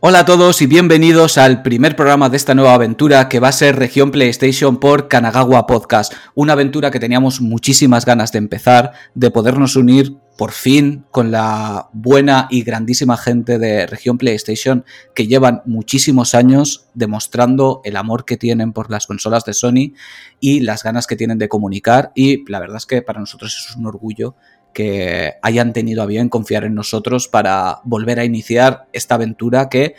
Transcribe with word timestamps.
Hola 0.00 0.20
a 0.20 0.24
todos 0.26 0.60
y 0.60 0.66
bienvenidos 0.66 1.38
al 1.38 1.62
primer 1.62 1.96
programa 1.96 2.28
de 2.28 2.36
esta 2.36 2.54
nueva 2.54 2.74
aventura 2.74 3.30
que 3.30 3.40
va 3.40 3.48
a 3.48 3.52
ser 3.52 3.76
Región 3.76 4.10
PlayStation 4.10 4.78
por 4.78 5.08
Kanagawa 5.08 5.66
Podcast. 5.66 6.12
Una 6.34 6.52
aventura 6.52 6.90
que 6.90 7.00
teníamos 7.00 7.40
muchísimas 7.40 8.04
ganas 8.04 8.30
de 8.30 8.36
empezar, 8.38 8.92
de 9.14 9.30
podernos 9.30 9.74
unir 9.74 10.18
por 10.36 10.52
fin 10.52 11.06
con 11.10 11.30
la 11.30 11.88
buena 11.94 12.46
y 12.50 12.62
grandísima 12.62 13.16
gente 13.16 13.58
de 13.58 13.86
Región 13.86 14.18
PlayStation 14.18 14.84
que 15.14 15.26
llevan 15.26 15.62
muchísimos 15.64 16.34
años 16.34 16.88
demostrando 16.92 17.80
el 17.84 17.96
amor 17.96 18.26
que 18.26 18.36
tienen 18.36 18.74
por 18.74 18.90
las 18.90 19.06
consolas 19.06 19.46
de 19.46 19.54
Sony 19.54 19.94
y 20.40 20.60
las 20.60 20.82
ganas 20.82 21.06
que 21.06 21.16
tienen 21.16 21.38
de 21.38 21.48
comunicar 21.48 22.12
y 22.14 22.44
la 22.50 22.60
verdad 22.60 22.76
es 22.76 22.86
que 22.86 23.00
para 23.00 23.20
nosotros 23.20 23.66
es 23.70 23.76
un 23.76 23.86
orgullo 23.86 24.36
que 24.76 25.36
hayan 25.40 25.72
tenido 25.72 26.02
a 26.02 26.06
bien 26.06 26.28
confiar 26.28 26.64
en 26.64 26.74
nosotros 26.74 27.28
para 27.28 27.78
volver 27.84 28.20
a 28.20 28.26
iniciar 28.26 28.88
esta 28.92 29.14
aventura 29.14 29.70
que 29.70 29.94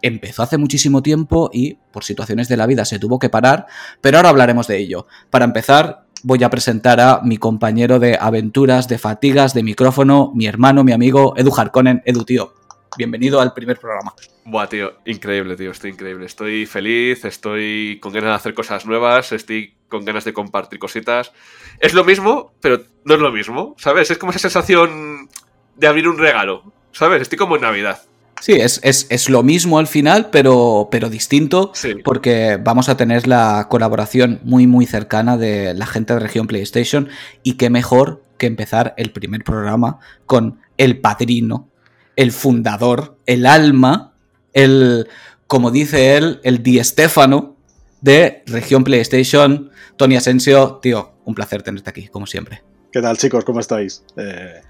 empezó 0.00 0.44
hace 0.44 0.58
muchísimo 0.58 1.02
tiempo 1.02 1.50
y 1.52 1.78
por 1.90 2.04
situaciones 2.04 2.46
de 2.46 2.56
la 2.56 2.66
vida 2.66 2.84
se 2.84 3.00
tuvo 3.00 3.18
que 3.18 3.30
parar, 3.30 3.66
pero 4.00 4.18
ahora 4.18 4.28
hablaremos 4.28 4.68
de 4.68 4.78
ello. 4.78 5.08
Para 5.28 5.44
empezar, 5.44 6.04
voy 6.22 6.44
a 6.44 6.50
presentar 6.50 7.00
a 7.00 7.20
mi 7.24 7.36
compañero 7.36 7.98
de 7.98 8.16
aventuras, 8.20 8.86
de 8.86 8.98
fatigas, 8.98 9.54
de 9.54 9.64
micrófono, 9.64 10.30
mi 10.36 10.46
hermano, 10.46 10.84
mi 10.84 10.92
amigo 10.92 11.34
Edu 11.36 11.52
Harkonnen. 11.56 12.00
Edu, 12.04 12.22
tío, 12.22 12.52
bienvenido 12.96 13.40
al 13.40 13.52
primer 13.52 13.78
programa. 13.78 14.14
Buah, 14.44 14.68
tío, 14.68 14.92
increíble, 15.04 15.56
tío, 15.56 15.70
estoy 15.70 15.90
increíble. 15.90 16.26
Estoy 16.26 16.66
feliz, 16.66 17.24
estoy 17.24 17.98
con 18.00 18.12
ganas 18.12 18.30
de 18.30 18.36
hacer 18.36 18.54
cosas 18.54 18.86
nuevas, 18.86 19.32
estoy 19.32 19.74
con 19.88 20.04
ganas 20.04 20.24
de 20.24 20.32
compartir 20.32 20.78
cositas. 20.78 21.32
Es 21.78 21.94
lo 21.94 22.04
mismo, 22.04 22.52
pero 22.60 22.82
no 23.04 23.14
es 23.14 23.20
lo 23.20 23.30
mismo, 23.30 23.74
¿sabes? 23.78 24.10
Es 24.10 24.18
como 24.18 24.30
esa 24.30 24.40
sensación 24.40 25.28
de 25.76 25.86
abrir 25.86 26.08
un 26.08 26.18
regalo, 26.18 26.72
¿sabes? 26.92 27.22
Estoy 27.22 27.38
como 27.38 27.56
en 27.56 27.62
Navidad. 27.62 28.02
Sí, 28.40 28.54
es, 28.54 28.80
es, 28.82 29.30
lo 29.30 29.44
mismo 29.44 29.78
al 29.78 29.86
final, 29.86 30.30
pero, 30.30 30.88
pero 30.90 31.08
distinto, 31.08 31.72
porque 32.02 32.58
vamos 32.60 32.88
a 32.88 32.96
tener 32.96 33.28
la 33.28 33.68
colaboración 33.70 34.40
muy, 34.42 34.66
muy 34.66 34.84
cercana 34.84 35.36
de 35.36 35.74
la 35.74 35.86
gente 35.86 36.14
de 36.14 36.18
región 36.18 36.48
PlayStation 36.48 37.08
y 37.44 37.52
qué 37.52 37.70
mejor 37.70 38.24
que 38.38 38.46
empezar 38.48 38.94
el 38.96 39.12
primer 39.12 39.44
programa 39.44 40.00
con 40.26 40.58
el 40.76 40.98
padrino, 40.98 41.68
el 42.16 42.32
fundador, 42.32 43.18
el 43.26 43.46
alma, 43.46 44.14
el, 44.52 45.08
como 45.46 45.70
dice 45.70 46.16
él, 46.16 46.40
el 46.44 46.62
Di 46.62 46.82
Stefano 46.82 47.56
de 48.00 48.42
región 48.46 48.84
PlayStation, 48.84 49.70
Tony 49.96 50.16
Asensio. 50.16 50.78
Tío, 50.82 51.12
un 51.24 51.34
placer 51.34 51.62
tenerte 51.62 51.90
aquí, 51.90 52.08
como 52.08 52.26
siempre. 52.26 52.62
¿Qué 52.92 53.00
tal, 53.00 53.16
chicos? 53.16 53.44
¿Cómo 53.44 53.60
estáis? 53.60 54.04
Eh, 54.16 54.60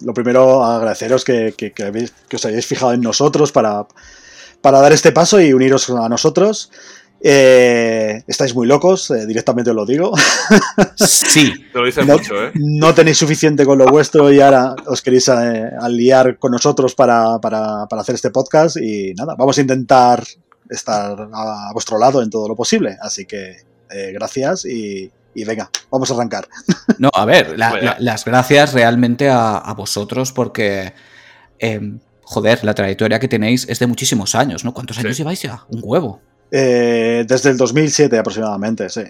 lo 0.00 0.14
primero, 0.14 0.64
agradeceros 0.64 1.24
que, 1.24 1.54
que, 1.56 1.72
os 2.34 2.44
hayáis 2.44 2.66
fijado 2.66 2.92
en 2.94 3.02
nosotros 3.02 3.52
para, 3.52 3.86
para 4.62 4.80
dar 4.80 4.92
este 4.92 5.12
paso 5.12 5.40
y 5.40 5.52
uniros 5.52 5.90
a 5.90 6.08
nosotros. 6.08 6.70
Eh, 7.22 8.24
estáis 8.26 8.54
muy 8.54 8.66
locos, 8.66 9.10
eh, 9.10 9.26
directamente 9.26 9.70
os 9.70 9.76
lo 9.76 9.84
digo. 9.84 10.12
Sí, 10.96 11.52
lo 11.74 11.84
dices 11.84 12.06
mucho, 12.06 12.46
¿eh? 12.46 12.52
No 12.54 12.94
tenéis 12.94 13.18
suficiente 13.18 13.64
con 13.64 13.78
lo 13.78 13.86
vuestro 13.86 14.32
y 14.32 14.40
ahora 14.40 14.74
os 14.86 15.02
queréis 15.02 15.28
aliar 15.28 16.38
con 16.38 16.52
nosotros 16.52 16.94
para, 16.94 17.38
para, 17.38 17.86
para, 17.86 18.02
hacer 18.02 18.14
este 18.14 18.30
podcast. 18.30 18.76
Y 18.78 19.14
nada, 19.14 19.34
vamos 19.36 19.58
a 19.58 19.60
intentar 19.60 20.24
estar 20.68 21.28
a 21.32 21.70
vuestro 21.72 21.98
lado 21.98 22.22
en 22.22 22.30
todo 22.30 22.48
lo 22.48 22.56
posible. 22.56 22.96
Así 23.00 23.26
que 23.26 23.58
gracias 24.12 24.64
y, 24.64 25.10
y 25.34 25.44
venga, 25.44 25.70
vamos 25.90 26.10
a 26.10 26.14
arrancar. 26.14 26.48
No, 26.98 27.10
a 27.14 27.24
ver, 27.24 27.56
las 27.56 28.24
gracias 28.24 28.72
realmente 28.72 29.28
a, 29.30 29.72
vosotros 29.76 30.32
porque, 30.32 30.92
joder, 32.22 32.64
la 32.64 32.74
trayectoria 32.74 33.18
que 33.18 33.28
tenéis 33.28 33.66
es 33.68 33.78
de 33.78 33.86
muchísimos 33.86 34.34
años, 34.34 34.64
¿no? 34.64 34.74
¿Cuántos 34.74 34.98
años 34.98 35.16
lleváis 35.16 35.42
ya? 35.42 35.64
Un 35.68 35.80
huevo. 35.82 36.20
Eh, 36.50 37.24
desde 37.26 37.50
el 37.50 37.56
2007 37.56 38.18
aproximadamente, 38.18 38.88
sí 38.88 39.02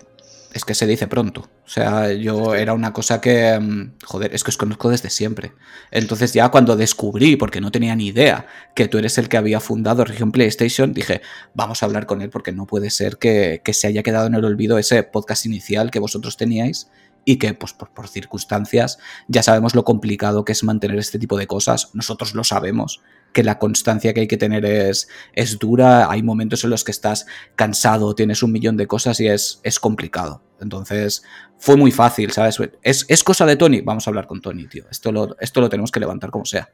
es 0.53 0.65
que 0.65 0.75
se 0.75 0.87
dice 0.87 1.07
pronto. 1.07 1.49
O 1.65 1.69
sea, 1.69 2.13
yo 2.13 2.55
era 2.55 2.73
una 2.75 2.93
cosa 2.93 3.21
que, 3.21 3.59
mm, 3.59 3.93
joder, 4.05 4.35
es 4.35 4.43
que 4.43 4.51
os 4.51 4.57
conozco 4.57 4.91
desde 4.91 5.11
siempre. 5.11 5.53
Entonces 5.91 6.33
ya 6.33 6.49
cuando 6.49 6.77
descubrí, 6.77 7.37
porque 7.37 7.61
no 7.61 7.71
tenía 7.71 7.95
ni 7.95 8.09
idea, 8.09 8.47
que 8.75 8.89
tú 8.89 8.99
eres 8.99 9.17
el 9.19 9.29
que 9.29 9.37
había 9.37 9.61
fundado 9.61 10.05
Región 10.05 10.33
PlayStation, 10.33 10.93
dije, 10.93 11.23
vamos 11.55 11.83
a 11.83 11.87
hablar 11.87 12.07
con 12.07 12.21
él 12.23 12.31
porque 12.31 12.53
no 12.53 12.67
puede 12.67 12.91
ser 12.91 13.19
que, 13.19 13.63
se 13.73 13.87
haya 13.87 14.03
quedado 14.03 14.27
en 14.27 14.35
el 14.35 14.45
olvido 14.45 14.79
ese 14.79 15.03
podcast 15.05 15.47
inicial 15.47 15.91
que 15.91 16.01
vosotros 16.01 16.37
teníais 16.37 16.91
y 17.31 17.37
que 17.37 17.55
pues 17.55 17.73
por, 17.73 18.09
circunstancias 18.09 18.99
ya 19.29 19.45
sabemos 19.45 19.77
lo 19.77 19.85
complicado 19.85 20.45
que 20.45 20.51
es 20.51 20.65
mantener 20.65 20.99
este 20.99 21.17
tipo 21.17 21.39
de 21.39 21.47
cosas, 21.47 21.91
nosotros 21.95 22.35
lo 22.35 22.43
sabemos, 22.43 23.03
que 23.33 23.45
la 23.45 23.61
constancia 23.61 24.13
que 24.13 24.23
hay 24.23 24.27
que 24.27 24.37
tener 24.37 24.65
es, 24.65 25.07
es 25.33 25.61
dura, 25.61 26.11
hay 26.11 26.25
momentos 26.25 26.65
en 26.65 26.71
los 26.71 26.83
que 26.83 26.91
estás 26.91 27.27
cansado, 27.55 28.17
tienes 28.17 28.43
un 28.43 28.51
millón 28.51 28.77
de 28.77 28.89
cosas 28.89 29.21
y 29.21 29.29
es, 29.29 29.61
es 29.63 29.79
complicado. 29.79 30.43
Entonces 30.61 31.23
fue 31.57 31.77
muy 31.77 31.93
fácil, 31.93 32.33
¿sabes? 32.33 32.59
¿Es, 32.83 33.07
¿Es, 33.09 33.23
cosa 33.23 33.47
de 33.47 33.55
Tony? 33.55 33.81
Vamos 33.81 34.09
a 34.09 34.11
hablar 34.11 34.27
con 34.27 34.41
Tony, 34.41 34.67
tío. 34.67 34.87
Esto 34.91 35.13
lo, 35.13 35.37
esto 35.39 35.61
lo 35.61 35.69
tenemos 35.69 35.93
que 35.93 36.01
levantar 36.01 36.33
como 36.33 36.45
sea. 36.45 36.69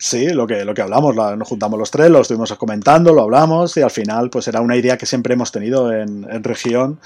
Sí, 0.00 0.28
lo 0.28 0.46
que, 0.46 0.64
lo 0.64 0.74
que 0.74 0.82
hablamos, 0.82 1.16
nos 1.16 1.48
juntamos 1.48 1.76
los 1.76 1.90
tres, 1.90 2.08
lo 2.08 2.20
estuvimos 2.20 2.52
comentando, 2.54 3.12
lo 3.12 3.22
hablamos 3.22 3.76
y 3.76 3.82
al 3.82 3.90
final 3.90 4.30
pues 4.30 4.46
era 4.46 4.60
una 4.60 4.76
idea 4.76 4.96
que 4.96 5.06
siempre 5.06 5.34
hemos 5.34 5.50
tenido 5.50 5.92
en, 5.92 6.24
región 6.44 7.00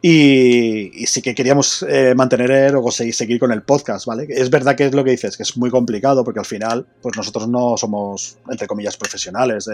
y, 0.00 1.06
sí 1.06 1.20
que 1.20 1.34
queríamos 1.34 1.84
eh, 1.86 2.14
mantener 2.16 2.74
o 2.74 2.90
seguir, 2.90 3.14
seguir 3.14 3.38
con 3.38 3.52
el 3.52 3.62
podcast, 3.62 4.06
¿vale? 4.06 4.26
Es 4.30 4.48
verdad 4.48 4.76
que 4.76 4.86
es 4.86 4.94
lo 4.94 5.04
que 5.04 5.10
dices, 5.10 5.36
que 5.36 5.42
es 5.42 5.58
muy 5.58 5.68
complicado 5.68 6.24
porque 6.24 6.40
al 6.40 6.46
final 6.46 6.86
pues 7.02 7.18
nosotros 7.18 7.46
no 7.48 7.76
somos, 7.76 8.38
entre 8.48 8.66
comillas, 8.66 8.96
profesionales, 8.96 9.68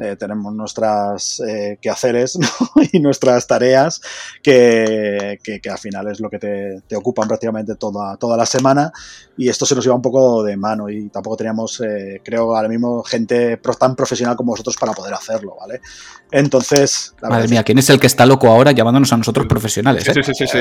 eh, 0.00 0.16
tenemos 0.16 0.54
nuestras 0.54 1.40
eh, 1.46 1.78
quehaceres 1.78 2.38
y 2.92 3.00
nuestras 3.00 3.46
tareas 3.46 4.00
que, 4.42 5.38
que, 5.42 5.60
al 5.68 5.78
final 5.78 6.08
es 6.08 6.20
lo 6.20 6.30
que 6.30 6.38
te, 6.38 6.80
te, 6.88 6.96
ocupan 6.96 7.28
prácticamente 7.28 7.74
toda, 7.74 8.16
toda 8.16 8.34
la 8.36 8.46
semana 8.46 8.90
y 9.36 9.50
esto 9.50 9.66
se 9.66 9.74
nos 9.74 9.84
iba 9.84 9.94
un 9.94 10.00
poco 10.00 10.42
de 10.42 10.56
mano 10.56 10.88
y 10.88 11.10
tampoco 11.10 11.36
teníamos, 11.36 11.82
eh, 11.82 12.22
creo, 12.24 12.56
ahora 12.56 12.68
mismo 12.68 13.02
gente 13.02 13.58
tan 13.78 13.94
profesional 13.94 14.36
como 14.36 14.52
vosotros 14.52 14.76
para 14.78 14.92
poder 14.92 15.12
hacerlo, 15.12 15.56
¿vale? 15.60 15.82
Entonces... 16.30 17.14
Madre 17.20 17.48
mía, 17.48 17.62
¿quién 17.62 17.76
es 17.76 17.90
el 17.90 18.00
que 18.00 18.06
está 18.06 18.24
loco 18.24 18.48
ahora 18.48 18.72
llamándonos 18.72 19.12
a 19.12 19.18
nosotros 19.18 19.46
profesionales? 19.46 20.04
Sí, 20.04 20.12
sí, 20.22 20.32
sí, 20.34 20.46
sí. 20.46 20.58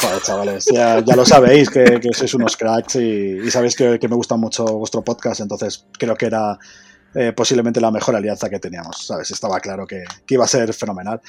joder, 0.00 0.22
chavales, 0.22 0.66
ya, 0.72 1.00
ya, 1.00 1.16
lo 1.16 1.24
sabéis 1.24 1.70
que, 1.70 1.98
que 2.00 2.12
sois 2.12 2.32
unos 2.34 2.56
cracks 2.56 2.94
y, 2.96 3.40
y 3.44 3.50
sabéis 3.50 3.74
que, 3.74 3.98
que 3.98 4.08
me 4.08 4.14
gusta 4.14 4.36
mucho 4.36 4.64
vuestro 4.64 5.02
podcast, 5.02 5.40
entonces 5.40 5.86
creo 5.98 6.14
que 6.14 6.26
era 6.26 6.56
eh, 7.14 7.32
posiblemente 7.32 7.80
la 7.80 7.90
mejor 7.90 8.14
alianza 8.14 8.50
que 8.50 8.58
teníamos, 8.58 9.06
¿sabes? 9.06 9.30
Estaba 9.30 9.58
claro 9.60 9.86
que, 9.86 10.04
iba 10.28 10.44
a 10.44 10.48
ser 10.48 10.72
fenomenal. 10.74 11.20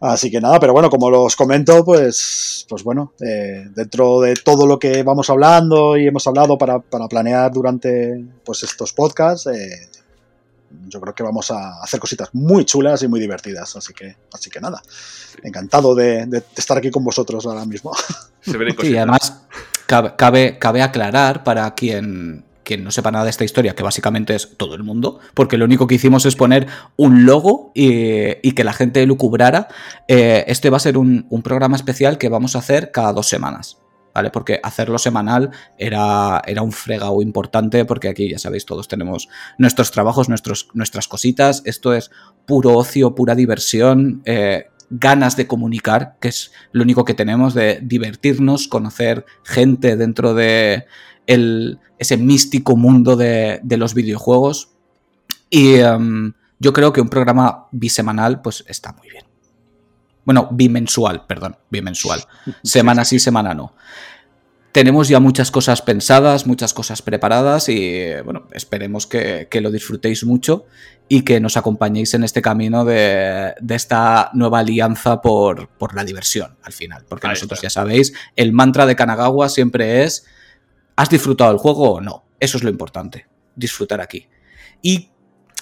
Así 0.00 0.30
que 0.30 0.40
nada, 0.40 0.58
pero 0.58 0.72
bueno, 0.72 0.88
como 0.88 1.10
los 1.10 1.36
comento, 1.36 1.84
pues, 1.84 2.64
pues 2.68 2.82
bueno, 2.82 3.12
eh, 3.20 3.66
dentro 3.74 4.20
de 4.20 4.34
todo 4.34 4.66
lo 4.66 4.78
que 4.78 5.02
vamos 5.02 5.28
hablando 5.28 5.96
y 5.96 6.06
hemos 6.06 6.26
hablado 6.26 6.56
para, 6.56 6.80
planear 6.80 7.52
durante 7.52 8.24
pues, 8.44 8.62
estos 8.62 8.92
podcasts, 8.92 9.46
eh, 9.48 9.88
yo 10.88 11.00
creo 11.00 11.14
que 11.14 11.22
vamos 11.22 11.50
a 11.50 11.82
hacer 11.82 12.00
cositas 12.00 12.30
muy 12.32 12.64
chulas 12.64 13.02
y 13.02 13.08
muy 13.08 13.20
divertidas. 13.20 13.76
Así 13.76 13.92
que, 13.92 14.16
así 14.32 14.50
que 14.50 14.60
nada, 14.60 14.80
encantado 15.42 15.94
de, 15.94 16.42
estar 16.56 16.78
aquí 16.78 16.90
con 16.90 17.04
vosotros 17.04 17.44
ahora 17.46 17.66
mismo. 17.66 17.92
y 18.82 18.96
además 18.96 19.42
cabe, 19.86 20.58
cabe 20.58 20.82
aclarar 20.82 21.44
para 21.44 21.74
quien 21.74 22.44
quien 22.64 22.84
no 22.84 22.90
sepa 22.90 23.10
nada 23.10 23.24
de 23.24 23.30
esta 23.30 23.44
historia, 23.44 23.74
que 23.74 23.82
básicamente 23.82 24.34
es 24.34 24.56
todo 24.56 24.74
el 24.74 24.82
mundo, 24.82 25.20
porque 25.34 25.56
lo 25.56 25.64
único 25.64 25.86
que 25.86 25.94
hicimos 25.94 26.26
es 26.26 26.36
poner 26.36 26.66
un 26.96 27.26
logo 27.26 27.72
y, 27.74 28.52
que 28.52 28.64
la 28.64 28.72
gente 28.72 29.04
lo 29.06 29.16
cubrara. 29.16 29.68
Eh, 30.08 30.44
este 30.46 30.70
va 30.70 30.76
a 30.76 30.80
ser 30.80 30.98
un, 30.98 31.26
programa 31.42 31.76
especial 31.76 32.18
que 32.18 32.28
vamos 32.28 32.54
a 32.54 32.60
hacer 32.60 32.90
cada 32.90 33.12
dos 33.12 33.28
semanas. 33.28 33.78
¿Vale? 34.14 34.28
Porque 34.28 34.60
hacerlo 34.62 34.98
semanal 34.98 35.52
era, 35.78 36.42
era 36.46 36.60
un 36.60 36.70
fregado 36.70 37.22
importante, 37.22 37.86
porque 37.86 38.08
aquí 38.08 38.28
ya 38.28 38.38
sabéis, 38.38 38.66
todos 38.66 38.86
tenemos 38.86 39.30
nuestros 39.56 39.90
trabajos, 39.90 40.28
nuestros, 40.28 40.68
nuestras 40.74 41.08
cositas. 41.08 41.62
Esto 41.64 41.94
es 41.94 42.10
puro 42.44 42.76
ocio, 42.76 43.14
pura 43.14 43.34
diversión. 43.34 44.20
Eh, 44.26 44.66
ganas 44.90 45.36
de 45.36 45.46
comunicar, 45.46 46.16
que 46.20 46.28
es 46.28 46.52
lo 46.72 46.82
único 46.82 47.06
que 47.06 47.14
tenemos, 47.14 47.54
de 47.54 47.80
divertirnos, 47.82 48.68
conocer 48.68 49.24
gente 49.44 49.96
dentro 49.96 50.34
de, 50.34 50.84
ese 51.26 52.16
místico 52.16 52.76
mundo 52.76 53.16
de, 53.16 53.60
los 53.76 53.94
videojuegos. 53.94 54.70
Y 55.50 55.74
em, 55.74 56.32
yo 56.58 56.72
creo 56.72 56.92
que 56.92 57.00
un 57.00 57.08
programa 57.08 57.66
bisemanal 57.72 58.40
pues 58.40 58.64
está 58.68 58.92
muy 58.92 59.10
bien. 59.10 59.24
Bueno, 60.24 60.48
bimensual, 60.52 61.26
perdón, 61.26 61.56
bimensual. 61.70 62.22
Semana 62.62 63.04
sí, 63.04 63.18
semana 63.18 63.54
no. 63.54 63.74
Tenemos 64.72 65.08
ya 65.08 65.20
muchas 65.20 65.50
cosas 65.50 65.82
pensadas, 65.82 66.46
muchas 66.46 66.72
cosas 66.72 67.02
preparadas 67.02 67.68
y 67.68 68.06
bueno, 68.24 68.48
esperemos 68.52 69.06
que, 69.06 69.46
lo 69.60 69.70
disfrutéis 69.70 70.24
mucho 70.24 70.64
y 71.08 71.22
que 71.22 71.40
nos 71.40 71.58
acompañéis 71.58 72.14
en 72.14 72.24
este 72.24 72.40
camino 72.40 72.86
de, 72.86 73.54
esta 73.68 74.30
nueva 74.32 74.60
alianza 74.60 75.20
por, 75.20 75.68
la 75.94 76.04
diversión 76.04 76.56
al 76.62 76.72
final. 76.72 77.04
Porque 77.06 77.28
nosotros 77.28 77.60
ya 77.60 77.68
sabéis, 77.68 78.14
el 78.34 78.54
mantra 78.54 78.86
de 78.86 78.96
Kanagawa 78.96 79.50
siempre 79.50 80.04
es 80.04 80.24
¿Has 80.96 81.10
disfrutado 81.10 81.52
el 81.52 81.58
juego 81.58 81.92
o 81.92 82.00
no? 82.00 82.24
Eso 82.38 82.58
es 82.58 82.64
lo 82.64 82.70
importante, 82.70 83.26
disfrutar 83.54 84.00
aquí. 84.00 84.26
Y 84.82 85.10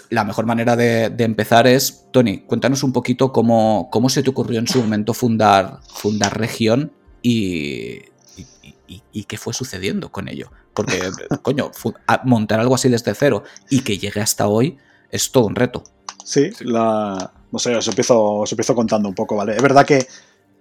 la 0.09 0.25
mejor 0.25 0.47
manera 0.47 0.77
de, 0.77 1.12
empezar 1.19 1.67
es, 1.67 2.06
Tony, 2.11 2.41
cuéntanos 2.41 2.82
un 2.82 2.93
poquito 2.93 3.32
cómo, 3.32 3.88
cómo, 3.91 4.09
se 4.09 4.23
te 4.23 4.31
ocurrió 4.31 4.59
en 4.59 4.67
su 4.67 4.81
momento 4.81 5.15
fundar, 5.15 5.81
fundar 5.88 6.37
Región 6.38 6.93
y, 7.23 8.00
y, 9.12 9.25
qué 9.25 9.38
fue 9.38 9.55
sucediendo 9.55 10.11
con 10.11 10.29
ello. 10.29 10.50
Porque, 10.75 10.99
coño, 11.43 11.71
montar 12.25 12.61
algo 12.61 12.75
así 12.75 12.88
desde 12.88 13.15
cero 13.15 13.44
y 13.69 13.81
que 13.81 13.99
llegue 13.99 14.21
hasta 14.21 14.49
hoy 14.49 14.79
es 15.11 15.31
todo 15.31 15.47
un 15.47 15.55
reto. 15.55 15.85
Sí, 16.25 16.50
la, 16.61 17.32
no 17.53 17.59
sé, 17.59 17.77
os 17.77 17.87
empiezo, 17.87 18.23
os 18.23 18.53
empiezo 18.53 18.75
contando 18.75 19.09
un 19.09 19.15
poco, 19.15 19.37
¿vale? 19.37 19.55
Es 19.55 19.62
verdad 19.62 19.87
que 19.87 20.06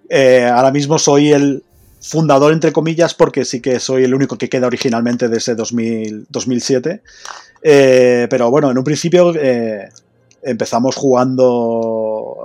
eh, 0.08 0.44
ahora 0.44 0.70
mismo 0.70 0.98
soy 0.98 1.32
el 1.32 1.64
fundador, 2.00 2.52
entre 2.52 2.72
comillas, 2.72 3.14
porque 3.14 3.44
sí 3.44 3.60
que 3.60 3.78
soy 3.78 4.04
el 4.04 4.14
único 4.14 4.38
que 4.38 4.48
queda 4.48 4.66
originalmente 4.66 5.28
de 5.28 5.36
ese 5.36 5.54
2000, 5.54 6.26
2007. 6.28 7.02
Eh, 7.62 8.26
pero 8.30 8.50
bueno, 8.50 8.70
en 8.70 8.78
un 8.78 8.84
principio 8.84 9.34
eh, 9.36 9.90
empezamos 10.42 10.96
jugando 10.96 12.36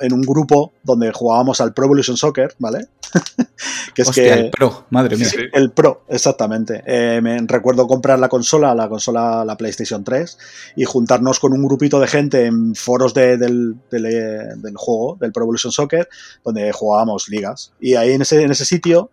en 0.00 0.12
un 0.12 0.22
grupo 0.22 0.72
donde 0.82 1.12
jugábamos 1.12 1.60
al 1.60 1.72
Pro 1.72 1.86
Evolution 1.86 2.16
Soccer, 2.16 2.54
¿vale? 2.58 2.88
que 3.94 4.02
es 4.02 4.10
que, 4.10 4.32
el 4.32 4.50
Pro, 4.50 4.86
madre 4.90 5.16
mía. 5.16 5.28
el 5.52 5.70
Pro, 5.72 6.04
exactamente. 6.08 6.82
Eh, 6.86 7.20
me 7.22 7.38
recuerdo 7.46 7.86
comprar 7.86 8.18
la 8.18 8.28
consola, 8.28 8.74
la 8.74 8.88
consola, 8.88 9.44
la 9.44 9.56
PlayStation 9.56 10.04
3, 10.04 10.38
y 10.76 10.84
juntarnos 10.84 11.40
con 11.40 11.52
un 11.52 11.64
grupito 11.64 12.00
de 12.00 12.06
gente 12.06 12.46
en 12.46 12.74
foros 12.74 13.14
del, 13.14 13.76
juego, 14.74 15.16
del 15.20 15.32
Pro 15.32 15.44
Evolution 15.44 15.72
Soccer, 15.72 16.08
donde 16.44 16.72
jugábamos 16.72 17.28
ligas. 17.28 17.72
Y 17.80 17.94
ahí 17.94 18.12
en 18.12 18.22
ese, 18.22 18.42
en 18.42 18.50
ese 18.50 18.64
sitio 18.64 19.10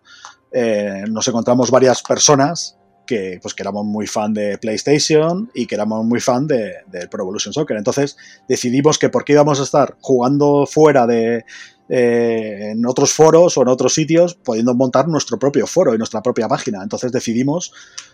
eh, 0.52 1.04
nos 1.10 1.28
encontramos 1.28 1.72
varias 1.72 2.02
personas 2.04 2.78
que, 3.06 3.40
pues, 3.42 3.54
que 3.54 3.64
éramos 3.64 3.86
muy 3.86 4.08
fan 4.08 4.34
de 4.34 4.58
PlayStation 4.58 5.50
y 5.54 5.66
que 5.66 5.76
éramos 5.76 6.06
muy 6.06 6.20
fan 6.20 6.48
de, 6.48 6.74
Pro 7.10 7.24
Evolution 7.24 7.54
Soccer. 7.54 7.78
Entonces 7.78 8.18
decidimos 8.48 8.98
que 8.98 9.10
por 9.10 9.24
qué 9.26 9.34
íbamos 9.34 9.60
a 9.60 9.64
estar 9.64 9.98
jugando 10.02 10.66
fuera 10.66 11.06
de, 11.06 11.46
eh, 11.90 12.72
en 12.72 12.86
otros 12.86 13.12
foros 13.14 13.58
o 13.58 13.62
en 13.62 13.68
otros 13.68 13.94
sitios, 13.94 14.36
pudiendo 14.36 14.74
montar 14.74 15.08
nuestro 15.08 15.38
propio 15.38 15.68
foro 15.68 15.94
y 15.94 15.98
nuestra 15.98 16.22
propia 16.22 16.48
página. 16.48 16.82
Entonces 16.82 17.12
decidimos 17.12 17.74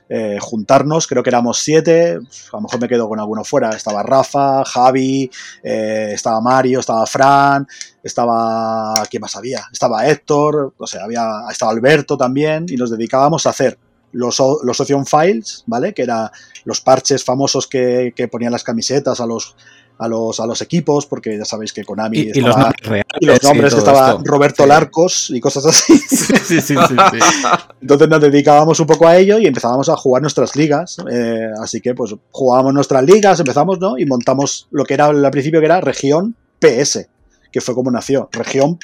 eh, 0.09 0.37
juntarnos, 0.41 1.05
creo 1.05 1.21
que 1.21 1.29
éramos 1.29 1.59
siete, 1.59 2.13
a 2.13 2.57
lo 2.57 2.61
mejor 2.61 2.81
me 2.81 2.87
quedo 2.87 3.07
con 3.07 3.19
alguno 3.19 3.43
fuera. 3.43 3.69
Estaba 3.69 4.01
Rafa, 4.01 4.65
Javi, 4.65 5.29
eh, 5.63 6.11
estaba 6.13 6.41
Mario, 6.41 6.79
estaba 6.79 7.05
Fran, 7.05 7.67
estaba. 8.01 9.03
¿Quién 9.09 9.21
más 9.21 9.35
había? 9.35 9.61
Estaba 9.71 10.07
Héctor, 10.07 10.73
o 10.77 10.87
sea, 10.87 11.03
había, 11.03 11.43
estaba 11.51 11.71
Alberto 11.71 12.17
también, 12.17 12.65
y 12.67 12.75
nos 12.75 12.89
dedicábamos 12.89 13.45
a 13.45 13.51
hacer 13.51 13.77
los, 14.11 14.41
los 14.63 14.79
Ocean 14.79 15.05
Files, 15.05 15.63
¿vale? 15.67 15.93
Que 15.93 16.03
eran 16.03 16.29
los 16.65 16.81
parches 16.81 17.23
famosos 17.23 17.67
que, 17.67 18.13
ponían 18.31 18.51
las 18.51 18.63
camisetas 18.63 19.19
a 19.19 19.25
los, 19.25 19.55
a 19.97 20.07
los, 20.07 20.39
a 20.39 20.45
los 20.45 20.61
equipos, 20.61 21.05
porque 21.05 21.37
ya 21.37 21.45
sabéis 21.45 21.73
que 21.73 21.83
Konami. 21.83 22.17
Y, 22.19 22.41
los 22.41 22.55
nombres, 22.55 22.87
reales, 22.87 23.05
y 23.19 23.25
los 23.25 23.43
nombres 23.43 23.73
estaba 23.73 24.19
Roberto 24.23 24.65
Larcos 24.65 25.29
y 25.29 25.39
cosas 25.39 25.65
así. 25.65 25.97
Sí, 26.49 26.61
sí, 26.61 26.75
sí, 26.75 26.75
Entonces 27.81 28.09
nos 28.09 28.21
dedicábamos 28.21 28.79
un 28.79 28.87
poco 28.87 29.07
a 29.07 29.17
ello 29.17 29.37
y 29.37 29.45
empezábamos 29.45 29.87
a 29.89 29.95
jugar 29.95 30.21
nuestras 30.21 30.55
ligas. 30.55 30.97
Eh, 31.11 31.47
así 31.61 31.79
que 31.79 31.93
pues 31.93 32.15
jugábamos 32.31 32.73
nuestras 32.73 33.03
ligas, 33.03 33.39
empezamos, 33.39 33.79
¿no? 33.79 33.97
Y 33.99 34.05
montamos 34.05 34.67
lo 34.71 34.83
que 34.83 34.95
era 34.95 35.05
al 35.05 35.29
principio 35.31 35.59
que 35.59 35.67
era 35.67 35.79
región 35.79 36.35
PS, 36.59 37.07
que 37.51 37.61
fue 37.61 37.75
como 37.75 37.91
nació. 37.91 38.29
Región 38.31 38.79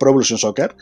Pro 0.00 0.10
Evolution 0.10 0.38
Soccer. 0.38 0.74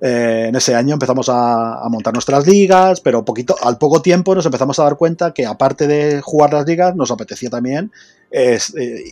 Eh, 0.00 0.46
en 0.48 0.54
ese 0.54 0.74
año 0.74 0.94
empezamos 0.94 1.28
a, 1.28 1.82
montar 1.90 2.14
nuestras 2.14 2.46
ligas, 2.46 3.00
pero 3.00 3.24
al 3.62 3.76
poco 3.78 4.00
tiempo 4.00 4.34
nos 4.34 4.46
empezamos 4.46 4.78
a 4.78 4.84
dar 4.84 4.96
cuenta 4.96 5.34
que 5.34 5.44
aparte 5.44 5.88
de 5.88 6.20
jugar 6.22 6.54
las 6.54 6.64
ligas, 6.64 6.94
nos 6.94 7.10
apetecía 7.10 7.50
también 7.50 7.90
eh, 8.30 8.58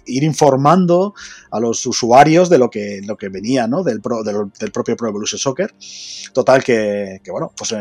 ir 0.06 0.22
informando 0.22 1.12
a 1.50 1.58
los 1.58 1.84
usuarios 1.84 2.48
de 2.48 2.58
lo 2.58 2.70
que, 2.70 3.02
venía 3.30 3.68
del, 3.84 4.00
propio 4.00 4.96
Pro 4.96 5.08
Evolution 5.08 5.38
Soccer. 5.38 5.74
Total 6.32 6.62
que, 6.62 7.20
bueno, 7.28 7.52
pues 7.56 7.74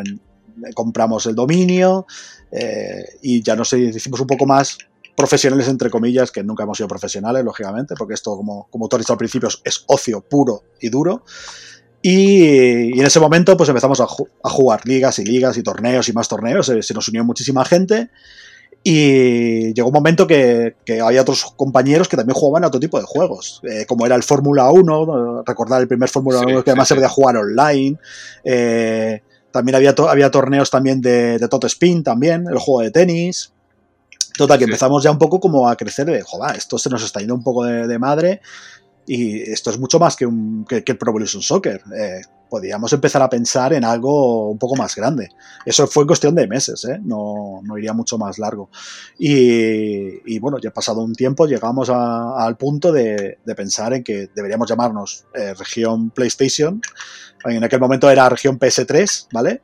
compramos 0.74 1.28
el 1.28 1.36
dominio 1.36 2.08
eh, 2.52 3.06
y 3.22 3.44
ya 3.44 3.56
nos 3.56 3.72
hicimos 3.74 4.20
un 4.20 4.28
poco 4.28 4.48
más 4.48 4.80
profesionales 5.18 5.68
entre 5.68 5.90
comillas, 5.90 6.32
que 6.32 6.44
nunca 6.44 6.64
hemos 6.64 6.78
sido 6.78 6.88
profesionales, 6.88 7.44
lógicamente, 7.44 7.96
porque 7.98 8.14
esto, 8.14 8.38
como, 8.38 8.68
como 8.70 8.88
tú 8.88 8.96
has 8.96 9.02
dicho 9.02 9.14
al 9.14 9.18
principio, 9.18 9.50
es 9.64 9.84
ocio 9.88 10.22
puro 10.22 10.62
y 10.80 10.90
duro. 10.90 11.24
Y, 12.04 13.00
en 13.00 13.04
ese 13.04 13.20
momento 13.20 13.58
pues 13.58 13.68
empezamos 13.68 14.00
a, 14.00 14.06
jugar 14.06 14.86
ligas 14.86 15.18
y 15.18 15.26
ligas 15.26 15.58
y 15.58 15.64
torneos 15.64 16.08
y 16.08 16.14
más 16.14 16.28
torneos, 16.28 16.68
se, 16.68 16.94
nos 16.94 17.08
unió 17.10 17.24
muchísima 17.26 17.66
gente. 17.66 18.12
Y 18.84 19.74
llegó 19.74 19.88
un 19.88 19.94
momento 19.96 20.28
que, 20.28 20.76
había 21.04 21.24
otros 21.24 21.46
compañeros 21.58 22.08
que 22.08 22.16
también 22.16 22.36
jugaban 22.36 22.64
a 22.64 22.68
otro 22.68 22.80
tipo 22.80 23.00
de 23.00 23.06
juegos, 23.06 23.60
eh, 23.64 23.88
como 23.88 24.06
era 24.06 24.16
el 24.16 24.22
Fórmula 24.22 24.70
1, 24.70 25.44
recordar 25.48 25.82
el 25.82 25.88
primer 25.88 26.10
Fórmula 26.10 26.42
1 26.42 26.64
que 26.64 26.70
además 26.70 26.88
se 26.88 26.94
podía 26.94 27.10
jugar 27.10 27.38
online, 27.38 27.98
eh, 28.44 29.24
también 29.50 29.76
había, 29.76 29.96
había 30.08 30.30
torneos 30.30 30.70
también 30.70 31.02
de, 31.02 31.40
de 31.40 31.48
Tot 31.48 31.64
Spin 31.64 32.04
también, 32.04 32.46
el 32.48 32.60
juego 32.60 32.82
de 32.82 32.92
tenis, 32.92 33.52
Total, 34.38 34.58
que 34.58 34.66
empezamos 34.66 35.04
ya 35.04 35.12
un 35.12 35.18
poco 35.18 35.40
como 35.40 35.68
a 35.68 35.76
crecer 35.76 36.06
de, 36.06 36.22
joder, 36.22 36.56
esto 36.56 36.78
se 36.78 36.90
nos 36.90 37.04
está 37.04 37.20
yendo 37.20 37.36
un 37.36 37.44
poco 37.44 37.66
de, 37.66 38.00
madre 38.00 38.42
y 39.06 39.42
esto 39.42 39.72
es 39.72 39.80
mucho 39.80 40.00
más 40.00 40.16
que, 40.16 40.26
un, 40.26 40.66
que, 40.66 40.84
el 40.86 40.98
Pro 40.98 41.12
Evolution 41.12 41.42
Soccer. 41.42 41.82
Eh, 41.98 42.22
podríamos 42.50 42.92
empezar 42.94 43.22
a 43.22 43.30
pensar 43.30 43.74
en 43.74 43.84
algo 43.84 44.50
un 44.50 44.58
poco 44.58 44.76
más 44.76 44.96
grande. 44.96 45.30
Eso 45.66 45.88
fue 45.88 46.06
cuestión 46.06 46.36
de 46.36 46.48
meses, 46.48 46.86
¿eh? 46.86 47.00
no, 47.02 47.62
no, 47.64 47.78
iría 47.78 47.94
mucho 47.94 48.18
más 48.18 48.38
largo. 48.38 48.70
Y, 49.18 50.38
bueno, 50.40 50.58
ya 50.60 50.72
pasado 50.72 51.02
un 51.02 51.14
tiempo 51.14 51.46
llegamos 51.46 51.90
al 51.90 52.58
punto 52.58 52.92
de, 52.92 53.40
pensar 53.56 53.94
en 53.94 54.04
que 54.04 54.30
deberíamos 54.36 54.70
llamarnos 54.70 55.26
eh, 55.34 55.54
región 55.54 56.12
PlayStation. 56.12 56.82
En 57.46 57.64
aquel 57.64 57.80
momento 57.80 58.10
era 58.10 58.30
región 58.30 58.60
PS3, 58.60 59.28
¿vale? 59.32 59.62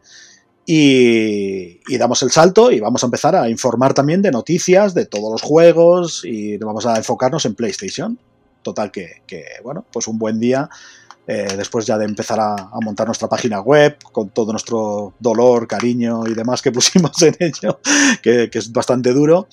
Y, 0.66 1.98
damos 1.98 2.24
el 2.24 2.32
salto 2.32 2.72
y 2.72 2.80
vamos 2.80 3.04
a 3.04 3.08
empezar 3.08 3.36
a 3.36 3.50
informar 3.50 3.94
también 3.94 4.22
de 4.22 4.32
noticias 4.32 4.94
de 4.94 5.06
todos 5.06 5.32
los 5.32 5.42
juegos 5.42 6.24
y 6.24 6.58
vamos 6.58 6.86
a 6.86 6.98
enfocarnos 6.98 7.46
en 7.46 7.56
PlayStation. 7.56 8.18
Total 8.62 8.92
que, 8.92 9.22
bueno, 9.64 9.86
pues 9.92 10.08
un 10.08 10.18
buen 10.18 10.40
día, 10.40 10.70
eh, 11.28 11.48
después 11.58 11.86
ya 11.86 11.98
de 11.98 12.06
empezar 12.06 12.40
a, 12.40 12.70
montar 12.82 13.08
nuestra 13.08 13.28
página 13.28 13.60
web, 13.60 13.98
con 14.12 14.30
todo 14.30 14.52
nuestro 14.52 15.14
dolor, 15.20 15.68
cariño 15.68 16.26
y 16.28 16.34
demás 16.34 16.62
que 16.62 16.72
pusimos 16.74 17.22
en 17.22 17.36
ello, 17.40 17.80
que 18.22 18.50
es 18.52 18.72
bastante 18.72 19.12
duro, 19.14 19.48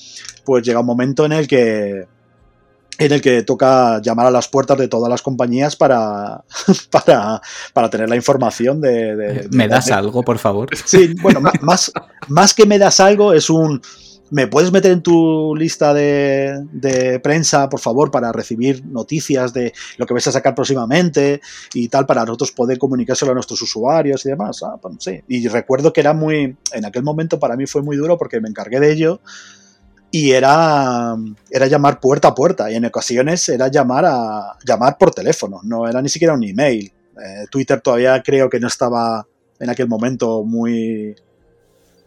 pues 0.44 0.64
llega 0.64 0.80
un 0.80 0.86
momento 0.86 1.24
en 1.24 1.32
el 1.32 1.48
que 1.48 2.06
en 3.00 3.12
el 3.12 3.22
que 3.22 3.42
toca 3.42 4.00
llamar 4.02 4.26
a 4.26 4.30
las 4.30 4.46
puertas 4.46 4.76
de 4.76 4.86
todas 4.86 5.08
las 5.08 5.22
compañías 5.22 5.74
para, 5.74 6.44
para, 7.72 7.90
tener 7.90 8.10
la 8.10 8.16
información 8.16 8.80
de... 8.80 9.48
¿Me 9.50 9.68
das 9.68 9.90
algo, 9.90 10.22
por 10.22 10.36
favor? 10.36 10.68
Sí, 10.84 11.14
bueno, 11.22 11.40
más, 11.62 11.90
más 12.28 12.52
que 12.52 12.66
me 12.66 12.78
das 12.78 13.00
algo 13.00 13.32
es 13.32 13.48
un... 13.48 13.80
¿Me 14.32 14.46
puedes 14.46 14.70
meter 14.70 14.92
en 14.92 15.02
tu 15.02 15.56
lista 15.56 15.92
de, 15.92 17.20
prensa, 17.20 17.68
por 17.68 17.80
favor, 17.80 18.12
para 18.12 18.30
recibir 18.30 18.84
noticias 18.86 19.52
de 19.52 19.72
lo 19.96 20.06
que 20.06 20.14
vais 20.14 20.28
a 20.28 20.30
sacar 20.30 20.54
próximamente 20.54 21.40
y 21.74 21.88
tal, 21.88 22.06
para 22.06 22.24
nosotros 22.24 22.52
poder 22.52 22.78
comunicárselo 22.78 23.32
a 23.32 23.34
nuestros 23.34 23.60
usuarios 23.62 24.24
y 24.24 24.28
demás? 24.28 24.62
Ah, 24.62 24.76
pues, 24.80 24.94
sí. 25.00 25.20
Y 25.26 25.48
recuerdo 25.48 25.92
que 25.92 26.00
era 26.00 26.12
muy, 26.12 26.56
en 26.72 26.84
aquel 26.84 27.02
momento 27.02 27.40
para 27.40 27.56
mí 27.56 27.66
fue 27.66 27.82
muy 27.82 27.96
duro 27.96 28.16
porque 28.18 28.40
me 28.40 28.48
encargué 28.48 28.78
de 28.78 28.92
ello 28.92 29.20
y 30.10 30.32
era, 30.32 31.16
era 31.50 31.66
llamar 31.66 32.00
puerta 32.00 32.28
a 32.28 32.34
puerta 32.34 32.70
y 32.70 32.74
en 32.74 32.84
ocasiones 32.84 33.48
era 33.48 33.68
llamar 33.68 34.04
a 34.06 34.58
llamar 34.64 34.98
por 34.98 35.12
teléfono, 35.12 35.60
no 35.62 35.88
era 35.88 36.02
ni 36.02 36.08
siquiera 36.08 36.34
un 36.34 36.44
email. 36.44 36.92
Eh, 37.16 37.46
Twitter 37.50 37.80
todavía 37.80 38.22
creo 38.22 38.48
que 38.48 38.58
no 38.58 38.68
estaba 38.68 39.26
en 39.58 39.70
aquel 39.70 39.88
momento 39.88 40.42
muy 40.42 41.14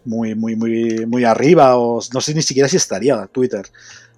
muy 0.05 0.35
muy 0.35 0.55
muy 0.55 1.05
muy 1.05 1.23
arriba 1.23 1.77
o 1.77 2.01
no 2.13 2.19
sé 2.19 2.33
ni 2.33 2.41
siquiera 2.41 2.67
si 2.67 2.77
estaría 2.77 3.25
Twitter. 3.27 3.65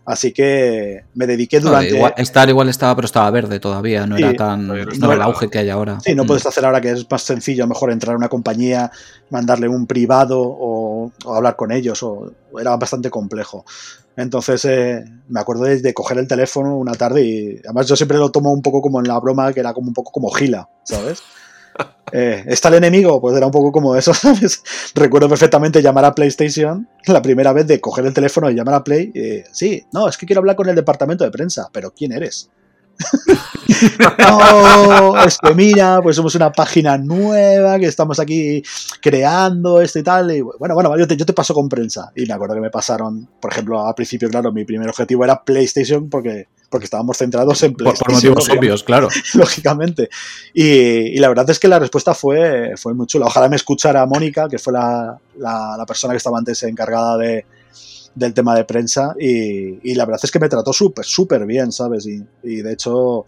Así 0.05 0.31
que 0.31 1.03
me 1.15 1.25
dediqué 1.25 1.59
durante. 1.59 1.95
igual, 1.95 2.13
estar 2.17 2.47
igual 2.47 2.69
estaba, 2.69 2.95
pero 2.95 3.05
estaba 3.07 3.29
verde 3.31 3.59
todavía, 3.59 4.05
no 4.05 4.17
era 4.17 4.33
tan. 4.33 4.67
No, 4.67 5.11
el 5.11 5.21
auge 5.21 5.49
que 5.49 5.57
hay 5.57 5.69
ahora. 5.69 5.99
Sí, 5.99 6.13
no 6.13 6.23
mm. 6.23 6.27
puedes 6.27 6.45
hacer 6.45 6.63
ahora 6.63 6.79
que 6.79 6.91
es 6.91 7.09
más 7.09 7.23
sencillo, 7.23 7.65
mejor 7.65 7.91
entrar 7.91 8.13
a 8.13 8.17
una 8.17 8.29
compañía, 8.29 8.91
mandarle 9.31 9.67
un 9.67 9.87
privado 9.87 10.39
o, 10.41 11.11
hablar 11.25 11.55
con 11.55 11.71
ellos, 11.71 12.03
o 12.03 12.31
era 12.59 12.77
bastante 12.77 13.09
complejo. 13.09 13.65
Entonces 14.15 14.63
eh, 14.65 15.03
me 15.27 15.39
acuerdo 15.39 15.63
de, 15.63 15.93
coger 15.93 16.19
el 16.19 16.27
teléfono 16.27 16.77
una 16.77 16.93
tarde 16.93 17.23
y 17.23 17.59
además 17.65 17.87
yo 17.87 17.95
siempre 17.95 18.17
lo 18.17 18.29
tomo 18.29 18.51
un 18.53 18.61
poco 18.61 18.81
como 18.81 18.99
en 18.99 19.07
la 19.07 19.19
broma, 19.19 19.51
que 19.53 19.59
era 19.59 19.73
como 19.73 19.87
un 19.87 19.93
poco 19.93 20.11
como 20.11 20.29
gila, 20.29 20.69
¿sabes? 20.83 21.21
Eh, 22.11 22.43
¿Está 22.47 22.69
el 22.69 22.75
enemigo? 22.75 23.19
Pues 23.19 23.35
era 23.35 23.45
un 23.45 23.51
poco 23.51 23.71
como 23.71 23.95
eso. 23.95 24.11
Recuerdo 24.95 25.27
perfectamente 25.27 25.81
llamar 25.81 26.05
a 26.05 26.15
PlayStation 26.15 26.87
la 27.07 27.21
primera 27.21 27.51
vez 27.51 27.67
de 27.67 27.81
coger 27.81 28.05
el 28.05 28.13
teléfono 28.13 28.49
y 28.49 28.55
llamar 28.55 28.75
a 28.75 28.83
Play. 28.83 29.11
sí, 29.51 29.83
no, 29.91 30.07
es 30.07 30.17
que 30.17 30.25
quiero 30.25 30.39
hablar 30.39 30.55
con 30.55 30.69
el 30.69 30.75
departamento 30.75 31.23
de 31.23 31.31
prensa, 31.31 31.69
pero 31.73 31.91
¿quién 31.91 32.11
eres? 32.11 32.49
no, 34.19 35.23
es 35.23 35.37
que 35.37 35.53
mira, 35.53 36.01
pues 36.01 36.15
somos 36.15 36.35
una 36.35 36.51
página 36.51 36.97
nueva 36.97 37.77
que 37.79 37.87
estamos 37.87 38.19
aquí 38.19 38.63
creando 39.01 39.81
esto 39.81 39.99
y 39.99 40.03
tal. 40.03 40.31
Y 40.31 40.41
bueno, 40.41 40.75
bueno, 40.75 40.97
yo 40.97 41.07
te, 41.07 41.17
yo 41.17 41.25
te 41.25 41.33
paso 41.33 41.53
con 41.53 41.69
prensa. 41.69 42.11
Y 42.15 42.25
me 42.25 42.33
acuerdo 42.33 42.55
que 42.55 42.61
me 42.61 42.69
pasaron, 42.69 43.27
por 43.39 43.51
ejemplo, 43.51 43.85
al 43.85 43.95
principio, 43.95 44.29
claro, 44.29 44.51
mi 44.51 44.65
primer 44.65 44.89
objetivo 44.89 45.23
era 45.23 45.43
PlayStation 45.43 46.09
porque, 46.09 46.47
porque 46.69 46.85
estábamos 46.85 47.17
centrados 47.17 47.61
en 47.63 47.73
PlayStation. 47.73 48.05
Por, 48.05 48.15
motivos 48.15 48.49
obvios, 48.49 48.83
claro. 48.83 49.07
Lógicamente. 49.33 50.09
Y, 50.53 51.17
la 51.19 51.27
verdad 51.27 51.49
es 51.49 51.59
que 51.59 51.67
la 51.67 51.79
respuesta 51.79 52.13
fue, 52.13 52.73
fue 52.77 52.93
muy 52.93 53.07
chula. 53.07 53.25
Ojalá 53.27 53.49
me 53.49 53.55
escuchara 53.55 54.05
Mónica, 54.05 54.47
que 54.49 54.59
fue 54.59 54.73
la, 54.73 55.17
la, 55.37 55.75
la 55.77 55.85
persona 55.85 56.13
que 56.13 56.17
estaba 56.17 56.37
antes 56.37 56.61
encargada 56.63 57.17
de, 57.17 57.45
del 58.15 58.33
tema 58.33 58.55
de 58.55 58.63
prensa 58.63 59.13
y, 59.19 59.93
la 59.93 60.05
verdad 60.05 60.21
es 60.23 60.31
que 60.31 60.39
me 60.39 60.49
trató 60.49 60.73
súper, 60.73 61.05
súper 61.05 61.45
bien, 61.45 61.71
¿sabes? 61.71 62.07
Y, 62.07 62.61
de 62.61 62.73
hecho 62.73 63.25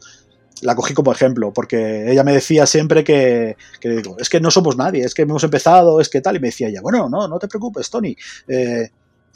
la 0.63 0.73
cogí 0.73 0.95
como 0.95 1.11
ejemplo, 1.11 1.53
porque 1.53 2.11
ella 2.11 2.23
me 2.23 2.33
decía 2.33 2.65
siempre 2.65 3.03
que, 3.03 3.55
digo, 3.83 4.15
es 4.17 4.27
que 4.27 4.39
no 4.39 4.49
somos 4.49 4.75
nadie, 4.75 5.03
es 5.03 5.13
que 5.13 5.21
hemos 5.21 5.43
empezado, 5.43 6.01
es 6.01 6.09
que 6.09 6.19
tal, 6.19 6.37
y 6.37 6.39
me 6.39 6.47
decía 6.47 6.67
ella, 6.67 6.81
bueno, 6.81 7.07
no, 7.09 7.27
no 7.27 7.37
te 7.37 7.47
preocupes, 7.47 7.91
Tony, 7.91 8.17
eh, 8.47 8.89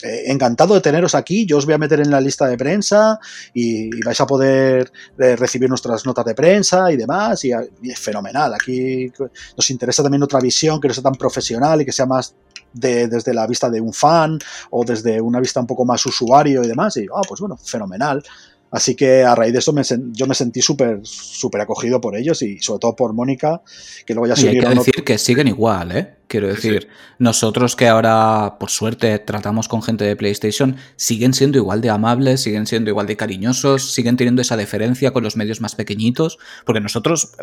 eh, 0.03 0.23
encantado 0.27 0.73
de 0.73 0.81
teneros 0.81 1.15
aquí, 1.15 1.45
yo 1.45 1.57
os 1.57 1.65
voy 1.65 1.73
a 1.75 1.77
meter 1.77 1.99
en 1.99 2.11
la 2.11 2.21
lista 2.21 2.47
de 2.47 2.57
prensa 2.57 3.19
y, 3.53 3.89
vais 4.03 4.19
a 4.19 4.25
poder 4.25 4.91
eh, 5.19 5.35
recibir 5.35 5.69
nuestras 5.69 6.05
notas 6.05 6.25
de 6.25 6.35
prensa 6.35 6.91
y 6.91 6.97
demás, 6.97 7.43
y, 7.45 7.51
y, 7.81 7.91
es 7.91 7.99
fenomenal, 7.99 8.53
aquí 8.53 9.11
nos 9.55 9.69
interesa 9.69 10.03
también 10.03 10.23
otra 10.23 10.39
visión 10.39 10.79
que 10.79 10.87
no 10.87 10.93
sea 10.93 11.03
tan 11.03 11.15
profesional 11.15 11.81
y 11.81 11.85
que 11.85 11.91
sea 11.91 12.05
más 12.05 12.35
desde 12.73 13.33
la 13.33 13.47
vista 13.47 13.69
de 13.69 13.81
un 13.81 13.93
fan 13.93 14.39
o 14.69 14.83
desde 14.85 15.19
una 15.19 15.39
vista 15.39 15.59
un 15.59 15.67
poco 15.67 15.85
más 15.85 16.05
usuario 16.05 16.63
y 16.63 16.67
demás. 16.67 16.97
Y, 16.97 17.05
ah, 17.13 17.21
pues 17.27 17.39
bueno, 17.39 17.57
fenomenal. 17.57 18.23
Así 18.71 18.95
que 18.95 19.23
a 19.23 19.35
raíz 19.35 19.51
de 19.51 19.59
eso 19.59 19.73
me 19.73 19.83
yo 20.13 20.27
me 20.27 20.33
sentí 20.33 20.61
súper 20.61 21.01
súper 21.03 21.61
acogido 21.61 21.99
por 21.99 22.15
ellos 22.15 22.41
y 22.41 22.59
sobre 22.59 22.79
todo 22.79 22.95
por 22.95 23.13
Mónica, 23.13 23.61
que 24.05 24.13
luego 24.13 24.27
ya 24.27 24.35
se 24.37 24.47
Hay 24.47 24.59
que 24.59 24.69
decir 24.69 25.03
que 25.03 25.17
siguen 25.17 25.49
igual, 25.49 25.91
¿eh? 25.91 26.15
Quiero 26.27 26.47
decir, 26.47 26.87
nosotros 27.19 27.75
que 27.75 27.89
ahora, 27.89 28.55
por 28.57 28.69
suerte, 28.69 29.19
tratamos 29.19 29.67
con 29.67 29.83
gente 29.83 30.05
de 30.05 30.15
PlayStation, 30.15 30.77
siguen 30.95 31.33
siendo 31.33 31.57
igual 31.57 31.81
de 31.81 31.89
amables, 31.89 32.39
siguen 32.39 32.65
siendo 32.65 32.89
igual 32.89 33.05
de 33.05 33.17
cariñosos, 33.17 33.91
siguen 33.93 34.15
teniendo 34.15 34.41
esa 34.41 34.55
deferencia 34.55 35.11
con 35.11 35.23
los 35.23 35.35
medios 35.35 35.59
más 35.59 35.75
pequeñitos, 35.75 36.37
porque 36.65 36.79
nosotros 36.79 37.33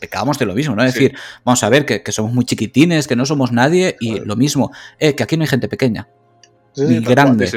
pecábamos 0.00 0.38
de 0.38 0.44
lo 0.44 0.54
mismo, 0.54 0.76
¿no? 0.76 0.84
Es 0.84 0.92
decir, 0.92 1.14
vamos 1.46 1.62
a 1.62 1.70
ver 1.70 1.86
que, 1.86 2.12
somos 2.12 2.34
muy 2.34 2.44
chiquitines, 2.44 3.06
que 3.06 3.16
no 3.16 3.24
somos 3.24 3.52
nadie 3.52 3.96
y 4.00 4.20
lo 4.20 4.36
mismo, 4.36 4.70
eh, 4.98 5.14
que 5.14 5.22
aquí 5.22 5.38
no 5.38 5.44
hay 5.44 5.48
gente 5.48 5.68
pequeña. 5.68 6.06
ni 6.76 7.00
grande. 7.00 7.50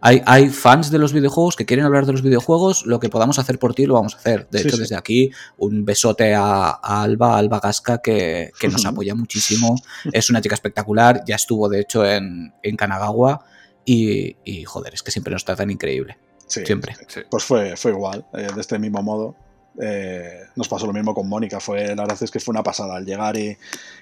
Hay, 0.00 0.22
hay, 0.26 0.48
fans 0.48 0.90
de 0.90 0.98
los 0.98 1.12
videojuegos 1.12 1.56
que 1.56 1.66
quieren 1.66 1.84
hablar 1.84 2.06
de 2.06 2.12
los 2.12 2.22
videojuegos, 2.22 2.86
lo 2.86 3.00
que 3.00 3.08
podamos 3.08 3.38
hacer 3.38 3.58
por 3.58 3.74
ti 3.74 3.86
lo 3.86 3.94
vamos 3.94 4.14
a 4.14 4.18
hacer. 4.18 4.48
De 4.50 4.62
hecho, 4.62 4.76
desde 4.76 4.96
aquí, 4.96 5.30
un 5.58 5.84
besote 5.84 6.34
a, 6.34 6.70
Alba, 6.70 7.36
Alba 7.36 7.60
Gasca, 7.60 7.98
que, 7.98 8.52
nos 8.70 8.84
apoya 8.86 9.14
muchísimo. 9.14 9.76
Es 10.12 10.30
una 10.30 10.40
chica 10.40 10.54
espectacular, 10.54 11.22
ya 11.26 11.36
estuvo 11.36 11.68
de 11.68 11.80
hecho 11.80 12.04
en, 12.06 12.52
en 12.62 12.76
Kanagawa 12.76 13.44
y, 13.84 14.64
joder, 14.64 14.94
es 14.94 15.02
que 15.02 15.10
siempre 15.10 15.32
nos 15.32 15.44
tratan 15.44 15.70
increíble. 15.70 16.16
siempre. 16.46 16.94
Pues 17.30 17.44
fue, 17.44 17.76
fue 17.76 17.90
igual, 17.90 18.24
eh, 18.34 18.48
de 18.54 18.60
este 18.60 18.78
mismo 18.78 19.02
modo. 19.02 19.34
Eh, 19.80 20.42
nos 20.56 20.68
pasó 20.68 20.86
lo 20.86 20.92
mismo 20.92 21.14
con 21.14 21.28
Mónica. 21.28 21.60
Fue, 21.60 21.94
la 21.94 22.02
verdad 22.02 22.18
es 22.20 22.30
que 22.30 22.40
fue 22.40 22.52
una 22.52 22.62
pasada 22.62 22.96
al 22.96 23.04
llegar 23.04 23.36
y 23.36 23.56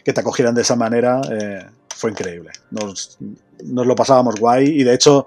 que 0.04 0.12
te 0.12 0.20
acogieran 0.20 0.54
de 0.54 0.62
esa 0.62 0.76
manera. 0.76 1.20
Eh, 1.30 1.64
fue 1.94 2.10
increíble. 2.10 2.50
Nos, 2.70 3.18
nos, 3.64 3.86
lo 3.86 3.94
pasábamos 3.94 4.36
guay 4.36 4.68
y 4.68 4.84
de 4.84 4.94
hecho 4.94 5.26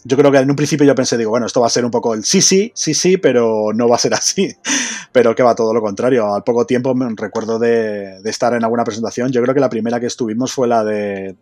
yo 0.03 0.17
creo 0.17 0.31
que 0.31 0.37
en 0.39 0.49
un 0.49 0.55
principio 0.55 0.85
yo 0.85 0.95
pensé, 0.95 1.17
digo, 1.17 1.29
bueno, 1.29 1.45
esto 1.45 1.61
va 1.61 1.67
a 1.67 1.69
ser 1.69 1.85
un 1.85 1.91
poco 1.91 2.13
el 2.13 2.23
sí, 2.23 2.41
sí, 2.41 2.71
sí, 2.73 2.93
sí, 2.93 3.17
pero 3.17 3.71
no 3.73 3.87
va 3.87 3.95
a 3.95 3.99
ser 3.99 4.13
así. 4.13 4.55
Pero 5.13 5.35
que 5.35 5.43
va 5.43 5.53
todo 5.55 5.73
lo 5.73 5.81
contrario. 5.81 6.33
Al 6.33 6.43
poco 6.43 6.65
tiempo 6.65 6.95
me 6.95 7.05
recuerdo 7.17 7.59
de, 7.59 8.21
estar 8.23 8.53
en 8.53 8.63
alguna 8.63 8.85
presentación. 8.85 9.29
Yo 9.29 9.41
creo 9.41 9.53
que 9.53 9.59
la 9.59 9.69
primera 9.69 9.99
que 9.99 10.05
estuvimos 10.05 10.53
fue 10.53 10.69
la 10.69 10.85
de 10.85 11.35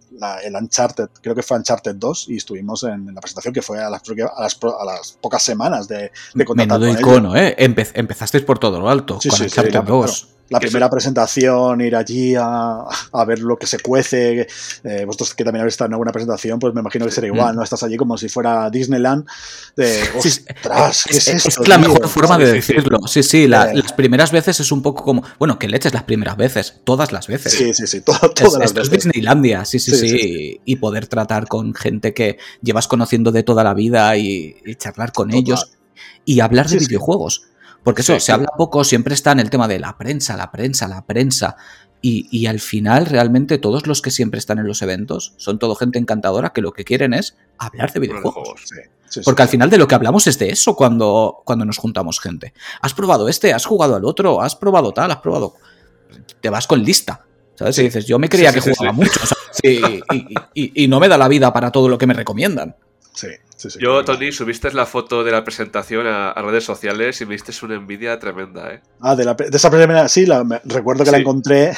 el 0.44 0.56
Uncharted, 0.56 1.10
creo 1.22 1.36
que 1.36 1.44
fue 1.44 1.58
Uncharted 1.58 1.96
2 1.96 2.30
y 2.30 2.38
estuvimos 2.38 2.84
en, 2.84 3.14
la 3.14 3.22
presentación 3.22 3.54
que 3.54 3.62
fue 3.62 3.80
a 3.80 3.92
las, 3.92 4.02
a 4.02 4.42
las, 4.42 4.58
a 4.64 4.86
las 4.86 5.12
pocas 5.22 5.44
semanas 5.44 5.88
de, 5.88 6.12
de 6.34 6.46
Menudo 6.56 6.90
icono, 6.90 7.36
¿eh? 7.36 7.56
empezasteis 7.60 8.44
por 8.44 8.58
todo 8.58 8.80
lo 8.80 8.90
alto 8.90 9.20
con 9.20 9.42
Uncharted 9.42 9.84
2 9.84 10.30
la 10.50 10.60
primera 10.60 10.90
presentación, 10.90 11.82
ir 11.82 11.96
allí 11.96 12.36
a, 12.36 12.86
ver 13.26 13.40
lo 13.40 13.58
que 13.58 13.68
se 13.68 13.80
cuece. 13.80 14.48
Eh, 14.84 15.06
vosotros 15.06 15.36
que 15.36 15.44
también 15.44 15.62
habéis 15.62 15.74
estado 15.76 15.88
en 15.88 15.94
alguna 15.94 16.12
presentación, 16.12 16.60
pues 16.60 16.74
me 16.74 16.82
imagino 16.82 17.06
que 17.06 17.12
será 17.12 17.28
igual, 17.28 17.56
¿no? 17.56 17.64
Estás 17.64 17.84
allí 17.84 17.98
como 17.98 18.18
si 18.18 18.30
fuera 18.30 18.49
Disneyland. 18.72 19.26
De, 19.76 20.02
ostras, 20.16 21.06
¿qué 21.10 21.18
es, 21.18 21.28
esto? 21.28 21.62
Es 21.64 21.68
la 21.68 21.78
mejor 21.78 22.08
forma 22.10 22.38
de 22.38 22.54
decirlo. 22.54 23.00
Sí, 23.08 23.24
sí, 23.24 23.44
eh. 23.44 23.48
las 23.48 23.94
primeras 23.94 24.32
veces 24.32 24.60
es 24.60 24.72
un 24.72 24.82
poco 24.82 25.04
como. 25.04 25.24
Bueno, 25.38 25.58
que 25.58 25.68
leches 25.68 25.94
las 25.94 26.04
primeras 26.04 26.38
veces, 26.38 26.82
todas 26.84 27.12
las 27.12 27.28
veces. 27.28 27.54
Sí, 27.54 27.74
sí, 27.74 27.88
sí, 27.88 28.02
todas 28.02 28.22
las 28.60 28.74
veces. 28.74 28.94
Es 28.94 29.06
Disneylandia, 29.06 29.66
sí 29.66 29.80
sí, 29.80 29.96
sí, 29.96 30.62
Y 30.66 30.76
poder 30.78 31.08
tratar 31.08 31.48
con 31.48 31.74
gente 31.74 32.14
que 32.14 32.38
llevas 32.62 32.88
conociendo 32.88 33.32
de 33.32 33.44
toda 33.44 33.64
la 33.64 33.74
vida 33.74 34.16
y, 34.18 34.56
charlar 34.78 35.12
con 35.12 35.34
ellos 35.34 35.72
y 36.26 36.40
hablar 36.40 36.68
de 36.68 36.78
videojuegos. 36.78 37.44
Porque 37.84 38.02
eso, 38.02 38.20
se 38.20 38.32
habla 38.32 38.50
poco, 38.58 38.84
siempre 38.84 39.14
está 39.14 39.32
en 39.32 39.40
el 39.40 39.50
tema 39.50 39.68
de 39.68 39.80
la 39.80 39.98
prensa, 39.98 40.36
la 40.36 40.52
prensa, 40.52 40.88
la 40.88 41.06
prensa. 41.06 41.56
Y, 42.02 42.46
al 42.46 42.62
final, 42.62 43.08
realmente, 43.08 43.58
todos 43.58 43.86
los 43.86 44.02
que 44.02 44.10
siempre 44.10 44.38
están 44.38 44.58
en 44.58 44.68
los 44.68 44.82
eventos 44.82 45.34
son 45.36 45.60
todo 45.60 45.76
gente 45.76 46.00
encantadora 46.00 46.52
que 46.52 46.62
lo 46.62 46.72
que 46.72 46.86
quieren 46.86 47.14
es 47.14 47.36
hablar 47.58 47.92
de 47.92 48.00
videojuegos. 48.00 48.66
Porque 49.26 49.42
al 49.42 49.50
final 49.50 49.70
de 49.70 49.78
lo 49.78 49.88
que 49.88 49.96
hablamos 49.96 50.26
es 50.28 50.40
de 50.40 50.50
eso 50.50 50.76
cuando, 50.76 51.42
cuando 51.44 51.66
nos 51.66 51.78
juntamos 51.78 52.22
gente. 52.22 52.54
¿Has 52.82 52.94
probado 52.94 53.28
este? 53.28 53.54
¿Has 53.54 53.66
jugado 53.66 53.96
al 53.96 54.06
otro? 54.06 54.42
¿Has 54.42 54.56
probado 54.56 54.94
tal? 54.94 55.12
¿Has 55.12 55.18
probado...? 55.18 55.56
Te 56.40 56.50
vas 56.50 56.68
con 56.68 56.82
lista. 56.82 57.26
¿Sabes? 57.56 57.78
Y 57.80 57.84
dices, 57.84 58.06
yo 58.06 58.18
me 58.18 58.30
creía 58.30 58.54
que 58.54 58.62
jugaba 58.62 58.94
mucho. 58.94 59.20
y, 59.62 60.02
y 60.54 60.88
no 60.88 61.02
me 61.02 61.10
da 61.10 61.18
la 61.18 61.28
vida 61.28 61.52
para 61.52 61.70
todo 61.70 61.90
lo 61.90 61.98
que 61.98 62.08
me 62.08 62.14
recomiendan. 62.14 62.78
Sí. 63.14 63.28
Yo, 63.80 64.06
Tony, 64.06 64.32
subiste 64.32 64.72
la 64.72 64.86
foto 64.86 65.24
de 65.24 65.32
la 65.32 65.44
presentación 65.44 66.08
a, 66.08 66.34
redes 66.34 66.64
sociales 66.64 67.20
y 67.20 67.26
me 67.26 67.34
diste 67.34 67.54
una 67.66 67.76
envidia 67.76 68.18
tremenda, 68.18 68.74
¿eh? 68.74 68.82
Ah, 69.02 69.16
de, 69.16 69.36
esa 69.52 69.70
primera, 69.70 70.08
sí, 70.08 70.26
recuerdo 70.64 71.04
que 71.04 71.12
la 71.12 71.18
encontré. 71.18 71.74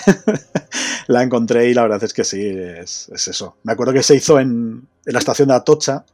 la 1.08 1.24
encontré 1.24 1.70
y 1.70 1.74
la 1.74 1.84
verdad 1.84 2.04
es 2.04 2.14
que 2.14 2.24
sí, 2.24 2.46
es, 2.46 3.10
eso. 3.10 3.58
Me 3.64 3.74
acuerdo 3.74 3.94
que 3.94 4.04
se 4.04 4.16
hizo 4.16 4.40
en, 4.40 4.88
la 5.06 5.20
estación 5.20 5.48
de 5.48 5.56
Atocha 5.56 6.06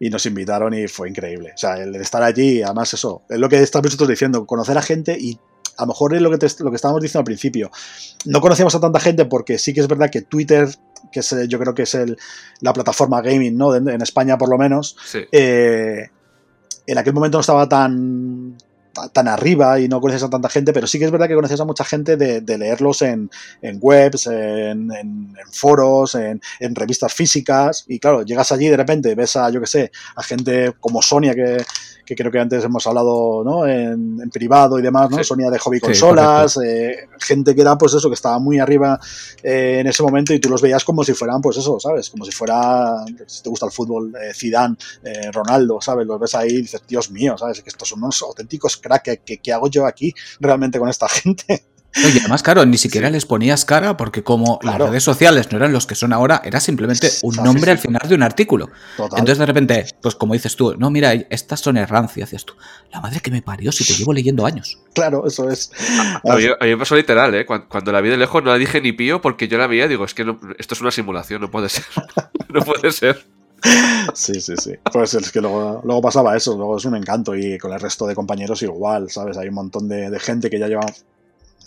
y 0.00 0.08
nos 0.08 0.24
invitaron 0.24 0.72
y 0.72 0.88
fue 0.88 1.08
increíble. 1.08 1.52
O 1.54 1.58
sea, 1.58 1.74
el 1.74 1.92
de 1.92 2.02
estar 2.02 2.22
allí, 2.22 2.62
además 2.62 2.94
eso, 2.94 3.22
es 3.28 3.38
lo 3.38 3.48
que 3.48 3.62
estamos 3.62 3.84
nosotros 3.84 4.08
diciendo, 4.08 4.46
conocer 4.46 4.78
a 4.78 4.82
gente 4.82 5.16
y 5.18 5.38
a 5.76 5.82
lo 5.82 5.88
mejor 5.88 6.14
es 6.14 6.22
lo 6.22 6.30
que, 6.30 6.46
lo 6.60 6.70
que 6.70 6.76
estábamos 6.76 7.02
diciendo 7.02 7.20
al 7.20 7.24
principio. 7.24 7.70
No 8.24 8.40
conocíamos 8.40 8.74
a 8.74 8.80
tanta 8.80 9.00
gente 9.00 9.26
porque 9.26 9.58
sí 9.58 9.74
que 9.74 9.80
es 9.80 9.88
verdad 9.88 10.10
que 10.10 10.22
Twitter 10.22 10.68
que 11.10 11.20
es, 11.20 11.34
yo 11.48 11.58
creo 11.58 11.74
que 11.74 11.82
es 11.82 11.94
el, 11.94 12.16
la 12.60 12.72
plataforma 12.72 13.20
gaming, 13.20 13.56
¿no? 13.56 13.74
En, 13.74 14.02
España 14.02 14.38
por 14.38 14.48
lo 14.48 14.58
menos. 14.58 14.96
Eh, 15.32 16.08
en 16.86 16.98
aquel 16.98 17.12
momento 17.12 17.38
no 17.38 17.40
estaba 17.40 17.68
tan, 17.68 18.56
tan 19.12 19.28
arriba 19.28 19.80
y 19.80 19.88
no 19.88 20.00
conoces 20.00 20.22
a 20.22 20.30
tanta 20.30 20.48
gente, 20.48 20.72
pero 20.72 20.86
sí 20.86 20.98
que 20.98 21.04
es 21.04 21.10
verdad 21.10 21.28
que 21.28 21.34
conoces 21.34 21.60
a 21.60 21.64
mucha 21.64 21.84
gente 21.84 22.16
de, 22.16 22.58
leerlos 22.58 23.02
en, 23.02 23.30
webs, 23.80 24.26
en, 24.26 24.92
en 24.92 25.34
foros, 25.50 26.14
en, 26.14 26.40
revistas 26.74 27.12
físicas, 27.12 27.84
y 27.88 27.98
claro, 27.98 28.22
llegas 28.22 28.52
allí 28.52 28.66
y 28.66 28.70
de 28.70 28.76
repente 28.76 29.14
ves 29.14 29.36
a, 29.36 29.50
yo 29.50 29.60
que 29.60 29.66
sé, 29.66 29.92
a 30.16 30.22
gente 30.22 30.74
como 30.80 31.02
Sonia 31.02 31.34
que, 31.34 31.58
que 32.04 32.14
creo 32.14 32.30
que 32.30 32.38
antes 32.38 32.64
hemos 32.64 32.86
hablado 32.86 33.42
¿no? 33.44 33.66
en, 33.66 34.18
privado 34.30 34.78
y 34.78 34.82
demás, 34.82 35.10
¿no? 35.10 35.22
Sonia 35.22 35.50
de 35.50 35.58
hobby 35.58 35.80
consolas, 35.80 36.58
eh, 36.64 37.08
gente 37.18 37.54
que 37.54 37.60
era 37.60 37.76
pues 37.76 37.94
eso, 37.94 38.08
que 38.08 38.14
estaba 38.14 38.38
muy 38.38 38.58
arriba 38.58 38.98
eh, 39.42 39.78
en 39.80 39.86
ese 39.86 40.02
momento 40.02 40.32
y 40.32 40.38
tú 40.38 40.48
los 40.48 40.62
veías 40.62 40.84
como 40.84 41.04
si 41.04 41.12
fueran 41.12 41.40
pues 41.40 41.56
eso, 41.56 41.78
¿sabes? 41.78 42.10
Como 42.10 42.24
si 42.24 42.32
fuera, 42.32 43.04
si 43.26 43.42
te 43.42 43.48
gusta 43.48 43.66
el 43.66 43.72
fútbol, 43.72 44.12
eh, 44.16 44.32
Zidane, 44.34 44.76
Ronaldo, 45.32 45.80
¿sabes? 45.80 46.06
Los 46.06 46.20
ves 46.20 46.34
ahí 46.34 46.50
y 46.50 46.62
dices, 46.62 46.82
Dios 46.86 47.10
mío, 47.10 47.36
¿sabes? 47.38 47.62
Que 47.62 47.70
estos 47.70 47.88
son 47.88 48.02
unos 48.02 48.20
auténticos 48.22 48.76
cracks, 48.82 49.20
¿qué, 49.24 49.38
qué 49.38 49.52
hago 49.52 49.70
yo 49.70 49.86
aquí 49.86 50.12
realmente 50.40 50.78
con 50.78 50.90
esta 50.90 51.08
gente? 51.22 51.64
Oye, 51.96 52.20
además, 52.20 52.42
claro, 52.42 52.64
ni 52.64 52.78
siquiera 52.78 53.10
les 53.10 53.26
ponías 53.26 53.66
cara 53.66 53.96
porque 53.98 54.22
como 54.22 54.58
las 54.62 54.78
redes 54.78 55.02
sociales 55.02 55.52
no 55.52 55.58
eran 55.58 55.72
los 55.72 55.86
que 55.86 55.94
son 55.94 56.12
ahora, 56.12 56.40
era 56.42 56.58
simplemente 56.58 57.10
un 57.22 57.36
nombre 57.36 57.70
al 57.70 57.78
final 57.78 58.08
de 58.08 58.14
un 58.14 58.22
artículo. 58.22 58.70
Entonces 58.98 59.38
de 59.38 59.46
repente, 59.46 59.86
pues 60.00 60.14
como 60.14 60.32
dices 60.32 60.56
tú, 60.56 60.74
no, 60.78 60.90
mira, 60.90 61.12
estas 61.12 61.60
son 61.60 61.76
errancias, 61.76 62.30
decías 62.30 62.46
tú, 62.46 62.54
la 62.90 63.00
madre 63.00 63.20
que 63.20 63.30
me 63.30 63.42
parió 63.42 63.72
si 63.72 63.84
te 63.84 63.92
llevo 63.92 64.14
leyendo 64.14 64.46
años. 64.46 64.78
Claro, 64.94 65.26
eso 65.26 65.50
es. 65.50 65.70
A, 66.24 66.36
mí, 66.36 66.44
me 66.60 66.76
pasó 66.78 66.96
literal, 66.96 67.34
¿eh? 67.34 67.44
Cuando, 67.44 67.92
la 67.92 68.00
vi 68.00 68.08
de 68.08 68.16
lejos 68.16 68.42
no 68.42 68.50
la 68.50 68.58
dije 68.58 68.80
ni 68.80 68.92
pío 68.92 69.20
porque 69.20 69.46
yo 69.46 69.58
la 69.58 69.66
veía 69.66 69.86
digo, 69.86 70.06
es 70.06 70.14
que 70.14 70.22
esto 70.58 70.74
es 70.74 70.80
una 70.80 70.90
simulación, 70.90 71.42
no 71.42 71.50
puede 71.50 71.68
ser. 71.68 71.84
no 72.48 72.62
puede 72.62 72.90
ser. 72.90 73.26
Sí, 74.14 74.40
sí, 74.40 74.54
sí. 74.56 74.72
Pues 74.92 75.14
es 75.14 75.30
que 75.30 75.40
luego, 75.40 75.80
luego, 75.84 76.02
pasaba 76.02 76.36
eso, 76.36 76.56
luego 76.56 76.76
es 76.76 76.84
un 76.84 76.96
encanto 76.96 77.34
y 77.34 77.58
con 77.58 77.72
el 77.72 77.80
resto 77.80 78.06
de 78.06 78.14
compañeros 78.14 78.62
igual, 78.62 79.10
¿sabes? 79.10 79.36
Hay 79.36 79.48
un 79.48 79.54
montón 79.54 79.88
de, 79.88 80.18
gente 80.18 80.50
que 80.50 80.58
ya 80.58 80.68
lleva 80.68 80.84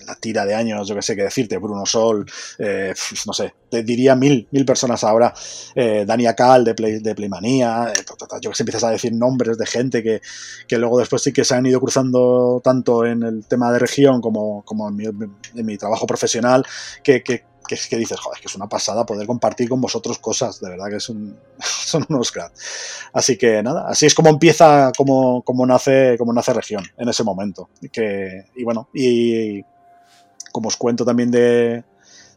la 0.05 0.15
tira 0.15 0.45
de 0.45 0.53
años, 0.53 0.87
yo 0.87 0.93
que 0.93 1.01
sé 1.01 1.15
qué 1.15 1.23
decirte, 1.23 1.57
Bruno 1.57 1.85
Sol, 1.85 2.25
eh, 2.59 2.93
no 3.25 3.33
sé, 3.33 3.53
te 3.69 3.81
diría 3.81 4.15
mil, 4.15 4.47
mil 4.51 4.63
personas 4.63 5.03
ahora, 5.03 5.33
eh, 5.73 6.03
Dani 6.05 6.25
de, 6.25 6.75
Play, 6.75 6.99
de 6.99 7.15
Playmania, 7.15 7.91
eh, 7.91 8.03
yo 8.39 8.51
que 8.51 8.55
sé, 8.55 8.61
empiezas 8.63 8.83
a 8.83 8.91
decir 8.91 9.13
nombres 9.13 9.57
de 9.57 9.65
gente 9.65 10.03
que, 10.03 10.21
que, 10.67 10.77
luego 10.77 10.99
después 10.99 11.23
sí 11.23 11.33
que 11.33 11.43
se 11.43 11.55
han 11.55 11.65
ido 11.65 11.79
cruzando 11.79 12.61
tanto 12.63 13.03
en 13.03 13.23
el 13.23 13.47
tema 13.47 13.71
de 13.71 13.79
región 13.79 14.21
como, 14.21 14.61
como 14.63 14.89
en, 14.89 14.95
mi, 14.95 15.05
en 15.05 15.65
mi 15.65 15.77
trabajo 15.77 16.05
profesional, 16.05 16.63
que, 17.01 17.23
que 17.23 17.45
que 17.67 17.77
que 17.89 17.97
dices, 17.97 18.19
joder, 18.19 18.39
que 18.39 18.47
es 18.47 18.55
una 18.55 18.67
pasada 18.67 19.05
poder 19.05 19.27
compartir 19.27 19.69
con 19.69 19.81
vosotros 19.81 20.19
cosas, 20.19 20.59
de 20.59 20.69
verdad 20.69 20.87
que 20.89 20.97
es 20.97 21.09
un, 21.09 21.37
son 21.59 22.05
unos 22.09 22.31
cracks. 22.31 23.09
Así 23.13 23.37
que 23.37 23.61
nada, 23.63 23.87
así 23.87 24.05
es 24.05 24.13
como 24.13 24.29
empieza, 24.29 24.91
como, 24.97 25.41
como, 25.43 25.65
nace, 25.65 26.15
como 26.17 26.33
nace 26.33 26.53
Región 26.53 26.83
en 26.97 27.09
ese 27.09 27.23
momento. 27.23 27.69
Que, 27.91 28.45
y 28.55 28.63
bueno, 28.63 28.89
y 28.93 29.63
como 30.51 30.69
os 30.69 30.77
cuento 30.77 31.03
también 31.03 31.31
de, 31.31 31.83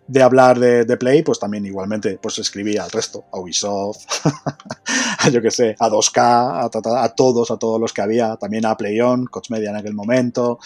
de 0.09 0.23
hablar 0.23 0.59
de, 0.59 0.97
Play, 0.97 1.23
pues 1.23 1.39
también 1.39 1.65
igualmente 1.67 2.19
pues 2.21 2.39
escribí 2.39 2.77
al 2.79 2.91
resto, 2.91 3.27
a 3.31 3.39
Ubisoft, 3.39 4.07
a 5.19 5.29
yo 5.29 5.41
que 5.43 5.51
sé, 5.51 5.77
a 5.79 5.89
2K, 5.89 6.19
a, 6.19 7.05
a, 7.05 7.09
todos, 7.11 7.51
a 7.51 7.59
todos 7.59 7.81
los 7.81 7.93
que 7.93 8.03
había, 8.03 8.37
también 8.37 8.65
a 8.67 8.77
PlayOn, 8.77 9.27
Coach 9.27 9.51
Media 9.51 9.71
en 9.71 9.77
aquel 9.77 9.95
momento, 9.95 10.59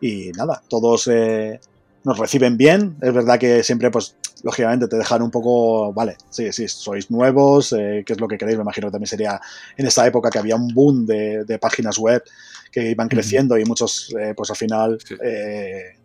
y 0.00 0.32
nada, 0.32 0.62
todos 0.68 1.08
eh, 1.08 1.60
nos 2.04 2.18
reciben 2.18 2.56
bien. 2.56 2.96
Es 3.00 3.12
verdad 3.12 3.38
que 3.38 3.62
siempre, 3.62 3.90
pues, 3.90 4.16
lógicamente 4.42 4.88
te 4.88 4.96
dejan 4.96 5.22
un 5.22 5.30
poco, 5.30 5.92
vale, 5.92 6.16
sí, 6.30 6.52
sí, 6.52 6.66
sois 6.68 7.10
nuevos, 7.10 7.72
eh, 7.72 8.02
¿qué 8.06 8.14
es 8.14 8.20
lo 8.20 8.28
que 8.28 8.38
queréis? 8.38 8.56
Me 8.56 8.62
imagino 8.62 8.88
que 8.88 8.92
también 8.92 9.08
sería 9.08 9.40
en 9.76 9.86
esa 9.86 10.06
época 10.06 10.30
que 10.30 10.38
había 10.38 10.56
un 10.56 10.68
boom 10.68 11.06
de, 11.06 11.44
de 11.44 11.58
páginas 11.58 11.98
web 11.98 12.22
que 12.72 12.90
iban 12.90 13.08
creciendo 13.08 13.58
y 13.58 13.64
muchos, 13.64 14.14
eh, 14.18 14.32
pues 14.36 14.50
al 14.50 14.56
final, 14.56 14.98
sí. 15.06 15.14
eh, 15.22 15.96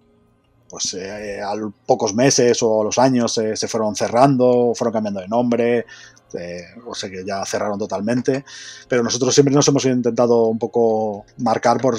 pues 0.69 0.95
eh, 0.95 1.41
a 1.41 1.53
pocos 1.85 2.13
meses 2.13 2.61
o 2.63 2.81
a 2.81 2.85
los 2.85 2.97
años 2.97 3.31
se 3.33 3.67
fueron 3.67 3.95
cerrando, 3.95 4.73
fueron 4.75 4.93
cambiando 4.93 5.21
de 5.21 5.27
nombre, 5.27 5.85
eh, 6.33 6.63
o 6.85 6.93
sea 6.93 7.09
que 7.09 7.23
ya 7.25 7.45
cerraron 7.45 7.79
totalmente. 7.79 8.43
Pero 8.87 9.03
nosotros 9.03 9.33
siempre 9.33 9.53
nos 9.53 9.67
hemos 9.67 9.85
intentado 9.85 10.47
un 10.47 10.59
poco 10.59 11.25
marcar 11.37 11.79
por 11.79 11.97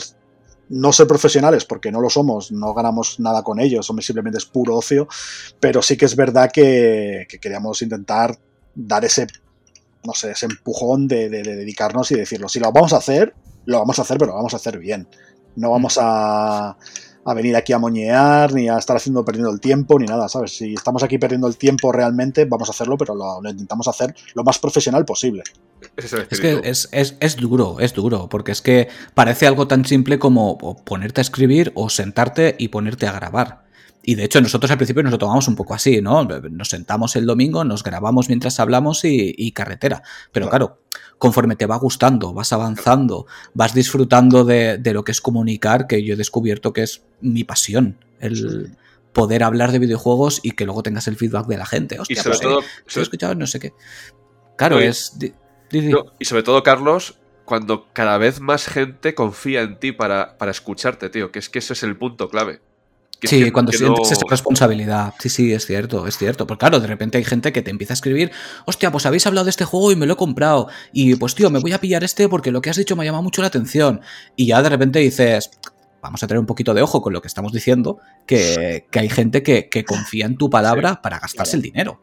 no 0.68 0.92
ser 0.92 1.06
profesionales, 1.06 1.64
porque 1.64 1.92
no 1.92 2.00
lo 2.00 2.10
somos, 2.10 2.50
no 2.50 2.74
ganamos 2.74 3.20
nada 3.20 3.42
con 3.42 3.60
ellos, 3.60 3.86
simplemente 4.00 4.38
es 4.38 4.46
puro 4.46 4.76
ocio, 4.76 5.08
pero 5.60 5.82
sí 5.82 5.96
que 5.96 6.06
es 6.06 6.16
verdad 6.16 6.50
que, 6.52 7.26
que 7.28 7.38
queríamos 7.38 7.82
intentar 7.82 8.38
dar 8.74 9.04
ese, 9.04 9.26
no 10.04 10.12
sé, 10.12 10.32
ese 10.32 10.46
empujón 10.46 11.08
de, 11.08 11.28
de, 11.28 11.42
de, 11.42 11.56
dedicarnos 11.56 12.10
y 12.10 12.16
decirlo, 12.16 12.48
si 12.48 12.58
lo 12.58 12.70
vamos 12.72 12.92
a 12.92 12.98
hacer, 12.98 13.34
lo 13.64 13.78
vamos 13.78 13.98
a 13.98 14.02
hacer, 14.02 14.18
pero 14.18 14.32
lo 14.32 14.36
vamos 14.36 14.54
a 14.54 14.56
hacer 14.56 14.78
bien. 14.78 15.08
No 15.56 15.70
vamos 15.70 15.98
a, 16.00 16.76
a 17.26 17.34
venir 17.34 17.56
aquí 17.56 17.72
a 17.72 17.78
moñear, 17.78 18.52
ni 18.52 18.68
a 18.68 18.78
estar 18.78 18.96
haciendo 18.96 19.24
perdiendo 19.24 19.50
el 19.50 19.60
tiempo, 19.60 19.98
ni 19.98 20.06
nada, 20.06 20.28
¿sabes? 20.28 20.56
Si 20.56 20.74
estamos 20.74 21.02
aquí 21.02 21.18
perdiendo 21.18 21.48
el 21.48 21.56
tiempo 21.56 21.90
realmente, 21.90 22.44
vamos 22.44 22.68
a 22.68 22.72
hacerlo, 22.72 22.96
pero 22.96 23.14
lo, 23.14 23.40
lo 23.40 23.50
intentamos 23.50 23.88
hacer 23.88 24.14
lo 24.34 24.44
más 24.44 24.58
profesional 24.58 25.04
posible. 25.04 25.42
Es, 25.96 26.12
es 26.12 26.40
que 26.40 26.60
es, 26.64 26.88
es, 26.92 27.16
es, 27.20 27.36
duro, 27.36 27.78
es 27.80 27.94
duro, 27.94 28.28
porque 28.28 28.52
es 28.52 28.60
que 28.60 28.88
parece 29.14 29.46
algo 29.46 29.66
tan 29.66 29.84
simple 29.84 30.18
como 30.18 30.58
ponerte 30.84 31.20
a 31.20 31.22
escribir 31.22 31.72
o 31.74 31.88
sentarte 31.88 32.54
y 32.58 32.68
ponerte 32.68 33.06
a 33.06 33.12
grabar. 33.12 33.64
Y 34.02 34.14
de 34.14 34.24
hecho 34.24 34.40
nosotros 34.40 34.70
al 34.70 34.76
principio 34.76 35.02
nos 35.02 35.12
lo 35.12 35.18
tomamos 35.18 35.48
un 35.48 35.56
poco 35.56 35.74
así, 35.74 36.00
¿no? 36.00 36.24
Nos 36.24 36.68
sentamos 36.68 37.16
el 37.16 37.26
domingo, 37.26 37.64
nos 37.64 37.82
grabamos 37.82 38.28
mientras 38.28 38.60
hablamos 38.60 39.04
y, 39.04 39.34
y 39.36 39.52
carretera. 39.52 40.02
Pero 40.32 40.48
claro. 40.48 40.80
conforme 41.18 41.56
te 41.56 41.66
va 41.66 41.76
gustando, 41.76 42.32
vas 42.32 42.52
avanzando, 42.52 43.26
vas 43.54 43.74
disfrutando 43.74 44.44
de, 44.44 44.78
de, 44.78 44.92
lo 44.92 45.02
que 45.02 45.12
es 45.12 45.20
comunicar, 45.20 45.88
que 45.88 46.04
yo 46.04 46.14
he 46.14 46.16
descubierto 46.16 46.72
que 46.72 46.82
es 46.82 47.02
mi 47.20 47.42
pasión. 47.42 47.98
El, 48.20 48.76
poder 49.16 49.44
hablar 49.44 49.72
de 49.72 49.78
videojuegos 49.78 50.40
y 50.42 50.50
que 50.50 50.66
luego 50.66 50.82
tengas 50.82 51.08
el 51.08 51.16
feedback 51.16 51.46
de 51.46 51.56
la 51.56 51.64
gente. 51.64 51.98
Hostia, 51.98 52.12
y 52.12 52.16
sobre 52.16 52.28
pues, 52.28 52.40
todo, 52.42 52.60
eh, 52.60 52.64
sobre... 52.86 53.00
he 53.00 53.02
escuchado 53.04 53.34
no 53.34 53.46
sé 53.46 53.58
qué. 53.58 53.72
Claro, 54.58 54.76
Oye, 54.76 54.88
es. 54.88 55.16
No, 55.72 56.04
y 56.18 56.24
sobre 56.24 56.42
todo, 56.42 56.62
Carlos, 56.62 57.18
cuando 57.44 57.86
cada 57.92 58.18
vez 58.18 58.40
más 58.40 58.66
gente 58.66 59.14
confía 59.14 59.62
en 59.62 59.78
ti 59.78 59.92
para, 59.92 60.36
para 60.38 60.50
escucharte, 60.50 61.08
tío, 61.08 61.32
que 61.32 61.38
es 61.38 61.48
que 61.48 61.60
ese 61.60 61.72
es 61.72 61.82
el 61.82 61.96
punto 61.96 62.28
clave. 62.28 62.60
Que 63.20 63.28
sí, 63.28 63.44
que, 63.44 63.52
cuando 63.52 63.72
que 63.72 63.78
sientes 63.78 64.10
no... 64.10 64.12
esa 64.12 64.26
responsabilidad. 64.28 65.14
Sí, 65.18 65.30
sí, 65.30 65.52
es 65.52 65.64
cierto, 65.64 66.06
es 66.06 66.18
cierto. 66.18 66.46
Porque 66.46 66.60
claro, 66.60 66.80
de 66.80 66.86
repente 66.86 67.16
hay 67.16 67.24
gente 67.24 67.52
que 67.52 67.62
te 67.62 67.70
empieza 67.70 67.94
a 67.94 67.96
escribir, 67.96 68.30
hostia, 68.66 68.92
pues 68.92 69.06
habéis 69.06 69.26
hablado 69.26 69.46
de 69.46 69.50
este 69.50 69.64
juego 69.64 69.90
y 69.90 69.96
me 69.96 70.04
lo 70.04 70.14
he 70.14 70.16
comprado. 70.16 70.68
Y 70.92 71.14
pues 71.16 71.34
tío, 71.34 71.48
me 71.48 71.58
voy 71.58 71.72
a 71.72 71.80
pillar 71.80 72.04
este 72.04 72.28
porque 72.28 72.50
lo 72.50 72.60
que 72.60 72.68
has 72.68 72.76
dicho 72.76 72.94
me 72.94 73.04
ha 73.04 73.06
llamado 73.06 73.22
mucho 73.22 73.40
la 73.40 73.48
atención. 73.48 74.02
Y 74.36 74.46
ya 74.46 74.60
de 74.60 74.68
repente 74.68 74.98
dices, 74.98 75.50
vamos 76.02 76.22
a 76.22 76.26
tener 76.26 76.40
un 76.40 76.46
poquito 76.46 76.74
de 76.74 76.82
ojo 76.82 77.00
con 77.00 77.12
lo 77.12 77.22
que 77.22 77.28
estamos 77.28 77.52
diciendo, 77.52 77.98
que, 78.26 78.86
que 78.90 78.98
hay 78.98 79.08
gente 79.08 79.42
que, 79.42 79.68
que, 79.68 79.84
confía 79.84 80.26
en 80.26 80.36
tu 80.36 80.50
palabra 80.50 80.90
sí, 80.90 80.98
para 81.02 81.18
gastarse 81.18 81.56
el 81.56 81.62
dinero. 81.62 82.00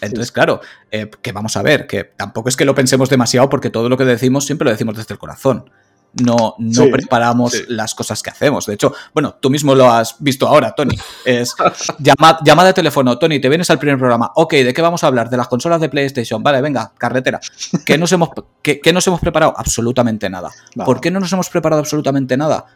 Entonces, 0.00 0.28
sí. 0.28 0.34
claro, 0.34 0.60
eh, 0.90 1.10
que 1.22 1.32
vamos 1.32 1.56
a 1.56 1.62
ver, 1.62 1.86
que 1.86 2.04
tampoco 2.04 2.48
es 2.48 2.56
que 2.56 2.64
lo 2.64 2.74
pensemos 2.74 3.08
demasiado 3.08 3.48
porque 3.48 3.70
todo 3.70 3.88
lo 3.88 3.96
que 3.96 4.04
decimos 4.04 4.44
siempre 4.46 4.64
lo 4.64 4.70
decimos 4.70 4.96
desde 4.96 5.14
el 5.14 5.18
corazón. 5.18 5.70
No, 6.12 6.56
no 6.58 6.84
sí, 6.84 6.90
preparamos 6.90 7.52
sí. 7.52 7.62
las 7.68 7.94
cosas 7.94 8.20
que 8.22 8.30
hacemos. 8.30 8.66
De 8.66 8.74
hecho, 8.74 8.92
bueno, 9.14 9.36
tú 9.40 9.48
mismo 9.48 9.76
lo 9.76 9.88
has 9.88 10.16
visto 10.18 10.48
ahora, 10.48 10.74
Tony. 10.74 10.98
Es 11.24 11.54
llama, 12.00 12.40
llamada 12.44 12.68
de 12.68 12.74
teléfono, 12.74 13.16
Tony, 13.16 13.40
te 13.40 13.48
vienes 13.48 13.70
al 13.70 13.78
primer 13.78 13.96
programa. 13.96 14.32
Ok, 14.34 14.54
¿de 14.54 14.74
qué 14.74 14.82
vamos 14.82 15.04
a 15.04 15.06
hablar? 15.06 15.30
De 15.30 15.36
las 15.36 15.46
consolas 15.46 15.80
de 15.80 15.88
PlayStation. 15.88 16.42
Vale, 16.42 16.60
venga, 16.60 16.92
carretera. 16.98 17.38
¿Qué 17.86 17.96
nos 17.96 18.10
hemos, 18.10 18.30
qué, 18.60 18.80
qué 18.80 18.92
nos 18.92 19.06
hemos 19.06 19.20
preparado? 19.20 19.54
Absolutamente 19.56 20.28
nada. 20.28 20.50
Vale. 20.74 20.86
¿Por 20.86 21.00
qué 21.00 21.12
no 21.12 21.20
nos 21.20 21.32
hemos 21.32 21.48
preparado 21.48 21.80
absolutamente 21.80 22.36
nada? 22.36 22.66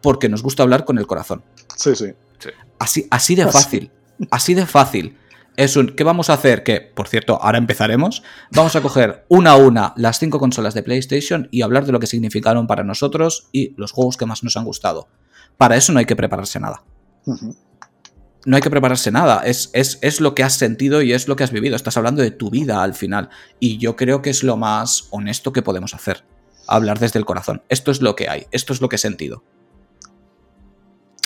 Porque 0.00 0.28
nos 0.28 0.42
gusta 0.42 0.64
hablar 0.64 0.84
con 0.84 0.98
el 0.98 1.06
corazón. 1.06 1.44
Sí, 1.76 1.94
sí. 1.94 2.06
Así, 2.80 3.06
así 3.10 3.36
de 3.36 3.46
fácil. 3.46 3.92
Así 4.30 4.54
de 4.54 4.66
fácil 4.66 5.16
es 5.60 5.76
un 5.76 5.88
¿qué 5.88 6.04
vamos 6.04 6.30
a 6.30 6.34
hacer? 6.34 6.62
Que, 6.62 6.80
por 6.80 7.06
cierto, 7.06 7.38
ahora 7.42 7.58
empezaremos. 7.58 8.22
Vamos 8.50 8.74
a 8.76 8.80
coger 8.80 9.26
una 9.28 9.52
a 9.52 9.56
una 9.56 9.92
las 9.96 10.18
cinco 10.18 10.38
consolas 10.38 10.72
de 10.72 10.82
PlayStation 10.82 11.48
y 11.50 11.60
hablar 11.60 11.84
de 11.84 11.92
lo 11.92 12.00
que 12.00 12.06
significaron 12.06 12.66
para 12.66 12.82
nosotros 12.82 13.48
y 13.52 13.74
los 13.76 13.92
juegos 13.92 14.16
que 14.16 14.24
más 14.24 14.42
nos 14.42 14.56
han 14.56 14.64
gustado. 14.64 15.08
Para 15.58 15.76
eso 15.76 15.92
no 15.92 15.98
hay 15.98 16.06
que 16.06 16.16
prepararse 16.16 16.58
nada. 16.60 16.82
Uh 17.26 17.34
-huh. 17.34 17.56
No 18.46 18.56
hay 18.56 18.62
que 18.62 18.70
prepararse 18.70 19.10
nada. 19.10 19.42
Es, 19.44 19.68
es, 19.74 19.98
es 20.00 20.22
lo 20.22 20.34
que 20.34 20.42
has 20.42 20.54
sentido 20.54 21.02
y 21.02 21.12
es 21.12 21.28
lo 21.28 21.36
que 21.36 21.44
has 21.44 21.52
vivido. 21.52 21.76
Estás 21.76 21.98
hablando 21.98 22.22
de 22.22 22.30
tu 22.30 22.48
vida 22.48 22.82
al 22.82 22.94
final. 22.94 23.28
Y 23.58 23.76
yo 23.76 23.96
creo 23.96 24.22
que 24.22 24.30
es 24.30 24.42
lo 24.42 24.56
más 24.56 25.08
honesto 25.10 25.52
que 25.52 25.60
podemos 25.60 25.92
hacer. 25.92 26.24
Hablar 26.68 26.98
desde 26.98 27.18
el 27.18 27.26
corazón. 27.26 27.62
Esto 27.68 27.90
es 27.90 28.00
lo 28.00 28.16
que 28.16 28.30
hay. 28.30 28.46
Esto 28.50 28.72
es 28.72 28.80
lo 28.80 28.88
que 28.88 28.96
he 28.96 28.98
sentido. 28.98 29.44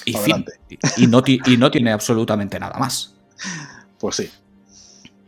Y 0.05 0.15
fin. 0.15 0.45
Y, 0.69 1.05
y, 1.05 1.07
no, 1.07 1.23
y 1.25 1.57
no 1.57 1.71
tiene 1.71 1.93
absolutamente 1.93 2.59
nada 2.59 2.81
más. 2.81 3.15
Pues 4.05 4.17
sí. 4.17 4.31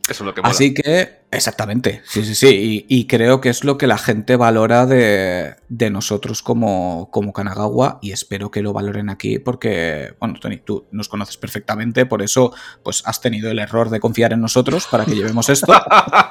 Eso 0.06 0.22
es 0.22 0.26
lo 0.26 0.34
que 0.34 0.42
mola. 0.42 0.52
Así 0.52 0.74
que, 0.74 1.22
exactamente, 1.30 2.02
sí, 2.04 2.26
sí, 2.26 2.34
sí. 2.34 2.84
Y, 2.88 2.94
y, 2.94 3.06
creo 3.06 3.40
que 3.40 3.48
es 3.48 3.64
lo 3.64 3.78
que 3.78 3.86
la 3.86 3.96
gente 3.96 4.36
valora 4.36 4.84
de, 4.84 5.56
de 5.70 5.88
nosotros 5.88 6.42
como, 6.42 7.08
como, 7.10 7.32
Kanagawa 7.32 7.98
y 8.02 8.12
espero 8.12 8.50
que 8.50 8.60
lo 8.60 8.74
valoren 8.74 9.08
aquí 9.08 9.38
porque, 9.38 10.14
bueno, 10.20 10.34
Tony, 10.38 10.58
tú 10.58 10.86
nos 10.90 11.08
conoces 11.08 11.38
perfectamente, 11.38 12.04
por 12.04 12.20
eso 12.20 12.52
pues 12.82 13.02
has 13.06 13.22
tenido 13.22 13.50
el 13.50 13.60
error 13.60 13.88
de 13.88 13.98
confiar 13.98 14.34
en 14.34 14.42
nosotros 14.42 14.86
para 14.90 15.06
que 15.06 15.14
llevemos 15.14 15.48
esto. 15.48 15.72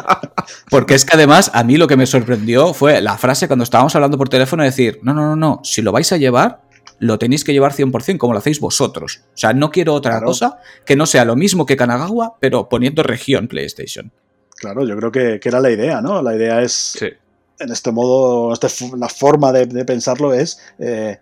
porque 0.70 0.94
es 0.94 1.04
que 1.04 1.16
además 1.16 1.50
a 1.52 1.64
mí 1.64 1.78
lo 1.78 1.88
que 1.88 1.98
me 1.98 2.06
sorprendió 2.06 2.76
fue 2.76 3.02
la 3.02 3.18
frase 3.18 3.48
cuando 3.48 3.64
estábamos 3.64 3.96
hablando 3.96 4.20
por 4.20 4.30
teléfono 4.30 4.62
de 4.62 4.70
decir, 4.70 5.00
no, 5.02 5.16
no, 5.16 5.24
no, 5.30 5.36
no, 5.36 5.62
si 5.64 5.82
lo 5.82 5.92
vais 5.92 6.12
a 6.12 6.18
llevar, 6.18 6.62
lo 7.00 7.20
tenéis 7.20 7.44
que 7.44 7.54
llevar 7.54 7.74
100% 7.74 8.18
como 8.18 8.34
lo 8.34 8.40
hacéis 8.40 8.60
vosotros. 8.60 9.22
O 9.34 9.38
sea, 9.38 9.54
no 9.54 9.72
quiero 9.72 9.94
otra 9.94 10.14
claro. 10.14 10.28
cosa 10.28 10.60
que 10.86 10.96
no 10.96 11.06
sea 11.06 11.26
lo 11.26 11.36
mismo 11.36 11.66
que 11.66 11.76
Kanagawa, 11.76 12.36
pero 12.40 12.70
poniendo 12.70 13.04
región 13.04 13.48
PlayStation. 13.48 14.12
Claro, 14.58 14.86
yo 14.86 14.96
creo 14.98 15.12
que, 15.12 15.40
que 15.40 15.50
era 15.50 15.60
la 15.60 15.72
idea, 15.72 16.02
¿no? 16.02 16.22
La 16.22 16.36
idea 16.36 16.62
es, 16.62 16.72
sí. 16.72 17.08
en 17.60 17.72
este 17.72 17.92
modo, 17.92 18.54
este, 18.54 18.68
la 18.98 19.10
forma 19.10 19.52
de, 19.52 19.66
de 19.66 19.86
pensarlo 19.86 20.34
es, 20.34 20.60
eh, 20.80 21.20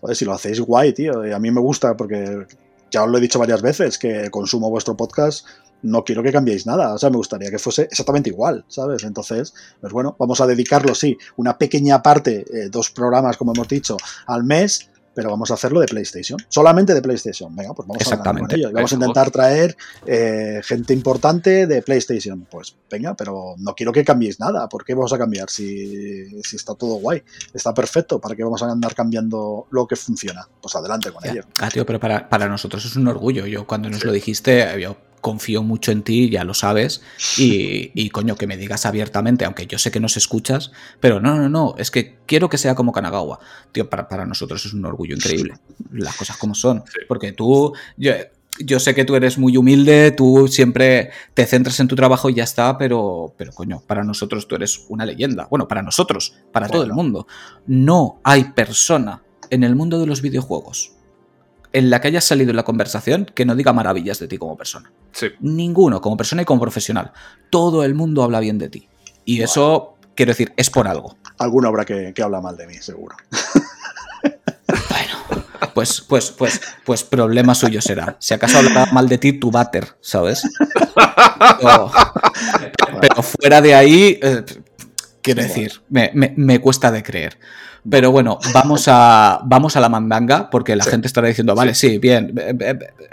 joder, 0.00 0.16
si 0.16 0.24
lo 0.24 0.32
hacéis 0.32 0.60
guay, 0.60 0.92
tío. 0.92 1.26
Y 1.26 1.32
a 1.32 1.38
mí 1.38 1.50
me 1.50 1.60
gusta 1.60 1.96
porque 1.96 2.46
ya 2.90 3.04
os 3.04 3.10
lo 3.10 3.18
he 3.18 3.20
dicho 3.20 3.38
varias 3.38 3.60
veces, 3.60 3.98
que 3.98 4.30
consumo 4.30 4.70
vuestro 4.70 4.96
podcast 4.96 5.46
no 5.84 6.02
quiero 6.02 6.22
que 6.22 6.32
cambiéis 6.32 6.66
nada, 6.66 6.94
o 6.94 6.98
sea, 6.98 7.10
me 7.10 7.18
gustaría 7.18 7.50
que 7.50 7.58
fuese 7.58 7.82
exactamente 7.82 8.30
igual, 8.30 8.64
¿sabes? 8.68 9.04
Entonces, 9.04 9.52
pues 9.80 9.92
bueno, 9.92 10.16
vamos 10.18 10.40
a 10.40 10.46
dedicarlo, 10.46 10.94
sí, 10.94 11.16
una 11.36 11.58
pequeña 11.58 12.02
parte, 12.02 12.44
eh, 12.50 12.68
dos 12.70 12.90
programas, 12.90 13.36
como 13.36 13.52
hemos 13.52 13.68
dicho, 13.68 13.98
al 14.26 14.44
mes, 14.44 14.90
pero 15.14 15.30
vamos 15.30 15.50
a 15.50 15.54
hacerlo 15.54 15.80
de 15.80 15.86
PlayStation, 15.86 16.38
solamente 16.48 16.94
de 16.94 17.00
PlayStation. 17.00 17.54
Venga, 17.54 17.72
pues 17.74 17.86
vamos 17.86 18.02
Exactamente. 18.02 18.46
a 18.46 18.48
con 18.48 18.58
ello. 18.58 18.70
Vamos 18.72 18.92
a 18.92 18.94
intentar 18.96 19.30
traer 19.30 19.76
eh, 20.06 20.60
gente 20.64 20.92
importante 20.92 21.66
de 21.66 21.82
PlayStation. 21.82 22.46
Pues 22.50 22.74
venga, 22.90 23.14
pero 23.14 23.54
no 23.58 23.74
quiero 23.74 23.92
que 23.92 24.04
cambiéis 24.04 24.40
nada. 24.40 24.68
¿Por 24.68 24.84
qué 24.84 24.94
vamos 24.94 25.12
a 25.12 25.18
cambiar 25.18 25.48
si, 25.50 26.42
si 26.42 26.56
está 26.56 26.74
todo 26.74 26.96
guay? 26.96 27.22
Está 27.52 27.72
perfecto. 27.72 28.20
¿Para 28.20 28.34
qué 28.34 28.42
vamos 28.42 28.62
a 28.62 28.70
andar 28.70 28.94
cambiando 28.94 29.66
lo 29.70 29.86
que 29.86 29.96
funciona? 29.96 30.46
Pues 30.60 30.74
adelante 30.74 31.12
con 31.12 31.22
ya. 31.22 31.32
ello. 31.32 31.42
Ah, 31.60 31.68
tío, 31.68 31.86
pero 31.86 32.00
para, 32.00 32.28
para 32.28 32.48
nosotros 32.48 32.84
es 32.84 32.96
un 32.96 33.06
orgullo. 33.06 33.46
Yo 33.46 33.66
cuando 33.66 33.88
nos 33.88 34.00
sí. 34.00 34.06
lo 34.06 34.12
dijiste, 34.12 34.68
yo 34.80 34.96
confío 35.24 35.62
mucho 35.62 35.90
en 35.90 36.02
ti, 36.02 36.28
ya 36.28 36.44
lo 36.44 36.52
sabes, 36.52 37.00
y, 37.38 37.90
y, 37.94 38.10
coño, 38.10 38.36
que 38.36 38.46
me 38.46 38.58
digas 38.58 38.84
abiertamente, 38.84 39.46
aunque 39.46 39.66
yo 39.66 39.78
sé 39.78 39.90
que 39.90 39.98
nos 39.98 40.18
escuchas, 40.18 40.70
pero 41.00 41.18
no, 41.18 41.34
no, 41.36 41.48
no, 41.48 41.74
es 41.78 41.90
que 41.90 42.18
quiero 42.26 42.50
que 42.50 42.58
sea 42.58 42.74
como 42.74 42.92
Kanagawa. 42.92 43.38
Tío, 43.72 43.88
para, 43.88 44.06
para 44.06 44.26
nosotros 44.26 44.66
es 44.66 44.74
un 44.74 44.84
orgullo 44.84 45.16
increíble, 45.16 45.54
las 45.92 46.14
cosas 46.14 46.36
como 46.36 46.54
son, 46.54 46.84
porque 47.08 47.32
tú, 47.32 47.72
yo, 47.96 48.12
yo 48.58 48.78
sé 48.78 48.94
que 48.94 49.06
tú 49.06 49.16
eres 49.16 49.38
muy 49.38 49.56
humilde, 49.56 50.10
tú 50.10 50.46
siempre 50.46 51.10
te 51.32 51.46
centras 51.46 51.80
en 51.80 51.88
tu 51.88 51.96
trabajo 51.96 52.28
y 52.28 52.34
ya 52.34 52.44
está, 52.44 52.76
pero, 52.76 53.32
pero 53.38 53.50
coño, 53.52 53.82
para 53.86 54.04
nosotros 54.04 54.46
tú 54.46 54.56
eres 54.56 54.84
una 54.90 55.06
leyenda. 55.06 55.48
Bueno, 55.48 55.66
para 55.66 55.80
nosotros, 55.80 56.34
para 56.52 56.68
todo 56.68 56.82
el 56.82 56.92
mundo. 56.92 57.26
No 57.66 58.20
hay 58.24 58.44
persona 58.44 59.22
en 59.48 59.64
el 59.64 59.74
mundo 59.74 59.98
de 59.98 60.06
los 60.06 60.20
videojuegos 60.20 60.94
en 61.74 61.90
la 61.90 62.00
que 62.00 62.08
hayas 62.08 62.24
salido 62.24 62.50
en 62.50 62.56
la 62.56 62.62
conversación 62.62 63.26
que 63.34 63.44
no 63.44 63.56
diga 63.56 63.72
maravillas 63.72 64.20
de 64.20 64.28
ti 64.28 64.38
como 64.38 64.56
persona. 64.56 64.92
Sí. 65.12 65.26
Ninguno, 65.40 66.00
como 66.00 66.16
persona 66.16 66.42
y 66.42 66.44
como 66.44 66.60
profesional. 66.60 67.12
Todo 67.50 67.84
el 67.84 67.94
mundo 67.94 68.22
habla 68.22 68.38
bien 68.38 68.58
de 68.58 68.68
ti. 68.68 68.88
Y 69.24 69.42
eso, 69.42 69.96
quiero 70.14 70.30
decir, 70.30 70.52
es 70.56 70.70
por 70.70 70.86
algo. 70.86 71.16
Alguno 71.36 71.66
habrá 71.66 71.84
que, 71.84 72.14
que 72.14 72.22
habla 72.22 72.40
mal 72.40 72.56
de 72.56 72.66
mí, 72.66 72.74
seguro. 72.74 73.16
Bueno, 74.66 75.44
pues, 75.74 76.00
pues, 76.00 76.30
pues, 76.30 76.60
pues 76.84 77.04
problema 77.04 77.54
suyo 77.54 77.82
será. 77.82 78.16
Si 78.18 78.32
acaso 78.32 78.58
hablará 78.58 78.86
mal 78.92 79.08
de 79.08 79.18
ti, 79.18 79.34
tu 79.34 79.50
váter, 79.50 79.96
¿sabes? 80.00 80.42
Pero, 81.60 81.92
pero 83.00 83.22
fuera 83.22 83.60
de 83.60 83.74
ahí, 83.74 84.18
eh, 84.22 84.42
quiero 85.20 85.42
decir, 85.42 85.82
me, 85.90 86.10
me, 86.14 86.32
me, 86.36 86.60
cuesta 86.60 86.90
de 86.90 87.02
creer. 87.02 87.38
Pero 87.88 88.10
bueno, 88.10 88.38
vamos 88.52 88.86
a, 88.88 89.40
vamos 89.44 89.76
a 89.76 89.80
la 89.80 89.88
mandanga, 89.88 90.48
porque 90.48 90.74
la 90.74 90.84
sí. 90.84 90.90
gente 90.90 91.06
estará 91.06 91.28
diciendo, 91.28 91.54
vale, 91.54 91.74
sí. 91.74 91.90
sí, 91.90 91.98
bien, 91.98 92.34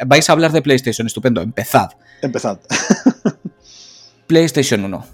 vais 0.05 0.29
a 0.29 0.33
hablar 0.33 0.51
de 0.51 0.61
PlayStation, 0.61 1.07
estupendo, 1.07 1.41
empezad. 1.41 1.91
Empezad. 2.21 2.59
PlayStation 4.27 4.85
1, 4.85 5.05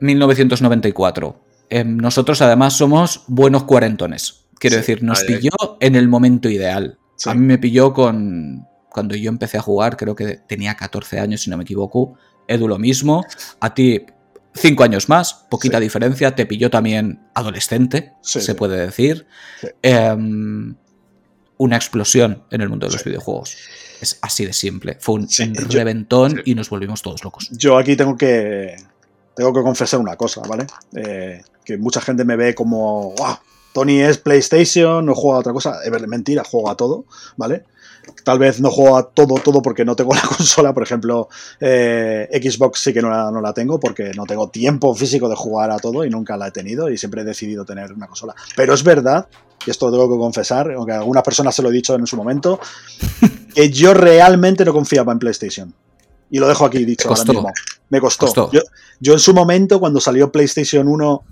1994. 0.00 1.40
Eh, 1.70 1.84
nosotros 1.84 2.42
además 2.42 2.74
somos 2.74 3.22
buenos 3.28 3.64
cuarentones. 3.64 4.44
Quiero 4.58 4.74
sí, 4.74 4.80
decir, 4.80 5.02
nos 5.02 5.22
pilló 5.24 5.52
en 5.80 5.96
el 5.96 6.08
momento 6.08 6.50
ideal. 6.50 6.98
A 7.26 7.34
mí 7.34 7.46
me 7.46 7.58
pilló 7.58 7.94
con. 7.94 8.66
Cuando 8.90 9.14
yo 9.14 9.30
empecé 9.30 9.56
a 9.56 9.62
jugar, 9.62 9.96
creo 9.96 10.16
que 10.16 10.38
tenía 10.48 10.74
14 10.74 11.20
años, 11.20 11.42
si 11.42 11.50
no 11.50 11.56
me 11.56 11.62
equivoco. 11.62 12.14
Edu 12.48 12.66
lo 12.66 12.78
mismo. 12.78 13.24
A 13.60 13.72
ti, 13.72 14.04
5 14.54 14.82
años 14.82 15.08
más, 15.08 15.34
poquita 15.48 15.78
sí. 15.78 15.84
diferencia. 15.84 16.34
Te 16.34 16.46
pilló 16.46 16.70
también 16.70 17.20
adolescente, 17.34 18.14
se 18.22 18.54
puede 18.54 18.78
decir. 18.84 19.26
Eh, 19.82 20.16
una 21.60 21.76
explosión 21.76 22.42
en 22.50 22.62
el 22.62 22.70
mundo 22.70 22.86
de 22.86 22.94
los 22.94 23.04
videojuegos. 23.04 23.54
Es 24.00 24.18
así 24.22 24.46
de 24.46 24.54
simple. 24.54 24.96
Fue 24.98 25.16
un, 25.16 25.28
reventón 25.68 26.36
yo, 26.36 26.42
y 26.46 26.54
nos 26.54 26.70
volvimos 26.70 27.02
todos 27.02 27.22
locos. 27.22 27.50
Yo 27.52 27.76
aquí 27.76 27.96
tengo 27.96 28.16
que. 28.16 28.76
Tengo 29.36 29.52
que 29.52 29.60
confesar 29.60 30.00
una 30.00 30.16
cosa, 30.16 30.40
¿vale? 30.48 30.66
Eh, 30.96 31.42
que 31.62 31.76
mucha 31.76 32.00
gente 32.00 32.24
me 32.24 32.36
ve 32.36 32.54
como. 32.54 33.14
¡Wow! 33.14 33.36
Tony 33.74 34.00
es 34.00 34.16
PlayStation, 34.16 35.04
no 35.04 35.14
juega 35.14 35.36
a 35.36 35.40
otra 35.40 35.52
cosa. 35.52 35.84
Es 35.84 36.08
mentira, 36.08 36.44
juego 36.44 36.70
a 36.70 36.76
todo, 36.78 37.04
¿vale? 37.36 37.64
Tal 38.24 38.38
vez 38.38 38.60
no 38.60 38.70
juego 38.70 38.96
a 38.96 39.08
todo, 39.08 39.36
todo 39.36 39.62
porque 39.62 39.84
no 39.84 39.96
tengo 39.96 40.12
la 40.14 40.22
consola. 40.22 40.72
Por 40.72 40.82
ejemplo, 40.82 41.28
eh, 41.60 42.28
Xbox 42.42 42.80
sí 42.80 42.92
que 42.92 43.02
no 43.02 43.10
la, 43.10 43.30
no 43.30 43.40
la, 43.40 43.52
tengo 43.52 43.80
porque 43.80 44.12
no 44.14 44.24
tengo 44.24 44.48
tiempo 44.48 44.94
físico 44.94 45.28
de 45.28 45.36
jugar 45.36 45.70
a 45.70 45.78
todo 45.78 46.04
y 46.04 46.10
nunca 46.10 46.36
la 46.36 46.48
he 46.48 46.50
tenido 46.50 46.90
y 46.90 46.98
siempre 46.98 47.22
he 47.22 47.24
decidido 47.24 47.64
tener 47.64 47.92
una 47.92 48.06
consola. 48.06 48.34
Pero 48.56 48.74
es 48.74 48.82
verdad, 48.82 49.26
y 49.66 49.70
esto 49.70 49.90
tengo 49.90 50.08
que 50.08 50.18
confesar, 50.18 50.70
aunque 50.72 50.92
a 50.92 50.98
algunas 50.98 51.22
personas 51.22 51.54
se 51.54 51.62
lo 51.62 51.68
he 51.68 51.72
dicho 51.72 51.94
en 51.94 52.06
su 52.06 52.16
momento, 52.16 52.60
que 53.54 53.70
yo 53.70 53.94
realmente 53.94 54.64
no 54.64 54.72
confiaba 54.72 55.12
en 55.12 55.18
PlayStation. 55.18 55.74
Y 56.30 56.38
lo 56.38 56.46
dejo 56.46 56.64
aquí 56.64 56.84
dicho 56.84 57.08
ahora 57.08 57.24
mismo. 57.24 57.50
Me 57.88 58.00
costó. 58.00 58.26
costó. 58.26 58.50
Yo, 58.52 58.60
yo 59.00 59.14
en 59.14 59.18
su 59.18 59.34
momento, 59.34 59.80
cuando 59.80 60.00
salió 60.00 60.30
PlayStation 60.30 60.86
1 60.86 61.24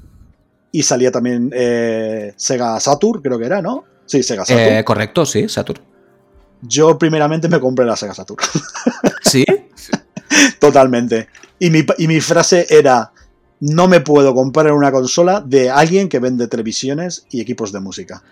y 0.73 0.83
salía 0.83 1.13
también 1.13 1.51
eh, 1.55 2.35
Sega 2.37 2.79
Saturn, 2.81 3.23
creo 3.23 3.39
que 3.39 3.47
era, 3.47 3.63
¿no? 3.63 3.85
Sí, 4.07 4.23
Sega 4.23 4.45
Saturn. 4.45 4.77
Eh, 4.77 4.85
correcto, 4.85 5.25
sí, 5.25 5.49
Saturn. 5.49 5.81
Yo 6.63 6.99
primeramente 6.99 7.49
me 7.49 7.61
compré 7.61 7.87
la 7.87 7.97
Sega 7.97 8.15
Saturn. 8.15 8.43
¿Sí? 9.23 9.45
Totalmente. 10.59 11.29
Y 11.59 11.71
mi, 11.71 11.85
y 11.99 12.09
mi 12.09 12.21
frase 12.21 12.67
era, 12.69 13.13
no 13.61 13.89
me 13.89 14.01
puedo 14.01 14.35
comprar 14.35 14.73
una 14.73 14.93
consola 14.93 15.43
de 15.45 15.71
alguien 15.71 16.09
que 16.09 16.19
vende 16.19 16.49
televisiones 16.49 17.27
y 17.31 17.41
equipos 17.41 17.73
de 17.73 17.81
música. 17.81 18.23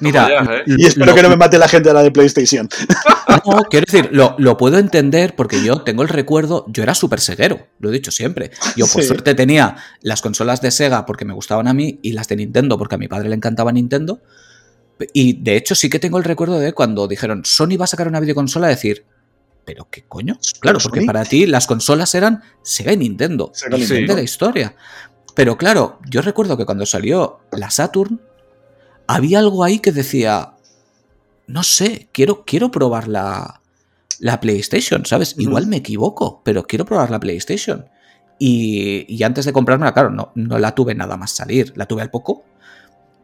Mira, 0.00 0.28
mira 0.40 0.56
¿eh? 0.56 0.62
y 0.66 0.86
espero 0.86 1.06
lo, 1.06 1.14
que 1.14 1.22
no 1.22 1.30
me 1.30 1.36
mate 1.36 1.58
la 1.58 1.68
gente 1.68 1.88
de 1.88 1.94
la 1.94 2.02
de 2.02 2.10
PlayStation. 2.10 2.68
No, 3.28 3.62
quiero 3.70 3.86
decir, 3.90 4.10
lo, 4.12 4.34
lo, 4.38 4.56
puedo 4.56 4.78
entender 4.78 5.34
porque 5.34 5.62
yo 5.62 5.82
tengo 5.82 6.02
el 6.02 6.08
recuerdo, 6.08 6.66
yo 6.68 6.82
era 6.82 6.94
súper 6.94 7.20
seguero, 7.20 7.66
lo 7.78 7.90
he 7.90 7.92
dicho 7.92 8.10
siempre. 8.10 8.50
Yo 8.76 8.86
por 8.86 9.02
sí. 9.02 9.08
suerte 9.08 9.34
tenía 9.34 9.76
las 10.02 10.22
consolas 10.22 10.60
de 10.60 10.70
Sega 10.70 11.06
porque 11.06 11.24
me 11.24 11.34
gustaban 11.34 11.68
a 11.68 11.74
mí 11.74 11.98
y 12.02 12.12
las 12.12 12.28
de 12.28 12.36
Nintendo 12.36 12.78
porque 12.78 12.96
a 12.96 12.98
mi 12.98 13.08
padre 13.08 13.28
le 13.28 13.34
encantaba 13.34 13.72
Nintendo. 13.72 14.20
Y 15.12 15.34
de 15.34 15.56
hecho 15.56 15.74
sí 15.74 15.90
que 15.90 15.98
tengo 15.98 16.18
el 16.18 16.24
recuerdo 16.24 16.58
de 16.58 16.72
cuando 16.72 17.06
dijeron 17.06 17.42
Sony 17.44 17.76
va 17.78 17.84
a 17.84 17.88
sacar 17.88 18.08
una 18.08 18.20
videoconsola, 18.20 18.68
decir, 18.68 19.04
¿pero 19.64 19.88
qué 19.90 20.04
coño? 20.04 20.38
Claro, 20.60 20.78
porque 20.82 21.02
para 21.02 21.24
ti 21.24 21.46
las 21.46 21.66
consolas 21.66 22.14
eran 22.14 22.42
Sega 22.62 22.92
y 22.92 22.96
Nintendo. 22.96 23.50
Sega 23.52 23.76
sí. 23.78 24.06
de 24.06 24.14
la 24.14 24.22
historia. 24.22 24.74
Pero 25.34 25.58
claro, 25.58 25.98
yo 26.08 26.22
recuerdo 26.22 26.56
que 26.56 26.64
cuando 26.64 26.86
salió 26.86 27.40
la 27.52 27.70
Saturn, 27.70 28.20
había 29.06 29.40
algo 29.40 29.64
ahí 29.64 29.80
que 29.80 29.92
decía, 29.92 30.54
no 31.46 31.62
sé, 31.62 32.08
quiero, 32.12 32.44
quiero 32.44 32.70
probar 32.70 33.06
la, 33.06 33.60
la 34.18 34.40
PlayStation, 34.40 35.04
¿sabes? 35.04 35.34
Igual 35.38 35.66
me 35.66 35.76
equivoco, 35.76 36.40
pero 36.44 36.66
quiero 36.66 36.84
probar 36.84 37.10
la 37.10 37.20
PlayStation. 37.20 37.86
Y, 38.38 39.04
y 39.08 39.22
antes 39.22 39.44
de 39.44 39.52
comprármela, 39.52 39.92
claro, 39.92 40.10
no, 40.10 40.32
no, 40.34 40.58
la 40.58 40.74
tuve 40.74 40.94
nada 40.94 41.16
más 41.16 41.32
salir, 41.32 41.72
la 41.76 41.86
tuve 41.86 42.02
al 42.02 42.10
poco. 42.10 42.44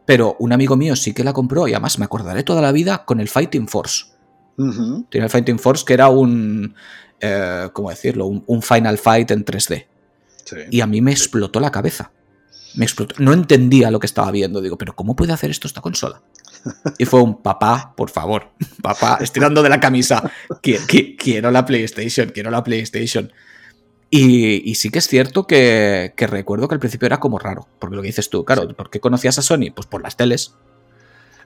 Pero 0.05 0.35
un 0.39 0.51
amigo 0.53 0.75
mío 0.75 0.95
sí 0.95 1.13
que 1.13 1.23
la 1.23 1.33
compró 1.33 1.67
y 1.67 1.71
además 1.71 1.97
me 1.99 2.05
acordaré 2.05 2.43
toda 2.43 2.61
la 2.61 2.71
vida 2.71 3.05
con 3.05 3.19
el 3.19 3.29
Fighting 3.29 3.67
Force. 3.67 4.05
Uh 4.57 4.65
-huh. 4.65 5.05
Tiene 5.09 5.25
el 5.25 5.31
Fighting 5.31 5.59
Force 5.59 5.85
que 5.85 5.93
era 5.93 6.09
un, 6.09 6.75
eh, 7.19 7.69
¿cómo 7.73 7.89
decirlo? 7.89 8.25
Un, 8.25 8.43
un, 8.45 8.61
Final 8.61 8.97
Fight 8.97 9.31
en 9.31 9.45
3D. 9.45 9.87
Sí. 10.45 10.57
Y 10.71 10.81
a 10.81 10.87
mí 10.87 11.01
me 11.01 11.11
explotó 11.11 11.59
la 11.59 11.71
cabeza 11.71 12.11
me 12.75 12.85
explotó. 12.85 13.15
No 13.19 13.33
entendía 13.33 13.91
lo 13.91 13.99
que 13.99 14.07
estaba 14.07 14.31
viendo. 14.31 14.61
Digo, 14.61 14.77
pero 14.77 14.95
¿cómo 14.95 15.15
puede 15.15 15.33
hacer 15.33 15.49
esto 15.51 15.67
esta 15.67 15.81
consola? 15.81 16.21
Y 16.97 17.03
fue 17.03 17.21
un 17.21 17.41
papá, 17.41 17.93
por 17.97 18.09
favor, 18.09 18.51
papá, 18.81 19.17
estirando 19.19 19.61
de 19.61 19.67
la 19.67 19.81
camisa. 19.81 20.31
Quiero 20.61 21.51
la 21.51 21.65
PlayStation, 21.65 22.29
quiero 22.29 22.51
la 22.51 22.63
PlayStation. 22.63 23.33
Y, 24.15 24.69
y 24.69 24.75
sí 24.75 24.91
que 24.91 24.99
es 24.99 25.07
cierto 25.07 25.47
que, 25.47 26.13
que, 26.15 26.27
recuerdo 26.27 26.67
que 26.67 26.75
al 26.75 26.79
principio 26.79 27.07
era 27.07 27.19
como 27.19 27.39
raro, 27.39 27.67
porque 27.79 27.95
lo 27.95 28.03
que 28.03 28.09
dices 28.09 28.29
tú, 28.29 28.45
claro, 28.45 28.67
¿por 28.75 28.91
qué 28.91 28.99
conocías 28.99 29.39
a 29.39 29.41
Sony? 29.41 29.71
Pues 29.73 29.87
por 29.87 30.03
las 30.03 30.17
teles. 30.17 30.55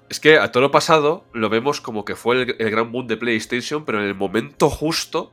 Es 0.09 0.19
que 0.19 0.37
a 0.37 0.51
todo 0.51 0.63
lo 0.63 0.71
pasado 0.71 1.23
lo 1.33 1.49
vemos 1.49 1.79
como 1.79 2.03
que 2.03 2.17
fue 2.17 2.41
el, 2.41 2.55
el 2.59 2.69
gran 2.69 2.91
boom 2.91 3.07
de 3.07 3.15
PlayStation, 3.15 3.85
pero 3.85 4.01
en 4.01 4.07
el 4.07 4.15
momento 4.15 4.69
justo 4.69 5.31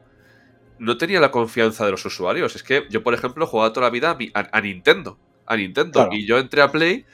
no 0.78 0.96
tenía 0.96 1.18
la 1.18 1.32
confianza 1.32 1.84
de 1.84 1.90
los 1.90 2.04
usuarios. 2.04 2.54
Es 2.54 2.62
que 2.62 2.84
yo, 2.88 3.02
por 3.02 3.14
ejemplo, 3.14 3.48
jugaba 3.48 3.72
toda 3.72 3.86
la 3.86 3.90
vida 3.90 4.10
a, 4.10 4.40
a, 4.40 4.48
a 4.52 4.60
Nintendo 4.60 5.18
a 5.46 5.56
Nintendo. 5.56 5.92
Claro. 5.92 6.10
Y 6.12 6.26
yo 6.26 6.38
entré 6.38 6.62
a 6.62 6.70
Play 6.70 7.04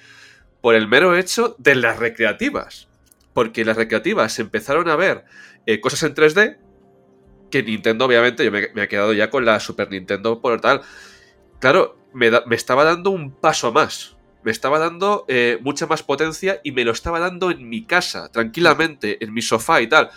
por 0.60 0.74
el 0.74 0.88
mero 0.88 1.16
hecho 1.16 1.56
de 1.58 1.74
las 1.74 1.98
recreativas. 1.98 2.88
Porque 3.32 3.64
las 3.64 3.76
recreativas 3.76 4.38
empezaron 4.38 4.88
a 4.88 4.96
ver 4.96 5.24
eh, 5.66 5.80
cosas 5.80 6.02
en 6.02 6.14
3D 6.14 6.58
que 7.50 7.62
Nintendo, 7.62 8.04
obviamente, 8.04 8.44
yo 8.44 8.50
me, 8.50 8.68
me, 8.74 8.84
he 8.84 8.88
quedado 8.88 9.12
ya 9.12 9.30
con 9.30 9.44
la 9.44 9.60
Super 9.60 9.90
Nintendo 9.90 10.40
por 10.40 10.60
tal. 10.60 10.82
Claro, 11.58 11.98
me, 12.12 12.30
da, 12.30 12.42
me 12.46 12.56
estaba 12.56 12.84
dando 12.84 13.10
un 13.10 13.30
paso 13.30 13.72
más. 13.72 14.16
Me 14.42 14.50
estaba 14.50 14.78
dando 14.78 15.26
eh, 15.28 15.58
mucha 15.60 15.86
más 15.86 16.02
potencia 16.02 16.60
y 16.64 16.72
me 16.72 16.84
lo 16.84 16.92
estaba 16.92 17.20
dando 17.20 17.50
en 17.50 17.68
mi 17.68 17.84
casa, 17.84 18.30
tranquilamente, 18.30 19.22
en 19.22 19.34
mi 19.34 19.42
sofá 19.42 19.82
y 19.82 19.86
tal. 19.86 20.10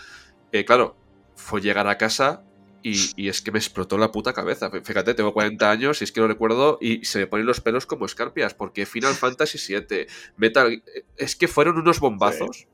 Eh, 0.54 0.64
claro, 0.64 0.96
fue 1.36 1.60
llegar 1.60 1.88
a 1.88 1.98
casa 1.98 2.44
y, 2.82 2.96
y, 3.18 3.28
es 3.28 3.42
que 3.42 3.52
me 3.52 3.60
explotó 3.60 3.98
la 3.98 4.12
puta 4.12 4.34
cabeza. 4.34 4.72
Fíjate, 4.84 5.14
tengo 5.14 5.34
40 5.34 5.70
años 5.70 6.02
y 6.02 6.06
es 6.06 6.12
que 6.14 6.22
lo 6.22 6.28
recuerdo 6.28 6.78
y 6.80 7.04
se 7.04 7.20
me 7.20 7.28
ponen 7.28 7.46
los 7.46 7.60
pelos 7.60 7.86
como 7.86 8.06
escarpias, 8.06 8.54
porque 8.54 8.86
Final 8.86 9.14
Fantasy 9.16 9.58
VII, 9.74 10.08
Metal. 10.38 10.84
Es 11.18 11.36
que 11.36 11.50
fueron 11.50 11.78
unos 11.78 12.00
bombazos. 12.00 12.60
Sí. 12.60 12.73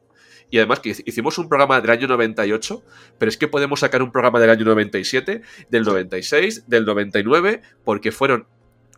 Y 0.49 0.57
además 0.57 0.79
que 0.79 0.89
hicimos 1.05 1.37
un 1.37 1.47
programa 1.47 1.79
del 1.79 1.91
año 1.91 2.07
98, 2.07 2.83
pero 3.17 3.29
es 3.29 3.37
que 3.37 3.47
podemos 3.47 3.81
sacar 3.81 4.01
un 4.01 4.11
programa 4.11 4.39
del 4.39 4.49
año 4.49 4.65
97, 4.65 5.41
del 5.69 5.83
96, 5.83 6.67
del 6.67 6.85
99, 6.85 7.61
porque 7.83 8.11
fueron 8.11 8.47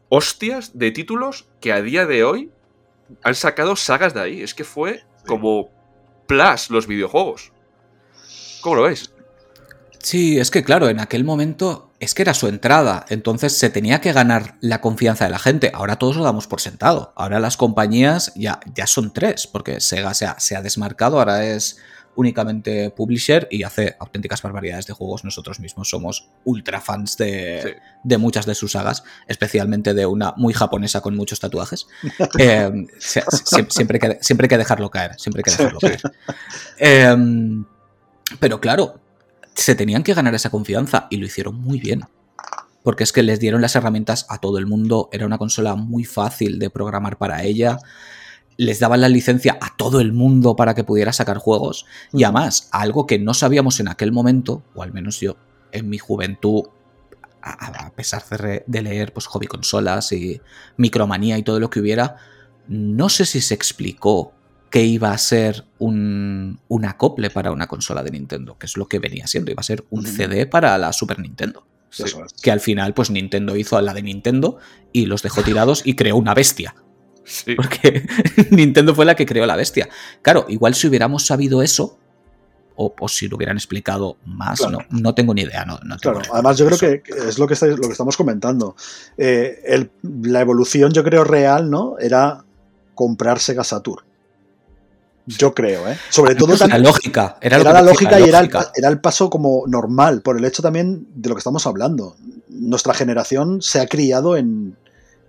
hostias 0.10 0.78
de 0.78 0.92
títulos 0.92 1.50
que 1.60 1.74
a 1.74 1.82
día 1.82 2.06
de 2.06 2.24
hoy 2.24 2.52
han 3.24 3.36
sacado 3.36 3.76
sagas 3.76 4.14
de 4.14 4.22
ahí. 4.22 4.42
Es 4.42 4.54
que 4.54 4.64
fue 4.64 5.04
como 5.28 5.70
plus 6.28 6.70
los 6.70 6.88
videojuegos. 6.88 7.52
¿Cómo 8.62 8.78
lo 8.78 8.84
veis? 8.84 9.14
Sí, 10.00 10.40
es 10.40 10.50
que 10.50 10.64
claro, 10.64 10.90
en 10.90 11.00
aquel 11.00 11.24
momento 11.24 11.91
es 12.02 12.14
que 12.14 12.24
era 12.24 12.34
su 12.34 12.48
entrada, 12.48 13.06
entonces 13.10 13.58
se 13.58 13.70
tenía 13.70 14.02
que 14.02 14.12
ganar 14.12 14.56
la 14.60 14.82
confianza 14.82 15.26
de 15.26 15.32
la 15.32 15.40
gente. 15.40 15.72
Ahora 15.74 15.96
todos 15.98 16.18
lo 16.18 16.24
damos 16.24 16.48
por 16.48 16.60
sentado. 16.60 17.14
Ahora 17.16 17.40
las 17.40 17.56
compañías 17.58 18.34
ya, 18.36 18.60
ya 18.76 18.88
son 18.88 19.14
tres, 19.14 19.48
porque 19.48 19.80
Sega 19.80 20.14
se 20.14 20.26
ha, 20.26 20.40
se 20.40 20.56
ha 20.56 20.62
desmarcado, 20.62 21.20
ahora 21.20 21.46
es 21.46 21.78
únicamente 22.14 22.90
publisher 22.90 23.48
y 23.50 23.64
hace 23.64 23.96
auténticas 23.98 24.42
barbaridades 24.42 24.86
de 24.86 24.92
juegos. 24.94 25.24
Nosotros 25.24 25.62
mismos 25.62 25.90
somos 25.90 26.28
ultra 26.44 26.82
fans 26.82 27.16
de, 27.16 27.62
Sí. 27.64 27.70
de 28.04 28.18
muchas 28.18 28.46
de 28.46 28.54
sus 28.54 28.74
sagas, 28.74 29.04
especialmente 29.28 29.94
de 29.94 30.06
una 30.06 30.34
muy 30.36 30.54
japonesa 30.54 31.00
con 31.00 31.16
muchos 31.16 31.40
tatuajes. 31.40 31.88
Eh, 32.40 32.70
se- 33.00 33.24
siempre, 33.70 34.00
hay 34.02 34.16
que, 34.16 34.24
siempre 34.24 34.46
hay 34.46 34.50
que 34.50 34.58
dejarlo 34.58 34.90
caer, 34.92 35.12
siempre 35.18 35.40
hay 35.40 35.44
que 35.44 35.58
dejarlo 35.64 35.80
caer. 35.80 36.02
Eh, 36.80 37.16
pero 38.40 38.60
claro, 38.60 39.00
se 39.54 39.76
tenían 39.76 40.04
que 40.04 40.14
ganar 40.14 40.36
esa 40.36 40.50
confianza 40.50 41.08
y 41.10 41.18
lo 41.18 41.26
hicieron 41.26 41.56
muy 41.56 41.80
bien. 41.80 42.04
Porque 42.84 43.04
es 43.04 43.12
que 43.12 43.24
les 43.24 43.40
dieron 43.40 43.62
las 43.62 43.76
herramientas 43.76 44.26
a 44.30 44.40
todo 44.40 44.58
el 44.58 44.66
mundo, 44.66 45.10
era 45.12 45.26
una 45.26 45.38
consola 45.38 45.76
muy 45.76 46.04
fácil 46.04 46.58
de 46.58 46.70
programar 46.70 47.18
para 47.18 47.44
ella, 47.44 47.78
les 48.58 48.80
daban 48.80 49.02
la 49.02 49.10
licencia 49.10 49.58
a 49.62 49.76
todo 49.78 50.02
el 50.02 50.14
mundo 50.14 50.56
para 50.56 50.74
que 50.74 50.84
pudiera 50.84 51.14
sacar 51.14 51.38
juegos 51.38 51.86
y 52.12 52.24
además 52.24 52.70
algo 52.72 53.08
que 53.08 53.18
no 53.18 53.34
sabíamos 53.34 53.80
en 53.80 53.88
aquel 53.88 54.12
momento, 54.12 54.64
o 54.74 54.84
al 54.84 54.94
menos 54.94 55.20
yo 55.20 55.36
en 55.72 55.90
mi 55.90 55.98
juventud, 55.98 56.64
a, 57.42 57.92
pesar 57.96 58.24
de 58.68 58.82
leer 58.82 59.14
pues 59.14 59.26
hobby 59.26 59.48
consolas 59.48 60.12
y 60.12 60.42
micromanía 60.78 61.38
y 61.38 61.44
todo 61.44 61.60
lo 61.60 61.70
que 61.70 61.80
hubiera, 61.80 62.18
no 62.68 63.10
sé 63.10 63.26
si 63.26 63.42
se 63.42 63.54
explicó 63.54 64.34
que 64.72 64.84
iba 64.84 65.12
a 65.12 65.18
ser 65.20 65.66
un, 65.80 66.60
un 66.68 66.86
acople 66.86 67.30
para 67.30 67.52
una 67.52 67.68
consola 67.68 68.02
de 68.02 68.10
Nintendo, 68.12 68.58
que 68.58 68.66
es 68.66 68.78
lo 68.78 68.88
que 68.88 68.98
venía 69.00 69.28
siendo, 69.28 69.52
iba 69.52 69.60
a 69.60 69.64
ser 69.64 69.84
un. 69.92 70.06
CD 70.08 70.48
para 70.48 70.76
la 70.80 70.92
Super 70.94 71.20
Nintendo. 71.20 71.68
Sí. 71.90 72.06
Que 72.42 72.52
al 72.52 72.62
final, 72.62 72.94
pues 72.94 73.12
Nintendo 73.12 73.56
hizo 73.58 73.80
la 73.82 73.94
de 73.94 74.02
Nintendo 74.02 74.58
y 74.94 75.06
los 75.08 75.22
dejó 75.24 75.44
tirados 75.44 75.82
y 75.86 75.96
creó 75.96 76.16
una 76.16 76.34
bestia. 76.34 76.74
Sí. 77.26 77.54
Porque 77.56 78.08
Nintendo 78.50 78.96
fue 78.96 79.04
la 79.06 79.16
que 79.16 79.26
creó 79.26 79.46
la 79.46 79.58
bestia. 79.58 79.90
Claro, 80.22 80.46
igual 80.48 80.74
si 80.74 80.88
hubiéramos 80.88 81.26
sabido 81.26 81.62
eso, 81.62 81.98
o, 82.78 82.96
o 82.98 83.08
si 83.10 83.28
lo 83.28 83.36
hubieran 83.36 83.58
explicado 83.58 84.16
más, 84.26 84.60
Claro. 84.60 84.80
no, 84.90 85.00
no 85.02 85.14
tengo 85.14 85.34
ni 85.34 85.42
idea. 85.42 85.66
No, 85.66 85.80
no 85.84 85.98
tengo 85.98 86.20
Claro, 86.20 86.34
además 86.34 86.58
yo 86.58 86.66
creo 86.68 86.78
que 86.80 87.02
que 87.02 87.14
es 87.28 87.38
lo 87.38 87.46
que, 87.46 87.56
estáis- 87.56 87.76
lo 87.76 87.82
que 87.88 87.92
estamos 87.92 88.16
comentando. 88.16 88.78
Eh, 89.18 89.60
el- 89.66 89.92
la 90.24 90.40
evolución, 90.40 90.94
yo 90.94 91.04
creo, 91.04 91.26
real, 91.26 91.70
¿no? 91.70 92.00
Era 92.00 92.46
comprar 92.96 93.40
Sega 93.40 93.66
Saturn. 93.66 94.06
Yo 95.38 95.54
creo, 95.54 95.88
¿eh? 95.90 95.98
Sobre 96.10 96.36
todo 96.36 96.50
Era 96.54 96.60
también- 96.60 96.84
lógica. 96.84 97.38
Era, 97.42 97.60
la 97.60 97.82
lógica 97.82 98.20
y 98.20 98.24
era 98.24 98.40
el, 98.40 98.50
era 98.76 98.90
el 98.90 99.00
paso 99.00 99.30
como 99.30 99.64
normal, 99.68 100.22
por 100.22 100.38
el 100.38 100.46
hecho 100.46 100.62
también 100.62 101.08
de 101.16 101.30
lo 101.30 101.36
que 101.36 101.40
estamos 101.40 101.66
hablando. 101.68 102.16
Nuestra 102.50 102.94
generación 102.94 103.62
se 103.62 103.80
ha 103.80 103.88
criado 103.88 104.38
en, 104.38 104.76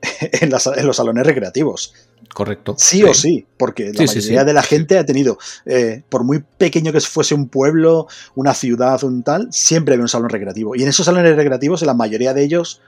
en, 0.21 0.51
las- 0.51 0.67
en 0.67 0.87
los 0.87 0.97
salones 0.97 1.27
recreativos. 1.27 1.95
Correcto. 2.33 2.75
Sí, 2.79 3.03
o 3.05 3.13
sí, 3.13 3.45
porque 3.59 3.93
la 3.93 4.07
sí, 4.07 4.17
mayoría 4.19 4.41
sí. 4.41 4.47
de 4.47 4.53
la 4.55 4.63
gente 4.63 4.97
ha 4.99 5.05
tenido, 5.05 5.39
eh, 5.67 6.03
por 6.09 6.25
muy 6.25 6.43
pequeño 6.57 6.91
que 6.93 7.01
fuese 7.01 7.35
un 7.35 7.49
pueblo, 7.49 8.07
una 8.35 8.55
ciudad, 8.55 9.03
un 9.05 9.23
tal, 9.23 9.49
siempre 9.53 9.95
había 9.95 10.05
un 10.05 10.09
salón 10.09 10.31
recreativo. 10.31 10.75
Y 10.75 10.83
en 10.83 10.89
esos 10.89 11.05
salones 11.05 11.37
recreativos, 11.37 11.83
en 11.83 11.89
la 11.89 11.95
mayoría 11.95 12.33
de 12.33 12.43
ellos, 12.43 12.81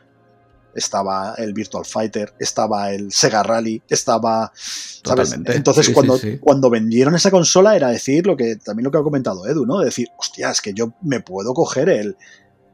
estaba 0.74 1.34
el 1.38 1.52
Virtual 1.52 1.84
Fighter, 1.84 2.34
estaba 2.38 2.92
el 2.92 3.12
Sega 3.12 3.42
Rally, 3.42 3.82
estaba... 3.88 4.52
¿sabes? 4.54 5.02
Totalmente. 5.02 5.56
Entonces, 5.56 5.86
Sí, 5.86 5.92
cuando, 5.92 6.16
sí. 6.16 6.38
cuando 6.38 6.70
vendieron 6.70 7.14
esa 7.14 7.30
consola, 7.30 7.76
era 7.76 7.88
decir 7.88 8.26
lo 8.26 8.36
que 8.36 8.56
también 8.56 8.84
lo 8.84 8.90
que 8.90 8.98
ha 8.98 9.02
comentado 9.02 9.46
Edu, 9.46 9.66
¿no? 9.66 9.80
Decir, 9.80 10.08
hostia, 10.18 10.50
es 10.50 10.60
que 10.60 10.72
yo 10.72 10.94
me 11.02 11.20
puedo 11.20 11.52
coger 11.52 11.88
el, 11.88 12.16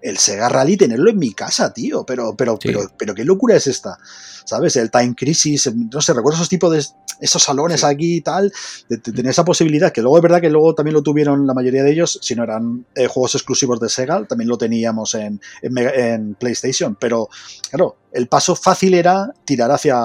el 0.02 0.18
Sega 0.18 0.48
Rally 0.48 0.76
tenerlo 0.76 1.10
en 1.10 1.18
mi 1.18 1.32
casa, 1.32 1.72
tío. 1.72 2.04
Pero, 2.06 2.34
pero, 2.36 2.58
Sí. 2.60 2.68
pero, 2.68 2.80
pero 2.98 3.14
qué 3.14 3.24
locura 3.24 3.56
es 3.56 3.66
esta. 3.66 3.98
¿Sabes? 4.44 4.74
El 4.76 4.90
Time 4.90 5.14
Crisis, 5.16 5.70
no 5.74 6.00
sé, 6.00 6.12
recuerdo 6.12 6.36
esos 6.36 6.48
tipos 6.48 6.72
de 6.72 6.84
esos 7.20 7.42
salones 7.42 7.80
Sí. 7.80 7.86
aquí 7.86 8.16
y 8.16 8.20
tal, 8.22 8.50
de, 8.88 8.96
de 8.96 9.12
tener 9.12 9.30
esa 9.30 9.44
posibilidad, 9.44 9.92
que 9.92 10.00
luego 10.00 10.16
es 10.16 10.22
verdad 10.22 10.40
que 10.40 10.48
luego 10.50 10.74
también 10.74 10.94
lo 10.94 11.02
tuvieron 11.02 11.46
la 11.46 11.52
mayoría 11.54 11.82
de 11.84 11.92
ellos, 11.92 12.18
si 12.22 12.34
no 12.34 12.42
eran 12.44 12.86
eh, 12.96 13.06
juegos 13.06 13.34
exclusivos 13.34 13.78
de 13.78 13.88
Sega, 13.90 14.24
también 14.26 14.48
lo 14.48 14.56
teníamos 14.58 15.14
en, 15.14 15.40
en 15.62 16.34
PlayStation, 16.36 16.96
pero 16.98 17.28
claro, 17.70 17.96
el 18.12 18.26
paso 18.26 18.56
fácil 18.56 18.94
era 18.94 19.32
tirar 19.44 19.70
hacia, 19.70 19.98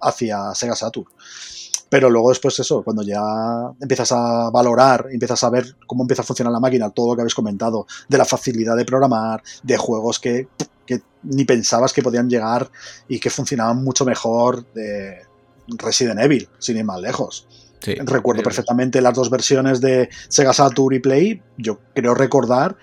hacia 0.00 0.54
Sega 0.54 0.76
Saturn. 0.76 1.08
Pero 1.90 2.08
luego 2.08 2.30
después 2.30 2.58
eso, 2.58 2.82
cuando 2.82 3.02
ya 3.02 3.20
empiezas 3.80 4.12
a 4.12 4.48
valorar, 4.50 5.08
empiezas 5.10 5.42
a 5.44 5.50
ver 5.50 5.76
cómo 5.86 6.04
empieza 6.04 6.22
a 6.22 6.24
funcionar 6.24 6.52
la 6.52 6.60
máquina, 6.60 6.88
todo 6.90 7.10
lo 7.10 7.16
que 7.16 7.22
habéis 7.22 7.34
comentado, 7.34 7.86
de 8.08 8.16
la 8.16 8.24
facilidad 8.24 8.76
de 8.76 8.84
programar, 8.84 9.42
de 9.62 9.76
juegos 9.76 10.20
que, 10.20 10.48
que 10.86 11.02
ni 11.24 11.44
pensabas 11.44 11.92
que 11.92 12.02
podían 12.02 12.30
llegar 12.30 12.70
y 13.08 13.18
que 13.18 13.28
funcionaban 13.28 13.82
mucho 13.82 14.04
mejor 14.04 14.72
de 14.72 15.18
Resident 15.66 16.20
Evil, 16.20 16.48
sin 16.58 16.76
ir 16.76 16.84
más 16.84 17.00
lejos. 17.00 17.46
Sí. 17.80 17.94
Recuerdo 17.94 18.42
perfectamente 18.42 19.00
las 19.00 19.14
dos 19.14 19.28
versiones 19.28 19.80
de 19.80 20.08
Sega 20.28 20.52
Saturn 20.52 20.94
y 20.94 21.00
Play. 21.00 21.42
Yo 21.56 21.80
creo 21.94 22.14
recordar 22.14 22.76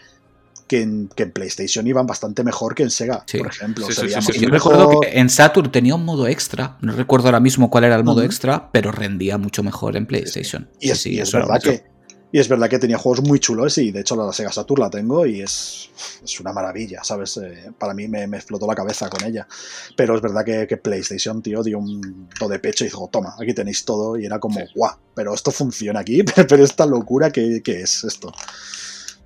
que 0.67 0.81
en, 0.81 1.09
que 1.15 1.23
en 1.23 1.31
PlayStation 1.31 1.87
iban 1.87 2.05
bastante 2.05 2.43
mejor 2.43 2.75
que 2.75 2.83
en 2.83 2.89
Sega, 2.91 3.23
Sí. 3.27 3.37
por 3.39 3.47
ejemplo. 3.47 3.85
Sí, 3.87 3.93
sí, 3.93 4.09
sí. 4.33 4.39
Yo 4.39 4.49
mejor. 4.49 4.73
recuerdo 4.73 4.99
que 5.01 5.19
en 5.19 5.29
Saturn 5.29 5.71
tenía 5.71 5.95
un 5.95 6.03
modo 6.05 6.27
extra, 6.27 6.77
no 6.81 6.93
recuerdo 6.93 7.27
ahora 7.27 7.39
mismo 7.39 7.69
cuál 7.69 7.85
era 7.85 7.95
el 7.95 8.03
modo 8.03 8.21
extra, 8.23 8.69
pero 8.71 8.91
rendía 8.91 9.37
mucho 9.37 9.63
mejor 9.63 9.95
en 9.95 10.05
PlayStation. 10.05 10.69
Y 10.79 10.87
Sí, 10.87 10.91
es, 10.91 11.05
y 11.05 11.19
es 11.19 11.31
verdad 11.31 11.53
mucho. 11.55 11.71
que 11.71 11.97
y 12.29 12.39
es 12.39 12.49
verdad 12.49 12.69
que 12.69 12.77
tenía 12.77 12.97
juegos 12.97 13.25
muy 13.25 13.39
chulos 13.39 13.77
y 13.77 13.91
de 13.91 14.01
hecho 14.01 14.17
la 14.17 14.33
Sega 14.33 14.51
Saturn 14.51 14.81
la 14.81 14.89
tengo 14.89 15.25
y 15.25 15.39
es, 15.41 15.89
es 16.21 16.39
una 16.41 16.51
maravilla, 16.51 17.01
¿sabes? 17.01 17.37
Eh, 17.37 17.71
para 17.79 17.93
mí 17.93 18.09
me, 18.09 18.27
me 18.27 18.35
explotó 18.35 18.67
la 18.67 18.75
cabeza 18.75 19.09
con 19.09 19.23
ella. 19.23 19.47
Pero 19.95 20.13
es 20.13 20.21
verdad 20.21 20.43
que, 20.43 20.67
que 20.67 20.75
PlayStation, 20.75 21.41
tío, 21.41 21.63
dio 21.63 21.79
un 21.79 22.27
do 22.37 22.49
de 22.49 22.59
pecho 22.59 22.83
y 22.83 22.87
dijo, 22.87 23.09
toma, 23.09 23.33
aquí 23.41 23.53
tenéis 23.53 23.85
todo 23.85 24.17
y 24.19 24.25
era 24.25 24.39
como, 24.39 24.59
Sí. 24.59 24.65
guau, 24.75 24.97
pero 25.15 25.33
esto 25.33 25.51
funciona 25.51 26.01
aquí, 26.01 26.21
pero, 26.23 26.45
pero 26.49 26.63
esta 26.65 26.85
locura 26.85 27.31
que, 27.31 27.61
que 27.63 27.79
es 27.83 28.03
esto. 28.03 28.33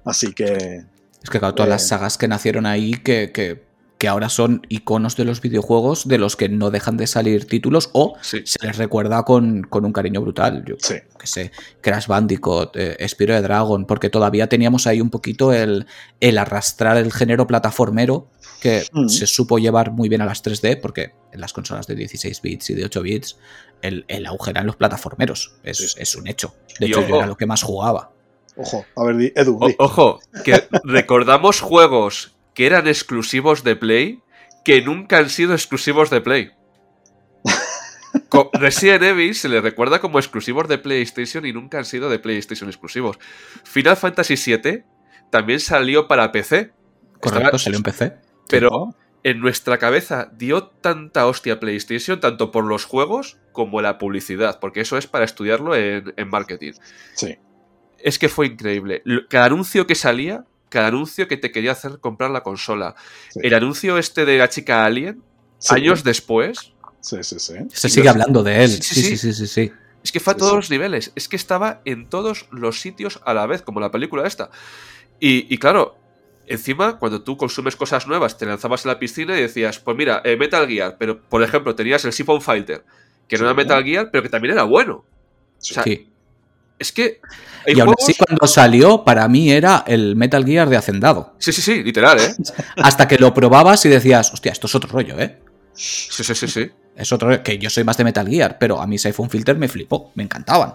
Así 0.06 0.32
que 0.34 0.84
Es 1.24 1.30
que 1.30 1.40
claro, 1.40 1.54
todas 1.56 1.68
Eh, 1.68 1.72
las 1.72 1.88
sagas 1.88 2.18
que 2.18 2.28
nacieron 2.28 2.66
ahí, 2.66 2.94
que, 2.94 3.32
que, 3.32 3.64
que 3.98 4.08
ahora 4.08 4.30
son 4.30 4.66
iconos 4.70 5.16
de 5.16 5.26
los 5.26 5.42
videojuegos, 5.42 6.08
de 6.08 6.18
los 6.18 6.36
que 6.36 6.50
no 6.50 6.72
dejan 6.72 6.98
de 6.98 7.06
salir 7.06 7.46
títulos, 7.46 7.92
o 7.94 8.16
Sí. 8.22 8.42
se 8.46 8.66
les 8.66 8.78
recuerda 8.78 9.22
con, 9.24 9.62
con 9.62 9.86
un 9.86 9.94
cariño 9.94 10.22
brutal. 10.22 10.64
Yo 10.66 10.76
Sí. 10.80 10.96
que 11.20 11.28
sé, 11.28 11.52
Crash 11.82 12.08
Bandicoot, 12.08 12.76
eh, 12.76 13.08
Spiro 13.08 13.36
de 13.36 13.42
Dragon, 13.44 13.86
porque 13.86 14.10
todavía 14.10 14.48
teníamos 14.48 14.88
ahí 14.88 15.00
un 15.02 15.12
poquito 15.12 15.54
el, 15.54 15.86
el 16.20 16.38
arrastrar 16.40 16.98
el 16.98 17.14
género 17.14 17.46
plataformero, 17.46 18.28
que 18.60 18.84
Mm. 18.92 19.08
se 19.08 19.28
supo 19.28 19.60
llevar 19.60 19.92
muy 19.92 20.10
bien 20.10 20.22
a 20.22 20.26
las 20.26 20.42
3D, 20.44 20.78
porque 20.78 21.12
en 21.32 21.40
las 21.42 21.54
consolas 21.54 21.86
de 21.86 21.94
16 21.96 22.42
bits 22.42 22.72
y 22.72 22.74
de 22.74 22.86
8 22.86 23.02
bits, 23.04 23.38
el, 23.84 24.06
el 24.08 24.26
auge 24.26 24.50
eran 24.52 24.66
los 24.66 24.76
plataformeros. 24.78 25.54
Es, 25.64 25.78
Sí, 25.78 25.86
es 25.98 26.16
un 26.16 26.28
hecho. 26.28 26.56
De 26.80 26.88
Y 26.88 26.90
hecho, 26.90 27.08
yo 27.08 27.18
era 27.18 27.28
lo 27.28 27.38
que 27.38 27.46
más 27.46 27.62
jugaba. 27.62 28.12
Ojo, 28.58 28.86
a 28.96 29.04
ver, 29.06 29.18
di- 29.18 29.34
Edu, 29.36 29.58
O- 29.62 29.76
ojo, 29.80 30.20
que 30.44 30.64
recordamos 30.84 31.62
juegos 31.62 32.36
que 32.54 32.66
eran 32.66 32.88
exclusivos 32.88 33.64
de 33.64 33.76
Play 33.76 34.22
que 34.66 34.82
nunca 34.82 35.18
han 35.18 35.30
sido 35.30 35.54
exclusivos 35.54 36.10
de 36.10 36.22
Play. 36.22 36.52
Resident 38.54 39.04
Evil 39.04 39.36
se 39.36 39.48
le 39.50 39.62
recuerda 39.62 40.00
como 40.00 40.20
exclusivos 40.20 40.68
de 40.68 40.78
PlayStation 40.78 41.46
y 41.46 41.54
nunca 41.54 41.78
han 41.80 41.86
sido 41.86 42.10
de 42.10 42.20
PlayStation 42.20 42.70
exclusivos. 42.70 43.18
Final 43.64 43.98
Fantasy 43.98 44.36
VII 44.36 44.84
también 45.30 45.60
salió 45.60 46.08
para 46.08 46.32
PC. 46.32 46.72
Correcto, 47.22 47.56
Estaba- 47.56 47.58
salió 47.60 47.78
en 47.78 47.84
PC. 47.84 48.14
Pero 48.50 48.96
en 49.24 49.40
nuestra 49.40 49.78
cabeza 49.78 50.30
dio 50.36 50.64
tanta 50.68 51.26
hostia 51.28 51.60
PlayStation, 51.60 52.20
tanto 52.20 52.52
por 52.52 52.66
los 52.66 52.86
juegos 52.86 53.38
como 53.54 53.82
la 53.82 53.98
publicidad, 53.98 54.60
porque 54.60 54.82
eso 54.82 54.98
es 54.98 55.08
para 55.08 55.24
estudiarlo 55.26 55.76
en, 55.76 56.14
en 56.18 56.30
marketing. 56.30 56.74
Sí. 57.16 57.38
Es 58.04 58.20
que 58.20 58.30
fue 58.30 58.48
increíble. 58.48 59.04
Cada 59.30 59.46
anuncio 59.46 59.86
que 59.88 59.96
salía, 59.96 60.46
cada 60.70 60.88
anuncio 60.88 61.28
que 61.28 61.38
te 61.38 61.52
quería 61.52 61.74
hacer 61.74 62.00
comprar 62.00 62.32
la 62.32 62.42
consola. 62.44 62.96
Sí. 63.30 63.40
El 63.44 63.54
anuncio 63.54 63.98
este 63.98 64.26
de 64.26 64.38
la 64.38 64.50
chica 64.50 64.86
Alien, 64.86 65.22
Sí. 65.58 65.76
años 65.76 66.04
después, 66.04 66.74
Sí, 67.02 67.18
sí, 67.24 67.40
sí. 67.40 67.54
Se 67.74 67.90
sigue 67.90 68.04
los- 68.06 68.12
hablando 68.14 68.44
de 68.44 68.64
él. 68.64 68.70
Sí, 68.70 68.82
Sí, 68.82 69.02
sí, 69.02 69.18
sí, 69.18 69.18
sí, 69.18 69.34
sí, 69.34 69.48
sí. 69.48 69.72
es 70.04 70.12
que 70.12 70.20
fue 70.20 70.34
a 70.34 70.38
todos 70.38 70.52
sí. 70.52 70.56
los 70.58 70.70
niveles. 70.70 71.12
Es 71.16 71.28
que 71.28 71.36
estaba 71.36 71.82
en 71.86 72.08
todos 72.08 72.46
los 72.52 72.80
sitios 72.80 73.20
a 73.26 73.34
la 73.34 73.48
vez, 73.48 73.64
como 73.64 73.80
la 73.80 73.90
película 73.92 74.28
esta. 74.28 74.52
Y, 75.20 75.52
y 75.54 75.58
claro, 75.58 75.98
encima, 76.48 77.00
cuando 77.00 77.24
tú 77.24 77.38
consumes 77.38 77.76
cosas 77.76 78.06
nuevas, 78.08 78.38
te 78.38 78.46
lanzabas 78.46 78.86
en 78.86 78.90
la 78.90 79.00
piscina 79.00 79.36
y 79.38 79.42
decías, 79.42 79.80
pues 79.80 79.98
mira, 79.98 80.22
eh, 80.24 80.38
Metal 80.38 80.68
Gear, 80.68 80.96
pero 81.00 81.20
por 81.22 81.42
ejemplo, 81.42 81.74
tenías 81.76 82.06
el 82.06 82.14
Siphon 82.14 82.40
Fighter, 82.42 82.84
que 83.28 83.38
no 83.38 83.46
era 83.46 83.54
Metal 83.56 83.84
Gear, 83.84 84.10
pero 84.12 84.22
que 84.22 84.30
también 84.30 84.54
era 84.54 84.64
bueno. 84.64 85.04
Sí. 85.58 85.72
O 85.72 85.74
sea, 85.76 85.84
Sí. 85.84 86.08
Es 86.82 86.92
que 86.92 87.22
Y 87.68 87.80
aún 87.80 87.94
juegos- 87.94 88.04
así, 88.04 88.14
cuando 88.16 88.48
salió, 88.48 89.04
para 89.04 89.28
mí 89.28 89.52
era 89.52 89.84
el 89.88 90.16
Metal 90.16 90.44
Gear 90.44 90.68
de 90.68 90.78
Hacendado. 90.78 91.36
Sí, 91.38 91.52
sí, 91.54 91.62
sí, 91.62 91.84
literal, 91.84 92.20
¿eh? 92.20 92.34
Hasta 92.78 93.08
que 93.08 93.18
lo 93.20 93.34
probabas 93.34 93.86
y 93.86 93.90
decías, 93.90 94.34
hostia, 94.34 94.52
esto 94.52 94.66
es 94.68 94.74
otro 94.76 94.90
rollo, 94.90 95.20
¿eh? 95.20 95.38
Sí, 95.74 96.24
sí, 96.24 96.34
sí, 96.36 96.48
sí. 96.48 96.70
Es 96.96 97.12
otro 97.12 97.30
rollo. 97.30 97.44
Que 97.44 97.58
yo 97.60 97.70
soy 97.70 97.84
más 97.84 97.98
de 97.98 98.04
Metal 98.04 98.28
Gear, 98.28 98.58
pero 98.60 98.82
a 98.82 98.88
mí 98.88 98.98
Siphon 98.98 99.30
Filter 99.30 99.58
me 99.58 99.68
flipó, 99.68 100.12
me 100.16 100.24
encantaban. 100.24 100.74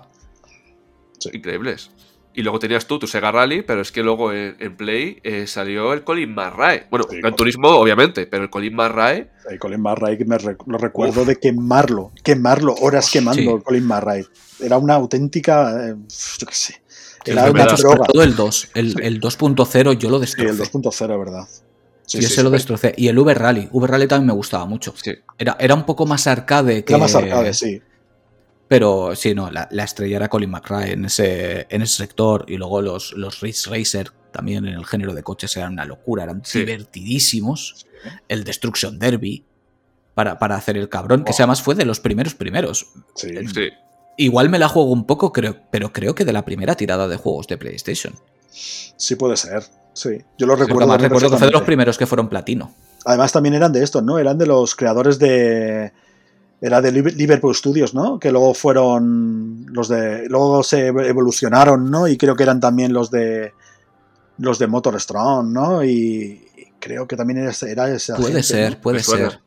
Increíbles. 1.33 1.91
Y 2.35 2.43
luego 2.43 2.59
tenías 2.59 2.87
tú 2.87 2.99
tu 2.99 3.07
Sega 3.07 3.33
Rally, 3.33 3.63
pero 3.63 3.81
es 3.81 3.91
que 3.91 4.03
luego 4.03 4.31
en, 4.31 4.57
en 4.61 4.77
Play 4.77 5.21
eh, 5.25 5.47
salió 5.47 5.95
el 5.95 6.05
Colin 6.05 6.35
McRae. 6.35 6.87
Bueno, 6.91 7.07
Sí, 7.09 7.17
Gran 7.17 7.23
Colin. 7.33 7.37
Turismo, 7.37 7.69
obviamente, 7.71 8.27
pero 8.27 8.43
el 8.45 8.51
Colin 8.51 8.75
McRae, 8.77 9.31
El 9.51 9.59
Colin 9.59 9.81
Marray, 9.81 10.19
me 10.27 10.37
re- 10.39 10.57
lo 10.67 10.77
recuerdo 10.79 11.23
Uf. 11.23 11.27
de 11.29 11.37
quemarlo, 11.37 12.13
quemarlo, 12.23 12.75
horas 12.75 13.11
quemando 13.11 13.41
Sí. 13.43 13.49
el 13.49 13.63
Colin 13.63 13.87
Marray. 13.87 14.25
Era 14.61 14.79
una 14.79 14.95
auténtica, 14.95 15.89
eh, 15.89 15.95
yo 16.39 16.47
qué 16.47 16.55
sé. 16.55 16.83
Era 17.25 17.51
una 17.51 17.67
droga. 17.67 18.07
Todo 18.07 18.23
el 18.23 18.37
2. 18.37 18.69
El, 18.75 19.01
el 19.03 19.21
2.0 19.21 19.99
yo 19.99 20.11
lo 20.11 20.17
Sí, 20.19 20.21
destrocé. 20.23 20.51
el 20.51 20.59
2.0, 20.59 21.19
¿verdad? 21.19 21.49
Sí, 22.07 22.21
yo 22.21 22.29
sí, 22.29 22.35
se 22.37 22.43
lo 22.45 22.51
sí. 22.51 22.53
destrocé. 22.55 22.95
Y 22.97 23.09
el 23.09 23.19
Uber 23.19 23.37
Rally. 23.37 23.69
Uber 23.73 23.91
Rally 23.91 24.07
también 24.07 24.29
me 24.29 24.33
gustaba 24.33 24.65
mucho. 24.65 24.95
Sí. 25.03 25.13
Era, 25.39 25.57
era 25.59 25.75
un 25.75 25.85
poco 25.85 26.07
más 26.07 26.27
arcade 26.29 26.85
que. 26.85 26.93
Era 26.93 26.99
más 27.03 27.15
arcade, 27.15 27.53
sí. 27.53 27.83
Pero 28.69 29.15
sí, 29.15 29.35
no, 29.35 29.51
la, 29.51 29.69
la 29.71 29.85
estrella 29.85 30.17
era 30.17 30.29
Colin 30.29 30.51
McRae 30.51 30.93
en 30.93 31.05
ese, 31.05 31.67
en 31.69 31.83
ese 31.83 31.97
sector. 31.97 32.45
Y 32.49 32.57
luego 32.57 32.81
los, 32.83 33.13
los 33.13 33.41
Race 33.41 33.69
Racer 33.71 34.11
también 34.33 34.67
en 34.67 34.75
el 34.75 34.85
género 34.85 35.15
de 35.15 35.23
coches 35.23 35.57
eran 35.57 35.73
una 35.75 35.85
locura, 35.85 36.25
eran 36.25 36.43
Sí. 36.45 36.61
divertidísimos. 36.61 37.87
El 38.29 38.45
Destruction 38.45 38.99
Derby 38.99 39.45
para, 40.15 40.39
para 40.39 40.57
hacer 40.57 40.77
el 40.77 40.89
cabrón, 40.89 41.25
que 41.25 41.31
Wow. 41.31 41.37
se 41.37 41.43
además 41.43 41.63
fue 41.63 41.75
de 41.75 41.85
los 41.85 42.01
primeros 42.01 42.35
primeros. 42.35 42.87
Sí. 43.15 43.29
Sí. 43.53 43.69
Igual 44.17 44.49
me 44.49 44.59
la 44.59 44.69
juego 44.69 44.91
un 44.93 45.05
poco, 45.05 45.33
creo, 45.33 45.57
pero 45.71 45.93
creo 45.93 46.15
que 46.15 46.25
de 46.25 46.33
la 46.33 46.45
primera 46.45 46.75
tirada 46.75 47.07
de 47.09 47.17
juegos 47.17 47.47
de 47.49 47.59
PlayStation. 47.59 48.15
Sí 48.51 49.15
puede 49.17 49.37
ser. 49.37 49.63
Sí. 49.93 50.19
Yo 50.39 50.47
lo 50.47 50.57
recuerdo. 50.57 50.81
además 50.93 51.03
recuerdo 51.03 51.31
que 51.31 51.37
fue 51.39 51.47
de 51.47 51.53
los 51.53 51.63
primeros 51.63 51.99
que 51.99 52.07
fueron 52.07 52.29
platino. 52.29 52.75
Además 53.05 53.33
también 53.33 53.55
eran 53.55 53.73
de 53.73 53.83
estos, 53.83 54.03
¿no? 54.03 54.19
Eran 54.19 54.39
de 54.39 54.47
los 54.47 54.75
creadores 54.75 55.19
de... 55.19 55.93
Era 56.61 56.81
de 56.81 56.91
Liv- 56.91 57.15
Liverpool 57.15 57.55
Studios, 57.55 57.93
¿no? 57.95 58.19
Que 58.19 58.31
luego 58.33 58.55
fueron 58.55 59.67
los 59.73 59.89
de... 59.89 60.27
Luego 60.29 60.63
se 60.63 60.87
evolucionaron, 60.87 61.91
¿no? 61.91 62.09
Y 62.09 62.17
creo 62.17 62.35
que 62.35 62.43
eran 62.43 62.61
también 62.61 62.93
los 62.93 63.11
de... 63.11 63.53
Los 64.39 64.59
de 64.59 64.67
Motor 64.67 65.01
Strong, 65.01 65.49
¿no? 65.53 65.85
Y, 65.85 66.43
creo 66.79 67.07
que 67.07 67.17
también 67.17 67.39
era, 67.41 67.51
ese- 67.51 67.71
era 67.71 67.89
ese 67.91 68.15
Puede 68.15 68.43
ser, 68.43 68.75
¿no? 68.75 68.81
puede 68.81 69.03
suena. 69.03 69.31
ser. 69.31 69.41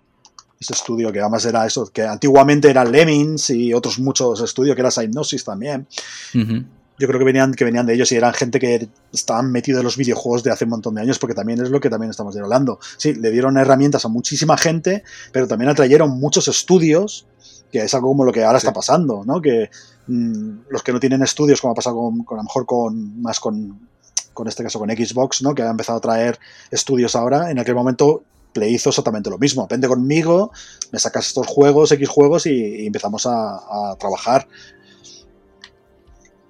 Ese 0.62 0.74
estudio 0.74 1.10
que 1.14 1.22
además 1.22 1.46
era 1.46 1.66
eso, 1.66 1.90
que 1.90 2.04
antiguamente 2.04 2.70
era 2.70 2.84
Lemmings 2.84 3.50
y 3.52 3.74
otros 3.74 3.98
muchos 3.98 4.42
estudios, 4.42 4.76
que 4.76 4.82
era 4.82 4.90
Hypnosis 4.92 5.46
también. 5.46 5.88
Yo 6.34 7.08
creo 7.08 7.18
que 7.18 7.24
venían, 7.24 7.54
que 7.54 7.64
venían 7.64 7.86
de 7.86 7.94
ellos 7.94 8.12
y 8.12 8.18
eran 8.18 8.34
gente 8.34 8.60
que 8.60 8.90
estaban 9.14 9.54
metidos 9.54 9.80
en 9.80 9.86
los 9.86 9.96
videojuegos 9.96 10.44
de 10.44 10.52
hace 10.52 10.66
un 10.66 10.72
montón 10.72 10.96
de 10.96 11.02
años, 11.02 11.18
porque 11.18 11.34
también 11.34 11.62
es 11.62 11.70
lo 11.70 11.80
que 11.80 11.90
también 11.90 12.10
estamos 12.12 12.36
hablando. 12.36 12.78
Sí, 12.98 13.14
le 13.14 13.32
dieron 13.32 13.56
herramientas 13.58 14.04
a 14.04 14.10
muchísima 14.10 14.58
gente, 14.58 15.06
pero 15.32 15.48
también 15.48 15.70
atrayeron 15.70 16.20
muchos 16.20 16.50
estudios, 16.50 17.26
que 17.72 17.80
es 17.84 17.94
algo 17.94 18.10
como 18.10 18.26
lo 18.26 18.34
que 18.34 18.44
ahora 18.44 18.60
Sí. 18.60 18.68
está 18.68 18.74
pasando, 18.74 19.24
¿no? 19.26 19.42
Que 19.42 19.70
mm, 20.08 20.52
los 20.72 20.84
que 20.84 20.92
no 20.92 21.00
tienen 21.00 21.22
estudios, 21.24 21.62
como 21.62 21.72
ha 21.72 21.76
pasado 21.76 21.96
con, 21.96 22.26
con- 22.26 22.38
a 22.38 22.42
lo 22.42 22.44
mejor 22.44 22.66
con 22.66 23.22
más 23.22 23.40
con, 23.40 23.80
con 24.34 24.50
este 24.50 24.64
caso 24.64 24.78
con 24.78 24.90
Xbox, 24.90 25.42
¿no? 25.42 25.56
Que 25.56 25.62
ha 25.62 25.70
empezado 25.70 26.00
a 26.00 26.02
traer 26.02 26.38
estudios 26.70 27.16
ahora, 27.16 27.50
en 27.50 27.60
aquel 27.60 27.76
momento 27.76 28.24
Play 28.54 28.76
hizo 28.76 28.90
exactamente 28.90 29.30
lo 29.30 29.38
mismo. 29.38 29.68
Vende 29.70 29.88
conmigo, 29.88 30.52
me 30.92 31.00
sacas 31.00 31.28
estos 31.28 31.48
juegos, 31.48 31.92
X 31.92 32.08
juegos 32.10 32.46
y, 32.46 32.84
y 32.84 32.88
empezamos 32.88 33.26
a, 33.26 33.92
a 33.92 33.96
trabajar. 33.98 34.48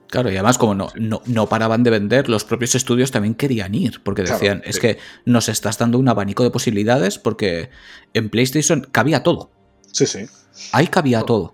Claro, 0.09 0.31
y 0.31 0.33
además 0.33 0.57
como 0.57 0.73
no, 0.73 0.89
no, 0.95 1.21
no 1.27 1.47
paraban 1.47 1.83
de 1.83 1.91
vender, 1.91 2.29
los 2.29 2.43
propios 2.43 2.73
estudios 2.73 3.11
también 3.11 3.35
querían 3.35 3.75
ir, 3.75 4.01
porque 4.03 4.23
Claro, 4.23 4.39
decían, 4.39 4.61
es 4.65 4.79
que 4.79 4.97
nos 5.25 5.49
estás 5.49 5.77
dando 5.77 5.99
un 5.99 6.09
abanico 6.09 6.43
de 6.43 6.49
posibilidades 6.49 7.19
porque 7.19 7.69
en 8.15 8.29
PlayStation 8.29 8.87
cabía 8.91 9.21
todo. 9.21 9.51
Sí, 9.91 10.07
sí. 10.07 10.25
Ahí 10.71 10.87
cabía 10.87 11.21
todo. 11.21 11.53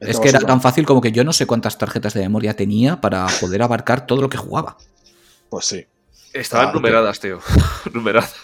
Es 0.00 0.18
que 0.18 0.28
era 0.28 0.40
tan 0.40 0.62
fácil 0.62 0.86
como 0.86 1.00
que 1.00 1.12
yo 1.12 1.24
no 1.24 1.32
sé 1.32 1.46
cuántas 1.46 1.76
tarjetas 1.76 2.14
de 2.14 2.20
memoria 2.20 2.54
tenía 2.54 3.00
para 3.00 3.26
poder 3.40 3.62
abarcar 3.62 4.06
todo 4.06 4.22
lo 4.22 4.30
que 4.30 4.38
jugaba. 4.38 4.78
Pues 5.50 5.66
sí. 5.66 5.86
Estaban 6.32 6.68
Ah, 6.68 6.72
numeradas, 6.72 7.20
tío. 7.20 7.38
numeradas. 7.92 8.34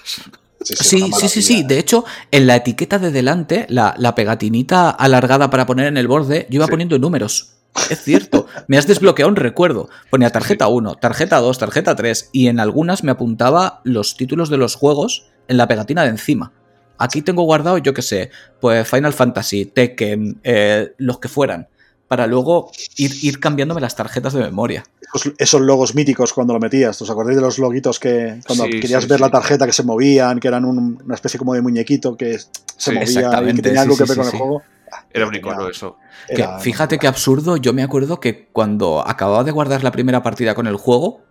Sí, 0.62 1.10
Sí, 1.18 1.28
sí, 1.28 1.42
sí. 1.42 1.62
De 1.62 1.78
hecho, 1.78 2.04
en 2.30 2.46
la 2.46 2.56
etiqueta 2.56 2.98
de 2.98 3.10
delante, 3.10 3.66
la, 3.68 3.94
la 3.98 4.14
pegatinita 4.14 4.88
alargada 4.90 5.50
para 5.50 5.66
poner 5.66 5.86
en 5.88 5.96
el 5.98 6.08
borde, 6.08 6.46
yo 6.48 6.56
iba 6.56 6.66
Sí. 6.66 6.70
poniendo 6.70 6.98
números. 6.98 7.50
Es 7.90 8.02
cierto, 8.02 8.46
me 8.68 8.78
has 8.78 8.86
desbloqueado 8.86 9.28
un 9.28 9.36
recuerdo. 9.36 9.90
Ponía 10.08 10.30
tarjeta 10.30 10.68
1, 10.68 10.94
tarjeta 10.94 11.38
2, 11.40 11.58
tarjeta 11.58 11.96
3 11.96 12.30
y 12.32 12.46
en 12.46 12.60
algunas 12.60 13.02
me 13.04 13.10
apuntaba 13.10 13.80
los 13.84 14.16
títulos 14.16 14.48
de 14.48 14.56
los 14.58 14.76
juegos 14.76 15.26
en 15.48 15.56
la 15.56 15.66
pegatina 15.68 16.02
de 16.04 16.10
encima. 16.10 16.52
Aquí 16.98 17.20
tengo 17.20 17.42
guardado, 17.42 17.76
yo 17.78 17.92
qué 17.92 18.02
sé, 18.02 18.30
pues 18.60 18.88
Final 18.88 19.12
Fantasy, 19.12 19.66
Tekken, 19.66 20.40
eh, 20.44 20.92
los 20.98 21.18
que 21.18 21.26
fueran, 21.28 21.66
para 22.08 22.26
luego 22.26 22.70
ir, 22.96 23.12
ir 23.24 23.40
cambiándome 23.40 23.80
las 23.80 23.96
tarjetas 23.96 24.32
de 24.32 24.40
memoria. 24.40 24.84
Esos, 25.14 25.32
esos 25.38 25.60
logos 25.60 25.94
míticos 25.94 26.32
cuando 26.32 26.52
lo 26.54 26.60
metías. 26.60 27.00
¿Os 27.00 27.08
acordáis 27.10 27.36
de 27.36 27.42
los 27.42 27.58
loguitos 27.58 27.98
que 28.00 28.40
cuando 28.46 28.64
Sí, 28.64 28.70
querías 28.80 29.04
sí, 29.04 29.08
ver 29.10 29.18
sí. 29.18 29.22
la 29.24 29.30
tarjeta 29.30 29.66
que 29.66 29.72
se 29.72 29.82
movían, 29.82 30.40
que 30.40 30.48
eran 30.48 30.64
un- 30.64 31.00
una 31.04 31.14
especie 31.14 31.38
como 31.38 31.54
de 31.54 31.62
muñequito 31.62 32.16
que 32.16 32.38
se 32.38 32.46
Sí, 32.76 32.90
movía 32.92 33.02
y 33.02 33.02
exactamente, 33.02 33.56
que 33.56 33.62
tenía 33.62 33.82
algo 33.82 33.94
sí, 33.94 34.02
que 34.02 34.06
sí, 34.06 34.08
ver 34.10 34.16
con 34.18 34.24
sí, 34.26 34.28
el 34.28 34.32
sí. 34.32 34.38
juego? 34.38 34.62
Ah, 34.92 35.04
Era 35.10 35.26
un 35.26 35.32
tenía- 35.32 35.52
icono 35.52 35.68
eso. 35.68 35.96
Que, 36.28 36.34
era- 36.42 36.58
fíjate 36.58 36.98
qué 36.98 37.06
absurdo, 37.06 37.56
yo 37.56 37.72
me 37.72 37.82
acuerdo 37.82 38.20
que 38.20 38.48
cuando 38.52 39.06
acababa 39.06 39.44
de 39.44 39.50
guardar 39.52 39.82
la 39.84 39.92
primera 39.92 40.22
partida 40.22 40.54
con 40.54 40.66
el 40.66 40.76
juego, 40.76 41.22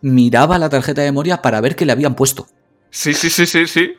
miraba 0.00 0.58
la 0.58 0.68
tarjeta 0.68 1.00
de 1.02 1.08
memoria 1.08 1.42
para 1.42 1.60
ver 1.60 1.76
qué 1.76 1.86
le 1.86 1.92
habían 1.92 2.14
puesto. 2.14 2.46
Sí, 2.90 3.14
sí, 3.14 3.30
sí, 3.30 3.46
sí, 3.46 3.66
sí. 3.66 3.94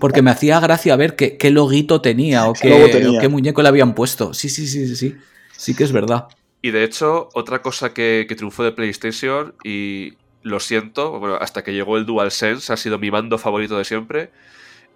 Porque 0.00 0.20
me 0.20 0.30
hacía 0.30 0.60
gracia 0.60 0.96
ver 0.96 1.16
qué, 1.16 1.38
qué 1.38 1.50
loguito 1.50 2.00
tenía 2.02 2.46
o 2.46 2.52
¿Qué 2.60 2.88
tenía? 2.92 3.18
o 3.18 3.20
qué 3.20 3.28
muñeco 3.28 3.62
le 3.62 3.68
habían 3.68 3.94
puesto. 3.94 4.34
Sí, 4.34 4.48
sí, 4.48 4.66
sí, 4.66 4.86
sí, 4.88 4.96
sí. 4.96 5.16
Sí 5.58 5.74
que 5.74 5.82
es 5.84 5.92
verdad. 5.92 6.28
Y 6.62 6.70
de 6.70 6.84
hecho, 6.84 7.28
otra 7.34 7.60
cosa 7.62 7.92
que, 7.92 8.24
que 8.28 8.34
triunfó 8.36 8.62
de 8.64 8.72
PlayStation, 8.72 9.54
y 9.64 10.14
lo 10.42 10.60
siento, 10.60 11.18
bueno, 11.18 11.34
hasta 11.40 11.62
que 11.62 11.72
llegó 11.74 11.96
el 11.98 12.06
DualSense, 12.06 12.72
ha 12.72 12.76
sido 12.76 12.98
mi 12.98 13.10
mando 13.10 13.38
favorito 13.38 13.76
de 13.76 13.84
siempre, 13.84 14.30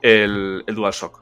el, 0.01 0.65
el 0.67 0.75
DualShock. 0.75 1.21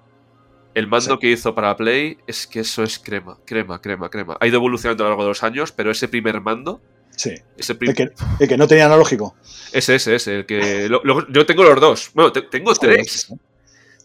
El 0.74 0.87
mando 0.87 1.14
Sí. 1.14 1.18
que 1.20 1.31
hizo 1.33 1.55
para 1.55 1.76
Play 1.76 2.18
es 2.26 2.46
que 2.46 2.61
eso 2.61 2.83
es 2.85 2.98
crema, 2.98 3.38
crema, 3.44 3.81
crema, 3.81 4.09
crema. 4.09 4.37
Ha 4.40 4.46
ido 4.46 4.57
evolucionando 4.57 5.03
a 5.03 5.07
lo 5.07 5.11
largo 5.11 5.24
de 5.24 5.29
los 5.31 5.42
años, 5.42 5.72
pero 5.72 5.90
ese 5.90 6.07
primer 6.07 6.40
mando, 6.40 6.81
Sí. 7.16 7.35
ese 7.59 7.74
prim- 7.74 7.90
El 7.90 7.96
que, 7.96 8.11
el 8.38 8.48
que 8.48 8.57
no 8.57 8.68
tenía 8.68 8.87
analógico. 8.87 9.35
ese, 9.72 9.96
ese, 9.96 10.14
ese, 10.14 10.37
el 10.37 10.46
que... 10.46 10.88
lo- 10.88 11.03
lo- 11.03 11.26
yo 11.29 11.44
tengo 11.44 11.64
los 11.64 11.81
dos. 11.81 12.11
Bueno, 12.14 12.31
te- 12.33 12.42
tengo 12.42 12.72
tres. 12.74 13.33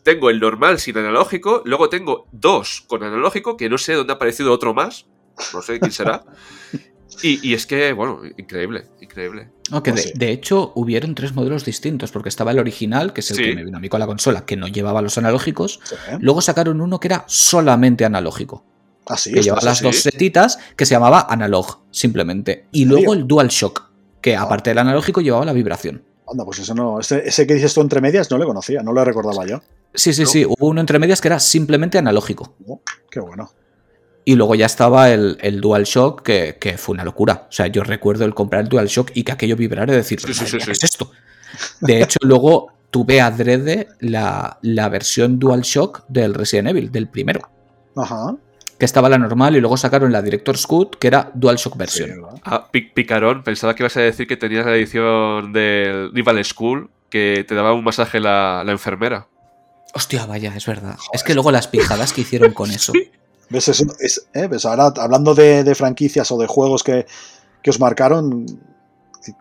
Tengo 0.03 0.29
el 0.29 0.39
normal 0.39 0.79
sin 0.79 0.97
analógico, 0.97 1.61
luego 1.65 1.87
tengo 1.89 2.27
dos 2.31 2.83
con 2.87 3.03
analógico, 3.03 3.57
que 3.57 3.69
no 3.69 3.77
sé 3.77 3.93
dónde 3.93 4.13
ha 4.13 4.15
aparecido 4.17 4.51
otro 4.51 4.73
más, 4.73 5.05
no 5.53 5.61
sé 5.61 5.79
quién 5.79 5.91
será. 5.91 6.23
Y, 7.21 7.47
y 7.49 7.53
es 7.53 7.65
que, 7.65 7.93
bueno, 7.93 8.21
increíble, 8.37 8.85
increíble. 8.99 9.49
No, 9.71 9.81
que 9.81 9.91
Pues 9.91 10.13
de, 10.13 10.25
de 10.25 10.31
hecho, 10.33 10.73
hubieron 10.75 11.15
tres 11.15 11.33
modelos 11.33 11.63
distintos, 11.63 12.11
porque 12.11 12.27
estaba 12.29 12.51
el 12.51 12.59
original, 12.59 13.13
que 13.13 13.21
es 13.21 13.31
el 13.31 13.37
Sí. 13.37 13.43
que 13.43 13.55
me 13.55 13.63
vino 13.63 13.77
a 13.77 13.79
mí 13.79 13.87
con 13.87 13.99
la 14.01 14.05
consola, 14.05 14.45
que 14.45 14.57
no 14.57 14.67
llevaba 14.67 15.01
los 15.01 15.17
analógicos. 15.17 15.79
Sí. 15.85 15.95
Luego 16.19 16.41
sacaron 16.41 16.81
uno 16.81 16.99
que 16.99 17.07
era 17.07 17.23
solamente 17.27 18.03
analógico. 18.05 18.65
Ah, 19.07 19.17
sí, 19.17 19.31
que 19.31 19.41
llevaba 19.43 19.61
las 19.63 19.81
dos 19.81 19.97
setitas, 20.01 20.57
que 20.75 20.85
se 20.85 20.95
llamaba 20.95 21.27
Analog, 21.29 21.79
simplemente. 21.91 22.65
Y 22.71 22.83
¿En 22.83 22.89
luego 22.89 23.13
el 23.13 23.27
DualShock, 23.27 23.83
que 24.19 24.35
Ah. 24.35 24.41
aparte 24.41 24.71
del 24.71 24.79
analógico 24.79 25.21
llevaba 25.21 25.45
la 25.45 25.53
vibración. 25.53 26.03
Anda, 26.27 26.43
pues 26.43 26.59
eso 26.59 26.73
no. 26.73 26.99
Ese, 26.99 27.21
ese 27.27 27.45
que 27.47 27.53
dices 27.53 27.73
tú 27.73 27.81
entre 27.81 28.01
medias 28.01 28.29
no 28.31 28.37
le 28.39 28.45
conocía, 28.45 28.81
no 28.81 28.91
lo 28.91 29.05
recordaba 29.05 29.45
yo. 29.45 29.61
Sí, 29.93 30.11
sí, 30.11 30.23
¿No? 30.23 30.27
sí. 30.27 30.43
Hubo 30.45 30.67
uno 30.67 30.81
entre 30.81 30.97
medias 30.99 31.21
que 31.21 31.27
era 31.27 31.39
simplemente 31.39 31.97
analógico. 31.99 32.55
Oh, 32.67 32.81
qué 33.11 33.19
bueno. 33.19 33.51
Y 34.27 34.35
luego 34.35 34.55
ya 34.55 34.65
estaba 34.65 35.11
el, 35.11 35.38
el 35.41 35.61
DualShock, 35.61 36.23
que, 36.23 36.57
que 36.59 36.77
fue 36.79 36.93
una 36.93 37.03
locura. 37.03 37.45
O 37.47 37.51
sea, 37.51 37.67
yo 37.67 37.83
recuerdo 37.83 38.25
el 38.25 38.33
comprar 38.33 38.63
el 38.63 38.69
DualShock 38.69 39.11
y 39.13 39.23
que 39.23 39.31
aquello 39.31 39.55
vibrara 39.55 39.93
y 39.93 39.95
decir, 39.97 40.19
Sí, 40.19 40.25
"Pero 40.25 40.33
sí, 40.33 40.39
madre 40.41 40.49
sí, 40.49 40.55
mía, 40.57 40.65
sí. 40.65 40.65
¿qué 40.65 40.71
es 40.71 40.83
esto? 40.91 41.11
De 41.81 42.01
hecho, 42.01 42.17
luego 42.23 42.73
tuve 42.89 43.21
adrede 43.21 43.88
la, 43.99 44.57
la 44.63 44.89
versión 44.89 45.38
DualShock 45.38 46.05
del 46.07 46.33
Resident 46.33 46.69
Evil, 46.69 46.91
del 46.91 47.07
primero. 47.07 47.49
Ajá. 47.95 48.35
Que 48.79 48.85
estaba 48.85 49.07
la 49.09 49.17
normal 49.17 49.55
y 49.55 49.61
luego 49.61 49.77
sacaron 49.77 50.11
la 50.11 50.21
Director's 50.21 50.65
Cut, 50.67 50.95
que 50.97 51.07
era 51.07 51.31
DualShock 51.33 51.77
versión. 51.77 52.09
¿verdad? 52.09 52.41
Ah, 52.43 52.67
Pi- 52.71 52.89
Picarón, 52.93 53.43
pensaba 53.43 53.75
que 53.75 53.83
ibas 53.83 53.95
a 53.95 54.01
decir 54.01 54.27
que 54.27 54.35
tenías 54.38 54.65
la 54.65 54.75
edición 54.75 55.53
del 55.53 56.11
Rival 56.13 56.43
School, 56.43 56.89
que 57.09 57.45
te 57.47 57.53
daba 57.55 57.73
un 57.73 57.83
masaje 57.83 58.19
la, 58.19 58.63
la 58.65 58.71
enfermera. 58.71 59.27
Hostia, 59.93 60.25
vaya, 60.25 60.51
es 60.55 60.65
verdad. 60.65 60.97
Es 61.13 61.23
que 61.23 61.35
luego 61.35 61.51
las 61.51 61.67
pijadas 61.67 62.11
que 62.11 62.21
hicieron 62.21 62.51
con 62.53 62.69
eso. 62.71 62.91
¿Ves? 63.49 63.67
Eso, 63.67 63.86
es, 63.99 64.27
eh, 64.34 64.47
¿ves? 64.47 64.65
Ahora, 64.65 64.91
hablando 64.97 65.36
de, 65.36 65.63
de 65.63 65.75
franquicias 65.75 66.31
o 66.31 66.38
de 66.38 66.47
juegos 66.47 66.84
que, 66.84 67.05
que 67.62 67.69
os 67.69 67.79
marcaron, 67.79 68.45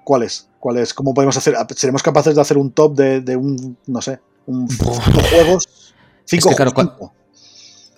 ¿cuáles? 0.04 0.48
¿Cuáles? 0.60 0.94
¿Cómo 0.94 1.14
podemos 1.14 1.36
hacer? 1.36 1.54
¿Seremos 1.76 2.02
capaces 2.02 2.34
de 2.34 2.40
hacer 2.40 2.58
un 2.58 2.70
top 2.72 2.94
de, 2.96 3.20
de 3.20 3.36
un, 3.36 3.76
no 3.86 4.00
sé, 4.02 4.20
un 4.46 4.68
cinco 4.68 4.94
juegos? 5.30 5.68
Cinco 6.24 6.48
que, 6.50 6.54
claro, 6.54 7.12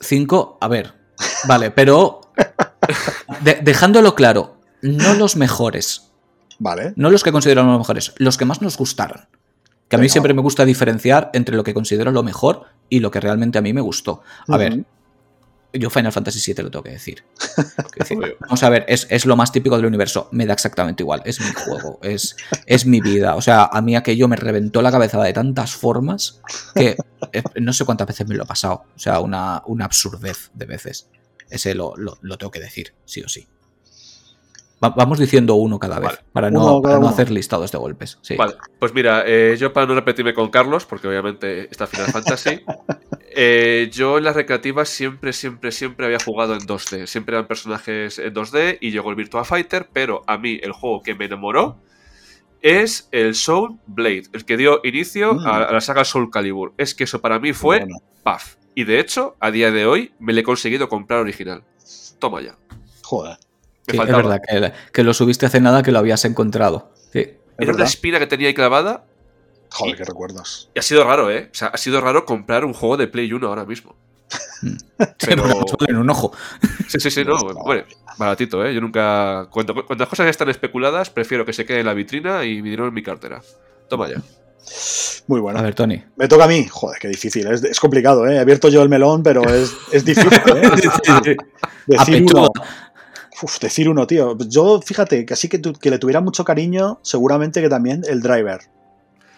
Cinco, 0.01 0.59
a 0.61 0.69
ver. 0.69 0.95
Vale, 1.49 1.71
pero 1.71 2.21
de- 3.43 3.61
dejándolo 3.63 4.15
claro, 4.15 4.57
no 4.83 5.15
los 5.15 5.37
mejores. 5.37 6.11
Vale. 6.59 6.93
No 6.97 7.11
los 7.11 7.23
que 7.23 7.33
consideramos 7.33 7.73
los 7.73 7.81
mejores, 7.81 8.15
los 8.19 8.37
que 8.37 8.45
más 8.45 8.63
nos 8.63 8.77
gustaron. 8.77 9.29
Que 9.89 9.97
a 9.97 9.99
mí 9.99 10.05
Venga, 10.05 10.13
siempre 10.13 10.35
me 10.35 10.43
gusta 10.43 10.65
diferenciar 10.65 11.31
entre 11.33 11.55
lo 11.57 11.63
que 11.63 11.73
considero 11.75 12.11
lo 12.11 12.23
mejor 12.23 12.65
y 12.89 13.01
lo 13.01 13.11
que 13.11 13.21
realmente 13.21 13.59
a 13.59 13.63
mí 13.63 13.73
me 13.73 13.81
gustó. 13.81 14.23
A 14.49 14.57
ver, 14.57 14.85
yo 15.73 15.91
Final 15.91 16.13
Fantasy 16.13 16.53
VII 16.53 16.65
lo 16.65 16.71
tengo 16.71 16.83
que 16.85 16.91
decir. 16.91 17.25
Vamos 18.41 18.63
a 18.63 18.71
ver, 18.71 18.85
es, 18.89 19.07
es 19.11 19.27
lo 19.27 19.37
más 19.37 19.53
típico 19.53 19.77
del 19.77 19.87
universo. 19.87 20.29
Me 20.33 20.47
da 20.47 20.53
exactamente 20.55 21.03
igual. 21.03 21.23
Es 21.25 21.41
mi 21.41 21.53
juego, 21.53 21.99
es, 22.03 22.37
es 22.67 22.87
mi 22.87 23.01
vida. 23.01 23.35
O 23.37 23.43
sea, 23.43 23.65
a 23.73 23.81
mí 23.83 23.97
aquello 23.97 24.29
me 24.29 24.37
reventó 24.37 24.83
la 24.83 24.91
cabeza 24.93 25.23
de 25.23 25.33
tantas 25.33 25.73
formas 25.75 26.41
que 26.75 26.97
eh, 27.33 27.43
no 27.61 27.73
sé 27.73 27.85
cuántas 27.85 28.07
veces 28.07 28.27
me 28.29 28.35
lo 28.35 28.45
he 28.45 28.47
pasado. 28.47 28.85
O 28.95 28.99
sea, 28.99 29.21
una, 29.21 29.63
una 29.67 29.85
absurdez 29.85 30.51
de 30.55 30.67
veces. 30.67 31.09
Ese 31.51 31.75
lo, 31.75 31.95
lo- 31.97 32.19
lo 32.23 32.39
tengo 32.39 32.51
que 32.51 32.61
decir, 32.61 32.95
sí 33.05 33.23
o 33.23 33.29
sí. 33.29 33.47
Va- 34.83 34.91
vamos 34.91 35.19
diciendo 35.19 35.55
uno 35.55 35.79
cada 35.79 35.99
vez, 35.99 36.11
Vale. 36.11 36.19
para 36.33 36.51
no, 36.51 36.83
para 36.83 36.99
no 36.99 37.09
hacer 37.09 37.31
listados 37.31 37.73
de 37.73 37.79
golpes. 37.79 38.19
Sí. 38.21 38.37
Vale, 38.37 38.57
pues 38.79 38.93
mira, 38.93 39.23
eh, 39.27 39.57
yo 39.59 39.73
para 39.73 39.87
no 39.87 39.95
repetirme 39.95 40.35
con 40.35 40.51
Carlos, 40.51 40.85
porque 40.85 41.09
obviamente 41.09 41.69
está 41.71 41.87
Final 41.87 42.13
Fantasy, 42.13 42.61
eh, 43.37 43.89
yo 43.93 44.19
en 44.19 44.25
las 44.25 44.35
recreativas 44.35 44.89
siempre, 44.89 45.33
siempre, 45.33 45.71
siempre 45.71 46.07
había 46.07 46.19
jugado 46.19 46.55
en 46.55 46.61
2D. 46.61 47.07
Siempre 47.07 47.37
eran 47.37 47.47
personajes 47.47 48.19
en 48.19 48.33
2D 48.35 48.79
y 48.81 48.91
llegó 48.91 49.11
el 49.11 49.17
Virtua 49.17 49.45
Fighter, 49.45 49.89
pero 49.93 50.23
a 50.27 50.39
mí 50.39 50.59
el 50.63 50.73
juego 50.73 51.03
que 51.03 51.15
me 51.15 51.27
enamoró 51.27 51.77
es 52.63 53.09
el 53.13 53.35
Soul 53.35 53.79
Blade, 53.87 54.25
el 54.33 54.45
que 54.45 54.57
dio 54.57 54.81
inicio 54.83 55.35
Mm. 55.35 55.47
a, 55.47 55.57
a 55.65 55.73
la 55.73 55.81
saga 55.81 56.05
Soul 56.05 56.31
Calibur. 56.31 56.73
Es 56.79 56.95
que 56.95 57.05
eso 57.05 57.21
para 57.21 57.39
mí 57.39 57.53
fue 57.53 57.79
Bueno, 57.81 57.99
paf. 58.23 58.57
Y 58.75 58.85
de 58.85 58.99
hecho, 59.01 59.37
a 59.41 59.51
día 59.51 59.71
de 59.71 59.87
hoy 59.87 60.13
me 60.19 60.33
le 60.33 60.41
he 60.41 60.45
conseguido 60.45 60.89
comprar 60.89 61.21
original. 61.21 61.63
Toma 62.19 62.41
ya. 62.43 62.57
joder. 63.03 63.37
Sí, 63.89 63.97
es 63.97 64.07
verdad 64.07 64.41
que, 64.47 64.73
que 64.93 65.05
lo 65.05 65.15
subiste 65.15 65.47
hace 65.47 65.61
nada 65.61 65.83
que 65.85 65.93
lo 65.93 66.01
habías 66.01 66.25
encontrado. 66.25 66.91
Sí. 67.13 67.35
Era 67.59 67.73
una 67.73 67.85
espina 67.85 68.19
que 68.19 68.27
tenía 68.27 68.49
ahí 68.49 68.55
clavada 68.55 69.05
Joder, 69.71 69.95
Y- 69.95 69.99
qué 69.99 70.05
recuerdos. 70.05 70.71
y 70.75 70.79
ha 70.79 70.83
sido 70.83 71.05
raro, 71.05 71.31
¿eh? 71.31 71.49
O 71.53 71.55
sea, 71.55 71.69
ha 71.69 71.77
sido 71.77 72.01
raro 72.01 72.25
comprar 72.25 72.65
un 72.65 72.73
juego 72.73 72.97
de 72.97 73.09
Play 73.09 73.33
1 73.33 73.47
ahora 73.47 73.65
mismo. 73.65 73.95
Pero- 75.19 75.45
en 75.89 75.97
un 75.97 76.11
ojo. 76.11 76.33
Sí, 76.89 76.99
sí, 77.01 77.11
sí, 77.11 77.25
no. 77.25 77.37
Bueno, 77.65 77.85
baratito, 78.19 78.65
¿eh? 78.65 78.75
Yo 78.75 78.81
nunca. 78.81 79.47
Cuando, 79.51 79.75
cuando 79.87 80.03
las 80.03 80.09
cosas 80.09 80.27
están 80.29 80.49
especuladas, 80.49 81.11
prefiero 81.11 81.45
que 81.45 81.53
se 81.53 81.65
quede 81.65 81.81
en 81.81 81.87
la 81.87 81.95
vitrina 81.95 82.45
y 82.45 82.57
mi 82.63 82.71
dinero 82.71 82.89
en 82.89 82.95
mi 82.95 83.03
cartera. 83.03 83.41
Toma 83.89 84.09
ya. 84.09 84.21
Muy 85.29 85.39
bueno. 85.41 85.59
A 85.59 85.63
ver, 85.63 85.75
Tony. 85.75 86.03
Me 86.17 86.27
toca 86.27 86.45
a 86.45 86.49
mí. 86.49 86.67
Joder, 86.69 86.99
qué 87.01 87.09
difícil. 87.09 87.47
Es, 87.47 87.63
es 87.63 87.79
complicado, 87.79 88.27
¿eh? 88.27 88.35
He 88.35 88.39
abierto 88.41 88.69
yo 88.69 88.83
el 88.83 88.89
melón, 88.89 89.23
pero 89.23 89.43
es, 89.45 89.73
es 89.93 90.05
difícil, 90.05 90.41
¿eh? 90.57 91.37
Decir 91.87 92.27
uno. 92.35 92.49
Uf, 93.43 93.59
decir 93.61 93.89
uno, 93.89 94.07
tío. 94.07 94.37
Yo, 94.49 94.81
fíjate, 94.81 95.27
que 95.27 95.35
así 95.35 95.49
que, 95.49 95.59
tu- 95.59 95.75
que 95.75 95.91
le 95.91 95.99
tuviera 95.99 96.21
mucho 96.21 96.43
cariño, 96.43 96.99
seguramente 97.03 97.61
que 97.61 97.69
también 97.69 98.03
el 98.09 98.23
driver. 98.23 98.61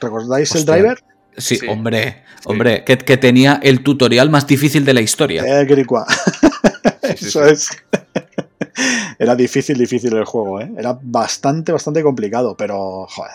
¿Recordáis 0.01 0.55
el 0.55 0.65
driver? 0.65 0.99
Sí, 1.37 1.57
Sí. 1.57 1.67
hombre, 1.69 2.25
hombre, 2.47 2.85
que, 2.85 2.99
que 2.99 3.17
tenía 3.17 3.61
el 3.63 3.83
tutorial 3.85 4.29
más 4.29 4.47
difícil 4.47 4.85
de 4.85 4.93
la 4.95 5.01
historia. 5.01 5.43
Eh. 5.45 5.67
Sí, 5.69 7.17
sí, 7.17 7.27
Eso 7.27 7.45
sí. 7.47 7.53
es. 7.53 7.69
Era 9.19 9.35
difícil, 9.37 9.77
difícil 9.79 10.17
el 10.17 10.25
juego, 10.25 10.61
¿eh? 10.61 10.71
Era 10.77 10.99
bastante, 11.01 11.73
bastante 11.73 12.03
complicado, 12.03 12.57
pero, 12.57 13.07
joder, 13.09 13.33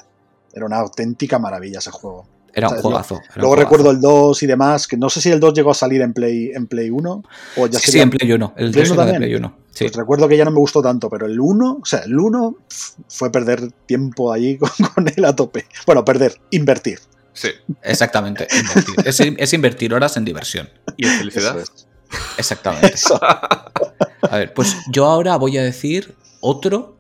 era 0.54 0.66
una 0.66 0.78
auténtica 0.78 1.40
maravilla 1.40 1.80
ese 1.80 1.92
juego. 1.92 2.26
Era 2.56 2.68
un 2.70 2.74
o 2.74 2.76
sea, 2.78 2.82
juegazo. 2.84 3.16
era 3.16 3.24
un 3.24 3.42
Luego 3.42 3.56
juegazo. 3.56 3.64
recuerdo 3.78 3.92
el 3.92 4.02
2 4.02 4.44
y 4.44 4.48
demás, 4.48 4.88
que 4.88 4.96
no 4.98 5.10
sé 5.10 5.22
si 5.22 5.32
el 5.32 5.40
2 5.40 5.54
llegó 5.54 5.72
a 5.72 5.74
salir 5.74 6.02
en 6.02 6.14
Play, 6.14 6.52
en 6.54 6.68
Play 6.68 6.90
1 6.92 7.24
o 7.58 7.68
ya 7.68 7.80
Sí, 7.80 7.86
sí, 7.86 7.92
sería- 7.92 8.04
en 8.04 8.10
Play 8.12 8.32
1. 8.32 8.54
El 8.58 8.72
Play 8.72 8.84
2 8.84 8.92
uno 8.92 9.02
era 9.02 9.06
de 9.06 9.12
también. 9.14 9.30
Play 9.32 9.36
1. 9.40 9.58
Sí. 9.72 9.86
Pues 9.86 9.96
recuerdo 9.96 10.28
que 10.28 10.38
ya 10.38 10.46
no 10.46 10.52
me 10.52 10.60
gustó 10.60 10.82
tanto, 10.84 11.10
pero 11.10 11.26
el 11.26 11.40
1, 11.40 11.80
o 11.82 11.86
sea, 11.86 12.00
el 12.02 12.18
1 12.20 12.56
pf, 12.68 12.94
fue 13.10 13.32
perder 13.32 13.72
tiempo 13.88 14.32
ahí 14.32 14.58
con, 14.60 14.70
con 14.94 15.08
él 15.08 15.26
a 15.26 15.36
tope. 15.36 15.66
Bueno, 15.88 16.06
perder, 16.06 16.40
invertir. 16.52 17.00
Sí. 17.34 17.50
Exactamente. 17.82 18.48
invertir. 18.56 18.96
Es, 19.06 19.20
es 19.20 19.54
invertir 19.54 19.94
horas 19.94 20.16
en 20.18 20.26
diversión. 20.26 20.70
Y 20.98 21.08
en 21.08 21.18
felicidad. 21.18 21.58
Eso 21.60 21.74
es. 21.74 21.88
Exactamente. 22.38 22.94
Eso. 22.94 23.20
A 23.24 24.38
ver, 24.38 24.54
pues 24.54 24.76
yo 24.92 25.06
ahora 25.06 25.36
voy 25.38 25.58
a 25.58 25.64
decir 25.64 26.14
otro 26.42 26.96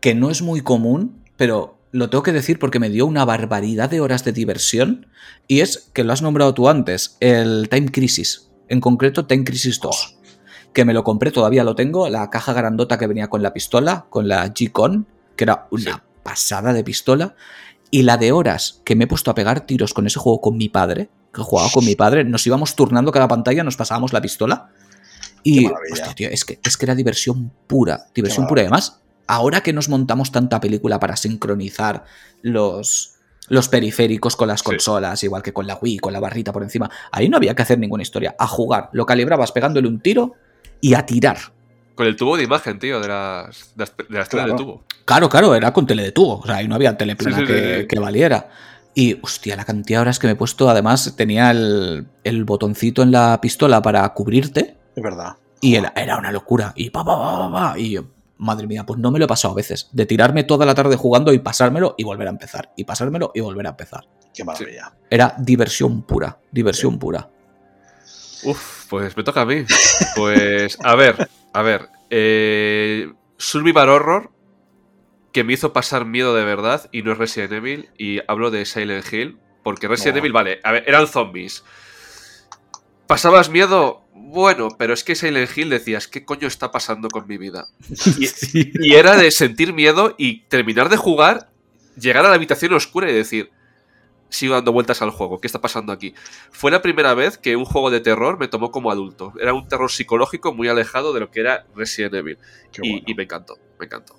que 0.00 0.14
no 0.16 0.30
es 0.30 0.42
muy 0.42 0.62
común, 0.62 1.22
pero 1.36 1.78
lo 1.92 2.08
tengo 2.10 2.22
que 2.22 2.32
decir 2.32 2.58
porque 2.58 2.78
me 2.78 2.90
dio 2.90 3.06
una 3.06 3.24
barbaridad 3.24 3.90
de 3.90 4.00
horas 4.00 4.24
de 4.24 4.32
diversión. 4.32 5.06
Y 5.48 5.60
es 5.60 5.90
que 5.92 6.04
lo 6.04 6.12
has 6.12 6.22
nombrado 6.22 6.54
tú 6.54 6.68
antes, 6.68 7.16
el 7.20 7.68
Time 7.70 7.90
Crisis. 7.90 8.50
En 8.68 8.80
concreto, 8.80 9.26
Time 9.26 9.44
Crisis 9.44 9.80
2. 9.80 10.16
Que 10.72 10.84
me 10.84 10.94
lo 10.94 11.02
compré, 11.02 11.32
todavía 11.32 11.64
lo 11.64 11.74
tengo, 11.74 12.08
la 12.08 12.30
caja 12.30 12.52
grandota 12.52 12.96
que 12.98 13.08
venía 13.08 13.28
con 13.28 13.42
la 13.42 13.52
pistola, 13.52 14.06
con 14.08 14.28
la 14.28 14.46
G-Con, 14.54 15.06
que 15.34 15.44
era 15.44 15.66
una 15.72 15.94
Sí. 15.94 16.00
pasada 16.22 16.72
de 16.72 16.84
pistola. 16.84 17.34
Y 17.90 18.02
la 18.02 18.16
de 18.16 18.30
horas 18.30 18.80
que 18.84 18.94
me 18.94 19.04
he 19.04 19.08
puesto 19.08 19.32
a 19.32 19.34
pegar 19.34 19.66
tiros 19.66 19.92
con 19.92 20.06
ese 20.06 20.20
juego 20.20 20.40
con 20.40 20.56
mi 20.56 20.68
padre, 20.68 21.10
que 21.34 21.42
jugaba 21.42 21.70
con 21.72 21.84
mi 21.84 21.96
padre, 21.96 22.22
nos 22.22 22.46
íbamos 22.46 22.76
turnando 22.76 23.10
cada 23.10 23.26
pantalla, 23.26 23.64
nos 23.64 23.76
pasábamos 23.76 24.12
la 24.12 24.20
pistola. 24.20 24.68
Y, 25.42 25.66
hostia, 25.66 26.14
tío, 26.14 26.28
es 26.28 26.44
que, 26.44 26.60
es 26.62 26.76
que 26.76 26.86
era 26.86 26.94
diversión 26.94 27.50
pura, 27.66 28.06
diversión 28.14 28.46
pura. 28.46 28.62
Y 28.62 28.66
además, 28.66 29.00
ahora 29.30 29.62
que 29.62 29.72
nos 29.72 29.88
montamos 29.88 30.32
tanta 30.32 30.60
película 30.60 30.98
para 30.98 31.16
sincronizar 31.16 32.04
los, 32.42 33.14
los 33.48 33.68
periféricos 33.68 34.36
con 34.36 34.48
las 34.48 34.60
Sí. 34.60 34.64
consolas, 34.66 35.22
igual 35.22 35.42
que 35.42 35.52
con 35.52 35.66
la 35.66 35.78
Wii, 35.80 35.98
con 35.98 36.12
la 36.12 36.20
barrita 36.20 36.52
por 36.52 36.62
encima, 36.62 36.90
ahí 37.12 37.28
no 37.28 37.36
había 37.36 37.54
que 37.54 37.62
hacer 37.62 37.78
ninguna 37.78 38.02
historia. 38.02 38.34
A 38.38 38.46
jugar, 38.46 38.88
lo 38.92 39.06
calibrabas 39.06 39.52
pegándole 39.52 39.88
un 39.88 40.00
tiro 40.00 40.34
y 40.80 40.94
a 40.94 41.06
tirar. 41.06 41.38
Con 41.94 42.06
el 42.06 42.16
tubo 42.16 42.36
de 42.36 42.44
imagen, 42.44 42.78
tío, 42.78 42.98
de 43.00 43.08
las, 43.08 43.72
de 43.76 43.84
las, 43.84 43.96
de 43.96 44.18
las 44.18 44.28
Claro. 44.28 44.52
de 44.52 44.58
tubo. 44.58 44.84
Claro, 45.04 45.28
claro, 45.28 45.54
era 45.54 45.72
con 45.72 45.86
tele 45.86 46.02
de 46.02 46.12
tubo. 46.12 46.38
O 46.40 46.46
sea, 46.46 46.56
ahí 46.56 46.68
no 46.68 46.74
había 46.74 46.96
teleplana 46.96 47.36
Sí, 47.38 47.46
sí, 47.46 47.52
sí, 47.52 47.58
que, 47.60 47.80
sí. 47.82 47.86
que 47.88 47.98
valiera. 47.98 48.48
Y, 48.94 49.18
hostia, 49.22 49.54
la 49.56 49.64
cantidad 49.64 49.98
de 49.98 50.02
horas 50.02 50.18
que 50.18 50.26
me 50.26 50.32
he 50.32 50.36
puesto. 50.36 50.68
Además, 50.70 51.14
tenía 51.16 51.50
el, 51.50 52.06
el 52.24 52.44
botoncito 52.44 53.02
en 53.02 53.12
la 53.12 53.38
pistola 53.40 53.82
para 53.82 54.08
cubrirte. 54.14 54.76
Es 54.96 55.02
verdad. 55.02 55.36
Y 55.60 55.74
era, 55.76 55.92
era 55.94 56.16
una 56.16 56.32
locura. 56.32 56.72
Y 56.74 56.90
pa, 56.90 57.04
pa, 57.04 57.16
pa, 57.16 57.38
pa, 57.38 57.52
pa, 57.72 57.78
Y 57.78 57.90
yo, 57.90 58.04
madre 58.40 58.66
mía, 58.66 58.84
pues 58.84 58.98
no 58.98 59.10
me 59.10 59.18
lo 59.18 59.26
he 59.26 59.28
pasado 59.28 59.52
a 59.52 59.56
veces. 59.56 59.88
De 59.92 60.06
tirarme 60.06 60.44
toda 60.44 60.66
la 60.66 60.74
tarde 60.74 60.96
jugando 60.96 61.32
y 61.32 61.38
pasármelo 61.38 61.94
y 61.96 62.04
volver 62.04 62.26
a 62.26 62.30
empezar. 62.30 62.72
Y 62.76 62.84
pasármelo 62.84 63.30
y 63.34 63.40
volver 63.40 63.66
a 63.66 63.70
empezar. 63.70 64.08
Qué 64.34 64.42
maravilla. 64.44 64.94
Era 65.08 65.34
diversión 65.38 66.02
pura. 66.02 66.40
Diversión 66.50 66.98
pura. 66.98 67.30
Uf, 68.44 68.86
pues 68.88 69.16
me 69.16 69.22
toca 69.22 69.42
a 69.42 69.46
mí. 69.46 69.64
Pues, 70.16 70.78
a 70.82 70.94
ver, 70.96 71.28
a 71.52 71.62
ver. 71.62 71.88
Eh, 72.08 73.12
Survival 73.36 73.88
Horror, 73.88 74.32
que 75.32 75.44
me 75.44 75.52
hizo 75.52 75.72
pasar 75.72 76.04
miedo 76.06 76.34
de 76.34 76.44
verdad, 76.44 76.88
y 76.90 77.02
no 77.02 77.12
es 77.12 77.18
Resident 77.18 77.52
Evil, 77.52 77.90
y 77.98 78.20
hablo 78.26 78.50
de 78.50 78.64
Silent 78.64 79.12
Hill, 79.12 79.38
porque 79.62 79.88
Resident 79.88 80.16
No. 80.16 80.18
Evil, 80.20 80.32
vale, 80.32 80.60
a 80.64 80.72
ver, 80.72 80.84
eran 80.86 81.06
zombies. 81.06 81.64
¿Pasabas 83.06 83.50
miedo? 83.50 84.04
Bueno, 84.30 84.68
pero 84.78 84.94
es 84.94 85.02
que 85.02 85.14
Silent 85.16 85.50
Hill 85.56 85.70
decías, 85.70 86.06
¿qué 86.06 86.24
coño 86.24 86.46
está 86.46 86.70
pasando 86.70 87.08
con 87.08 87.26
mi 87.26 87.36
vida? 87.36 87.66
Y, 88.18 88.26
Sí. 88.26 88.72
y 88.74 88.94
era 88.94 89.16
de 89.16 89.30
sentir 89.30 89.72
miedo 89.72 90.14
y 90.18 90.42
terminar 90.42 90.88
de 90.88 90.96
jugar, 90.96 91.50
llegar 91.98 92.24
a 92.24 92.28
la 92.28 92.34
habitación 92.36 92.72
oscura 92.72 93.10
y 93.10 93.14
decir, 93.14 93.50
sigo 94.28 94.54
dando 94.54 94.72
vueltas 94.72 95.02
al 95.02 95.10
juego, 95.10 95.40
¿qué 95.40 95.48
está 95.48 95.60
pasando 95.60 95.92
aquí? 95.92 96.14
Fue 96.52 96.70
la 96.70 96.80
primera 96.82 97.14
vez 97.14 97.36
que 97.38 97.56
un 97.56 97.64
juego 97.64 97.90
de 97.90 97.98
terror 98.00 98.38
me 98.38 98.46
tomó 98.46 98.70
como 98.70 98.92
adulto. 98.92 99.32
Era 99.40 99.52
un 99.52 99.66
terror 99.66 99.90
psicológico 99.90 100.54
muy 100.54 100.68
alejado 100.68 101.12
de 101.12 101.18
lo 101.18 101.30
que 101.32 101.40
era 101.40 101.66
Resident 101.74 102.14
Evil. 102.14 102.38
Y, 102.80 102.90
bueno. 102.92 103.04
y 103.08 103.14
me 103.14 103.24
encantó, 103.24 103.58
me 103.80 103.86
encantó. 103.86 104.14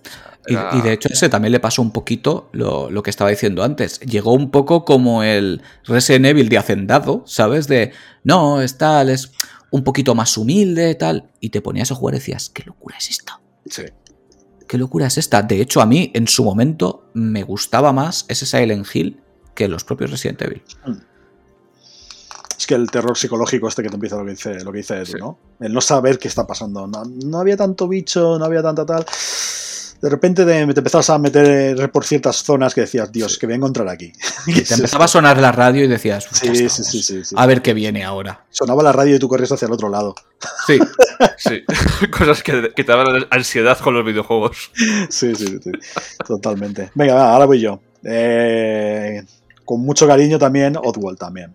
Y 0.48 0.82
de 0.82 0.92
hecho 0.92 1.08
ese 1.10 1.30
también 1.30 1.54
le 1.54 1.62
pasó 1.62 1.82
un 1.82 1.94
poquito 1.94 2.50
lo, 2.52 2.90
lo 2.92 3.02
que 3.04 3.10
estaba 3.10 3.30
diciendo 3.30 3.64
antes. 3.64 4.02
Llegó 4.02 4.34
un 4.34 4.52
poco 4.52 4.84
como 4.84 5.24
el 5.24 5.62
Resident 5.86 6.26
Evil 6.26 6.50
de 6.50 6.58
Hacendado, 6.58 7.24
¿sabes? 7.26 7.68
De, 7.70 7.94
no, 8.26 8.62
es 8.62 8.78
tal, 8.78 9.10
es 9.10 9.32
un 9.72 9.84
poquito 9.84 10.14
más 10.16 10.38
humilde, 10.38 10.94
tal. 10.96 11.32
Y 11.40 11.50
te 11.50 11.62
ponías 11.62 11.92
a 11.92 11.96
jugar 11.96 12.16
y 12.16 12.20
decías, 12.20 12.50
¿qué 12.50 12.64
locura 12.64 12.98
es 12.98 13.10
esta? 13.10 13.42
Sí. 13.66 13.84
¿Qué 14.68 14.78
locura 14.78 15.08
es 15.08 15.18
esta? 15.18 15.42
De 15.42 15.60
hecho, 15.62 15.82
a 15.82 15.86
mí 15.86 16.12
en 16.14 16.28
su 16.28 16.44
momento 16.44 17.10
me 17.14 17.44
gustaba 17.44 17.92
más 17.92 18.26
ese 18.30 18.46
Silent 18.46 18.88
Hill 18.94 19.20
que 19.56 19.68
los 19.68 19.84
propios 19.84 20.12
Resident 20.12 20.42
Evil. 20.44 20.64
Es 22.58 22.68
que 22.68 22.76
el 22.76 22.90
terror 22.92 23.18
psicológico 23.18 23.68
este 23.68 23.82
que 23.84 23.90
te 23.90 23.96
empieza 23.96 24.18
lo 24.18 24.24
que 24.26 24.32
dice, 24.32 24.64
lo 24.64 24.72
que 24.72 24.78
dice 24.78 24.96
Edu, 24.98 25.06
Sí. 25.06 25.14
¿no? 25.20 25.40
El 25.60 25.74
no 25.74 25.82
saber 25.82 26.20
qué 26.20 26.28
está 26.28 26.46
pasando. 26.46 26.88
No, 26.88 27.04
no 27.04 27.40
había 27.40 27.58
tanto 27.58 27.88
bicho, 27.88 28.38
no 28.38 28.46
había 28.46 28.62
tanta 28.62 28.86
tal. 28.86 29.06
De 30.02 30.10
repente 30.10 30.44
te, 30.46 30.52
te 30.74 30.80
empezabas 30.80 31.10
a 31.12 31.20
meter 31.20 31.92
por 31.92 32.04
ciertas 32.06 32.38
zonas 32.38 32.74
que 32.74 32.82
decías, 32.82 33.12
Dios, 33.12 33.34
Sí. 33.34 33.40
que 33.40 33.46
voy 33.46 33.54
a 33.54 33.58
encontrar 33.58 33.88
aquí. 33.88 34.12
Y 34.48 34.62
te 34.62 34.74
empezaba 34.74 35.06
a 35.06 35.08
sonar 35.08 35.38
la 35.38 35.52
radio 35.52 35.84
y 35.84 35.88
decías, 35.88 36.28
"Ya 36.32 36.38
Sí, 36.54 36.70
sí, 36.70 36.84
sí, 36.84 37.04
sí, 37.04 37.24
sí. 37.24 37.36
A 37.38 37.46
ver 37.46 37.62
qué 37.62 37.74
viene 37.76 38.04
ahora. 38.04 38.44
Sonaba 38.50 38.82
la 38.82 38.92
radio 38.92 39.16
y 39.16 39.20
tú 39.20 39.28
corrías 39.28 39.52
hacia 39.52 39.68
el 39.68 39.72
otro 39.74 39.90
lado. 39.90 40.16
Sí, 40.66 40.80
Sí, 41.38 41.64
cosas 42.18 42.42
que, 42.42 42.72
que 42.76 42.84
te 42.84 42.92
daban 42.92 43.26
ansiedad 43.30 43.78
con 43.80 43.94
los 43.94 44.04
videojuegos. 44.04 44.72
Sí, 45.10 45.36
sí, 45.36 45.46
sí, 45.48 45.60
sí. 45.64 45.72
Totalmente. 46.26 46.90
Venga, 46.96 47.14
va, 47.14 47.34
ahora 47.34 47.46
voy 47.46 47.60
yo. 47.62 47.80
Eh, 48.04 49.24
con 49.66 49.82
mucho 49.82 50.08
cariño 50.08 50.40
también, 50.40 50.76
Oddworld 50.78 51.20
también. 51.20 51.54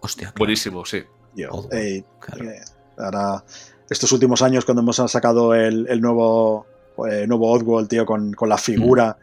hostia. 0.00 0.28
claro. 0.28 0.34
Buenísimo, 0.38 0.84
sí. 0.86 1.02
Yo, 1.36 1.50
Oddworld, 1.50 1.74
eh, 1.74 2.04
claro. 2.20 2.50
eh, 2.50 2.60
ahora, 2.96 3.44
estos 3.90 4.10
últimos 4.12 4.40
años, 4.42 4.64
cuando 4.64 4.80
hemos 4.82 4.96
sacado 4.96 5.54
el, 5.54 5.86
el 5.88 6.00
nuevo, 6.00 6.66
eh, 7.06 7.26
nuevo 7.26 7.50
Oddworld, 7.50 7.88
tío, 7.88 8.06
con, 8.06 8.32
con 8.32 8.48
la 8.48 8.58
figura, 8.58 9.16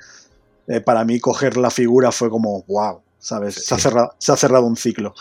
eh, 0.67 0.82
para 0.82 1.03
mí 1.03 1.19
coger 1.19 1.57
la 1.57 1.69
figura 1.69 2.11
fue 2.11 2.30
como, 2.30 2.63
wow, 2.67 3.01
¿sabes? 3.19 3.55
Sí. 3.55 3.61
Se, 3.65 3.76
ha 3.76 3.78
cerrado, 3.78 4.15
se 4.17 4.32
ha 4.32 4.36
cerrado 4.36 4.65
un 4.65 4.78
ciclo. 4.78 5.13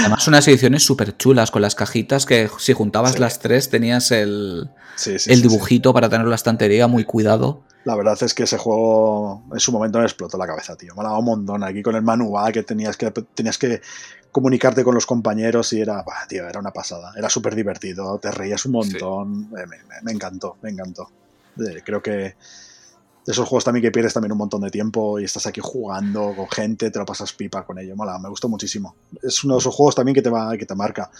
Además, 0.00 0.26
unas 0.26 0.48
ediciones 0.48 0.82
súper 0.82 1.16
chulas 1.16 1.50
con 1.50 1.62
las 1.62 1.74
cajitas 1.74 2.24
que 2.24 2.48
si 2.58 2.72
juntabas 2.72 3.18
las 3.18 3.40
tres 3.40 3.68
tenías 3.68 4.10
el, 4.10 4.70
el 5.06 5.42
dibujito 5.42 5.92
para 5.92 6.08
tener 6.08 6.26
la 6.26 6.34
estantería 6.34 6.86
muy 6.86 7.04
cuidado. 7.04 7.62
La 7.84 7.94
verdad 7.94 8.16
es 8.22 8.34
que 8.34 8.42
ese 8.42 8.58
juego 8.58 9.42
en 9.52 9.60
su 9.60 9.72
momento 9.72 9.98
me 9.98 10.04
explotó 10.04 10.36
la 10.38 10.46
cabeza, 10.46 10.76
tío. 10.76 10.94
Me 10.94 11.02
daba 11.02 11.18
un 11.18 11.24
montón 11.24 11.64
aquí 11.64 11.82
con 11.82 11.94
el 11.94 12.02
manual 12.02 12.52
que 12.52 12.62
tenías 12.62 12.96
que, 12.96 13.10
tenías 13.10 13.58
que 13.58 13.80
comunicarte 14.32 14.84
con 14.84 14.94
los 14.94 15.06
compañeros 15.06 15.72
y 15.72 15.80
era, 15.80 16.04
tío, 16.28 16.48
era 16.48 16.60
una 16.60 16.72
pasada. 16.72 17.12
Era 17.16 17.28
súper 17.28 17.54
divertido, 17.54 18.18
te 18.18 18.30
reías 18.30 18.64
un 18.66 18.72
montón. 18.72 19.50
Me, 19.50 20.12
encantó, 20.12 20.56
me 20.62 20.70
encantó. 20.70 21.10
Eh, 21.58 21.82
creo 21.84 22.02
que 22.02 22.10
de 22.12 23.32
esos 23.32 23.48
juegos 23.48 23.64
también 23.64 23.82
que 23.82 23.90
pierdes 23.90 24.14
también 24.14 24.32
un 24.32 24.38
montón 24.38 24.62
de 24.62 24.70
tiempo 24.70 25.18
y 25.18 25.24
estás 25.24 25.46
aquí 25.46 25.60
jugando 25.62 26.34
con 26.34 26.48
gente, 26.48 26.90
te 26.90 26.98
lo 26.98 27.04
pasas 27.04 27.32
pipa 27.32 27.64
con 27.64 27.78
ello. 27.78 27.96
Mola, 27.96 28.18
me 28.18 28.28
gustó 28.28 28.48
muchísimo. 28.48 28.94
Es 29.22 29.44
uno 29.44 29.54
de 29.54 29.60
esos 29.60 29.74
juegos 29.74 29.94
también 29.94 30.14
que 30.14 30.22
te, 30.22 30.30
va, 30.30 30.56
que 30.56 30.66
te 30.66 30.74
marca. 30.74 31.10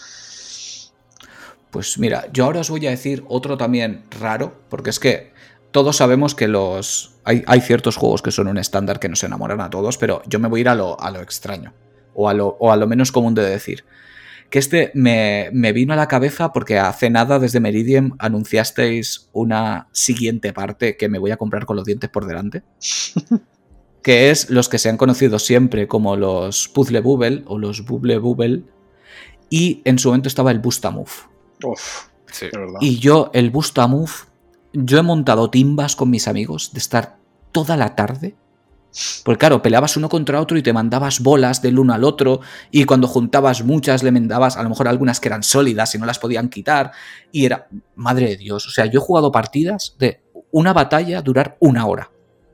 Pues 1.69 1.97
mira, 1.97 2.29
yo 2.33 2.45
ahora 2.45 2.61
os 2.61 2.69
voy 2.69 2.85
a 2.87 2.89
decir 2.89 3.23
otro 3.29 3.57
también 3.57 4.03
raro, 4.19 4.61
porque 4.69 4.89
es 4.89 4.99
que 4.99 5.31
todos 5.71 5.97
sabemos 5.97 6.35
que 6.35 6.47
los. 6.47 7.15
Hay, 7.23 7.61
ciertos 7.61 7.95
juegos 7.95 8.21
que 8.21 8.31
son 8.31 8.47
un 8.47 8.57
estándar 8.57 8.99
que 8.99 9.07
nos 9.07 9.23
enamoran 9.23 9.61
a 9.61 9.69
todos, 9.69 9.97
pero 9.97 10.21
yo 10.25 10.39
me 10.39 10.47
voy 10.47 10.59
a 10.59 10.61
ir 10.61 10.69
a 10.69 10.75
lo, 10.75 10.99
a 10.99 11.11
lo 11.11 11.21
extraño. 11.21 11.71
O 12.13 12.29
a 12.29 12.33
lo, 12.33 12.57
o 12.59 12.71
a 12.71 12.75
lo, 12.75 12.87
menos 12.87 13.11
común 13.11 13.35
de 13.35 13.43
decir. 13.43 13.85
Que 14.49 14.59
este 14.59 14.91
me, 14.93 15.49
me, 15.53 15.71
vino 15.71 15.93
a 15.93 15.95
la 15.95 16.07
cabeza 16.07 16.51
porque 16.51 16.77
hace 16.77 17.09
nada 17.09 17.39
desde 17.39 17.61
Meridian 17.61 18.13
anunciasteis 18.19 19.29
una 19.31 19.87
siguiente 19.93 20.51
parte 20.51 20.97
que 20.97 21.07
me 21.07 21.19
voy 21.19 21.31
a 21.31 21.37
comprar 21.37 21.65
con 21.65 21.77
los 21.77 21.85
dientes 21.85 22.09
por 22.09 22.25
delante. 22.25 22.63
que 24.03 24.29
es 24.29 24.49
los 24.49 24.67
que 24.67 24.79
se 24.79 24.89
han 24.89 24.97
conocido 24.97 25.39
siempre 25.39 25.87
como 25.87 26.15
los 26.15 26.67
Puzzle 26.67 27.01
Bubble 27.01 27.43
o 27.45 27.57
los 27.57 27.85
Bubble 27.85 28.17
Bubble. 28.17 28.63
Y 29.49 29.81
en 29.85 29.99
su 29.99 30.09
momento 30.09 30.27
estaba 30.27 30.51
el 30.51 30.59
Bustamove. 30.59 31.11
Uf, 31.63 32.07
sí. 32.31 32.47
Y 32.79 32.99
yo, 32.99 33.29
el 33.33 33.51
Bustamove 33.51 34.31
yo 34.73 34.97
he 34.97 35.03
montado 35.03 35.49
timbas 35.49 35.95
con 35.95 36.09
mis 36.09 36.27
amigos 36.27 36.71
de 36.73 36.79
estar 36.79 37.17
toda 37.51 37.77
la 37.77 37.95
tarde. 37.95 38.35
Porque 39.23 39.39
claro, 39.39 39.61
peleabas 39.61 39.95
uno 39.95 40.09
contra 40.09 40.41
otro 40.41 40.57
y 40.57 40.63
te 40.63 40.73
mandabas 40.73 41.21
bolas 41.21 41.61
del 41.61 41.79
uno 41.79 41.93
al 41.93 42.03
otro 42.03 42.41
y 42.71 42.83
cuando 42.83 43.07
juntabas 43.07 43.63
muchas 43.63 44.03
le 44.03 44.11
mandabas 44.11 44.57
a 44.57 44.63
lo 44.63 44.69
mejor 44.69 44.87
algunas 44.87 45.19
que 45.19 45.29
eran 45.29 45.43
sólidas 45.43 45.95
y 45.95 45.97
no 45.97 46.05
las 46.05 46.19
podían 46.19 46.49
quitar 46.49 46.91
y 47.31 47.45
era, 47.45 47.67
madre 47.95 48.29
de 48.29 48.37
Dios, 48.37 48.67
o 48.67 48.69
sea, 48.69 48.85
yo 48.85 48.99
he 48.99 49.03
jugado 49.03 49.31
partidas 49.31 49.95
de 49.97 50.21
una 50.51 50.73
batalla 50.73 51.21
durar 51.21 51.57
una 51.59 51.85
hora. 51.85 52.11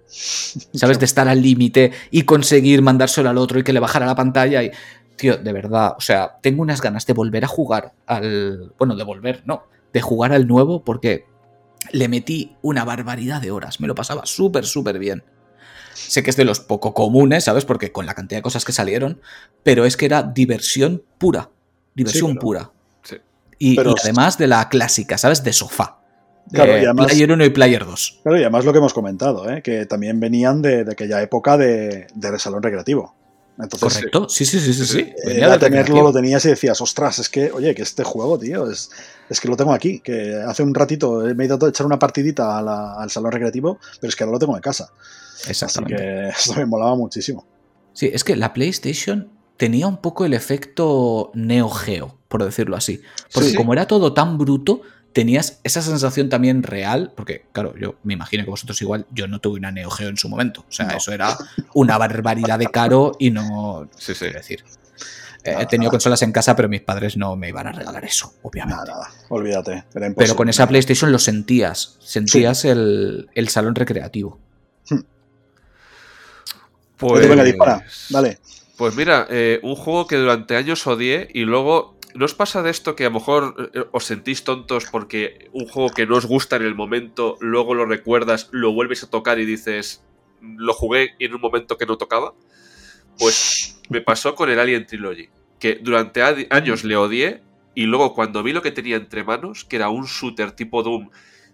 ¿Sabes? 0.08 1.00
De 1.00 1.06
estar 1.06 1.28
al 1.28 1.42
límite 1.42 1.92
y 2.12 2.24
conseguir 2.24 2.82
mandárselo 2.82 3.30
al 3.30 3.38
otro 3.38 3.60
y 3.60 3.64
que 3.64 3.74
le 3.74 3.80
bajara 3.80 4.06
la 4.06 4.16
pantalla 4.16 4.64
y... 4.64 4.72
Tío, 5.18 5.36
de 5.36 5.52
verdad, 5.52 5.96
o 5.98 6.02
sea, 6.02 6.38
tengo 6.44 6.62
unas 6.62 6.80
ganas 6.80 7.08
de 7.08 7.14
volver 7.14 7.44
a 7.44 7.48
jugar 7.48 7.94
al... 8.06 8.72
Bueno, 8.78 8.96
de 8.96 9.04
volver, 9.04 9.42
no, 9.46 9.64
de 9.92 10.00
jugar 10.00 10.32
al 10.32 10.48
nuevo 10.48 10.84
porque 10.84 11.26
le 11.92 12.08
metí 12.08 12.56
una 12.62 12.86
barbaridad 12.86 13.42
de 13.42 13.50
horas. 13.50 13.80
Me 13.80 13.88
lo 13.88 13.96
pasaba 13.96 14.28
súper, 14.28 14.66
súper 14.66 15.00
bien. 15.00 15.24
Sé 16.08 16.24
que 16.24 16.30
es 16.30 16.36
de 16.36 16.46
los 16.46 16.60
poco 16.60 16.94
comunes, 16.94 17.44
¿sabes? 17.44 17.66
Porque 17.66 17.92
con 17.92 18.06
la 18.06 18.14
cantidad 18.14 18.40
de 18.40 18.44
cosas 18.44 18.66
que 18.66 18.72
salieron, 18.72 19.20
pero 19.64 19.86
es 19.86 19.98
que 19.98 20.06
era 20.06 20.24
diversión 20.24 21.04
pura. 21.18 21.50
Diversión 21.96 22.36
pura. 22.36 22.72
Sí. 23.04 23.18
Y, 23.60 23.80
además 23.80 24.38
de 24.38 24.48
la 24.48 24.70
clásica, 24.70 25.18
¿sabes? 25.18 25.44
De 25.44 25.54
sofá. 25.54 25.98
Claro, 26.52 26.78
y 26.78 26.86
además, 26.86 27.08
Player 27.08 27.32
1 27.32 27.46
y 27.46 27.50
Player 27.50 27.86
2. 27.86 28.20
Claro, 28.24 28.38
y 28.38 28.42
además 28.42 28.64
lo 28.64 28.72
que 28.72 28.78
hemos 28.78 28.94
comentado, 28.94 29.50
¿eh? 29.50 29.62
que 29.62 29.86
también 29.86 30.20
venían 30.20 30.62
de, 30.62 30.86
aquella 30.90 31.22
época 31.22 31.58
de, 31.58 32.08
de 32.14 32.40
salón 32.40 32.64
recreativo. 32.64 33.14
Correcto, 33.80 34.30
sí, 34.30 34.46
sí, 34.46 34.60
sí, 34.60 34.72
sí. 34.72 34.86
sí. 34.86 35.14
Era 35.24 35.58
tenerlo, 35.58 36.04
lo 36.04 36.14
tenías 36.14 36.46
y 36.46 36.50
decías, 36.50 36.80
ostras, 36.80 37.18
es 37.18 37.28
que, 37.28 37.52
oye, 37.52 37.74
que 37.74 37.82
este 37.82 38.04
juego, 38.04 38.38
tío, 38.38 38.70
es, 38.70 38.92
es 39.30 39.42
que 39.42 39.48
lo 39.48 39.58
tengo 39.58 39.74
aquí, 39.74 40.00
que 40.00 40.36
hace 40.36 40.62
un 40.62 40.76
ratito 40.76 41.24
me 41.36 41.44
he 41.44 41.48
ido 41.48 41.58
a 41.60 41.70
echar 41.70 41.88
una 41.88 41.98
partidita 41.98 42.60
al 42.60 43.10
salón 43.10 43.32
recreativo, 43.32 43.80
pero 44.00 44.10
es 44.10 44.16
que 44.16 44.24
ahora 44.24 44.34
lo 44.34 44.40
tengo 44.40 44.56
en 44.56 44.62
casa. 44.62 44.92
Exactamente. 45.48 45.96
Así 45.96 46.04
que 46.04 46.30
esto 46.52 46.54
me 46.56 46.66
molaba 46.66 46.96
muchísimo. 46.96 47.46
Sí, 47.94 48.10
es 48.14 48.24
que 48.24 48.36
la 48.36 48.54
PlayStation 48.54 49.30
tenía 49.58 49.88
un 49.88 49.98
poco 49.98 50.26
el 50.26 50.34
efecto 50.34 51.32
Neo 51.34 51.70
Geo, 51.70 52.18
por 52.28 52.44
decirlo 52.44 52.76
así. 52.76 53.02
Porque 53.34 53.56
como 53.56 53.74
era 53.74 53.88
todo 53.88 54.14
tan 54.14 54.38
bruto, 54.38 54.82
tenías 55.14 55.60
esa 55.64 55.82
sensación 55.82 56.30
también 56.30 56.62
real, 56.62 57.12
porque 57.16 57.46
claro, 57.52 57.74
yo 57.76 57.96
me 58.04 58.14
imagino 58.14 58.44
que 58.44 58.52
vosotros 58.52 58.80
igual, 58.82 59.08
yo 59.12 59.28
no 59.28 59.40
tuve 59.40 59.58
una 59.58 59.72
Neo 59.72 59.90
Geo 59.90 60.10
en 60.10 60.18
su 60.18 60.30
momento, 60.30 60.64
o 60.68 60.72
sea, 60.72 60.90
eso 60.90 61.12
era 61.12 61.36
una 61.74 61.98
barbaridad 61.98 62.60
de 62.60 62.68
caro 62.68 63.14
y 63.18 63.32
no, 63.32 63.90
sí, 63.98 64.14
sí. 64.14 64.30
decir. 64.30 64.64
Eh, 65.44 65.56
he 65.60 65.66
tenido 65.66 65.90
consolas 65.90 66.22
en 66.24 66.32
casa, 66.32 66.56
pero 66.56 66.68
mis 66.68 66.82
padres 66.82 67.16
no 67.16 67.36
me 67.36 67.50
iban 67.50 67.68
a 67.68 67.72
regalar 67.72 68.04
eso, 68.04 68.34
obviamente. 68.42 68.84
Nada, 68.86 69.10
olvídate. 69.30 69.86
pero 70.16 70.36
con 70.36 70.50
esa 70.50 70.68
PlayStation 70.68 71.12
lo 71.12 71.20
sentías, 71.20 71.98
sentías 72.00 72.66
el, 72.66 73.28
salón 73.48 73.74
recreativo. 73.74 74.40
Pues, 76.98 77.28
dale. 78.10 78.40
Pues 78.78 78.96
mira, 78.96 79.28
eh, 79.30 79.60
un 79.64 79.76
juego 79.76 80.08
que 80.08 80.18
durante 80.18 80.56
años 80.56 80.86
odié 80.86 81.30
y 81.34 81.42
luego 81.42 81.98
¿No 82.18 82.26
os 82.26 82.34
pasa 82.34 82.64
de 82.64 82.72
esto 82.72 82.96
que 82.96 83.06
a 83.06 83.10
lo 83.10 83.14
mejor 83.14 83.70
eh, 83.76 83.84
os 83.92 84.06
sentís 84.06 84.44
tontos 84.44 84.86
porque 84.92 85.50
un 85.54 85.68
juego 85.68 85.92
que 85.92 86.08
no 86.08 86.16
os 86.16 86.26
gusta 86.26 86.56
en 86.56 86.64
el 86.64 86.74
momento, 86.74 87.38
luego 87.42 87.76
lo 87.76 87.86
recuerdas, 87.86 88.50
lo 88.52 88.74
vuelves 88.74 89.04
a 89.04 89.10
tocar 89.12 89.38
y 89.38 89.46
dices, 89.46 90.04
lo 90.42 90.74
jugué 90.74 91.12
en 91.20 91.36
un 91.36 91.42
momento 91.42 91.78
que 91.78 91.86
no 91.86 91.96
tocaba? 91.96 92.34
Pues 93.20 93.80
me 93.90 94.02
pasó 94.02 94.34
con 94.34 94.50
el 94.50 94.60
Alien 94.60 94.88
Trilogy, 94.88 95.30
que 95.60 95.76
durante 95.76 96.24
años 96.50 96.84
le 96.84 96.98
odié 96.98 97.44
y 97.76 97.84
luego 97.84 98.16
cuando 98.16 98.42
vi 98.42 98.52
lo 98.52 98.64
que 98.64 98.72
tenía 98.72 98.96
entre 98.96 99.24
manos, 99.24 99.64
que 99.64 99.76
era 99.76 99.90
un 99.90 100.06
shooter 100.06 100.54
tipo 100.54 100.82
Doom 100.82 101.12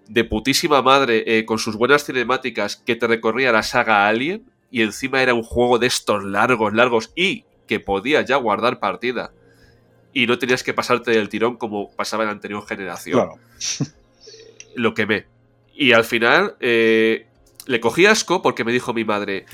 de 0.08 0.24
putísima 0.24 0.82
madre, 0.82 1.26
eh, 1.28 1.44
con 1.44 1.60
sus 1.60 1.76
buenas 1.76 2.06
cinemáticas, 2.06 2.78
que 2.78 2.96
te 2.96 3.08
recorría 3.08 3.52
la 3.52 3.64
saga 3.64 4.08
Alien, 4.08 4.46
y 4.74 4.82
encima 4.82 5.22
era 5.22 5.36
un 5.36 5.44
juego 5.44 5.78
de 5.78 5.86
estos 5.86 6.24
largos, 6.24 6.74
largos, 6.74 7.12
y 7.16 7.46
que 7.68 7.80
podía 7.80 8.24
ya 8.24 8.38
guardar 8.38 8.80
partida 8.80 9.32
y 10.14 10.26
no 10.26 10.40
tenías 10.40 10.64
que 10.64 10.74
pasarte 10.74 11.12
del 11.12 11.30
tirón 11.30 11.58
como 11.58 11.92
pasaba 11.92 12.24
en 12.24 12.30
la 12.30 12.34
anterior 12.34 12.66
generación. 12.66 13.14
Claro. 13.14 13.40
Lo 14.76 14.96
quemé. 14.96 15.28
Y 15.76 15.92
al 15.92 16.04
final 16.04 16.56
eh, 16.60 17.28
le 17.68 17.80
cogí 17.80 18.08
asco 18.08 18.42
porque 18.42 18.64
me 18.64 18.72
dijo 18.72 18.96
mi 18.96 19.06
madre. 19.06 19.46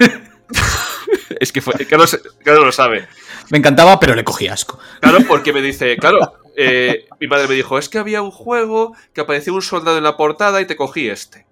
es 1.40 1.52
que 1.52 1.60
fue. 1.60 1.74
Carlos, 1.86 2.20
lo 2.44 2.72
sabe. 2.72 3.06
Me 3.50 3.58
encantaba, 3.58 4.00
pero 4.00 4.16
le 4.16 4.24
cogí 4.24 4.48
asco. 4.48 4.80
Claro, 5.00 5.18
porque 5.28 5.52
me 5.52 5.62
dice. 5.62 5.96
Claro, 5.96 6.40
eh, 6.56 7.06
mi 7.20 7.28
madre 7.28 7.46
me 7.46 7.54
dijo: 7.54 7.78
Es 7.78 7.88
que 7.88 7.98
había 7.98 8.20
un 8.20 8.32
juego 8.32 8.96
que 9.12 9.20
apareció 9.20 9.54
un 9.54 9.62
soldado 9.62 9.96
en 9.98 10.02
la 10.02 10.16
portada 10.16 10.60
y 10.60 10.66
te 10.66 10.74
cogí 10.74 11.08
este. 11.08 11.46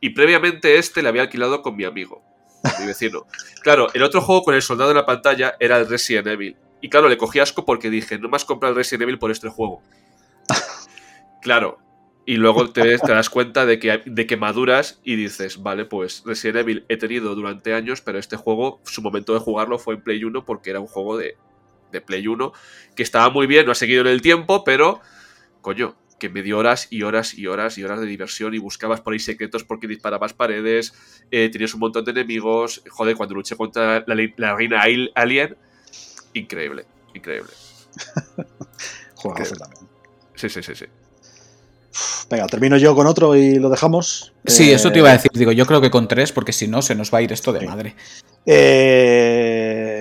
Y 0.00 0.10
previamente 0.10 0.78
este 0.78 1.00
le 1.00 1.08
había 1.08 1.22
alquilado 1.22 1.62
con 1.62 1.76
mi 1.76 1.84
amigo, 1.84 2.22
mi 2.78 2.86
vecino. 2.86 3.26
Claro, 3.62 3.88
el 3.94 4.02
otro 4.02 4.20
juego 4.20 4.42
con 4.42 4.54
el 4.54 4.62
soldado 4.62 4.90
en 4.90 4.96
la 4.96 5.06
pantalla 5.06 5.54
era 5.60 5.78
el 5.78 5.88
Resident 5.88 6.26
Evil. 6.26 6.56
Y 6.80 6.88
claro, 6.88 7.08
le 7.08 7.16
cogí 7.16 7.38
asco 7.38 7.64
porque 7.64 7.90
dije, 7.90 8.18
no 8.18 8.28
me 8.28 8.36
has 8.36 8.44
comprado 8.44 8.72
el 8.72 8.76
Resident 8.76 9.02
Evil 9.02 9.18
por 9.18 9.30
este 9.30 9.48
juego. 9.48 9.82
claro. 11.42 11.78
Y 12.24 12.36
luego 12.36 12.70
te, 12.70 12.96
das 12.98 13.30
cuenta 13.30 13.66
de 13.66 13.80
que, 13.80 14.02
de 14.06 14.26
que 14.26 14.36
maduras 14.36 15.00
y 15.02 15.16
dices, 15.16 15.60
vale, 15.60 15.84
pues 15.84 16.22
Resident 16.24 16.58
Evil 16.58 16.84
he 16.88 16.96
tenido 16.96 17.34
durante 17.34 17.74
años, 17.74 18.00
pero 18.00 18.18
este 18.18 18.36
juego, 18.36 18.80
su 18.84 19.02
momento 19.02 19.34
de 19.34 19.40
jugarlo 19.40 19.78
fue 19.78 19.94
en 19.94 20.02
Play 20.02 20.22
1 20.22 20.44
porque 20.44 20.70
era 20.70 20.78
un 20.78 20.86
juego 20.86 21.16
de, 21.16 21.36
de 21.90 22.00
Play 22.00 22.28
1 22.28 22.52
que 22.94 23.02
estaba 23.02 23.28
muy 23.30 23.48
bien, 23.48 23.66
no 23.66 23.72
ha 23.72 23.76
seguido 23.76 24.02
en 24.02 24.06
el 24.06 24.22
tiempo, 24.22 24.62
pero, 24.62 25.00
coño, 25.62 25.96
que 26.22 26.28
me 26.28 26.44
dio 26.44 26.56
horas 26.56 26.86
y 26.88 27.02
horas 27.02 27.36
y 27.36 27.48
horas 27.48 27.76
y 27.78 27.82
horas 27.82 27.98
de 27.98 28.06
diversión 28.06 28.54
y 28.54 28.58
buscabas 28.58 29.00
por 29.00 29.12
ahí 29.12 29.18
secretos 29.18 29.64
porque 29.64 29.88
disparabas 29.88 30.32
paredes, 30.32 30.94
eh, 31.32 31.48
tenías 31.50 31.74
un 31.74 31.80
montón 31.80 32.04
de 32.04 32.12
enemigos. 32.12 32.80
Joder, 32.88 33.16
cuando 33.16 33.34
luché 33.34 33.56
contra 33.56 34.04
la, 34.06 34.16
la 34.36 34.54
reina 34.54 34.84
Alien, 35.16 35.56
increíble, 36.32 36.84
increíble. 37.12 37.50
Juegazo 39.16 39.56
también. 39.56 39.88
Sí, 40.36 40.48
sí, 40.48 40.62
sí, 40.62 40.76
sí. 40.76 40.84
Venga, 42.30 42.46
termino 42.46 42.76
yo 42.76 42.94
con 42.94 43.08
otro 43.08 43.34
y 43.34 43.56
lo 43.56 43.68
dejamos. 43.68 44.32
Sí, 44.46 44.70
eso 44.70 44.92
te 44.92 45.00
iba 45.00 45.10
a 45.10 45.14
decir. 45.14 45.32
Digo, 45.34 45.50
yo 45.50 45.66
creo 45.66 45.80
que 45.80 45.90
con 45.90 46.06
tres, 46.06 46.30
porque 46.30 46.52
si 46.52 46.68
no, 46.68 46.82
se 46.82 46.94
nos 46.94 47.12
va 47.12 47.18
a 47.18 47.22
ir 47.22 47.32
esto 47.32 47.52
de 47.52 47.66
madre. 47.66 47.96
Eh... 48.46 49.91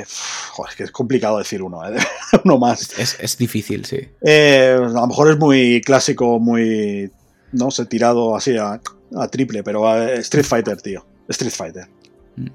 Joder, 0.51 0.69
es 0.69 0.75
que 0.75 0.83
es 0.83 0.91
complicado 0.91 1.37
decir 1.37 1.63
uno, 1.63 1.87
¿eh? 1.87 1.97
uno 2.43 2.57
más. 2.57 2.99
Es, 2.99 3.37
difícil, 3.37 3.85
sí. 3.85 4.09
Eh, 4.21 4.75
a 4.77 4.81
lo 4.81 5.07
mejor 5.07 5.31
es 5.31 5.37
muy 5.37 5.81
clásico, 5.81 6.39
muy. 6.39 7.09
No 7.53 7.71
sé, 7.71 7.85
tirado 7.85 8.35
así 8.35 8.57
a, 8.57 8.81
triple, 9.29 9.63
pero 9.63 9.97
Street 10.15 10.45
Fighter, 10.45 10.81
tío. 10.81 11.05
Street 11.29 11.53
Fighter. 11.53 11.87
Mm. 12.35 12.47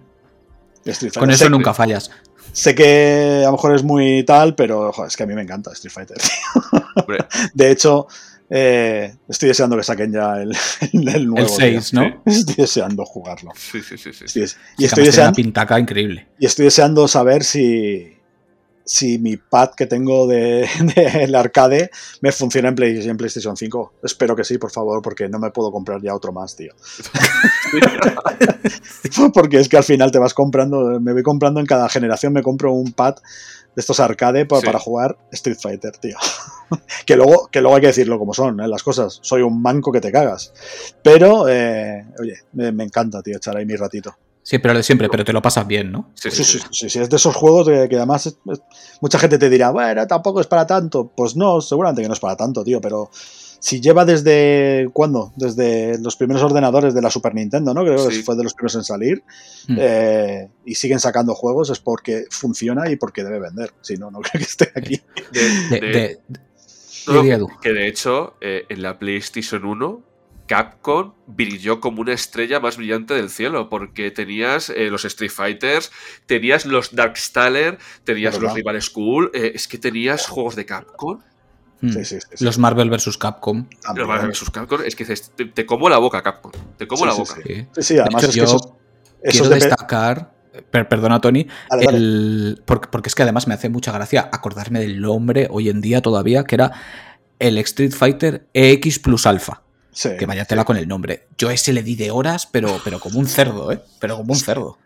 Street 0.84 1.12
Fighter. 1.12 1.20
Con 1.20 1.30
eso 1.30 1.48
nunca 1.48 1.72
fallas. 1.72 2.10
Sé 2.52 2.74
que 2.74 3.42
a 3.42 3.46
lo 3.46 3.52
mejor 3.52 3.74
es 3.74 3.82
muy 3.82 4.24
tal, 4.24 4.54
pero 4.54 4.92
es 5.06 5.16
que 5.16 5.22
a 5.22 5.26
mí 5.26 5.34
me 5.34 5.42
encanta 5.42 5.72
Street 5.72 5.92
Fighter. 5.92 6.16
de 7.54 7.70
hecho, 7.70 8.08
eh, 8.48 9.14
estoy 9.28 9.48
deseando 9.48 9.76
que 9.76 9.82
saquen 9.82 10.12
ya 10.12 10.40
el, 10.40 10.52
el 10.92 11.26
nuevo. 11.26 11.46
El 11.46 11.48
6, 11.48 11.94
¿no? 11.94 12.22
Estoy 12.26 12.54
deseando 12.56 13.04
jugarlo. 13.04 13.50
Sí, 13.56 13.80
sí, 13.82 13.96
sí. 13.98 14.12
sí. 14.12 14.44
y 14.78 14.84
estoy 14.84 15.04
deseando, 15.04 15.30
una 15.30 15.36
pintaca 15.36 15.78
increíble. 15.78 16.28
Y 16.38 16.46
estoy 16.46 16.66
deseando 16.66 17.08
saber 17.08 17.42
si, 17.42 18.16
si 18.84 19.18
mi 19.18 19.36
pad 19.36 19.70
que 19.76 19.86
tengo 19.86 20.28
del 20.28 20.68
de, 20.94 21.36
arcade 21.36 21.90
me 22.20 22.30
funciona 22.30 22.68
en, 22.68 22.76
Play, 22.76 23.08
en, 23.08 23.16
PlayStation 23.16 23.56
5. 23.56 23.94
Espero 24.04 24.36
que 24.36 24.44
sí, 24.44 24.58
por 24.58 24.70
favor, 24.70 25.02
porque 25.02 25.28
no 25.28 25.40
me 25.40 25.50
puedo 25.50 25.72
comprar 25.72 26.00
ya 26.00 26.14
otro 26.14 26.32
más, 26.32 26.54
tío. 26.54 26.72
porque 29.34 29.58
es 29.58 29.68
que 29.68 29.76
al 29.76 29.84
final 29.84 30.12
te 30.12 30.20
vas 30.20 30.34
comprando, 30.34 31.00
me 31.00 31.12
voy 31.12 31.24
comprando 31.24 31.58
en 31.58 31.66
cada 31.66 31.88
generación, 31.88 32.32
me 32.32 32.42
compro 32.42 32.72
un 32.72 32.92
pad 32.92 33.16
de 33.76 33.80
estos 33.80 34.00
arcade 34.00 34.46
para, 34.46 34.60
sí. 34.60 34.66
para 34.66 34.78
jugar 34.78 35.18
Street 35.32 35.58
Fighter, 35.60 35.98
tío. 35.98 36.16
que, 37.06 37.14
luego, 37.14 37.48
que 37.52 37.60
luego 37.60 37.76
hay 37.76 37.82
que 37.82 37.88
decirlo 37.88 38.18
como 38.18 38.32
son, 38.32 38.58
¿eh? 38.60 38.66
las 38.66 38.82
cosas. 38.82 39.18
Soy 39.22 39.42
un 39.42 39.60
manco 39.60 39.92
que 39.92 40.00
te 40.00 40.10
cagas. 40.10 40.54
Pero, 41.02 41.46
eh, 41.46 42.06
oye, 42.18 42.38
me, 42.54 42.72
me 42.72 42.84
encanta, 42.84 43.22
tío, 43.22 43.36
echar 43.36 43.54
ahí 43.54 43.66
mi 43.66 43.76
ratito. 43.76 44.16
Sí, 44.42 44.58
pero 44.58 44.74
de 44.74 44.82
siempre, 44.82 45.10
pero 45.10 45.24
te 45.24 45.32
lo 45.32 45.42
pasas 45.42 45.66
bien, 45.66 45.92
¿no? 45.92 46.10
Sí, 46.14 46.30
sí, 46.30 46.42
sí. 46.42 46.58
sí, 46.70 46.88
sí 46.88 47.00
es 47.00 47.10
de 47.10 47.16
esos 47.16 47.34
juegos 47.34 47.68
que, 47.68 47.88
que 47.88 47.96
además 47.96 48.26
es, 48.26 48.38
es, 48.50 48.62
mucha 49.02 49.18
gente 49.18 49.38
te 49.38 49.50
dirá, 49.50 49.70
bueno, 49.70 50.06
tampoco 50.06 50.40
es 50.40 50.46
para 50.46 50.66
tanto. 50.66 51.12
Pues 51.14 51.36
no, 51.36 51.60
seguramente 51.60 52.00
que 52.00 52.08
no 52.08 52.14
es 52.14 52.20
para 52.20 52.36
tanto, 52.36 52.64
tío, 52.64 52.80
pero 52.80 53.10
si 53.60 53.80
lleva 53.80 54.04
desde, 54.04 54.88
¿cuándo? 54.92 55.32
Desde 55.36 55.98
los 55.98 56.16
primeros 56.16 56.42
ordenadores 56.42 56.94
de 56.94 57.02
la 57.02 57.10
Super 57.10 57.34
Nintendo, 57.34 57.74
¿no? 57.74 57.82
Creo 57.82 58.08
que 58.08 58.22
fue 58.22 58.36
de 58.36 58.44
los 58.44 58.54
primeros 58.54 58.76
en 58.76 58.84
salir. 58.84 59.22
Mm. 59.68 59.76
Eh, 59.78 60.48
y 60.64 60.74
siguen 60.74 61.00
sacando 61.00 61.34
juegos 61.34 61.70
es 61.70 61.80
porque 61.80 62.24
funciona 62.30 62.90
y 62.90 62.96
porque 62.96 63.24
debe 63.24 63.40
vender. 63.40 63.72
Si 63.80 63.96
no, 63.96 64.10
no 64.10 64.20
creo 64.22 64.38
que 64.40 64.48
esté 64.48 64.72
aquí. 64.74 65.00
De, 65.32 65.80
de, 65.80 65.80
de, 65.80 66.18
no, 67.08 67.46
que 67.60 67.72
de 67.72 67.86
hecho, 67.86 68.34
eh, 68.40 68.64
en 68.68 68.82
la 68.82 68.98
PlayStation 68.98 69.64
1 69.64 70.02
Capcom 70.46 71.12
brilló 71.26 71.80
como 71.80 72.00
una 72.00 72.12
estrella 72.12 72.60
más 72.60 72.76
brillante 72.76 73.14
del 73.14 73.30
cielo, 73.30 73.68
porque 73.68 74.10
tenías 74.10 74.70
eh, 74.70 74.90
los 74.90 75.04
Street 75.04 75.30
Fighters, 75.30 75.90
tenías 76.26 76.66
los 76.66 76.94
Darkstalker, 76.94 77.78
tenías 78.04 78.40
los 78.40 78.54
Rival 78.54 78.80
School, 78.80 79.30
eh, 79.34 79.52
es 79.54 79.68
que 79.68 79.78
tenías 79.78 80.26
juegos 80.26 80.56
de 80.56 80.66
Capcom. 80.66 81.20
Sí, 81.80 82.04
sí, 82.04 82.18
sí, 82.20 82.44
los 82.44 82.58
Marvel 82.58 82.88
vs. 82.88 83.18
Capcom. 83.18 83.66
Los 83.94 84.08
Marvel 84.08 84.30
vs. 84.30 84.50
Capcom, 84.50 84.80
es 84.82 84.96
que 84.96 85.04
te, 85.04 85.44
te, 85.44 85.66
como 85.66 85.88
la 85.88 85.98
boca, 85.98 86.22
Capcom. 86.22 86.52
Te 86.76 86.86
como 86.86 87.04
la 87.04 87.12
boca. 87.12 87.36
Sí, 87.44 87.66
sí, 87.78 87.98
además 87.98 88.24
es 88.24 88.34
que 88.34 88.42
eso, 88.42 88.78
eso 89.22 89.44
quiero 89.44 89.48
destacar. 89.48 90.32
Per, 90.70 90.88
perdona, 90.88 91.20
Tony. 91.20 91.46
Dale, 91.68 91.84
dale. 91.84 91.98
El, 91.98 92.62
porque, 92.64 92.88
porque, 92.90 93.08
es 93.08 93.14
que 93.14 93.22
además 93.22 93.46
me 93.46 93.52
hace 93.52 93.68
mucha 93.68 93.92
gracia 93.92 94.30
acordarme 94.32 94.80
del 94.80 95.02
nombre 95.02 95.48
hoy 95.50 95.68
en 95.68 95.82
día 95.82 96.00
todavía, 96.00 96.44
que 96.44 96.54
era 96.54 96.72
el 97.38 97.58
Street 97.58 97.92
Fighter 97.92 98.46
EX 98.54 98.98
Plus 98.98 99.26
Alpha. 99.26 99.62
Sí, 99.90 100.10
que 100.18 100.26
vaya 100.26 100.44
tela 100.44 100.62
sí. 100.62 100.66
con 100.66 100.76
el 100.78 100.88
nombre. 100.88 101.26
Yo 101.36 101.50
ese 101.50 101.72
le 101.72 101.82
di 101.82 101.94
de 101.94 102.10
horas, 102.10 102.46
pero, 102.46 102.80
pero 102.84 103.00
como 103.00 103.18
un 103.18 103.26
cerdo, 103.26 103.70
¿eh? 103.70 103.82
Pero 103.98 104.16
como 104.16 104.32
un 104.32 104.38
cerdo. 104.38 104.78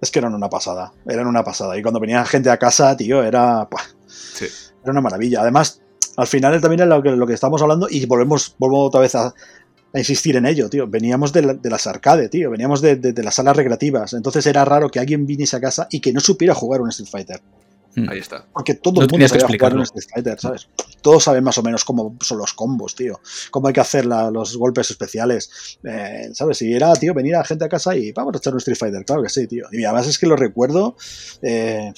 Es 0.00 0.10
que 0.10 0.18
eran 0.18 0.34
una 0.34 0.48
pasada, 0.48 0.92
eran 1.08 1.26
una 1.26 1.42
pasada. 1.42 1.76
Y 1.76 1.82
cuando 1.82 2.00
venía 2.00 2.24
gente 2.24 2.50
a 2.50 2.56
casa, 2.56 2.96
tío, 2.96 3.22
era. 3.22 3.68
Sí. 4.06 4.46
Era 4.82 4.92
una 4.92 5.00
maravilla. 5.00 5.40
Además, 5.40 5.80
al 6.16 6.26
final 6.26 6.60
también 6.60 6.80
es 6.80 6.88
lo 6.88 7.02
que, 7.02 7.10
lo 7.10 7.26
que 7.26 7.34
estamos 7.34 7.60
hablando 7.62 7.88
y 7.90 8.04
volvemos, 8.06 8.54
volvo 8.58 8.84
otra 8.84 9.00
vez 9.00 9.14
a, 9.14 9.34
a 9.92 9.98
insistir 9.98 10.36
en 10.36 10.46
ello, 10.46 10.68
tío. 10.68 10.86
Veníamos 10.86 11.32
de, 11.32 11.42
la, 11.42 11.54
de 11.54 11.70
las 11.70 11.86
arcades, 11.86 12.30
tío. 12.30 12.50
Veníamos 12.50 12.80
de, 12.80 12.96
de, 12.96 13.12
de, 13.12 13.22
las 13.22 13.34
salas 13.34 13.56
recreativas. 13.56 14.12
Entonces 14.12 14.46
era 14.46 14.64
raro 14.64 14.90
que 14.90 14.98
alguien 14.98 15.26
viniese 15.26 15.56
a 15.56 15.60
casa 15.60 15.88
y 15.90 16.00
que 16.00 16.12
no 16.12 16.20
supiera 16.20 16.54
jugar 16.54 16.80
un 16.80 16.88
Street 16.90 17.08
Fighter. 17.10 17.40
Ahí 18.08 18.18
está. 18.18 18.44
Porque 18.52 18.74
todo 18.74 19.00
el 19.00 19.08
mundo 19.08 19.26
sabía 19.26 19.46
jugar 19.46 19.74
un 19.74 19.82
Street 19.82 20.06
Fighter, 20.12 20.38
¿sabes? 20.38 20.68
Todos 21.00 21.24
saben 21.24 21.42
más 21.42 21.56
o 21.56 21.62
menos 21.62 21.84
cómo 21.84 22.16
son 22.20 22.38
los 22.38 22.52
combos, 22.52 22.94
tío. 22.94 23.20
Cómo 23.50 23.68
hay 23.68 23.74
que 23.74 23.80
hacer 23.80 24.04
la, 24.04 24.30
los 24.30 24.56
golpes 24.56 24.90
especiales. 24.90 25.78
Eh, 25.82 26.28
¿Sabes? 26.34 26.58
Si 26.58 26.72
era, 26.72 26.92
tío, 26.94 27.14
venir 27.14 27.36
a 27.36 27.44
gente 27.44 27.64
a 27.64 27.68
casa 27.68 27.96
y 27.96 28.12
vamos 28.12 28.34
a 28.34 28.38
echar 28.38 28.52
un 28.52 28.58
Street 28.58 28.76
Fighter. 28.76 29.04
Claro 29.04 29.22
que 29.22 29.30
sí, 29.30 29.46
tío. 29.46 29.66
Y 29.72 29.84
además 29.84 30.06
es 30.08 30.18
que 30.18 30.26
lo 30.26 30.36
recuerdo. 30.36 30.96
Eh, 31.40 31.92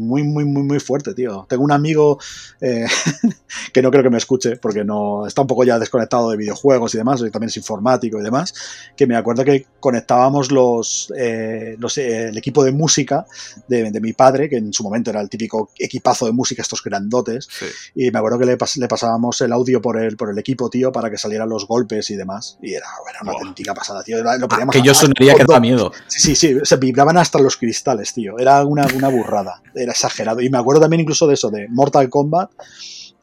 muy, 0.00 0.22
muy, 0.22 0.44
muy, 0.44 0.62
muy 0.62 0.80
fuerte, 0.80 1.14
tío. 1.14 1.46
Tengo 1.48 1.62
un 1.62 1.72
amigo 1.72 2.18
eh, 2.60 2.86
que 3.72 3.82
no 3.82 3.90
creo 3.90 4.02
que 4.02 4.10
me 4.10 4.18
escuche, 4.18 4.56
porque 4.56 4.84
no 4.84 5.26
está 5.26 5.42
un 5.42 5.46
poco 5.46 5.64
ya 5.64 5.78
desconectado 5.78 6.30
de 6.30 6.36
videojuegos 6.36 6.94
y 6.94 6.98
demás, 6.98 7.20
y 7.20 7.30
también 7.30 7.48
es 7.48 7.56
informático 7.56 8.18
y 8.18 8.22
demás, 8.22 8.54
que 8.96 9.06
me 9.06 9.16
acuerdo 9.16 9.44
que 9.44 9.66
conectábamos 9.78 10.50
los, 10.50 11.12
eh, 11.16 11.76
los 11.78 11.98
eh, 11.98 12.28
el 12.28 12.38
equipo 12.38 12.64
de 12.64 12.72
música 12.72 13.26
de, 13.68 13.90
de, 13.90 14.00
mi 14.00 14.12
padre, 14.12 14.48
que 14.48 14.56
en 14.56 14.72
su 14.72 14.82
momento 14.82 15.10
era 15.10 15.20
el 15.20 15.28
típico 15.28 15.70
equipazo 15.78 16.26
de 16.26 16.32
música, 16.32 16.62
estos 16.62 16.82
grandotes, 16.82 17.48
sí. 17.50 17.66
y 17.94 18.10
me 18.10 18.18
acuerdo 18.18 18.38
que 18.38 18.46
le, 18.46 18.56
pas 18.56 18.76
le, 18.76 18.88
pasábamos 18.88 19.40
el 19.40 19.52
audio 19.52 19.80
por 19.80 19.98
el, 19.98 20.16
por 20.16 20.30
el 20.30 20.38
equipo, 20.38 20.70
tío, 20.70 20.90
para 20.92 21.10
que 21.10 21.18
salieran 21.18 21.48
los 21.48 21.66
golpes 21.66 22.10
y 22.10 22.16
demás, 22.16 22.58
y 22.62 22.74
era, 22.74 22.86
era 23.08 23.20
una 23.22 23.32
oh. 23.32 23.38
auténtica 23.38 23.74
pasada, 23.74 24.02
tío. 24.02 24.22
Lo 24.22 24.30
ah, 24.30 24.66
que 24.70 24.82
yo 24.82 24.94
sonaría 24.94 25.34
que 25.34 25.44
da 25.44 25.60
miedo. 25.60 25.92
Sí, 26.06 26.34
sí, 26.34 26.36
sí, 26.36 26.58
se 26.62 26.76
vibraban 26.76 27.16
hasta 27.18 27.38
los 27.38 27.56
cristales, 27.56 28.14
tío. 28.14 28.38
Era 28.38 28.64
una, 28.64 28.86
una 28.94 29.08
burrada. 29.08 29.62
Era 29.74 29.89
exagerado. 29.92 30.40
Y 30.40 30.50
me 30.50 30.58
acuerdo 30.58 30.82
también 30.82 31.00
incluso 31.00 31.26
de 31.26 31.34
eso, 31.34 31.50
de 31.50 31.68
Mortal 31.68 32.08
Kombat, 32.08 32.50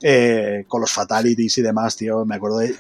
eh, 0.02 0.66
con 0.68 0.82
los 0.82 0.92
fatalities 0.92 1.58
y 1.58 1.62
demás, 1.62 1.96
tío. 1.96 2.26
Me 2.26 2.36
acuerdo 2.36 2.60
de. 2.60 2.76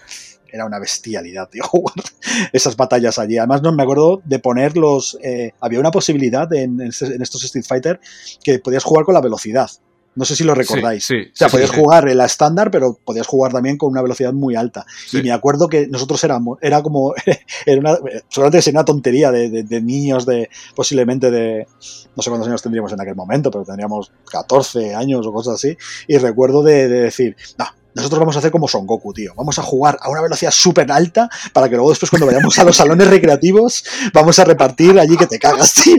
Era 0.49 0.65
una 0.65 0.79
bestialidad, 0.79 1.49
tío, 1.49 1.63
esas 2.53 2.77
batallas 2.77 3.19
allí. 3.19 3.37
Además, 3.37 3.61
no 3.61 3.73
me 3.73 3.83
acuerdo 3.83 4.21
de 4.23 4.39
poner 4.39 4.77
los. 4.77 5.17
Eh, 5.21 5.51
había 5.59 5.79
una 5.79 5.91
posibilidad 5.91 6.51
en, 6.53 6.79
estos 6.81 7.43
Street 7.43 7.65
Fighter 7.67 7.99
que 8.41 8.59
podías 8.59 8.83
jugar 8.83 9.03
con 9.03 9.13
la 9.13 9.21
velocidad. 9.21 9.69
No 10.17 10.25
sé 10.25 10.35
si 10.35 10.43
lo 10.43 10.55
recordáis. 10.55 11.05
Sí, 11.05 11.23
sí, 11.23 11.29
o 11.31 11.35
sea, 11.35 11.47
sí, 11.47 11.55
podías 11.55 11.71
jugar 11.71 12.09
en 12.09 12.17
la 12.17 12.25
estándar, 12.25 12.71
pero 12.71 12.97
podías 13.05 13.27
jugar 13.27 13.51
también 13.53 13.77
con 13.77 13.91
una 13.91 14.01
velocidad 14.01 14.33
muy 14.33 14.55
alta. 14.55 14.85
Y 15.13 15.21
me 15.21 15.31
acuerdo 15.31 15.69
que 15.69 15.87
nosotros 15.87 16.23
éramos, 16.23 16.57
era 16.61 16.81
como, 16.81 17.13
era 17.65 17.79
una, 17.79 17.97
solamente 18.27 18.61
sería 18.61 18.79
una 18.79 18.85
tontería 18.85 19.31
de, 19.31 19.49
de, 19.49 19.63
de, 19.63 19.81
niños 19.81 20.25
de, 20.25 20.49
posiblemente 20.75 21.29
de, 21.29 21.67
no 22.15 22.23
sé 22.23 22.29
cuántos 22.29 22.47
años 22.47 22.61
tendríamos 22.61 22.91
en 22.91 22.99
aquel 22.99 23.15
momento, 23.15 23.51
pero 23.51 23.63
tendríamos 23.63 24.11
14 24.31 24.95
años 24.95 25.25
o 25.27 25.31
cosas 25.31 25.53
así. 25.55 25.77
Y 26.07 26.17
recuerdo 26.17 26.63
de, 26.63 26.87
de 26.87 27.01
decir, 27.01 27.37
no, 27.57 27.65
nosotros 27.97 28.19
vamos 28.19 28.35
a 28.35 28.39
hacer 28.39 28.51
como 28.51 28.67
Son 28.67 28.85
Goku, 28.85 29.13
tío. 29.13 29.33
Vamos 29.35 29.57
a 29.59 29.63
jugar 29.63 29.97
a 30.01 30.09
una 30.09 30.21
velocidad 30.21 30.51
súper 30.51 30.91
alta 30.91 31.29
para 31.51 31.67
que 31.67 31.75
luego 31.75 31.89
después 31.89 32.09
cuando 32.09 32.27
vayamos 32.27 32.57
a 32.59 32.63
los 32.63 32.77
salones 32.77 33.07
recreativos 33.07 33.83
vamos 34.13 34.37
a 34.39 34.45
repartir 34.45 34.99
allí 34.99 35.17
que 35.17 35.25
te 35.25 35.39
cagas, 35.39 35.73
tío. 35.73 35.95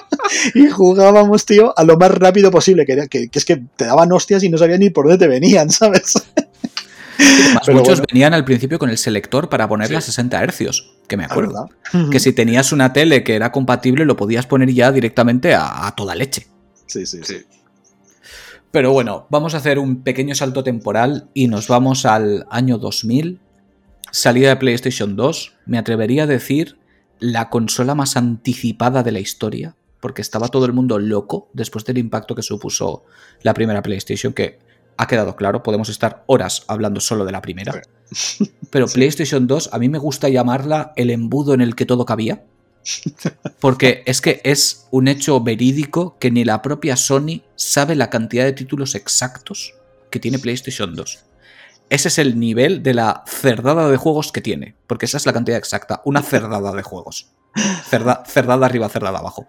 y 0.54 0.68
jugábamos, 0.68 1.46
tío, 1.46 1.72
a 1.76 1.84
lo 1.84 1.96
más 1.96 2.10
rápido 2.10 2.50
posible, 2.50 2.84
que, 2.84 3.06
que, 3.08 3.28
que, 3.28 3.38
es 3.38 3.44
que 3.44 3.62
te 3.76 3.84
daban 3.84 4.12
hostias 4.12 4.42
y 4.42 4.48
no 4.48 4.58
sabían 4.58 4.80
ni 4.80 4.90
por 4.90 5.06
dónde 5.06 5.24
te 5.24 5.28
venían, 5.28 5.70
¿sabes? 5.70 6.14
Pero 7.64 7.78
muchos 7.78 7.98
bueno. 7.98 8.06
venían 8.12 8.34
al 8.34 8.44
principio 8.44 8.78
con 8.78 8.90
el 8.90 8.98
selector 8.98 9.48
para 9.48 9.68
ponerle 9.68 9.94
sí. 9.94 9.98
a 9.98 10.00
60 10.00 10.42
hercios, 10.42 10.94
que 11.08 11.16
me 11.16 11.24
acuerdo. 11.24 11.70
Que 12.10 12.20
si 12.20 12.32
tenías 12.32 12.72
una 12.72 12.92
tele 12.92 13.24
que 13.24 13.36
era 13.36 13.52
compatible, 13.52 14.04
lo 14.04 14.16
podías 14.16 14.46
poner 14.46 14.70
ya 14.72 14.92
directamente 14.92 15.54
a, 15.54 15.86
a 15.86 15.94
toda 15.94 16.14
leche. 16.14 16.46
Sí, 16.86 17.06
sí, 17.06 17.20
sí. 17.22 17.36
Pero 18.76 18.92
bueno, 18.92 19.26
vamos 19.30 19.54
a 19.54 19.56
hacer 19.56 19.78
un 19.78 20.02
pequeño 20.02 20.34
salto 20.34 20.62
temporal 20.62 21.30
y 21.32 21.48
nos 21.48 21.66
vamos 21.66 22.04
al 22.04 22.44
año 22.50 22.76
2000, 22.76 23.40
salida 24.10 24.50
de 24.50 24.56
PlayStation 24.56 25.16
2. 25.16 25.54
Me 25.64 25.78
atrevería 25.78 26.24
a 26.24 26.26
decir 26.26 26.76
la 27.18 27.48
consola 27.48 27.94
más 27.94 28.18
anticipada 28.18 29.02
de 29.02 29.12
la 29.12 29.18
historia 29.18 29.76
porque 29.98 30.20
estaba 30.20 30.48
todo 30.48 30.66
el 30.66 30.74
mundo 30.74 30.98
loco 30.98 31.48
después 31.54 31.86
del 31.86 31.96
impacto 31.96 32.34
que 32.34 32.42
supuso 32.42 33.04
la 33.40 33.54
primera 33.54 33.80
PlayStation, 33.80 34.34
que 34.34 34.58
ha 34.98 35.06
quedado 35.06 35.36
claro, 35.36 35.62
podemos 35.62 35.88
estar 35.88 36.24
horas 36.26 36.64
hablando 36.68 37.00
solo 37.00 37.24
de 37.24 37.32
la 37.32 37.40
primera. 37.40 37.80
Pero. 38.68 38.88
PlayStation 38.92 39.46
2, 39.46 39.70
a 39.72 39.78
mí 39.78 39.88
me 39.88 39.96
gusta 39.96 40.28
llamarla 40.28 40.92
el 40.96 41.08
embudo 41.08 41.54
en 41.54 41.62
el 41.62 41.76
que 41.76 41.86
todo 41.86 42.04
cabía. 42.04 42.44
Porque 43.60 44.02
es 44.06 44.20
que 44.20 44.40
es 44.44 44.86
un 44.90 45.08
hecho 45.08 45.40
verídico 45.40 46.16
que 46.18 46.30
ni 46.30 46.44
la 46.44 46.62
propia 46.62 46.96
Sony 46.96 47.42
sabe 47.56 47.94
la 47.94 48.10
cantidad 48.10 48.44
de 48.44 48.52
títulos 48.52 48.94
exactos 48.94 49.74
que 50.10 50.20
tiene 50.20 50.38
PlayStation 50.38 50.94
2. 50.94 51.24
Ese 51.88 52.08
es 52.08 52.18
el 52.18 52.38
nivel 52.38 52.82
de 52.82 52.94
la 52.94 53.22
cerdada 53.26 53.88
de 53.88 53.96
juegos 53.96 54.32
que 54.32 54.40
tiene, 54.40 54.74
porque 54.86 55.06
esa 55.06 55.18
es 55.18 55.26
la 55.26 55.32
cantidad 55.32 55.58
exacta, 55.58 56.02
una 56.04 56.22
cerdada 56.22 56.72
de 56.72 56.82
juegos. 56.82 57.30
Cerda, 57.88 58.22
cerdada 58.26 58.66
arriba, 58.66 58.88
cerdada 58.88 59.18
abajo. 59.18 59.46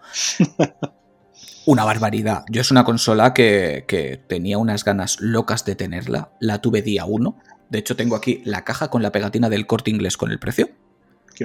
Una 1.66 1.84
barbaridad. 1.84 2.44
Yo 2.48 2.62
es 2.62 2.70
una 2.70 2.84
consola 2.84 3.34
que, 3.34 3.84
que, 3.86 4.16
tenía 4.16 4.56
unas 4.56 4.84
ganas 4.84 5.20
locas 5.20 5.66
de 5.66 5.74
tenerla. 5.74 6.30
La 6.40 6.62
tuve 6.62 6.80
día 6.80 7.04
1. 7.04 7.36
De 7.68 7.78
hecho, 7.78 7.96
tengo 7.96 8.16
aquí 8.16 8.40
la 8.46 8.64
caja 8.64 8.88
con 8.88 9.02
la 9.02 9.12
pegatina 9.12 9.50
del 9.50 9.66
corte 9.66 9.90
inglés 9.90 10.16
con 10.16 10.30
el 10.30 10.38
precio. 10.38 10.70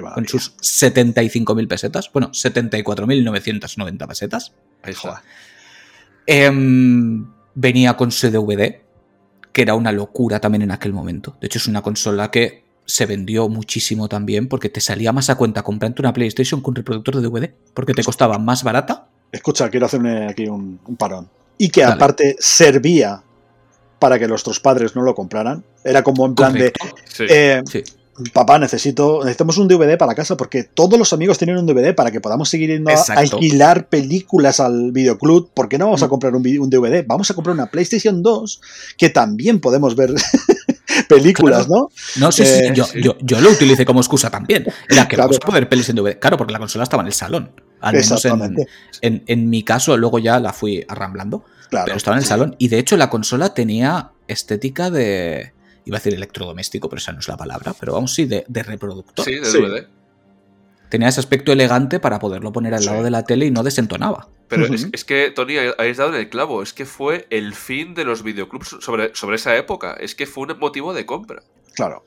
Con 0.02 0.28
sus 0.28 0.56
75.000 0.58 1.68
pesetas. 1.68 2.12
Bueno, 2.12 2.32
74.990 2.32 4.08
pesetas. 4.08 4.54
Ahí 4.82 4.94
está. 4.94 5.24
Eh, 6.26 6.52
venía 7.56 7.96
con 7.96 8.12
su 8.12 8.30
DVD, 8.30 8.82
que 9.52 9.62
era 9.62 9.76
una 9.76 9.92
locura 9.92 10.40
también 10.40 10.64
en 10.64 10.72
aquel 10.72 10.94
momento. 10.94 11.38
De 11.40 11.48
hecho, 11.48 11.60
es 11.60 11.68
una 11.68 11.82
consola 11.82 12.32
que 12.32 12.64
se 12.86 13.06
vendió 13.06 13.48
muchísimo 13.48 14.10
también 14.10 14.48
porque 14.48 14.70
te 14.70 14.82
salía 14.82 15.14
más 15.14 15.30
a 15.30 15.36
cuenta 15.36 15.62
comprarte 15.64 16.02
una 16.02 16.12
PlayStation 16.12 16.62
con 16.62 16.72
un 16.72 16.76
reproductor 16.76 17.16
de 17.16 17.22
DVD 17.22 17.54
porque 17.74 17.94
te 17.94 18.04
costaba 18.04 18.38
más 18.38 18.64
barata. 18.64 19.08
Escucha, 19.32 19.70
quiero 19.70 19.86
hacerme 19.86 20.28
aquí 20.28 20.48
un, 20.48 20.80
un 20.86 20.96
parón. 20.96 21.30
Y 21.58 21.70
que 21.70 21.82
Dale. 21.82 21.94
aparte 21.94 22.36
servía 22.40 23.24
para 24.00 24.20
que 24.20 24.28
nuestros 24.28 24.60
padres 24.60 24.96
no 24.96 25.02
lo 25.02 25.16
compraran. 25.16 25.64
Era 25.84 26.04
como 26.04 26.26
en 26.26 26.36
plan 26.36 26.52
Correcto. 26.52 26.86
de... 26.86 27.02
Sí. 27.06 27.26
Eh, 27.30 27.62
sí. 27.72 27.84
Papá, 28.34 28.60
necesito, 28.60 29.20
necesitamos 29.22 29.58
un 29.58 29.68
DVD 29.68 29.98
para 29.98 30.14
casa 30.14 30.38
porque 30.38 30.64
todos 30.64 31.00
los 31.00 31.14
amigos 31.14 31.38
tienen 31.38 31.58
un 31.58 31.66
DVD 31.66 31.96
para 31.96 32.12
que 32.12 32.22
podamos 32.22 32.48
seguir 32.50 32.70
yendo 32.70 32.92
a 32.92 33.14
alquilar 33.16 33.88
películas 33.90 34.60
al 34.60 34.92
videoclub. 34.92 35.52
¿Por 35.54 35.68
qué 35.70 35.78
no 35.78 35.86
vamos 35.86 36.04
a 36.04 36.08
Mm. 36.08 36.10
comprar 36.10 36.36
un, 36.36 36.44
DVD? 36.44 37.06
Vamos 37.08 37.30
a 37.32 37.34
comprar 37.34 37.54
una 37.56 37.68
PlayStation 37.72 38.22
2 38.22 38.62
que 38.98 39.10
también 39.10 39.60
podemos 39.60 39.96
ver 39.96 40.14
películas, 41.10 41.66
Claro. 41.68 41.90
¿no? 42.18 42.26
No, 42.26 42.32
sí, 42.32 42.46
sí, 42.46 42.52
Eh, 42.66 42.72
yo, 42.76 42.86
sí. 42.86 43.02
Yo, 43.02 43.18
yo 43.22 43.42
lo 43.42 43.50
utilicé 43.50 43.86
como 43.86 44.00
excusa 44.00 44.30
también. 44.30 44.66
Era 44.90 45.08
que 45.08 45.16
Claro. 45.16 45.30
vamos 45.30 45.38
a 45.42 45.46
poder 45.48 45.70
pelis 45.70 45.90
en 45.90 45.96
DVD. 45.96 46.20
Claro, 46.20 46.38
porque 46.38 46.54
la 46.54 46.60
consola 46.60 46.84
estaba 46.84 47.02
en 47.02 47.08
el 47.08 47.14
salón. 47.14 47.52
Al 47.82 47.94
menos 47.94 48.08
en, 48.12 48.16
Exactamente. 48.16 48.68
en, 49.02 49.24
en 49.28 49.50
mi 49.50 49.64
caso, 49.64 49.98
luego 49.98 50.20
ya 50.20 50.40
la 50.40 50.54
fui 50.54 50.86
arramblando. 50.88 51.44
Claro. 51.70 51.86
Pero 51.86 51.98
estaba 51.98 52.16
en 52.18 52.22
el 52.24 52.28
salón. 52.28 52.56
Y 52.60 52.68
de 52.68 52.78
hecho, 52.80 52.96
la 52.98 53.10
consola 53.10 53.54
tenía 53.54 54.12
estética 54.28 54.90
de. 54.92 55.54
Iba 55.86 55.98
a 55.98 56.00
decir 56.00 56.14
electrodoméstico, 56.14 56.90
pero 56.90 57.00
esa 57.00 57.12
no 57.12 57.20
es 57.20 57.28
la 57.28 57.38
palabra. 57.38 57.74
Pero 57.80 57.94
vamos, 57.94 58.14
sí, 58.14 58.26
de, 58.26 58.46
de 58.48 58.64
reproductor. 58.64 59.26
Sí, 59.26 59.36
de 59.36 59.46
Sí. 59.46 59.60
DVD. 59.60 59.88
Tenía 60.90 61.08
ese 61.10 61.20
aspecto 61.20 61.52
elegante 61.52 62.00
para 62.00 62.20
poderlo 62.20 62.52
poner 62.52 62.74
al 62.76 62.82
Sí. 62.82 62.86
lado 62.86 63.02
de 63.04 63.10
la 63.10 63.24
tele 63.24 63.48
y 63.48 63.52
no 63.52 63.64
desentonaba. 63.64 64.30
Pero 64.48 64.66
es, 64.68 64.88
es 64.92 65.04
que, 65.04 65.32
Tony, 65.32 65.56
habéis 65.58 65.98
dado 65.98 66.12
en 66.14 66.20
el 66.20 66.30
clavo. 66.30 66.62
Es 66.62 66.72
que 66.74 66.86
fue 66.86 67.26
el 67.32 67.54
fin 67.56 67.96
de 67.96 68.06
los 68.06 68.22
videoclubs 68.22 68.78
sobre, 68.80 69.16
sobre 69.16 69.38
esa 69.38 69.58
época. 69.58 69.94
Es 70.00 70.14
que 70.14 70.28
fue 70.28 70.46
un 70.46 70.60
motivo 70.60 70.94
de 70.94 71.06
compra. 71.08 71.42
Claro. 71.76 72.06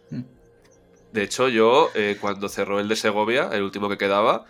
De 1.12 1.22
hecho, 1.22 1.48
yo, 1.48 1.90
eh, 1.94 2.16
cuando 2.20 2.48
cerró 2.48 2.78
el 2.78 2.88
de 2.88 2.94
Segovia, 2.94 3.48
el 3.52 3.62
último 3.62 3.88
que 3.88 3.98
quedaba, 3.98 4.44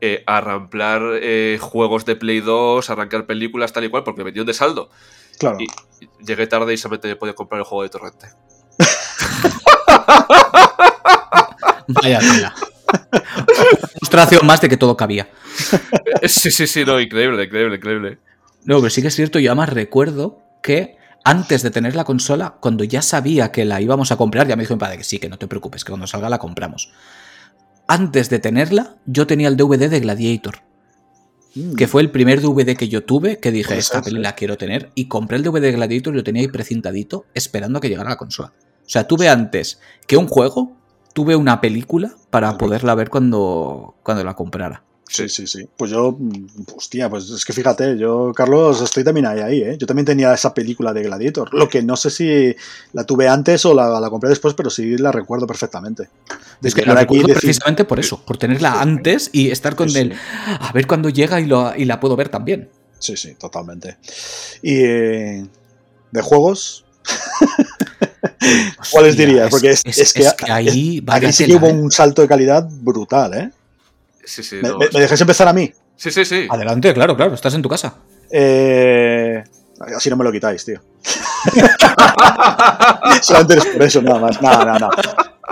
eh, 0.00 0.24
arramplar 0.26 1.02
eh, 1.22 1.58
juegos 1.60 2.04
de 2.04 2.16
Play 2.16 2.40
2, 2.40 2.90
arrancar 2.90 3.26
películas, 3.26 3.72
tal 3.72 3.84
y 3.84 3.88
cual, 3.90 4.02
porque 4.02 4.22
vendían 4.24 4.46
de 4.46 4.54
saldo. 4.54 4.90
Claro. 5.38 5.58
Y 5.60 5.66
llegué 6.24 6.46
tarde 6.48 6.72
y 6.74 6.76
solamente 6.76 7.14
podía 7.16 7.34
comprar 7.34 7.60
el 7.60 7.64
juego 7.64 7.82
de 7.84 7.88
torrente. 7.90 8.26
Vaya 11.88 12.18
tela. 12.20 12.54
Frustración 13.98 14.46
más 14.46 14.60
de 14.60 14.68
que 14.68 14.76
todo 14.76 14.96
cabía. 14.96 15.28
Sí, 16.22 16.50
sí, 16.50 16.66
sí, 16.66 16.84
no, 16.84 17.00
increíble, 17.00 17.44
increíble, 17.44 17.76
increíble. 17.76 18.18
No, 18.64 18.78
pero 18.78 18.90
sí 18.90 19.02
que 19.02 19.08
es 19.08 19.14
cierto, 19.14 19.38
yo 19.38 19.50
además 19.50 19.70
recuerdo 19.70 20.42
que 20.62 20.96
antes 21.24 21.62
de 21.62 21.70
tener 21.70 21.96
la 21.96 22.04
consola, 22.04 22.56
cuando 22.60 22.84
ya 22.84 23.02
sabía 23.02 23.50
que 23.52 23.64
la 23.64 23.80
íbamos 23.80 24.12
a 24.12 24.16
comprar, 24.16 24.46
ya 24.46 24.56
me 24.56 24.62
dijo 24.62 24.74
mi 24.74 24.80
padre 24.80 24.98
que 24.98 25.04
sí, 25.04 25.18
que 25.18 25.28
no 25.28 25.38
te 25.38 25.46
preocupes, 25.48 25.84
que 25.84 25.90
cuando 25.90 26.06
salga 26.06 26.28
la 26.28 26.38
compramos. 26.38 26.92
Antes 27.88 28.30
de 28.30 28.38
tenerla, 28.38 28.96
yo 29.06 29.26
tenía 29.26 29.48
el 29.48 29.56
DVD 29.56 29.88
de 29.88 30.00
Gladiator, 30.00 30.60
Mm. 31.56 31.74
que 31.74 31.88
fue 31.88 32.02
el 32.02 32.10
primer 32.10 32.42
DVD 32.42 32.76
que 32.76 32.88
yo 32.88 33.04
tuve, 33.04 33.38
que 33.38 33.50
dije, 33.50 33.68
Puede 33.68 33.80
esta 33.80 34.02
peli 34.02 34.20
la 34.20 34.34
quiero 34.34 34.58
tener, 34.58 34.90
y 34.94 35.08
compré 35.08 35.38
el 35.38 35.42
DVD 35.42 35.62
de 35.62 35.72
Gladiator 35.72 36.12
y 36.12 36.18
lo 36.18 36.22
tenía 36.22 36.42
ahí 36.42 36.48
precintadito, 36.48 37.24
esperando 37.32 37.78
a 37.78 37.80
que 37.80 37.88
llegara 37.88 38.10
la 38.10 38.16
consola. 38.16 38.52
O 38.86 38.88
sea, 38.88 39.06
tuve 39.06 39.28
antes 39.28 39.80
que 40.06 40.16
un 40.16 40.28
juego, 40.28 40.72
tuve 41.12 41.34
una 41.36 41.60
película 41.60 42.12
para 42.30 42.56
poderla 42.56 42.94
ver 42.94 43.10
cuando, 43.10 43.94
cuando 44.02 44.22
la 44.24 44.34
comprara. 44.34 44.82
Sí, 45.08 45.28
sí, 45.28 45.46
sí. 45.46 45.68
Pues 45.76 45.92
yo, 45.92 46.18
hostia, 46.76 47.08
pues 47.08 47.30
es 47.30 47.44
que 47.44 47.52
fíjate, 47.52 47.96
yo, 47.96 48.32
Carlos, 48.34 48.80
estoy 48.82 49.04
también 49.04 49.26
ahí, 49.26 49.38
ahí, 49.38 49.62
¿eh? 49.62 49.76
Yo 49.78 49.86
también 49.86 50.04
tenía 50.04 50.34
esa 50.34 50.52
película 50.52 50.92
de 50.92 51.04
Gladiator. 51.04 51.54
Lo 51.54 51.68
que 51.68 51.80
no 51.80 51.94
sé 51.96 52.10
si 52.10 52.54
la 52.92 53.04
tuve 53.04 53.28
antes 53.28 53.64
o 53.66 53.72
la, 53.72 54.00
la 54.00 54.10
compré 54.10 54.28
después, 54.30 54.54
pero 54.54 54.68
sí 54.68 54.98
la 54.98 55.12
recuerdo 55.12 55.46
perfectamente. 55.46 56.08
Es 56.60 56.74
que 56.74 56.84
la 56.84 56.94
recuerdo 56.96 57.28
decir- 57.28 57.40
precisamente 57.40 57.84
por 57.84 58.00
eso, 58.00 58.20
por 58.24 58.36
tenerla 58.36 58.72
Sí. 58.72 58.78
antes 58.80 59.30
y 59.32 59.50
estar 59.50 59.76
con 59.76 59.88
Sí, 59.90 59.98
el. 59.98 60.14
A 60.46 60.72
ver 60.72 60.88
cuándo 60.88 61.08
llega 61.08 61.40
y, 61.40 61.46
lo, 61.46 61.72
y 61.76 61.84
la 61.84 62.00
puedo 62.00 62.16
ver 62.16 62.28
también. 62.28 62.68
Sí, 62.98 63.16
sí, 63.16 63.34
totalmente. 63.36 63.98
Y 64.60 64.74
eh, 64.80 65.46
de 66.10 66.20
juegos, 66.20 66.84
¿cuáles 68.90 69.10
Hostia, 69.12 69.26
dirías? 69.26 69.50
Porque 69.50 69.70
es, 69.70 69.82
es 69.84 70.12
que, 70.12 70.26
ahí. 70.50 71.00
vaya 71.00 71.28
aquí 71.28 71.36
sí 71.36 71.46
que 71.46 71.54
hubo 71.56 71.68
¿eh? 71.68 71.72
un 71.72 71.90
salto 71.90 72.22
de 72.22 72.28
calidad 72.28 72.66
brutal, 72.70 73.34
¿eh? 73.34 73.50
Sí, 74.24 74.42
sí, 74.42 74.56
¿Me, 74.62 74.68
no, 74.68 74.78
me- 74.78 74.88
me 74.92 75.00
dejáis 75.00 75.20
empezar 75.20 75.48
a 75.48 75.52
mí? 75.52 75.72
sí, 75.96 76.10
sí, 76.10 76.24
sí. 76.24 76.46
Adelante, 76.50 76.92
claro, 76.94 77.16
claro, 77.16 77.34
estás 77.34 77.54
en 77.54 77.62
tu 77.62 77.68
casa. 77.68 77.94
Eh, 78.30 79.42
así 79.96 80.10
no 80.10 80.16
me 80.16 80.24
lo 80.24 80.32
quitáis, 80.32 80.64
tío. 80.64 80.80
Solamente 83.22 83.58
es 83.58 83.66
por 83.66 83.82
eso, 83.82 84.02
nada 84.02 84.18
más. 84.20 84.40
No, 84.42 84.64
no, 84.64 84.78
no. 84.78 84.90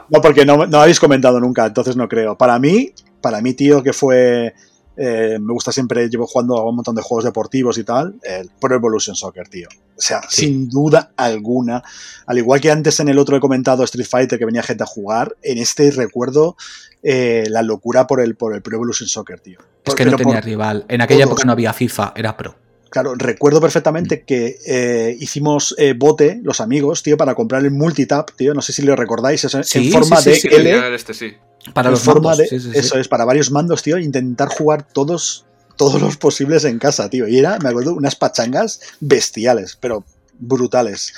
No, 0.08 0.20
porque 0.20 0.44
no, 0.44 0.66
no 0.66 0.80
habéis 0.80 1.00
comentado 1.00 1.40
nunca, 1.40 1.66
entonces 1.66 1.96
no 1.96 2.08
creo. 2.08 2.36
Para 2.36 2.58
mí, 2.58 2.92
para 3.20 3.40
mí, 3.40 3.54
tío, 3.54 3.82
que 3.82 3.92
fue. 3.92 4.54
Eh, 4.96 5.38
me 5.40 5.52
gusta 5.52 5.72
siempre, 5.72 6.08
llevo 6.08 6.26
jugando 6.26 6.56
a 6.56 6.68
un 6.68 6.76
montón 6.76 6.94
de 6.94 7.02
juegos 7.02 7.24
deportivos 7.24 7.78
y 7.78 7.84
tal. 7.84 8.14
El 8.22 8.50
Pro 8.60 8.74
Evolution 8.76 9.16
Soccer, 9.16 9.48
tío. 9.48 9.68
O 9.96 10.00
sea, 10.00 10.22
Sí. 10.28 10.46
sin 10.46 10.68
duda 10.68 11.12
alguna. 11.16 11.82
Al 12.26 12.38
igual 12.38 12.60
que 12.60 12.70
antes 12.70 12.98
en 13.00 13.08
el 13.08 13.18
otro 13.18 13.36
he 13.36 13.40
comentado 13.40 13.84
Street 13.84 14.06
Fighter 14.08 14.38
que 14.38 14.44
venía 14.44 14.62
gente 14.62 14.82
a 14.82 14.86
jugar, 14.86 15.36
en 15.42 15.58
este 15.58 15.90
recuerdo 15.90 16.56
eh, 17.02 17.44
la 17.48 17.62
locura 17.62 18.06
por 18.06 18.20
el, 18.20 18.34
por 18.34 18.54
el 18.54 18.62
Pro 18.62 18.76
Evolution 18.76 19.08
Soccer, 19.08 19.38
tío. 19.40 19.58
Es 19.84 19.94
que 19.94 20.04
no 20.04 20.16
tenía 20.16 20.36
por- 20.36 20.44
rival. 20.44 20.84
En 20.88 21.00
aquella 21.02 21.24
todos. 21.24 21.32
época 21.38 21.44
no 21.46 21.52
había 21.52 21.72
FIFA, 21.72 22.12
era 22.16 22.36
pro. 22.36 22.56
Claro, 22.94 23.16
recuerdo 23.16 23.60
perfectamente 23.60 24.22
que 24.22 24.56
eh, 24.64 25.16
hicimos 25.18 25.74
eh, 25.78 25.94
bote, 25.98 26.38
los 26.44 26.60
amigos, 26.60 27.02
tío, 27.02 27.16
para 27.16 27.34
comprar 27.34 27.64
el 27.64 27.72
multitap, 27.72 28.30
tío. 28.36 28.54
No 28.54 28.62
sé 28.62 28.72
si 28.72 28.82
lo 28.82 28.94
recordáis, 28.94 29.42
es 29.42 29.52
en- 29.52 29.64
Sí, 29.64 29.88
en 29.88 29.92
forma 29.92 30.20
sí, 30.20 30.36
sí, 30.36 30.48
de 30.48 30.56
L. 30.58 30.94
Este. 30.94 31.40
Para 31.72 31.88
en 31.88 31.94
los 31.94 32.02
forma 32.02 32.28
mandos, 32.36 32.48
de. 32.48 32.78
Eso 32.78 32.96
es, 32.96 33.08
para 33.08 33.24
varios 33.24 33.50
mandos, 33.50 33.82
tío. 33.82 33.98
Intentar 33.98 34.46
jugar 34.46 34.86
todos, 34.86 35.44
todos 35.76 36.00
los 36.00 36.16
posibles 36.16 36.62
en 36.66 36.78
casa, 36.78 37.10
tío. 37.10 37.26
Y 37.26 37.36
era, 37.36 37.58
me 37.58 37.70
acuerdo, 37.70 37.94
unas 37.94 38.14
pachangas 38.14 38.78
bestiales, 39.00 39.76
pero 39.80 40.04
brutales. 40.38 41.14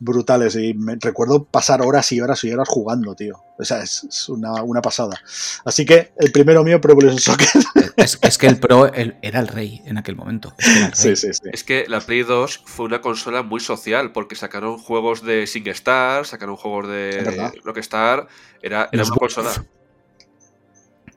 Brutales. 0.00 0.54
Y 0.56 0.74
me 0.74 0.96
recuerdo 1.00 1.44
pasar 1.44 1.82
horas 1.82 2.10
y 2.12 2.20
horas 2.20 2.42
y 2.44 2.52
horas 2.52 2.68
jugando, 2.68 3.14
tío. 3.14 3.42
O 3.58 3.64
sea, 3.64 3.82
es, 3.82 4.04
es 4.04 4.28
una, 4.28 4.62
una 4.62 4.80
pasada. 4.80 5.20
Así 5.64 5.84
que 5.84 6.12
el 6.18 6.30
primero 6.32 6.62
mío, 6.62 6.80
Pro 6.80 6.92
Evolution 6.92 7.18
Soccer. 7.20 7.48
Es, 7.98 8.16
es 8.22 8.38
que 8.38 8.46
el 8.46 8.60
pro 8.60 8.86
el- 8.92 9.16
era 9.22 9.40
el 9.40 9.48
rey 9.48 9.82
en 9.84 9.98
aquel 9.98 10.14
momento. 10.14 10.54
Es 10.58 11.00
que 11.00 11.16
sí, 11.16 11.16
sí, 11.16 11.34
sí. 11.34 11.50
Es 11.52 11.64
que 11.64 11.84
la 11.88 11.98
Play 12.00 12.22
2 12.22 12.62
fue 12.64 12.86
una 12.86 13.00
consola 13.00 13.42
muy 13.42 13.58
social 13.58 14.12
porque 14.12 14.36
sacaron 14.36 14.78
juegos 14.78 15.24
de 15.24 15.48
SingStar, 15.48 16.24
sacaron 16.24 16.54
juegos 16.54 16.86
de 16.86 17.22
verdad. 17.24 17.52
Rockstar. 17.64 18.28
Era, 18.62 18.88
era 18.92 19.00
Los 19.00 19.08
una 19.10 19.16
consola. 19.16 19.50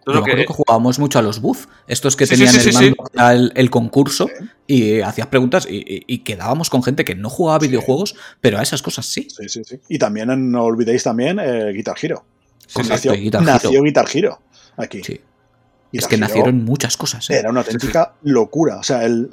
Yo 0.08 0.14
me 0.14 0.24
que- 0.24 0.32
acuerdo 0.32 0.48
que 0.48 0.54
jugábamos 0.54 0.98
mucho 1.00 1.20
a 1.20 1.22
los 1.22 1.42
buzz, 1.42 1.68
estos 1.88 2.16
que 2.16 2.26
Sí, 2.26 2.36
tenían 2.36 2.54
sí, 2.54 2.70
el 2.70 2.96
mando 2.96 3.30
el, 3.32 3.52
el 3.56 3.70
concurso 3.70 4.28
y 4.68 5.02
hacías 5.02 5.28
preguntas 5.28 5.68
y, 5.70 5.76
y- 5.78 6.04
y 6.08 6.20
quedábamos 6.20 6.70
con 6.70 6.82
gente 6.84 7.06
que 7.06 7.14
no 7.16 7.30
jugaba 7.30 7.60
videojuegos, 7.60 8.16
pero 8.40 8.58
a 8.58 8.64
esas 8.64 8.82
cosas 8.82 9.06
sí. 9.06 9.28
Sí, 9.30 9.48
sí, 9.50 9.64
sí. 9.64 9.80
Y 9.90 10.00
también 10.00 10.52
no 10.52 10.64
olvidéis 10.64 11.04
también 11.04 11.40
eh, 11.40 11.72
Guitar 11.74 11.96
Hero. 12.02 12.24
nació, 12.90 13.14
Guitar 13.14 13.44
nació 13.44 13.72
Hero. 13.72 13.84
Guitar 13.84 14.06
Hero 14.14 14.42
aquí. 14.78 15.04
Sí. 15.04 15.14
Guitar 15.14 15.22
Es 15.94 16.08
que 16.08 16.16
Hero 16.16 16.28
nacieron 16.28 16.64
muchas 16.66 16.98
cosas. 16.98 17.30
¿eh? 17.30 17.36
Era 17.36 17.50
una 17.50 17.60
auténtica 17.62 18.14
locura. 18.24 18.78
O 18.78 18.84
sea, 18.84 19.04
el, 19.06 19.30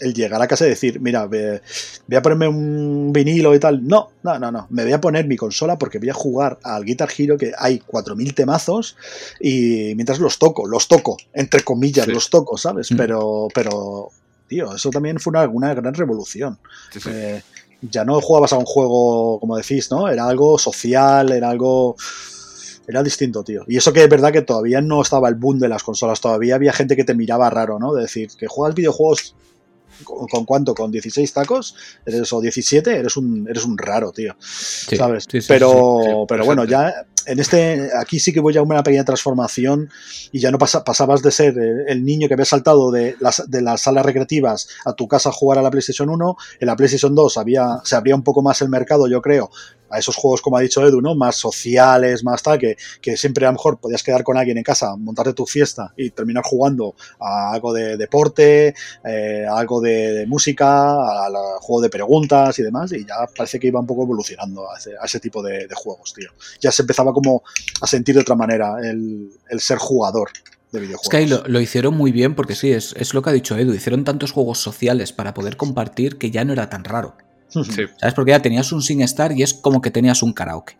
el 0.00 0.12
llegar 0.14 0.40
a 0.42 0.46
casa 0.46 0.66
y 0.66 0.70
decir, 0.70 1.00
mira, 1.00 1.26
ve- 1.26 1.60
voy 2.06 2.16
a 2.16 2.22
ponerme 2.22 2.48
un 2.48 3.12
vinilo 3.12 3.54
y 3.54 3.58
tal. 3.60 3.86
No, 3.86 4.10
no, 4.22 4.38
no, 4.38 4.50
no. 4.52 4.66
Me 4.70 4.84
voy 4.84 4.92
a 4.92 5.00
poner 5.00 5.26
mi 5.26 5.36
consola 5.36 5.78
porque 5.78 5.98
voy 5.98 6.10
a 6.10 6.14
jugar 6.14 6.58
al 6.62 6.84
Guitar 6.84 7.08
Hero 7.16 7.36
que 7.38 7.52
hay 7.58 7.78
4.000 7.80 8.34
temazos 8.34 8.96
y 9.40 9.92
mientras 9.94 10.18
los 10.20 10.38
toco, 10.38 10.66
los 10.66 10.88
toco, 10.88 11.16
entre 11.32 11.62
comillas, 11.62 12.06
Sí. 12.06 12.12
los 12.12 12.28
toco, 12.30 12.56
¿sabes? 12.56 12.92
Mm. 12.92 12.96
Pero, 12.96 13.48
pero, 13.54 14.08
tío, 14.48 14.74
eso 14.74 14.90
también 14.90 15.18
fue 15.18 15.30
una, 15.30 15.48
una 15.48 15.74
gran 15.74 15.94
revolución. 15.94 16.58
sí, 16.92 17.00
sí. 17.00 17.08
Eh, 17.12 17.42
ya 17.82 18.04
no 18.06 18.18
jugabas 18.22 18.52
a 18.54 18.58
un 18.58 18.64
juego, 18.64 19.38
como 19.38 19.56
decís, 19.56 19.90
¿no? 19.90 20.08
Era 20.08 20.26
algo 20.26 20.58
social, 20.58 21.30
era 21.30 21.50
algo... 21.50 21.94
Era 22.88 23.02
distinto, 23.02 23.42
tío. 23.42 23.64
Y 23.66 23.76
eso 23.76 23.92
que 23.92 24.02
es 24.04 24.08
verdad 24.08 24.32
que 24.32 24.42
todavía 24.42 24.80
no 24.80 25.02
estaba 25.02 25.28
el 25.28 25.34
boom 25.34 25.58
de 25.58 25.68
las 25.68 25.82
consolas, 25.82 26.20
todavía 26.20 26.54
había 26.54 26.72
gente 26.72 26.94
que 26.96 27.02
te 27.04 27.14
miraba 27.14 27.50
raro, 27.50 27.78
¿no? 27.80 27.92
De 27.92 28.02
decir, 28.02 28.30
que 28.38 28.46
juegas 28.46 28.76
videojuegos 28.76 29.34
con, 30.04 30.26
con 30.28 30.44
cuánto, 30.44 30.74
con 30.74 30.90
16 30.90 31.32
tacos, 31.32 31.74
eres 32.04 32.32
o 32.32 32.40
17, 32.40 32.96
eres 32.96 33.16
un, 33.16 33.46
eres 33.48 33.64
un 33.64 33.76
raro, 33.78 34.12
tío. 34.12 34.36
Sí, 34.40 34.96
¿Sabes? 34.96 35.24
sí, 35.30 35.40
sí, 35.40 35.46
pero, 35.48 36.24
pero 36.28 36.44
bueno, 36.44 36.64
ya 36.64 36.92
en 37.26 37.40
este, 37.40 37.90
aquí 38.00 38.20
sí 38.20 38.32
que 38.32 38.38
voy 38.40 38.56
a 38.56 38.62
una 38.62 38.82
pequeña 38.84 39.04
transformación 39.04 39.90
y 40.30 40.38
ya 40.38 40.52
no 40.52 40.58
pasa- 40.58 40.84
pasabas 40.84 41.22
de 41.22 41.32
ser 41.32 41.58
el, 41.58 41.84
el 41.88 42.04
niño 42.04 42.28
que 42.28 42.34
había 42.34 42.44
saltado 42.46 42.92
de 42.92 43.16
las, 43.18 43.42
de 43.50 43.62
las 43.62 43.82
salas 43.82 44.06
recreativas 44.06 44.68
a 44.84 44.92
tu 44.92 45.08
casa 45.08 45.30
a 45.30 45.32
jugar 45.32 45.58
a 45.58 45.62
la 45.62 45.70
PlayStation 45.70 46.08
1. 46.08 46.36
En 46.60 46.66
la 46.66 46.76
PlayStation 46.76 47.14
2 47.16 47.36
había, 47.38 47.80
se 47.82 47.96
abría 47.96 48.14
un 48.14 48.22
poco 48.22 48.42
más 48.42 48.62
el 48.62 48.68
mercado, 48.68 49.08
yo 49.08 49.20
creo, 49.22 49.50
a 49.90 49.98
esos 49.98 50.16
juegos, 50.16 50.42
como 50.42 50.56
ha 50.56 50.60
dicho 50.60 50.86
Edu, 50.86 51.00
¿no? 51.00 51.14
Más 51.14 51.36
sociales, 51.36 52.24
más 52.24 52.42
tal, 52.42 52.58
que, 52.58 52.76
que 53.00 53.16
siempre 53.16 53.46
a 53.46 53.48
lo 53.48 53.54
mejor 53.54 53.78
podías 53.78 54.02
quedar 54.02 54.22
con 54.24 54.36
alguien 54.36 54.58
en 54.58 54.64
casa, 54.64 54.96
montarte 54.96 55.32
tu 55.32 55.46
fiesta 55.46 55.92
y 55.96 56.10
terminar 56.10 56.44
jugando 56.44 56.94
a 57.20 57.52
algo 57.52 57.72
de 57.72 57.96
deporte, 57.96 58.74
eh, 59.04 59.46
a 59.48 59.58
algo 59.58 59.80
de, 59.80 60.24
música, 60.26 61.26
al 61.26 61.34
juego 61.60 61.82
de 61.82 61.90
preguntas 61.90 62.58
y 62.58 62.62
demás, 62.62 62.92
y 62.92 63.06
ya 63.06 63.26
parece 63.36 63.58
que 63.58 63.68
iba 63.68 63.80
un 63.80 63.86
poco 63.86 64.02
evolucionando 64.02 64.66
a 64.70 64.76
ese, 65.04 65.20
tipo 65.20 65.42
de, 65.42 65.66
de 65.66 65.74
juegos, 65.74 66.12
tío. 66.14 66.30
Ya 66.60 66.72
se 66.72 66.82
empezaba 66.82 67.12
como 67.12 67.42
a 67.80 67.86
sentir 67.86 68.14
de 68.14 68.22
otra 68.22 68.34
manera 68.34 68.76
el, 68.82 69.30
el 69.48 69.60
ser 69.60 69.78
jugador 69.78 70.30
de 70.72 70.80
videojuegos. 70.80 71.04
Es 71.04 71.10
que 71.10 71.16
ahí 71.16 71.26
lo, 71.26 71.44
lo 71.46 71.60
hicieron 71.60 71.96
muy 71.96 72.12
bien 72.12 72.34
porque 72.34 72.54
sí, 72.54 72.72
es, 72.72 72.94
es 72.98 73.14
lo 73.14 73.22
que 73.22 73.30
ha 73.30 73.32
dicho 73.32 73.56
Edu. 73.56 73.72
Hicieron 73.72 74.04
tantos 74.04 74.32
juegos 74.32 74.58
sociales 74.58 75.12
para 75.12 75.34
poder 75.34 75.56
compartir 75.56 76.18
que 76.18 76.30
ya 76.30 76.44
no 76.44 76.52
era 76.52 76.68
tan 76.68 76.84
raro. 76.84 77.16
Sí. 77.48 77.62
¿Sabes? 77.98 78.14
Porque 78.14 78.30
ya 78.32 78.40
tenías 78.42 78.72
un 78.72 78.82
SingStar 78.82 79.32
y 79.32 79.42
es 79.42 79.54
como 79.54 79.80
que 79.80 79.90
tenías 79.90 80.22
un 80.22 80.32
karaoke. 80.32 80.76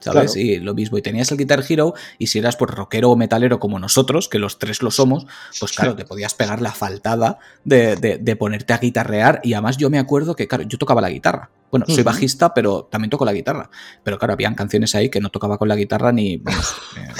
¿sabes? 0.00 0.32
Claro. 0.34 0.46
Y 0.46 0.56
lo 0.58 0.74
mismo, 0.74 0.98
y 0.98 1.02
tenías 1.02 1.32
el 1.32 1.38
Guitar 1.38 1.64
Hero, 1.66 1.94
y 2.18 2.26
si 2.26 2.38
eras 2.38 2.56
pues 2.56 2.70
rockero 2.70 3.10
o 3.10 3.16
metalero 3.16 3.58
como 3.58 3.78
nosotros, 3.78 4.28
que 4.28 4.38
los 4.38 4.58
tres 4.58 4.82
lo 4.82 4.90
somos, 4.90 5.26
pues 5.58 5.72
claro, 5.72 5.96
te 5.96 6.04
podías 6.04 6.34
pegar 6.34 6.60
la 6.60 6.72
faltada 6.72 7.38
de, 7.64 7.96
de- 7.96 8.18
de 8.18 8.36
ponerte 8.36 8.74
a 8.74 8.78
guitarrear, 8.78 9.40
y 9.42 9.54
además 9.54 9.78
yo 9.78 9.88
me 9.88 9.98
acuerdo 9.98 10.36
que, 10.36 10.46
claro, 10.46 10.64
yo 10.64 10.76
tocaba 10.76 11.00
la 11.00 11.08
guitarra. 11.08 11.48
Bueno, 11.70 11.86
soy 11.88 12.04
bajista, 12.04 12.54
pero 12.54 12.84
también 12.90 13.10
toco 13.10 13.24
la 13.24 13.32
guitarra. 13.32 13.68
Pero 14.04 14.16
claro, 14.16 14.32
habían 14.34 14.54
canciones 14.54 14.94
ahí 14.94 15.08
que 15.10 15.18
no 15.20 15.30
tocaba 15.30 15.58
con 15.58 15.66
la 15.68 15.74
guitarra 15.74 16.12
ni, 16.12 16.36
vamos, 16.36 16.72
eh, 16.96 17.10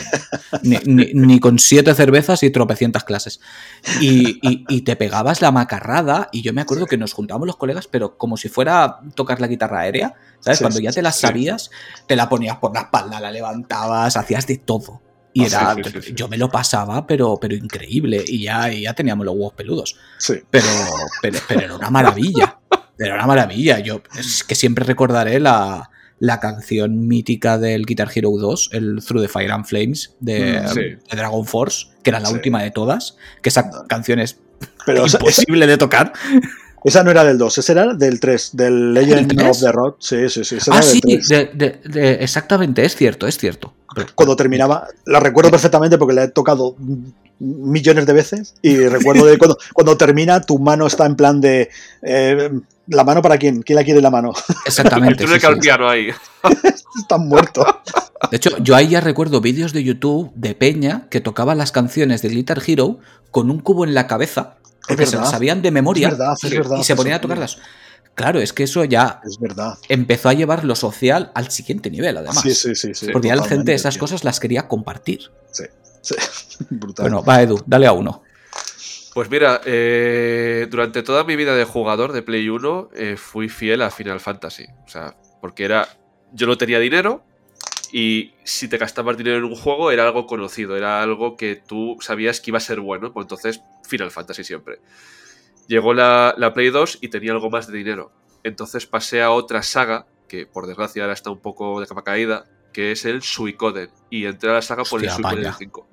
ni, 0.63 0.77
ni- 0.85 1.13
ni 1.15 1.41
con 1.41 1.59
siete 1.59 1.93
cervezas 1.95 2.43
y 2.45 2.51
tropecientas 2.51 3.03
clases. 3.03 3.41
Y, 4.01 4.39
y- 4.49 4.65
y 4.69 4.83
te 4.83 4.95
pegabas 4.95 5.43
la 5.43 5.51
macarrada, 5.51 6.29
y 6.31 6.43
yo 6.43 6.53
me 6.53 6.61
acuerdo 6.61 6.87
que 6.87 6.97
nos 6.97 7.13
juntábamos 7.13 7.47
los 7.49 7.57
colegas, 7.57 7.89
pero 7.89 8.17
como 8.17 8.37
si 8.37 8.49
fuera 8.49 9.01
tocar 9.17 9.41
la 9.41 9.49
guitarra 9.49 9.81
aérea, 9.81 10.15
¿sabes? 10.39 10.59
Sí, 10.59 10.65
Cuando 10.65 10.79
ya 10.81 10.93
te 10.93 11.03
la 11.03 11.11
sabías, 11.13 11.71
te 12.07 12.15
la 12.15 12.29
ponías 12.29 12.57
por 12.59 12.73
la 12.75 12.83
espalda, 12.83 13.19
la 13.21 13.33
levantabas, 13.33 14.17
hacías 14.17 14.47
de 14.47 14.59
todo. 14.59 15.03
Y 15.37 15.43
Ah, 15.43 15.47
era, 15.47 15.75
sí, 15.75 15.83
sí, 15.85 15.91
sí, 15.91 16.01
sí. 16.09 16.13
yo 16.15 16.29
me 16.29 16.39
lo 16.39 16.49
pasaba, 16.49 17.09
pero, 17.09 17.39
pero 17.41 17.57
increíble. 17.57 18.25
Y 18.25 18.45
ya, 18.45 18.73
y 18.73 18.83
ya 18.83 18.95
teníamos 18.95 19.27
los 19.27 19.35
huevos 19.35 19.55
peludos. 19.55 19.97
Sí. 20.19 20.35
Pero, 20.49 20.65
pero, 21.21 21.41
pero 21.49 21.61
era 21.61 21.75
una 21.75 21.91
maravilla. 21.91 22.61
Pero 22.97 23.15
era 23.15 23.17
una 23.17 23.27
maravilla. 23.27 23.79
Yo 23.81 24.03
es 24.19 24.45
que 24.45 24.55
siempre 24.55 24.85
recordaré 24.85 25.41
la, 25.41 25.91
la 26.19 26.41
canción 26.41 27.07
mítica 27.09 27.59
del 27.59 27.87
Guitar 27.87 28.11
Hero 28.15 28.31
2, 28.39 28.71
el 28.73 29.01
Through 29.05 29.23
the 29.23 29.29
Fire 29.29 29.51
and 29.53 29.65
Flames 29.67 30.17
de, 30.21 30.61
Mm, 30.61 30.69
sí. 30.69 30.81
de 30.81 31.17
Dragon 31.17 31.45
Force, 31.47 31.87
que 32.03 32.11
era 32.11 32.21
la 32.21 32.29
Sí. 32.29 32.35
última 32.35 32.63
de 32.63 32.71
todas. 32.71 33.17
Que 33.43 33.49
esa 33.49 33.71
canción 33.89 34.19
es 34.21 34.39
Pero 34.87 35.07
imposible 35.07 35.67
de 35.67 35.77
tocar. 35.77 36.13
Esa 36.85 37.03
no 37.03 37.11
era 37.11 37.25
del 37.25 37.39
2, 37.39 37.59
esa 37.59 37.73
era 37.73 37.95
del 37.95 38.21
3, 38.21 38.51
del 38.53 38.95
Legend 38.95 39.41
of 39.43 39.59
the 39.61 39.73
Road. 39.73 39.95
Sí, 39.99 40.29
sí, 40.29 40.45
sí. 40.45 40.57
esa 40.57 40.73
Ah, 40.75 40.79
era 40.79 40.87
del 40.87 40.95
sí, 40.95 41.01
3. 41.01 41.29
de- 41.29 41.51
de- 41.55 41.81
de- 41.89 42.13
exactamente, 42.23 42.85
es 42.85 42.95
cierto, 42.95 43.27
es 43.27 43.39
cierto. 43.39 43.73
Cuando 44.15 44.37
terminaba, 44.37 44.89
la 45.07 45.21
recuerdo 45.21 45.51
perfectamente 45.51 45.99
porque 45.99 46.15
la 46.15 46.25
he 46.25 46.29
tocado 46.29 46.77
millones 47.39 48.07
de 48.07 48.13
veces 48.13 48.55
y 48.63 48.77
recuerdo 48.89 49.25
de 49.27 49.39
cuando, 49.39 49.57
cuando 49.73 49.97
termina 49.97 50.41
tu 50.41 50.59
mano 50.59 50.87
está 50.87 51.07
en 51.07 51.17
plan 51.17 51.41
de 51.41 51.69
eh, 52.03 52.51
la 52.89 53.05
mano 53.05 53.23
para 53.23 53.39
quién, 53.39 53.63
quién 53.63 53.77
la 53.77 53.85
quiere 53.85 54.01
la 54.01 54.11
mano, 54.11 54.33
Exactamente. 54.67 55.27
sí, 55.29 55.39
que 55.39 55.47
al 55.47 55.61
sí. 55.63 55.69
ahí. 55.71 56.09
están 57.01 57.27
muertos. 57.29 57.67
De 58.31 58.37
hecho, 58.37 58.57
yo 58.59 58.75
ahí 58.77 58.89
ya 58.89 59.01
recuerdo 59.01 59.41
vídeos 59.41 59.73
de 59.73 59.85
YouTube 59.85 60.31
de 60.35 60.55
Peña 60.55 61.07
que 61.11 61.21
tocaba 61.21 61.55
las 61.55 61.73
canciones 61.73 62.23
de 62.23 62.29
Guitar 62.31 62.63
Hero 62.67 62.99
con 63.31 63.51
un 63.51 63.59
cubo 63.61 63.85
en 63.85 63.95
la 63.95 64.07
cabeza, 64.07 64.57
porque 64.89 65.07
se 65.07 65.13
verdad. 65.13 65.23
las 65.25 65.31
sabían 65.31 65.63
de 65.63 65.71
memoria 65.71 66.09
Es 66.09 66.19
verdad, 66.19 66.35
es 66.43 66.53
y- 66.53 66.57
verdad, 66.57 66.77
y 66.81 66.85
se 66.85 66.97
ponían 66.97 67.17
a 67.17 67.21
tocarlas. 67.21 67.59
Claro, 68.15 68.39
es 68.41 68.53
que 68.53 68.63
eso 68.63 68.85
ya 68.85 69.21
Es 69.25 69.39
verdad. 69.41 69.77
empezó 69.89 70.29
a 70.29 70.35
llevar 70.35 70.65
lo 70.65 70.77
social 70.77 71.33
al 71.35 71.51
siguiente 71.51 71.91
nivel, 71.91 72.17
además. 72.17 72.41
Sí, 72.43 72.55
sí, 72.55 72.75
sí. 72.77 72.95
sí 72.95 73.09
porque 73.13 73.29
ya 73.29 73.37
la 73.37 73.45
gente 73.45 73.75
esas 73.75 73.99
cosas 73.99 74.23
las 74.25 74.39
quería 74.39 74.69
compartir. 74.69 75.31
Sí, 75.51 75.65
brutal. 76.71 77.05
Bueno, 77.05 77.25
va 77.25 77.43
Edu, 77.43 77.63
dale 77.67 77.87
a 77.87 77.93
uno. 77.93 78.23
Pues 79.15 79.31
mira, 79.31 79.61
eh, 79.65 80.67
durante 80.71 81.03
toda 81.03 81.23
mi 81.25 81.37
vida 81.37 81.55
de 81.55 81.65
jugador 81.65 82.13
de 82.13 82.23
Play 82.23 82.49
1 82.49 82.91
eh, 82.95 83.17
fui 83.17 83.49
fiel 83.49 83.83
a 83.83 83.91
Final 83.91 84.19
Fantasy. 84.21 84.67
O 84.87 84.89
sea, 84.89 85.17
porque 85.41 85.65
era. 85.65 85.89
Yo 86.33 86.47
no 86.49 86.59
tenía 86.59 86.81
dinero 86.81 87.25
y 87.97 88.35
si 88.43 88.67
te 88.67 88.77
gastabas 88.77 89.17
dinero 89.17 89.37
en 89.37 89.45
un 89.45 89.55
juego 89.55 89.93
era 89.93 90.03
algo 90.03 90.27
conocido, 90.27 90.77
era 90.77 91.01
algo 91.01 91.37
que 91.37 91.55
tú 91.55 91.97
sabías 92.01 92.41
que 92.41 92.51
iba 92.51 92.59
a 92.59 92.61
ser 92.61 92.81
bueno. 92.81 93.13
Pues 93.13 93.23
entonces, 93.23 93.63
Final 93.85 94.11
Fantasy 94.11 94.43
siempre. 94.43 94.81
Llegó 95.69 95.95
la, 95.95 96.35
la 96.37 96.53
Play 96.53 96.71
2 96.71 96.99
y 97.03 97.09
tenía 97.09 97.31
algo 97.31 97.51
más 97.51 97.69
de 97.69 97.79
dinero. 97.79 98.11
Entonces 98.43 98.87
pasé 98.87 99.23
a 99.23 99.31
otra 99.31 99.63
saga, 99.63 100.09
que 100.27 100.45
por 100.45 100.67
desgracia 100.67 101.05
ahora 101.05 101.13
está 101.13 101.31
un 101.31 101.39
poco 101.39 101.81
de 101.81 101.87
capa 101.87 102.03
caída, 102.03 102.47
que 102.73 102.91
es 102.91 103.05
el 103.05 103.23
Suicoden. 103.23 103.91
Y 104.11 104.25
entré 104.25 104.51
a 104.51 104.55
la 104.55 104.63
saga 104.63 104.83
por 104.83 105.01
el 105.01 105.09
Suicoden 105.09 105.45
vaya. 105.45 105.53
5. 105.53 105.89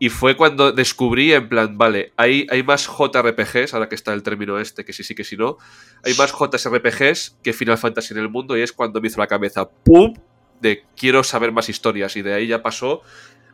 Y 0.00 0.10
fue 0.10 0.36
cuando 0.36 0.70
descubrí, 0.70 1.32
en 1.32 1.48
plan, 1.48 1.78
vale, 1.78 2.12
hay, 2.18 2.46
hay 2.50 2.62
más 2.62 2.86
JRPGs, 2.86 3.72
ahora 3.72 3.88
que 3.88 3.94
está 3.94 4.12
el 4.12 4.22
término 4.22 4.58
este, 4.58 4.84
que 4.84 4.92
sí, 4.92 5.02
sí, 5.02 5.14
que 5.14 5.24
sí, 5.24 5.38
no. 5.38 5.56
Hay 6.04 6.12
más 6.12 6.30
JRPGs 6.30 7.38
que 7.42 7.54
Final 7.54 7.78
Fantasy 7.78 8.12
en 8.12 8.20
el 8.20 8.28
mundo, 8.28 8.54
y 8.54 8.60
es 8.60 8.72
cuando 8.72 9.00
me 9.00 9.08
hizo 9.08 9.18
la 9.18 9.26
cabeza, 9.26 9.66
¡pum! 9.66 10.12
De 10.60 10.84
quiero 10.96 11.22
saber 11.24 11.52
más 11.52 11.68
historias. 11.68 12.16
Y 12.16 12.22
de 12.22 12.34
ahí 12.34 12.46
ya 12.46 12.62
pasó 12.62 13.02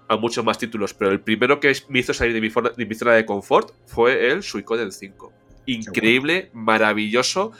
a 0.08 0.16
muchos 0.16 0.44
más 0.44 0.58
títulos. 0.58 0.94
Pero 0.94 1.10
el 1.10 1.20
primero 1.20 1.60
que 1.60 1.72
me 1.88 2.00
hizo 2.00 2.14
salir 2.14 2.32
de 2.34 2.40
mi, 2.40 2.50
forma- 2.50 2.70
de 2.70 2.86
mi 2.86 2.94
zona 2.94 3.12
de 3.12 3.24
confort 3.26 3.70
fue 3.86 4.30
el 4.30 4.42
Suicoden 4.42 4.92
5. 4.92 5.32
Increíble, 5.66 6.50
maravilloso. 6.52 7.52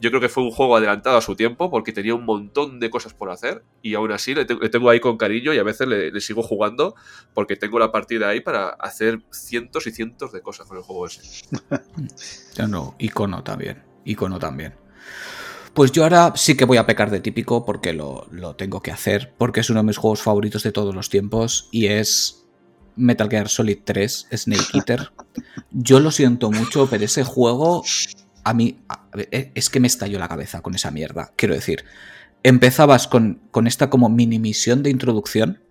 Yo 0.00 0.10
creo 0.10 0.20
que 0.20 0.28
fue 0.28 0.42
un 0.42 0.50
juego 0.50 0.76
adelantado 0.76 1.16
a 1.16 1.20
su 1.20 1.36
tiempo 1.36 1.70
porque 1.70 1.92
tenía 1.92 2.12
un 2.16 2.24
montón 2.24 2.80
de 2.80 2.90
cosas 2.90 3.14
por 3.14 3.30
hacer 3.30 3.62
y 3.82 3.94
aún 3.94 4.10
así 4.10 4.34
le, 4.34 4.44
te- 4.44 4.56
le 4.56 4.68
tengo 4.68 4.90
ahí 4.90 4.98
con 4.98 5.16
cariño 5.16 5.54
y 5.54 5.58
a 5.58 5.62
veces 5.62 5.86
le, 5.86 6.10
le 6.10 6.20
sigo 6.20 6.42
jugando 6.42 6.96
porque 7.34 7.54
tengo 7.54 7.78
la 7.78 7.92
partida 7.92 8.28
ahí 8.28 8.40
para 8.40 8.70
hacer 8.70 9.20
cientos 9.30 9.86
y 9.86 9.92
cientos 9.92 10.32
de 10.32 10.42
cosas 10.42 10.66
con 10.66 10.76
el 10.78 10.82
juego 10.82 11.06
ese. 11.06 11.20
No, 12.68 12.96
icono 12.98 13.44
también. 13.44 13.82
Icono 14.04 14.38
también. 14.40 14.74
Pues 15.74 15.90
yo 15.92 16.02
ahora 16.02 16.32
sí 16.36 16.54
que 16.56 16.66
voy 16.66 16.76
a 16.76 16.86
pecar 16.86 17.10
de 17.10 17.20
típico 17.20 17.64
porque 17.64 17.92
lo, 17.94 18.26
lo 18.30 18.56
tengo 18.56 18.82
que 18.82 18.90
hacer, 18.90 19.32
porque 19.38 19.60
es 19.60 19.70
uno 19.70 19.80
de 19.80 19.86
mis 19.86 19.96
juegos 19.96 20.20
favoritos 20.20 20.62
de 20.62 20.72
todos 20.72 20.94
los 20.94 21.08
tiempos 21.08 21.68
y 21.72 21.86
es 21.86 22.44
Metal 22.96 23.28
Gear 23.30 23.48
Solid 23.48 23.78
3, 23.82 24.26
Snake 24.34 24.64
Eater. 24.74 25.10
Yo 25.70 25.98
lo 25.98 26.10
siento 26.10 26.50
mucho, 26.50 26.88
pero 26.90 27.04
ese 27.04 27.24
juego 27.24 27.82
a 28.44 28.52
mí 28.52 28.80
e- 29.30 29.50
es 29.54 29.70
que 29.70 29.80
me 29.80 29.86
estalló 29.86 30.18
la 30.18 30.28
cabeza 30.28 30.60
con 30.60 30.74
esa 30.74 30.90
mierda. 30.90 31.32
Quiero 31.36 31.54
decir, 31.54 31.84
empezabas 32.42 33.08
con, 33.08 33.40
con 33.50 33.66
esta 33.66 33.88
como 33.88 34.10
mini 34.10 34.38
misión 34.38 34.82
de 34.82 34.90
introducción 34.90 35.62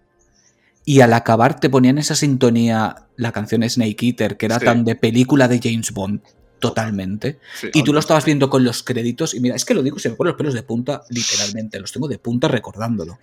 y 0.84 1.02
al 1.02 1.14
acabar 1.14 1.60
te 1.60 1.70
ponían 1.70 2.00
esa 2.00 2.16
sintonía, 2.16 3.06
la 3.18 3.32
canción 3.32 3.62
Snake 3.70 3.98
Eater, 4.08 4.38
que 4.38 4.48
era 4.48 4.58
Sí. 4.58 4.66
tan 4.66 4.84
de 4.84 4.96
película 4.96 5.48
de 5.48 5.60
James 5.62 5.92
Bond, 5.92 6.22
totalmente. 6.62 7.40
Sí. 7.60 7.70
Y 7.74 7.84
tú 7.84 7.92
lo 7.92 8.00
estabas 8.00 8.24
viendo 8.24 8.50
con 8.50 8.64
los 8.64 8.84
créditos, 8.84 9.34
y 9.34 9.42
mira, 9.42 9.56
es 9.56 9.66
que 9.66 9.74
lo 9.74 9.84
digo, 9.84 10.00
se 10.00 10.10
me 10.10 10.16
ponen 10.16 10.30
los 10.30 10.38
pelos 10.38 10.54
de 10.54 10.64
punta, 10.64 11.04
literalmente, 11.10 11.80
los 11.80 11.92
tengo 11.92 12.08
de 12.08 12.18
punta 12.18 12.48
recordándolo. 12.48 13.20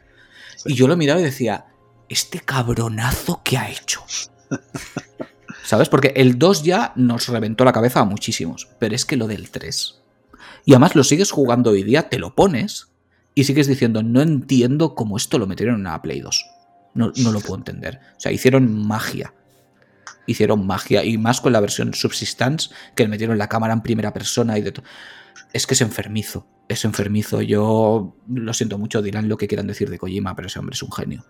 Sí. 0.57 0.73
Y 0.73 0.75
yo 0.75 0.87
lo 0.87 0.97
miraba 0.97 1.21
y 1.21 1.25
decía, 1.25 1.65
este 2.09 2.41
cabronazo 2.41 3.41
que 3.43 3.57
ha 3.57 3.71
hecho. 3.71 4.03
¿Sabes? 5.65 5.89
Porque 5.89 6.13
el 6.17 6.39
2 6.39 6.63
ya 6.63 6.93
nos 6.97 7.29
reventó 7.29 7.65
la 7.65 7.73
cabeza 7.73 8.01
a 8.01 8.05
muchísimos, 8.05 8.69
pero 8.79 8.95
es 8.95 9.05
que 9.05 9.17
lo 9.17 9.27
del 9.27 9.51
3. 9.51 10.01
Y 10.65 10.73
además 10.73 10.95
lo 10.95 11.05
sigues 11.05 11.31
jugando 11.31 11.71
hoy 11.71 11.83
día, 11.83 12.09
te 12.09 12.19
lo 12.19 12.35
pones 12.35 12.89
y 13.35 13.45
sigues 13.45 13.67
diciendo, 13.67 14.03
no 14.03 14.21
entiendo 14.21 14.95
cómo 14.95 15.17
esto 15.17 15.39
lo 15.39 15.47
metieron 15.47 15.77
en 15.77 15.83
una 15.83 16.03
Play 16.03 16.21
2. 16.21 16.47
No, 16.95 17.13
no 17.17 17.33
lo 17.33 17.41
puedo 17.41 17.57
entender. 17.57 18.01
O 18.17 18.21
sea, 18.21 18.33
hicieron 18.33 18.87
magia. 18.87 19.33
Hicieron 20.29 20.65
magia. 20.67 21.03
Y 21.05 21.19
más 21.19 21.41
con 21.41 21.53
la 21.53 21.59
versión 21.61 21.93
Subsistence, 21.95 22.71
que 22.95 23.03
le 23.03 23.09
metieron 23.09 23.37
la 23.39 23.49
cámara 23.49 23.73
en 23.73 23.81
primera 23.83 24.13
persona 24.13 24.57
y 24.59 24.63
de 24.63 24.71
todo. 24.71 24.87
Es 25.53 25.67
que 25.67 25.75
es 25.75 25.81
enfermizo. 25.81 26.47
Es 26.69 26.85
enfermizo. 26.85 27.43
Yo 27.43 28.15
lo 28.33 28.53
siento 28.55 28.79
mucho, 28.79 29.03
dirán 29.03 29.29
lo 29.29 29.37
que 29.39 29.49
quieran 29.49 29.67
decir 29.67 29.91
de 29.91 29.99
Kojima, 29.99 30.37
pero 30.37 30.47
ese 30.49 30.61
hombre 30.61 30.75
es 30.75 30.83
un 30.85 30.93
genio. 30.93 31.25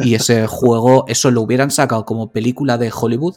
Y 0.00 0.14
ese 0.14 0.46
juego, 0.48 1.06
eso 1.08 1.30
lo 1.30 1.40
hubieran 1.42 1.70
sacado 1.70 2.04
como 2.04 2.32
película 2.32 2.76
de 2.76 2.92
Hollywood 2.94 3.36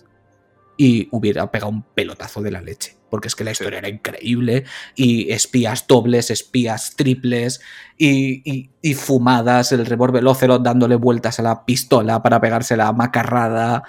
y 0.76 1.08
hubiera 1.12 1.52
pegado 1.52 1.70
un 1.72 1.84
pelotazo 1.84 2.42
de 2.42 2.52
la 2.52 2.60
leche. 2.62 2.98
Porque 3.12 3.28
es 3.28 3.36
que 3.36 3.44
la 3.44 3.52
historia 3.52 3.78
era 3.78 3.90
increíble. 3.90 4.64
Y 4.96 5.32
espías 5.32 5.86
dobles, 5.88 6.32
espías 6.32 6.96
triples. 6.96 7.62
Y, 7.96 8.42
y- 8.52 8.72
y 8.82 8.94
fumadas, 8.96 9.72
el 9.72 9.86
revólver 9.86 10.26
Ocelot 10.26 10.64
dándole 10.64 10.96
vueltas 10.96 11.40
a 11.40 11.44
la 11.44 11.64
pistola 11.64 12.24
para 12.24 12.42
pegarse 12.42 12.76
la 12.76 12.92
macarrada. 12.92 13.84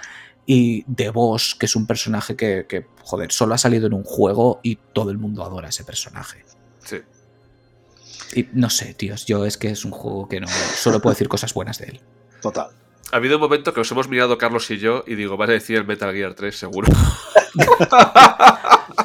Y 0.45 0.83
The 0.83 1.09
Boss, 1.09 1.55
que 1.55 1.65
es 1.65 1.75
un 1.75 1.87
personaje 1.87 2.35
que, 2.35 2.65
que, 2.67 2.85
joder, 3.03 3.31
solo 3.31 3.55
ha 3.55 3.57
salido 3.57 3.87
en 3.87 3.93
un 3.93 4.03
juego 4.03 4.59
y 4.61 4.75
todo 4.93 5.11
el 5.11 5.17
mundo 5.17 5.43
adora 5.43 5.67
a 5.67 5.69
ese 5.69 5.83
personaje. 5.83 6.45
Sí. 6.83 6.97
Y 8.35 8.49
no 8.53 8.69
sé, 8.69 8.93
tíos, 8.93 9.25
yo 9.25 9.45
es 9.45 9.57
que 9.57 9.69
es 9.69 9.85
un 9.85 9.91
juego 9.91 10.27
que 10.27 10.39
no. 10.39 10.47
Solo 10.75 11.01
puedo 11.01 11.13
decir 11.13 11.27
cosas 11.27 11.53
buenas 11.53 11.79
de 11.79 11.85
él. 11.85 12.01
Total. 12.41 12.67
Ha 13.11 13.17
habido 13.17 13.35
un 13.35 13.41
momento 13.41 13.73
que 13.73 13.79
nos 13.79 13.91
hemos 13.91 14.07
mirado 14.09 14.37
Carlos 14.37 14.69
y 14.71 14.77
yo 14.77 15.03
y 15.07 15.15
digo, 15.15 15.37
vas 15.37 15.49
a 15.49 15.53
decir 15.53 15.77
el 15.77 15.85
Metal 15.85 16.13
Gear 16.13 16.33
3 16.33 16.55
seguro. 16.55 16.87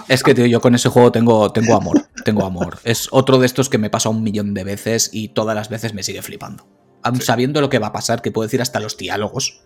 Es 0.09 0.25
que, 0.25 0.35
tío, 0.35 0.47
yo 0.47 0.61
con 0.61 0.75
ese 0.75 0.89
juego 0.89 1.13
tengo, 1.13 1.53
tengo 1.53 1.77
amor. 1.77 2.09
Tengo 2.25 2.45
amor. 2.45 2.79
Es 2.83 3.09
otro 3.13 3.39
de 3.39 3.47
estos 3.47 3.69
que 3.69 3.79
me 3.79 3.91
pasa 3.91 4.09
un 4.09 4.25
millón 4.25 4.55
de 4.55 4.65
veces 4.65 5.11
y 5.13 5.29
todas 5.29 5.55
las 5.55 5.69
veces 5.69 5.95
me 5.95 6.03
sigue 6.03 6.23
flipando. 6.23 6.67
Sí. 7.15 7.23
sabiendo 7.23 7.61
lo 7.61 7.71
que 7.71 7.79
va 7.79 7.89
a 7.89 7.93
pasar, 7.93 8.21
que 8.21 8.33
puedo 8.33 8.47
decir 8.47 8.61
hasta 8.61 8.81
los 8.81 8.97
diálogos. 8.97 9.63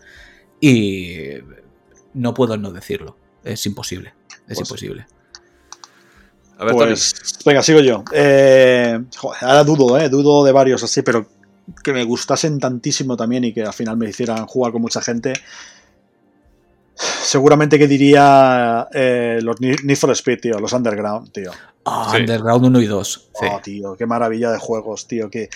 Y 0.60 1.38
no 2.14 2.32
puedo 2.34 2.56
no 2.56 2.72
decirlo. 2.72 3.16
Es 3.44 3.66
imposible. 3.66 4.14
Es 4.48 4.56
Pues 4.56 4.58
sí. 4.58 4.62
imposible. 4.62 5.06
A 6.58 6.64
ver, 6.64 6.74
Tony. 6.76 6.86
Pues, 6.90 7.14
venga, 7.44 7.62
sigo 7.62 7.80
yo. 7.80 8.04
Eh, 8.12 9.00
joder, 9.16 9.44
ahora 9.44 9.64
dudo, 9.64 9.98
¿eh? 9.98 10.08
Dudo 10.08 10.44
de 10.44 10.52
varios 10.52 10.82
así, 10.84 11.02
pero 11.02 11.26
que 11.82 11.92
me 11.92 12.04
gustasen 12.04 12.58
tantísimo 12.60 13.16
también 13.16 13.44
y 13.44 13.52
que 13.52 13.62
al 13.64 13.72
final 13.72 13.96
me 13.96 14.08
hicieran 14.08 14.46
jugar 14.46 14.72
con 14.72 14.82
mucha 14.82 15.00
gente. 15.00 15.32
Seguramente 16.94 17.76
que 17.78 17.88
diría 17.88 18.86
eh, 18.92 19.40
los 19.42 19.60
Need 19.60 19.96
for 19.96 20.10
Speed, 20.12 20.40
tío, 20.40 20.60
los 20.60 20.72
Underground, 20.72 21.32
tío. 21.32 21.50
Ah, 21.84 22.08
Sí. 22.12 22.18
Underground 22.18 22.66
1 22.66 22.80
y 22.80 22.86
2. 22.86 23.28
Sí. 23.40 23.46
Oh, 23.50 23.60
tío, 23.62 23.96
qué 23.96 24.06
maravilla 24.06 24.52
de 24.52 24.58
juegos, 24.58 25.08
tío. 25.08 25.28
Que 25.28 25.48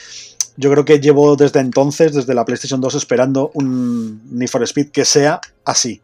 yo 0.56 0.70
creo 0.72 0.84
que 0.84 0.98
llevo 0.98 1.36
desde 1.36 1.61
entonces, 1.61 2.12
desde 2.12 2.34
la 2.34 2.44
PlayStation 2.44 2.80
2, 2.80 2.96
esperando 2.96 3.52
un 3.54 4.20
Need 4.36 4.48
for 4.48 4.62
Speed 4.64 4.90
que 4.90 5.04
sea 5.04 5.40
así. 5.64 6.02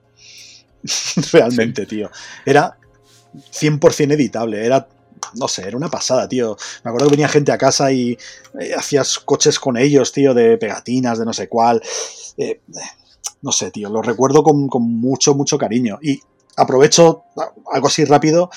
Realmente, 1.32 1.86
tío. 1.86 2.10
Era 2.44 2.76
100% 3.34 4.12
editable, 4.12 4.64
era 4.64 4.88
no 5.34 5.48
sé, 5.48 5.66
era 5.66 5.76
una 5.76 5.88
pasada, 5.88 6.28
tío. 6.28 6.56
Me 6.84 6.90
acuerdo 6.90 7.08
que 7.08 7.12
venía 7.16 7.28
gente 7.28 7.52
a 7.52 7.58
casa 7.58 7.92
y 7.92 8.16
eh, 8.60 8.74
hacías 8.76 9.18
coches 9.18 9.58
con 9.58 9.76
ellos, 9.76 10.12
tío, 10.12 10.34
de 10.34 10.56
pegatinas, 10.58 11.18
de 11.18 11.24
no 11.24 11.32
sé 11.32 11.48
cuál. 11.48 11.82
Eh, 12.36 12.60
no 13.42 13.52
sé, 13.52 13.70
tío, 13.70 13.90
lo 13.90 14.02
recuerdo 14.02 14.42
con, 14.42 14.68
con, 14.68 14.82
mucho, 14.82 15.34
mucho 15.34 15.58
cariño. 15.58 15.98
Y 16.02 16.20
aprovecho 16.56 17.24
algo 17.72 17.88
así 17.88 18.04
rápido, 18.04 18.50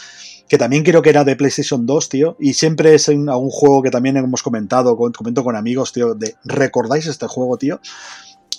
que 0.48 0.58
también 0.58 0.84
creo 0.84 1.02
que 1.02 1.10
era 1.10 1.24
de 1.24 1.36
PlayStation 1.36 1.86
2, 1.86 2.10
tío, 2.10 2.38
y 2.40 2.54
siempre 2.54 2.94
es 2.96 3.08
un, 3.08 3.30
un 3.30 3.50
juego 3.50 3.82
que 3.82 3.92
también 3.92 4.18
hemos 4.18 4.44
comentado, 4.44 4.96
comento 4.96 5.44
con 5.44 5.56
amigos, 5.56 5.92
tío, 5.94 6.14
de 6.14 6.36
¿recordáis 6.46 7.08
este 7.08 7.28
juego, 7.28 7.58
tío? 7.58 7.80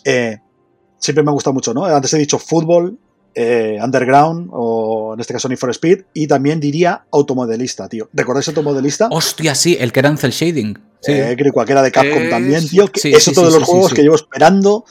Eh, 0.05 0.39
siempre 0.99 1.25
me 1.25 1.31
ha 1.31 1.33
gustado 1.33 1.55
mucho, 1.55 1.73
¿no? 1.73 1.85
Antes 1.85 2.13
he 2.15 2.19
dicho 2.19 2.39
fútbol, 2.39 2.99
eh, 3.41 3.79
Underground 3.81 4.51
o 4.53 5.15
en 5.15 5.21
este 5.21 5.33
caso 5.33 5.49
Need 5.49 5.59
for 5.59 5.71
Speed 5.71 6.01
y 6.13 6.27
también 6.27 6.59
diría 6.59 7.05
automodelista, 7.13 7.89
tío. 7.89 8.09
¿Recordáis 8.13 8.49
automodelista? 8.49 9.07
Hostia, 9.13 9.55
sí, 9.55 9.77
el 9.79 9.93
que 9.93 10.01
era 10.01 10.09
en 10.09 10.19
cel 10.19 10.33
shading. 10.33 10.77
Sí. 11.01 11.13
Eh, 11.13 11.37
creo 11.39 11.65
que 11.65 11.73
era 11.73 11.83
de 11.83 11.93
Capcom 11.93 12.23
eh, 12.25 12.29
también, 12.29 12.67
tío. 12.67 12.91
Sí, 12.93 13.13
eso 13.13 13.31
sí, 13.31 13.35
todos 13.35 13.55
los 13.55 13.63
juegos 13.63 13.95
que 13.95 14.03
llevo 14.03 14.17
esperando 14.17 14.85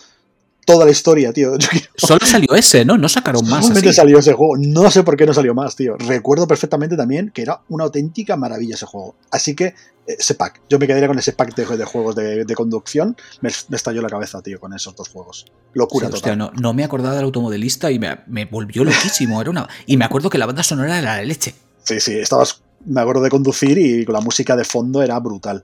toda 0.68 0.84
la 0.84 0.92
historia, 0.92 1.32
tío. 1.32 1.54
Solo 1.96 2.26
salió 2.26 2.54
ese, 2.54 2.84
¿no? 2.84 2.98
No 2.98 3.08
sacaron 3.08 3.48
más. 3.48 3.64
Solamente 3.64 3.94
salió 3.94 4.20
ese 4.20 4.34
juego. 4.34 4.58
No 4.58 4.92
sé 4.92 5.02
por 5.02 5.16
qué 5.16 5.26
no 5.26 5.34
salió 5.34 5.56
más, 5.56 5.78
tío. 5.78 5.96
Recuerdo 5.98 6.46
perfectamente 6.46 6.98
también 6.98 7.32
que 7.34 7.42
era 7.42 7.62
una 7.70 7.86
auténtica 7.86 8.36
maravilla 8.36 8.76
ese 8.76 8.86
juego. 8.86 9.16
Así 9.32 9.56
que 9.56 9.74
ese 10.06 10.36
pack. 10.36 10.62
Yo 10.70 10.78
me 10.78 10.86
quedaría 10.86 11.08
con 11.08 11.18
ese 11.18 11.32
pack 11.32 11.56
de, 11.56 11.78
de 11.78 11.86
juegos 11.86 12.16
de, 12.18 12.44
de 12.44 12.56
conducción. 12.56 13.16
Me, 13.40 13.50
me, 13.70 13.78
estalló 13.78 14.02
la 14.02 14.10
cabeza, 14.10 14.42
tío, 14.42 14.60
con 14.60 14.74
esos 14.74 14.94
dos 14.94 15.08
juegos. 15.08 15.46
Locura 15.74 16.08
sí, 16.08 16.12
total. 16.12 16.32
Hostia, 16.32 16.36
no, 16.36 16.52
no, 16.62 16.74
me 16.74 16.84
acordaba 16.84 17.16
del 17.16 17.24
automodelista 17.24 17.90
y 17.90 17.98
me, 17.98 18.20
me 18.28 18.44
volvió 18.44 18.84
loquísimo. 18.84 19.40
Era 19.40 19.50
una... 19.50 19.70
Y 19.86 19.96
me 19.96 20.04
acuerdo 20.04 20.30
que 20.30 20.38
la 20.38 20.48
banda 20.48 20.64
sonora 20.64 21.00
era 21.00 21.16
la 21.16 21.24
leche. 21.24 21.56
Sí, 21.86 22.02
sí, 22.02 22.20
estabas 22.20 22.62
me 22.88 23.02
acuerdo 23.02 23.22
de 23.22 23.30
conducir 23.30 23.78
y 23.78 24.06
con 24.06 24.14
la 24.14 24.22
música 24.22 24.56
de 24.56 24.64
fondo 24.64 25.02
era 25.02 25.20
brutal. 25.20 25.64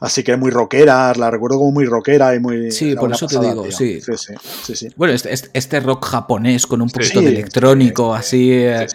Así 0.00 0.22
que 0.22 0.36
muy 0.36 0.50
rockera, 0.50 1.12
la 1.14 1.30
recuerdo 1.30 1.58
como 1.58 1.72
muy 1.72 1.84
rockera 1.84 2.34
y 2.34 2.40
muy. 2.40 2.70
Sí, 2.70 2.94
por 2.94 3.12
eso 3.12 3.26
pasada, 3.26 3.42
te 3.42 3.48
digo, 3.48 3.64
sí. 3.70 4.00
Sí, 4.00 4.12
sí, 4.16 4.34
sí, 4.64 4.76
sí. 4.76 4.88
Bueno, 4.96 5.14
este, 5.14 5.34
este, 5.52 5.80
rock 5.80 6.06
japonés 6.06 6.66
con 6.66 6.80
un 6.80 6.90
poquito 6.90 7.20
de 7.20 7.28
electrónico, 7.28 8.14
así, 8.14 8.52
eh, 8.52 8.86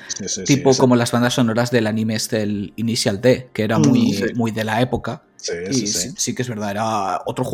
tipo 0.46 0.76
como 0.76 0.96
las 0.96 1.12
bandas 1.12 1.34
sonoras 1.34 1.72
del 1.72 1.88
anime 1.88 2.16
este, 2.16 2.42
el 2.42 2.74
Initial 2.76 3.22
D, 3.22 3.50
que 3.54 3.64
era 3.64 3.80
muy, 3.80 4.14
mm, 4.14 4.38
muy 4.38 4.52
de 4.52 4.64
la 4.64 4.82
época. 4.82 5.24
Sí, 5.42 5.54
y 5.70 5.74
sí, 5.74 5.88
sí, 5.88 6.14
sí, 6.18 6.36
que 6.36 6.42
es 6.42 6.50
verdad, 6.50 6.72
era 6.72 7.22
otro. 7.26 7.46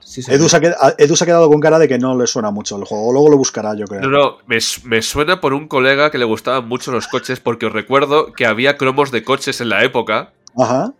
Sí, 0.00 0.22
Edu, 0.28 0.48
se 0.48 0.56
ha 0.56 0.60
quedado, 0.60 0.94
Edu, 0.98 1.14
se 1.14 1.24
ha 1.24 1.26
quedado, 1.26 1.48
con 1.48 1.60
cara 1.60 1.78
de 1.78 1.86
que 1.86 1.98
no 1.98 2.18
le 2.18 2.26
suena 2.26 2.50
mucho 2.50 2.76
el 2.76 2.84
juego, 2.84 3.12
luego 3.12 3.30
lo 3.30 3.36
buscará, 3.36 3.76
yo 3.76 3.86
creo. 3.86 4.00
No, 4.00 4.08
no, 4.08 4.36
me, 4.46 4.58
me, 4.84 5.02
suena 5.02 5.40
por 5.40 5.54
un 5.54 5.68
colega 5.68 6.10
que 6.10 6.18
le 6.18 6.24
gustaban 6.24 6.66
mucho 6.66 6.90
los 6.90 7.06
coches, 7.06 7.38
porque 7.38 7.66
os 7.66 7.72
recuerdo 7.72 8.32
que 8.32 8.44
había 8.44 8.76
cromos 8.76 9.12
de 9.12 9.22
coches 9.22 9.60
en 9.60 9.68
la 9.68 9.84
época. 9.84 10.32
Ajá. 10.58 10.92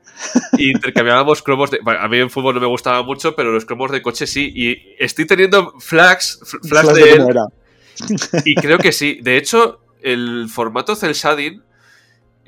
y 0.57 0.71
intercambiábamos 0.71 1.43
cromos 1.43 1.71
de. 1.71 1.81
Bueno, 1.83 2.01
a 2.01 2.09
mí 2.09 2.19
en 2.19 2.31
fútbol 2.31 2.55
no 2.55 2.61
me 2.61 2.67
gustaba 2.67 3.03
mucho, 3.03 3.35
pero 3.35 3.53
los 3.53 3.65
cromos 3.65 3.91
de 3.91 4.03
coches 4.03 4.31
sí. 4.31 4.53
Y 4.55 4.95
estoy 4.99 5.27
teniendo 5.27 5.75
flags, 5.81 6.41
flags, 6.45 6.69
flags 6.69 6.95
de, 6.95 7.03
de 7.03 7.13
él. 7.13 7.27
Era. 7.29 7.45
y 8.45 8.55
creo 8.55 8.79
que 8.79 8.93
sí. 8.93 9.19
De 9.23 9.37
hecho, 9.37 9.81
el 10.03 10.49
formato 10.49 10.95
cel 10.95 11.15
shading 11.15 11.63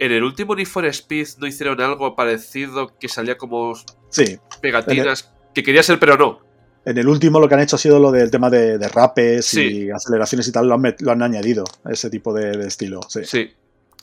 en 0.01 0.13
el 0.13 0.25
último 0.25 0.57
Need 0.57 0.67
for 0.67 0.85
Speed 0.87 1.29
no 1.39 1.47
hicieron 1.47 1.81
algo 1.81 2.17
parecido 2.17 2.99
que 2.99 3.09
salía 3.09 3.37
como 3.37 3.75
sí. 4.09 4.39
pegatinas 4.61 5.23
el... 5.23 5.53
que 5.55 5.63
quería 5.63 5.83
ser 5.83 5.99
pero 5.99 6.17
no. 6.17 6.41
En 6.85 6.97
el 6.99 7.07
último 7.09 7.39
lo 7.39 7.49
que 7.49 7.55
han 7.55 7.61
hecho 7.61 7.77
ha 7.77 7.79
sido 7.79 8.01
lo 8.01 8.11
del 8.11 8.31
tema 8.31 8.51
de, 8.51 8.79
de 8.79 8.89
rapes 8.89 9.47
sí. 9.47 9.85
y 9.85 9.91
aceleraciones 9.91 10.49
y 10.49 10.53
tal, 10.53 10.67
lo 10.67 10.75
han, 10.75 10.97
lo 10.99 11.13
han 11.13 11.23
añadido, 11.23 11.65
ese 11.89 12.09
tipo 12.09 12.33
de, 12.33 12.53
de, 12.53 12.67
estilo. 12.67 13.01
Sí. 13.09 13.25
sí. 13.25 13.53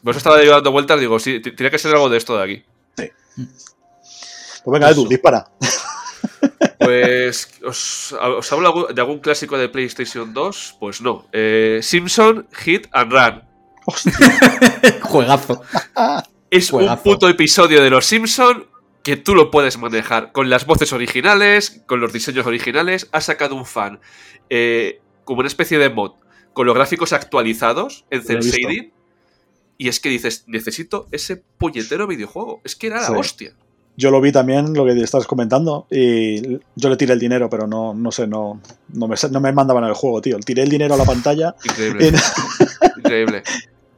Pues 0.04 0.18
estaba 0.18 0.44
yo 0.44 0.52
dando 0.52 0.72
vueltas, 0.72 1.00
digo, 1.00 1.18
sí, 1.18 1.42
tiene 1.42 1.72
que 1.72 1.80
ser 1.80 1.94
algo 1.94 2.08
de 2.08 2.18
esto 2.18 2.38
de 2.38 2.44
aquí. 2.44 2.64
Sí. 2.96 3.12
Pues 4.64 4.74
venga, 4.74 4.92
Edu, 4.92 5.08
dispara. 5.08 5.50
Pues, 6.80 7.50
¿os, 7.66 8.14
¿os, 8.14 8.54
hablo 8.54 8.88
de 8.94 9.02
algún 9.02 9.20
clásico 9.20 9.58
de 9.58 9.70
PlayStation 9.70 10.34
2? 10.34 10.78
Pues 10.80 11.02
no. 11.02 11.28
Eh, 11.32 11.80
Simpson, 11.82 12.48
Hit 12.54 12.88
and 12.92 13.12
Run. 13.12 13.47
Juegazo. 15.02 15.62
Es 16.50 16.70
Juegazo. 16.70 16.94
un 16.94 17.04
puto 17.04 17.30
episodio 17.30 17.82
de 17.82 17.90
Los 17.90 18.06
Simpson 18.06 18.68
que 19.04 19.16
tú 19.16 19.36
lo 19.36 19.52
puedes 19.52 19.78
manejar 19.78 20.34
con 20.34 20.50
las 20.50 20.66
voces 20.66 20.92
originales, 20.92 21.82
con 21.86 22.02
los 22.02 22.12
diseños 22.12 22.46
originales. 22.46 23.08
Ha 23.14 23.22
sacado 23.22 23.56
un 23.56 23.66
fan 23.66 24.00
eh, 24.50 25.00
como 25.24 25.40
una 25.40 25.48
especie 25.48 25.78
de 25.78 25.90
mod 25.90 26.12
con 26.52 26.66
los 26.66 26.76
gráficos 26.76 27.14
actualizados 27.14 28.06
en 28.10 28.24
cel 28.24 28.42
shading. 28.42 28.92
Y 29.78 29.90
es 29.90 30.00
que 30.00 30.10
dices, 30.10 30.44
necesito 30.48 31.08
ese 31.12 31.38
puñetero 31.38 32.08
videojuego. 32.08 32.62
Es 32.64 32.76
que 32.76 32.88
era 32.88 33.06
sí. 33.06 33.14
la 33.14 33.20
hostia. 33.20 33.54
Yo 33.96 34.12
lo 34.12 34.20
vi 34.20 34.32
también, 34.32 34.74
lo 34.74 34.86
que 34.86 34.92
estás 35.02 35.26
comentando, 35.26 35.88
y 35.90 36.60
yo 36.76 36.90
le 36.90 36.98
tiré 36.98 37.14
el 37.14 37.20
dinero, 37.20 37.50
pero 37.50 37.66
no, 37.66 37.94
no 37.96 38.12
sé, 38.12 38.28
no, 38.28 38.62
no, 38.90 39.08
me, 39.08 39.16
no 39.32 39.40
me 39.40 39.52
mandaban 39.52 39.86
el 39.86 39.94
juego, 39.94 40.22
tío. 40.22 40.38
Tiré 40.40 40.64
el 40.64 40.70
dinero 40.70 40.94
a 40.94 40.98
la 40.98 41.06
pantalla. 41.06 41.56
Increíble. 41.64 42.12
Y... 42.12 43.00
Increíble. 43.00 43.44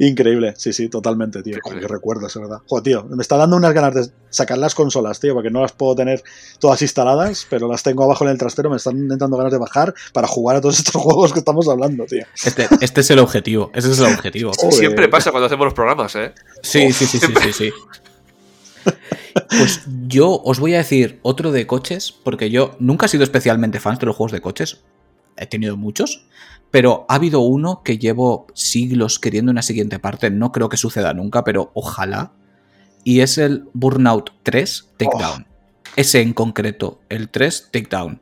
Increíble, 0.02 0.54
sí, 0.56 0.72
sí, 0.72 0.88
totalmente, 0.88 1.43
tío. 1.43 1.58
Como 1.62 1.78
que 1.78 1.88
recuerdo, 1.88 2.28
es 2.28 2.36
verdad. 2.36 2.60
Joder, 2.68 2.84
tío, 2.84 3.04
me 3.04 3.22
está 3.22 3.36
dando 3.36 3.58
unas 3.58 3.74
ganas 3.74 3.93
de 3.93 4.08
sacar 4.30 4.58
las 4.58 4.74
consolas, 4.74 5.20
tío, 5.20 5.34
porque 5.34 5.50
no 5.50 5.62
las 5.62 5.74
puedo 5.74 5.93
tener 5.93 6.24
todas 6.58 6.82
instaladas, 6.82 7.45
pero 7.50 7.68
las 7.68 7.84
tengo 7.84 8.06
abajo 8.06 8.24
en 8.24 8.32
el 8.32 8.38
trastero, 8.38 8.70
me 8.70 8.78
están 8.78 9.10
dando 9.10 9.36
ganas 9.36 9.52
de 9.52 9.60
bajar 9.60 9.93
para 10.14 10.26
jugar 10.26 10.56
a 10.56 10.62
todos 10.62 10.80
estos 10.80 10.95
juegos 11.04 11.34
que 11.34 11.39
estamos 11.39 11.68
hablando, 11.68 12.06
tío. 12.06 12.26
Este, 12.45 12.70
este 12.80 13.02
es 13.02 13.12
el 13.12 13.20
objetivo, 13.20 13.72
ese 13.76 13.91
es 13.91 14.00
el 14.00 14.06
objetivo. 14.06 14.54
Joder. 14.56 14.74
Siempre 14.74 15.10
pasa 15.10 15.32
cuando 15.32 15.47
hacemos 15.47 15.66
los 15.66 15.74
programas, 15.74 16.16
¿eh? 16.16 16.32
Sí, 16.64 16.93
sí, 16.93 17.06
sí, 17.06 17.20
sí, 17.20 17.34
sí, 17.43 17.52
sí. 17.54 17.72
Pues 19.50 19.82
yo 20.08 20.41
os 20.43 20.62
voy 20.62 20.76
a 20.76 20.78
decir 20.78 21.20
otro 21.24 21.52
de 21.52 21.68
coches, 21.68 22.14
porque 22.24 22.50
yo 22.50 22.78
nunca 22.80 23.08
he 23.08 23.10
sido 23.10 23.24
especialmente 23.24 23.82
fan 23.82 23.97
de 23.97 24.06
los 24.06 24.16
juegos 24.16 24.32
de 24.32 24.39
coches. 24.39 24.80
He 25.36 25.45
tenido 25.45 25.76
muchos, 25.76 26.26
pero 26.72 27.05
ha 27.09 27.15
habido 27.15 27.41
uno 27.41 27.82
que 27.84 27.97
llevo 27.97 28.47
siglos 28.53 29.20
queriendo 29.20 29.51
una 29.51 29.61
siguiente 29.61 29.99
parte. 29.99 30.30
No 30.30 30.51
creo 30.51 30.70
que 30.70 30.78
suceda 30.78 31.13
nunca, 31.13 31.43
pero 31.43 31.72
ojalá. 31.74 32.32
Y 33.03 33.22
es 33.22 33.38
el 33.38 33.65
Burnout 33.74 34.32
3 34.43 34.89
Takedown. 34.97 35.47
Oh. 35.47 35.91
Ese 35.95 36.22
en 36.22 36.34
concreto, 36.34 36.99
el 37.09 37.30
3 37.30 37.70
Takedown. 37.72 38.22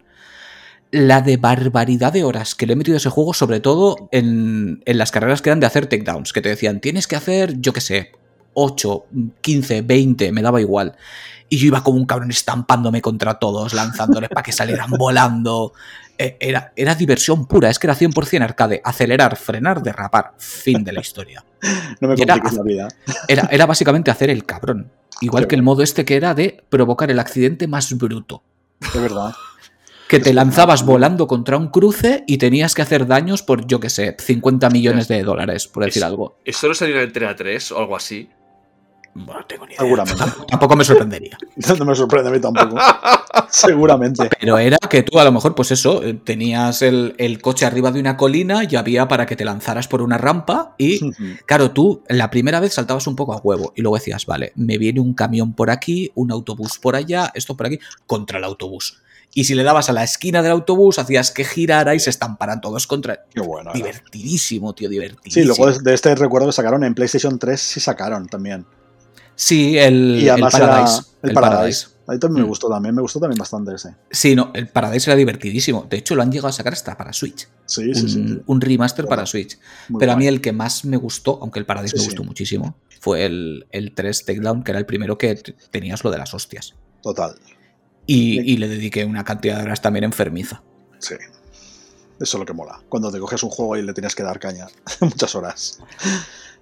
La 0.92 1.22
de 1.22 1.36
barbaridad 1.36 2.14
de 2.14 2.24
horas 2.24 2.56
que 2.56 2.66
le 2.66 2.74
he 2.74 2.76
metido 2.78 2.96
a 2.96 2.98
ese 2.98 3.10
juego, 3.10 3.34
sobre 3.34 3.60
todo 3.60 4.08
en, 4.12 4.82
en 4.86 4.98
las 4.98 5.12
carreras 5.12 5.42
que 5.42 5.50
eran 5.50 5.60
de 5.60 5.66
hacer 5.66 5.88
takedowns, 5.88 6.32
que 6.32 6.42
te 6.42 6.48
decían, 6.48 6.80
tienes 6.80 7.08
que 7.08 7.18
hacer, 7.18 7.60
yo 7.60 7.74
qué 7.74 7.82
sé, 7.82 8.12
8, 8.54 9.06
15, 9.42 9.82
20, 9.82 10.32
me 10.32 10.42
daba 10.42 10.62
igual. 10.62 10.96
Y 11.50 11.58
yo 11.58 11.68
iba 11.68 11.84
como 11.84 11.98
un 11.98 12.06
cabrón 12.06 12.32
estampándome 12.32 13.02
contra 13.02 13.36
todos, 13.36 13.74
lanzándoles 13.74 14.30
para 14.30 14.44
que 14.44 14.52
salieran 14.52 14.90
volando. 14.98 15.74
Era, 16.18 16.74
era, 16.76 16.96
diversión 16.96 17.46
pura, 17.46 17.70
es 17.70 17.78
que 17.78 17.88
era 17.88 17.96
100% 17.96 18.42
arcade. 18.42 18.82
Acelerar, 18.84 19.36
frenar, 19.38 19.82
derrapar. 19.84 20.34
Fin 20.38 20.84
de 20.84 20.94
la 20.94 21.02
historia. 21.02 21.44
No 22.00 22.08
me 22.08 22.16
era, 22.16 22.36
la 22.36 22.64
vida. 22.64 22.88
Era, 23.28 23.50
era, 23.52 23.66
básicamente 23.66 24.12
hacer 24.12 24.30
el 24.30 24.46
cabrón. 24.46 24.92
Igual 25.22 25.46
Qué 25.46 25.50
que 25.50 25.56
el 25.56 25.64
modo 25.64 25.82
este 25.82 26.06
que 26.06 26.16
era 26.16 26.36
de 26.36 26.64
provocar 26.70 27.10
el 27.10 27.18
accidente 27.18 27.68
más 27.68 27.98
bruto. 27.98 28.44
De 28.94 29.00
verdad. 29.00 29.34
Que 30.08 30.20
te 30.20 30.34
lanzabas 30.34 30.86
volando 30.86 31.26
contra 31.28 31.58
un 31.58 31.70
cruce 31.70 32.24
y 32.28 32.38
tenías 32.38 32.76
que 32.76 32.84
hacer 32.84 33.08
daños 33.08 33.42
por, 33.42 33.66
yo 33.66 33.80
que 33.80 33.90
sé, 33.90 34.16
50 34.20 34.70
millones 34.70 35.08
de 35.08 35.24
dólares, 35.24 35.68
por 35.68 35.84
decir 35.86 36.04
¿Es, 36.04 36.08
algo. 36.08 36.38
¿Eso 36.46 36.68
no 36.68 36.76
salió 36.76 36.98
en 36.98 37.02
Entrega 37.02 37.36
3 37.36 37.72
o 37.72 37.80
algo 37.80 37.96
así? 37.96 38.30
Bueno, 39.16 39.44
tengo 39.48 39.66
ni 39.66 39.74
idea. 39.74 39.82
Seguramente. 39.84 40.24
Tampoco 40.48 40.76
me 40.76 40.84
sorprendería. 40.84 41.38
No 41.80 41.86
me 41.86 41.96
sorprende 41.96 42.30
a 42.30 42.34
mí 42.34 42.40
tampoco. 42.40 42.78
Seguramente. 43.50 44.30
Pero 44.40 44.58
era 44.58 44.78
que 44.90 45.04
tú 45.04 45.20
a 45.20 45.24
lo 45.24 45.32
mejor, 45.32 45.56
pues 45.56 45.72
eso, 45.72 46.02
tenías 46.24 46.82
el, 46.82 47.16
el, 47.18 47.42
coche 47.42 47.66
arriba 47.66 47.92
de 47.92 48.00
una 48.00 48.18
colina 48.18 48.64
y 48.70 48.76
había 48.76 49.08
para 49.08 49.26
que 49.26 49.36
te 49.36 49.46
lanzaras 49.46 49.88
por 49.88 50.02
una 50.02 50.18
rampa 50.18 50.76
y, 50.78 51.12
claro, 51.46 51.72
tú 51.72 52.04
la 52.10 52.30
primera 52.30 52.60
vez 52.60 52.74
saltabas 52.74 53.08
un 53.08 53.16
poco 53.16 53.34
a 53.34 53.38
huevo 53.38 53.74
y 53.76 53.82
luego 53.82 53.98
decías, 53.98 54.26
vale, 54.26 54.52
me 54.56 54.78
viene 54.78 55.00
un 55.00 55.14
camión 55.14 55.54
por 55.54 55.70
aquí, 55.70 56.12
un 56.16 56.32
autobús 56.32 56.80
por 56.80 56.96
allá, 56.96 57.32
esto 57.34 57.56
por 57.56 57.68
aquí, 57.68 57.80
contra 58.06 58.38
el 58.38 58.44
autobús. 58.44 59.02
Y 59.34 59.44
si 59.44 59.54
le 59.54 59.64
dabas 59.64 59.90
a 59.90 59.94
la 59.94 60.04
esquina 60.04 60.42
del 60.42 60.52
autobús, 60.52 60.98
hacías 60.98 61.32
que 61.32 61.44
girara 61.44 61.94
y 61.94 62.00
se 62.00 62.10
estamparan 62.10 62.60
todos 62.62 62.88
contra. 62.88 63.26
Qué 63.30 63.42
bueno. 63.42 63.72
Divertidísimo, 63.74 64.74
tío, 64.74 64.90
divertidísimo. 64.90 65.54
Sí, 65.54 65.62
luego 65.62 65.80
de 65.80 65.94
este 65.94 66.16
recuerdo 66.16 66.48
que 66.48 66.54
sacaron 66.54 66.84
en 66.84 66.96
PlayStation 66.96 67.38
3, 67.38 67.60
sí 67.60 67.80
sacaron 67.80 68.28
también. 68.28 68.66
Sí, 69.36 69.78
el, 69.78 70.20
y 70.24 70.30
el 70.30 70.42
Paradise. 70.42 71.04
El, 71.22 71.30
el 71.30 71.34
Paradise. 71.36 71.36
Paradise. 71.36 71.97
Ahí 72.08 72.20
también 72.20 72.44
mm. 72.44 72.46
me 72.46 72.50
gustó 72.50 72.70
también, 72.70 72.96
me 72.96 73.02
gustó 73.02 73.20
también 73.20 73.38
bastante 73.38 73.76
ese. 73.76 73.96
Sí, 74.10 74.36
no, 74.36 74.52
el 74.54 74.70
Paradise 74.70 75.10
era 75.10 75.18
divertidísimo. 75.18 75.86
De 75.90 75.98
hecho, 75.98 76.16
lo 76.16 76.22
han 76.22 76.32
llegado 76.32 76.48
a 76.48 76.54
sacar 76.54 76.74
hasta 76.74 76.96
para 76.96 77.12
Switch. 77.12 77.50
Sí, 77.66 77.94
sí, 77.94 78.02
un, 78.02 78.10
sí. 78.10 78.42
un 78.46 78.62
remaster 78.62 79.06
para 79.06 79.26
Switch. 79.26 79.60
Pero 79.88 79.98
guay. 79.98 80.10
a 80.12 80.16
mí 80.16 80.28
el 80.28 80.40
que 80.40 80.54
más 80.54 80.86
me 80.86 80.96
gustó, 80.96 81.38
aunque 81.42 81.60
el 81.60 81.66
Paradise 81.66 81.98
sí, 81.98 82.02
me 82.02 82.06
gustó 82.06 82.22
sí. 82.24 82.28
muchísimo, 82.28 82.78
fue 83.02 83.26
el, 83.26 83.68
el 83.72 83.94
3 83.94 84.26
Takedown, 84.26 84.64
que 84.64 84.72
era 84.72 84.80
el 84.80 84.86
primero 84.86 85.18
que 85.18 85.36
tenías 85.70 86.04
lo 86.04 86.12
de 86.12 86.18
las 86.18 86.34
hostias. 86.34 86.76
Total. 87.02 87.36
Y, 88.06 88.40
y 88.54 88.58
le 88.58 88.70
dediqué 88.70 89.04
una 89.04 89.26
cantidad 89.26 89.58
de 89.58 89.64
horas 89.64 89.82
también 89.82 90.06
enfermiza. 90.06 90.64
Sí. 91.00 91.16
Eso 92.20 92.38
es 92.38 92.40
lo 92.40 92.46
que 92.46 92.54
mola. 92.54 92.80
Cuando 92.90 93.12
te 93.12 93.20
coges 93.20 93.44
un 93.44 93.50
juego 93.50 93.78
y 93.78 93.84
le 93.84 93.94
tienes 93.94 94.16
que 94.16 94.24
dar 94.24 94.40
caña. 94.40 94.68
Muchas 95.02 95.36
horas. 95.36 95.80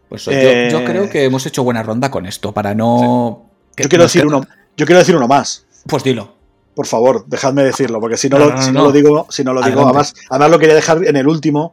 Pues 0.10 0.26
yo, 0.26 0.32
yo, 0.32 0.38
Eh, 0.38 0.84
creo 0.86 1.10
que 1.10 1.24
hemos 1.24 1.46
hecho 1.46 1.64
buena 1.64 1.82
ronda 1.84 2.12
con 2.12 2.26
esto, 2.26 2.52
para 2.54 2.76
no... 2.76 3.50
Yo 3.78 3.90
quiero, 3.90 4.04
decir 4.06 4.26
uno, 4.26 4.46
yo 4.78 4.86
quiero 4.86 5.00
decir 5.00 5.16
uno 5.16 5.28
más. 5.28 5.66
Pues 5.88 6.04
dilo. 6.04 6.34
Por 6.76 6.88
favor, 6.88 7.26
dejadme 7.28 7.64
decirlo, 7.64 8.02
porque 8.02 8.18
si 8.18 8.28
no, 8.28 8.38
No, 8.38 8.46
lo, 8.46 8.52
no, 8.52 8.58
no, 8.58 8.62
si 8.64 8.72
no 8.72 8.80
no. 8.80 8.86
lo 8.86 8.92
digo, 8.92 9.28
si 9.30 9.44
no 9.46 9.54
lo 9.54 9.62
digo, 9.62 9.82
además, 9.86 10.14
además 10.30 10.52
lo 10.52 10.60
quería 10.60 10.76
dejar 10.76 11.06
en 11.06 11.16
el 11.16 11.26
último, 11.28 11.72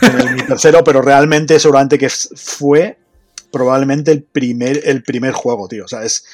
en 0.00 0.20
el 0.20 0.34
mi 0.36 0.42
tercero, 0.46 0.82
pero 0.82 1.02
realmente 1.02 1.58
seguramente 1.60 1.98
que 1.98 2.08
fue 2.08 2.98
probablemente 3.50 4.10
el 4.10 4.22
primer, 4.22 4.80
el 4.84 5.02
primer 5.02 5.32
juego, 5.32 5.68
tío. 5.68 5.84
O 5.84 5.88
sea, 5.88 6.02
es. 6.02 6.24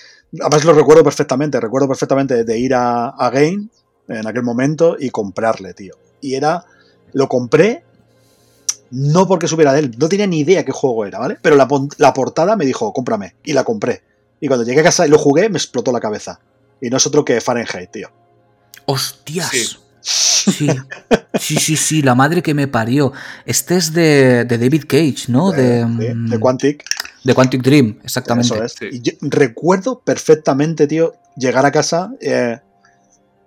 Además 0.41 0.65
lo 0.65 0.75
recuerdo 0.75 1.03
perfectamente, 1.03 1.61
recuerdo 1.61 1.89
perfectamente 1.89 2.45
de 2.45 2.59
ir 2.59 2.75
a, 2.75 3.09
a 3.09 3.31
Game 3.31 3.69
en 4.09 4.27
aquel 4.27 4.43
momento 4.45 4.97
y 4.99 5.11
comprarle, 5.11 5.75
tío. 5.75 5.95
Y 6.21 6.35
era. 6.35 6.65
Lo 7.12 7.29
compré. 7.29 7.83
No 8.91 9.27
porque 9.27 9.49
supiera 9.49 9.73
de 9.73 9.81
él, 9.81 9.97
no 9.99 10.09
tenía 10.09 10.27
ni 10.29 10.41
idea 10.41 10.65
qué 10.65 10.71
juego 10.71 11.05
era, 11.05 11.19
¿vale? 11.19 11.37
Pero 11.43 11.57
la 11.57 12.12
portada 12.15 12.55
me 12.55 12.65
dijo, 12.65 12.93
cómprame. 12.93 13.35
Y 13.43 13.53
la 13.53 13.65
compré. 13.65 14.03
Y 14.45 14.47
cuando 14.47 14.66
llegué 14.66 14.80
a 14.80 14.84
casa 14.84 15.07
y 15.07 15.09
lo 15.09 15.16
jugué, 15.16 15.49
me 15.49 15.57
explotó 15.57 15.90
la 15.90 16.01
cabeza. 16.01 16.38
Y 16.78 16.90
no 16.90 16.99
es 16.99 17.07
otro 17.07 17.24
que 17.24 17.40
Fahrenheit, 17.40 17.90
tío. 17.90 18.11
¡Hostias! 18.84 19.49
Sí. 19.49 19.66
Sí. 20.03 20.68
sí, 21.40 21.57
sí, 21.57 21.76
sí, 21.78 22.03
la 22.03 22.14
madre 22.14 22.42
que 22.42 22.53
me 22.53 22.68
parió. 22.68 23.14
Este 23.47 23.78
es 23.78 23.95
de, 23.95 24.45
de 24.45 24.59
David 24.59 24.84
Cage, 24.86 25.28
¿no? 25.28 25.51
De, 25.51 25.86
de, 25.86 26.14
mm, 26.14 26.28
de 26.28 26.38
Quantic. 26.38 26.84
de 27.24 27.34
Quantic 27.34 27.62
Dream, 27.62 28.01
exactamente. 28.05 28.53
Eso 28.53 28.62
es. 28.62 28.72
Sí. 28.72 28.88
Y 28.92 29.01
yo 29.01 29.12
recuerdo 29.22 30.01
perfectamente, 30.01 30.86
tío, 30.86 31.14
llegar 31.38 31.64
a 31.64 31.72
casa, 31.72 32.12
eh, 32.20 32.59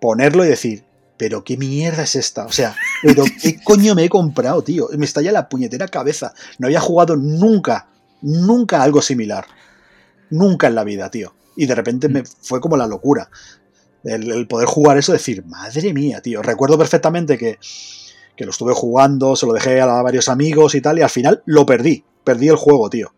ponerlo 0.01 0.45
y 0.45 0.47
decir, 0.47 0.83
pero 1.15 1.43
qué 1.43 1.57
mierda 1.57 2.01
es 2.01 2.15
esta. 2.15 2.47
O 2.47 2.51
sea, 2.51 2.75
pero 3.03 3.23
qué 3.43 3.61
coño 3.63 3.93
me 3.93 4.05
he 4.05 4.09
comprado, 4.09 4.63
tío. 4.63 4.89
Me 4.97 5.05
estalla 5.05 5.31
la 5.31 5.47
puñetera 5.47 5.87
cabeza. 5.87 6.33
No 6.57 6.65
había 6.65 6.79
jugado 6.79 7.15
nunca, 7.15 7.87
nunca 8.23 8.81
algo 8.81 9.03
similar. 9.03 9.45
Nunca 10.29 10.67
en 10.67 10.75
la 10.75 10.83
vida, 10.83 11.09
tío. 11.09 11.33
Y 11.55 11.65
de 11.65 11.75
repente 11.75 12.09
me 12.09 12.23
fue 12.23 12.61
como 12.61 12.77
la 12.77 12.87
locura. 12.87 13.29
El, 14.03 14.31
el 14.31 14.47
poder 14.47 14.67
jugar 14.67 14.97
eso, 14.97 15.11
decir, 15.11 15.45
madre 15.45 15.93
mía, 15.93 16.21
tío. 16.21 16.41
Recuerdo 16.41 16.77
perfectamente 16.77 17.37
que, 17.37 17.57
que 18.35 18.45
lo 18.45 18.51
estuve 18.51 18.73
jugando, 18.73 19.35
se 19.35 19.45
lo 19.45 19.53
dejé 19.53 19.81
a 19.81 19.87
varios 20.01 20.29
amigos 20.29 20.75
y 20.75 20.81
tal, 20.81 20.99
y 20.99 21.01
al 21.01 21.09
final 21.09 21.41
lo 21.45 21.65
perdí. 21.65 22.05
Perdí 22.23 22.47
el 22.47 22.55
juego, 22.55 22.89
tío. 22.89 23.13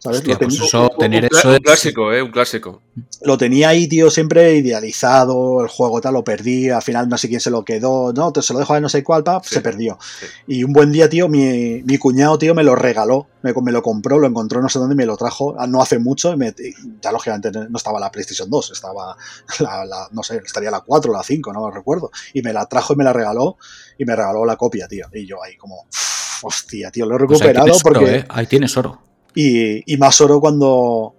¿Sabes? 0.00 0.18
Hostia, 0.20 0.34
Lo 0.34 0.38
pues 0.38 0.54
tenía- 0.54 0.66
eso, 0.68 0.88
tener 0.98 1.24
un, 1.24 1.28
cla- 1.30 1.38
eso 1.38 1.48
un 1.48 1.54
es- 1.54 1.60
clásico, 1.60 2.12
¿eh? 2.12 2.22
Un 2.22 2.30
clásico. 2.30 2.82
lo 3.22 3.36
tenía 3.36 3.70
ahí, 3.70 3.88
tío, 3.88 4.10
siempre 4.10 4.54
idealizado, 4.56 5.60
el 5.62 5.68
juego 5.68 6.00
tal, 6.00 6.14
lo 6.14 6.22
perdí, 6.22 6.70
al 6.70 6.82
final 6.82 7.08
no 7.08 7.18
sé 7.18 7.28
quién 7.28 7.40
se 7.40 7.50
lo 7.50 7.64
quedó, 7.64 8.12
no, 8.12 8.32
te 8.32 8.40
se 8.42 8.52
lo 8.52 8.60
dejo 8.60 8.74
a 8.74 8.80
no 8.80 8.88
sé 8.88 9.02
cuál, 9.02 9.24
pa, 9.24 9.40
Sí, 9.42 9.56
se 9.56 9.60
perdió. 9.60 9.98
sí. 10.20 10.26
Y 10.46 10.62
un 10.64 10.72
buen 10.72 10.92
día, 10.92 11.08
tío, 11.08 11.28
mi, 11.28 11.82
mi 11.84 11.98
cuñado, 11.98 12.38
tío, 12.38 12.54
me 12.54 12.62
lo 12.62 12.76
regaló, 12.76 13.26
me, 13.42 13.52
me 13.60 13.72
lo 13.72 13.82
compró, 13.82 14.18
lo 14.18 14.28
encontró 14.28 14.60
no 14.62 14.68
sé 14.68 14.78
dónde 14.78 14.94
y 14.94 14.96
me 14.96 15.04
lo 15.06 15.16
trajo 15.16 15.56
ah, 15.58 15.66
no 15.66 15.82
hace 15.82 15.98
mucho, 15.98 16.32
y 16.32 16.36
me- 16.36 16.54
y 16.56 16.72
ya 17.02 17.10
lógicamente 17.10 17.50
no 17.68 17.76
estaba 17.76 17.98
la 17.98 18.10
PlayStation 18.12 18.48
2, 18.48 18.70
estaba 18.70 19.16
la, 19.58 19.84
la- 19.84 20.08
no 20.12 20.22
sé, 20.22 20.40
estaría 20.44 20.70
la 20.70 20.80
4 20.80 21.10
o 21.10 21.14
la 21.16 21.24
5, 21.24 21.52
no 21.52 21.60
lo 21.60 21.70
recuerdo, 21.72 22.12
y 22.34 22.42
me 22.42 22.52
la 22.52 22.66
trajo 22.66 22.92
y 22.92 22.96
me 22.96 23.04
la 23.04 23.12
regaló, 23.12 23.56
y 23.98 24.04
me 24.04 24.14
regaló 24.14 24.44
la 24.44 24.54
copia, 24.56 24.86
tío, 24.86 25.06
y 25.12 25.26
yo 25.26 25.42
ahí 25.42 25.56
como, 25.56 25.74
"Uf, 25.88 26.44
hostia, 26.44 26.92
tío, 26.92 27.04
lo 27.04 27.16
he 27.16 27.18
Pues 27.26 27.40
ahí 27.42 27.48
recuperado 27.48 27.64
tienes 27.66 27.84
oro, 27.84 27.94
porque... 28.00 28.16
¿eh? 28.18 28.24
Ahí 28.28 28.46
tienes 28.46 28.76
oro. 28.76 29.02
Y, 29.34 29.92
y 29.92 29.96
más 29.98 30.20
oro 30.20 30.40
cuando 30.40 31.14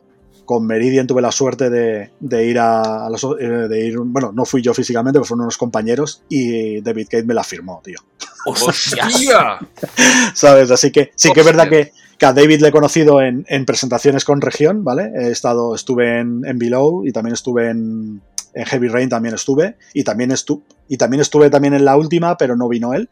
con 0.46 0.66
Meridian 0.66 1.06
tuve 1.06 1.22
la 1.22 1.32
suerte 1.32 1.70
de, 1.70 2.10
de 2.20 2.46
ir 2.48 2.58
a, 2.58 3.06
a 3.06 3.10
los- 3.10 3.24
eh, 3.40 3.46
de 3.48 3.86
ir, 3.86 4.00
bueno, 4.00 4.32
no 4.34 4.46
fui 4.46 4.62
yo 4.64 4.74
físicamente, 4.74 5.20
pero 5.20 5.26
fueron 5.26 5.44
unos 5.44 5.58
compañeros 5.58 6.24
y 6.28 6.82
David 6.82 7.08
Cage 7.10 7.24
me 7.24 7.36
la 7.36 7.44
firmó, 7.44 7.82
tío. 7.84 8.00
¡Hostia! 8.46 9.60
¿Sabes? 10.34 10.72
Así 10.72 10.92
que 10.92 11.12
sí 11.16 11.30
que 11.34 11.42
es 11.42 11.46
verdad 11.46 11.70
que 12.18 12.26
a 12.26 12.34
David 12.34 12.62
le 12.62 12.70
he 12.70 12.72
conocido 12.72 13.22
en, 13.22 13.46
en 13.48 13.66
presentaciones 13.66 14.26
con 14.26 14.42
región, 14.42 14.84
¿vale? 14.84 15.12
He 15.16 15.30
estado, 15.32 15.76
estuve 15.76 16.20
en, 16.20 16.42
en 16.46 16.58
Below 16.58 17.06
y 17.06 17.12
también 17.12 17.34
estuve 17.34 17.70
en, 17.70 18.22
en 18.54 18.66
Heavy 18.66 18.88
Rain 18.88 19.08
también 19.10 19.36
estuve 19.36 19.76
y 19.94 20.04
también 20.04 20.32
estuve 20.32 20.64
y 20.88 20.98
también 20.98 21.22
estuve 21.22 21.50
también 21.52 21.76
en 21.76 21.86
la 21.86 21.96
última, 21.96 22.38
pero 22.38 22.56
no 22.56 22.68
vino 22.68 22.94
él. 22.96 23.10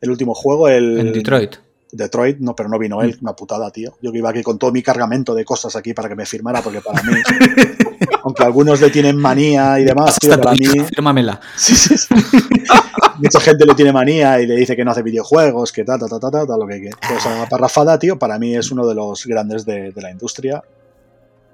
El 0.00 0.10
último 0.10 0.34
juego, 0.34 0.68
el 0.68 0.98
En 0.98 1.12
Detroit. 1.12 1.56
Detroit, 1.96 2.38
no, 2.38 2.54
pero 2.54 2.68
no 2.68 2.78
vino 2.78 3.02
él, 3.02 3.16
una 3.20 3.34
putada, 3.34 3.70
tío. 3.70 3.96
Yo 4.02 4.12
que 4.12 4.18
iba 4.18 4.30
aquí 4.30 4.42
con 4.42 4.58
todo 4.58 4.72
mi 4.72 4.82
cargamento 4.82 5.34
de 5.34 5.44
cosas 5.44 5.74
aquí 5.76 5.94
para 5.94 6.08
que 6.08 6.14
me 6.16 6.26
firmara, 6.26 6.62
porque 6.62 6.80
para 6.80 7.02
mí, 7.02 7.12
aunque 8.24 8.44
algunos 8.44 8.80
le 8.80 8.90
tienen 8.90 9.16
manía 9.16 9.78
y 9.80 9.84
demás, 9.84 10.18
tío, 10.18 10.38
para 10.40 10.52
mí, 10.52 10.66
fírmamela. 10.66 11.40
sí, 11.56 11.74
sí, 11.74 11.96
sí. 11.96 12.14
mucha 13.18 13.40
gente 13.40 13.64
le 13.64 13.74
tiene 13.74 13.92
manía 13.92 14.40
y 14.40 14.46
le 14.46 14.56
dice 14.56 14.76
que 14.76 14.84
no 14.84 14.90
hace 14.90 15.02
videojuegos, 15.02 15.72
que 15.72 15.84
ta, 15.84 15.98
ta, 15.98 16.06
ta, 16.06 16.20
ta, 16.20 16.30
ta, 16.30 16.46
ta, 16.46 16.56
lo 16.56 16.66
que, 16.66 16.80
que 16.82 16.90
toda 16.90 17.18
esa 17.18 17.48
parrafada, 17.48 17.98
tío, 17.98 18.18
para 18.18 18.38
mí 18.38 18.54
es 18.54 18.70
uno 18.70 18.86
de 18.86 18.94
los 18.94 19.26
grandes 19.26 19.64
de, 19.64 19.92
de 19.92 20.02
la 20.02 20.10
industria 20.10 20.62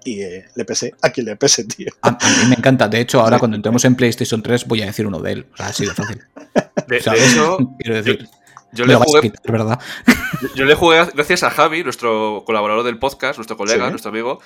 y 0.04 0.20
eh, 0.20 0.46
le 0.56 0.64
pese 0.64 0.94
a 1.00 1.10
quien 1.10 1.26
le 1.26 1.36
pese, 1.36 1.62
tío. 1.64 1.88
A, 2.02 2.08
a 2.08 2.12
mí 2.12 2.48
me 2.48 2.54
encanta. 2.56 2.88
De 2.88 3.00
hecho, 3.00 3.20
ahora 3.20 3.36
Sí. 3.36 3.40
cuando 3.40 3.56
entremos 3.56 3.84
en 3.84 3.94
PlayStation 3.94 4.42
3 4.42 4.66
voy 4.66 4.82
a 4.82 4.86
decir 4.86 5.06
uno 5.06 5.20
de 5.20 5.32
él. 5.32 5.46
O 5.52 5.56
sea, 5.56 5.66
así 5.66 5.86
de 5.86 5.94
fácil. 5.94 6.20
De, 6.88 6.98
de 6.98 6.98
hecho, 6.98 7.58
Quiero 7.78 7.94
decir, 8.02 8.28
yo 8.72 8.84
me 8.84 8.94
le 8.94 8.98
jugué 8.98 9.20
quitar, 9.20 9.52
¿verdad? 9.52 9.78
Yo- 10.40 10.48
Yo 10.54 10.64
le 10.64 10.74
jugué 10.74 11.04
gracias 11.14 11.42
a 11.42 11.50
Javi, 11.50 11.82
nuestro 11.84 12.42
colaborador 12.46 12.84
del 12.84 12.98
podcast, 12.98 13.38
nuestro 13.38 13.56
colega, 13.56 13.84
Sí. 13.86 13.90
nuestro 13.90 14.10
amigo. 14.10 14.40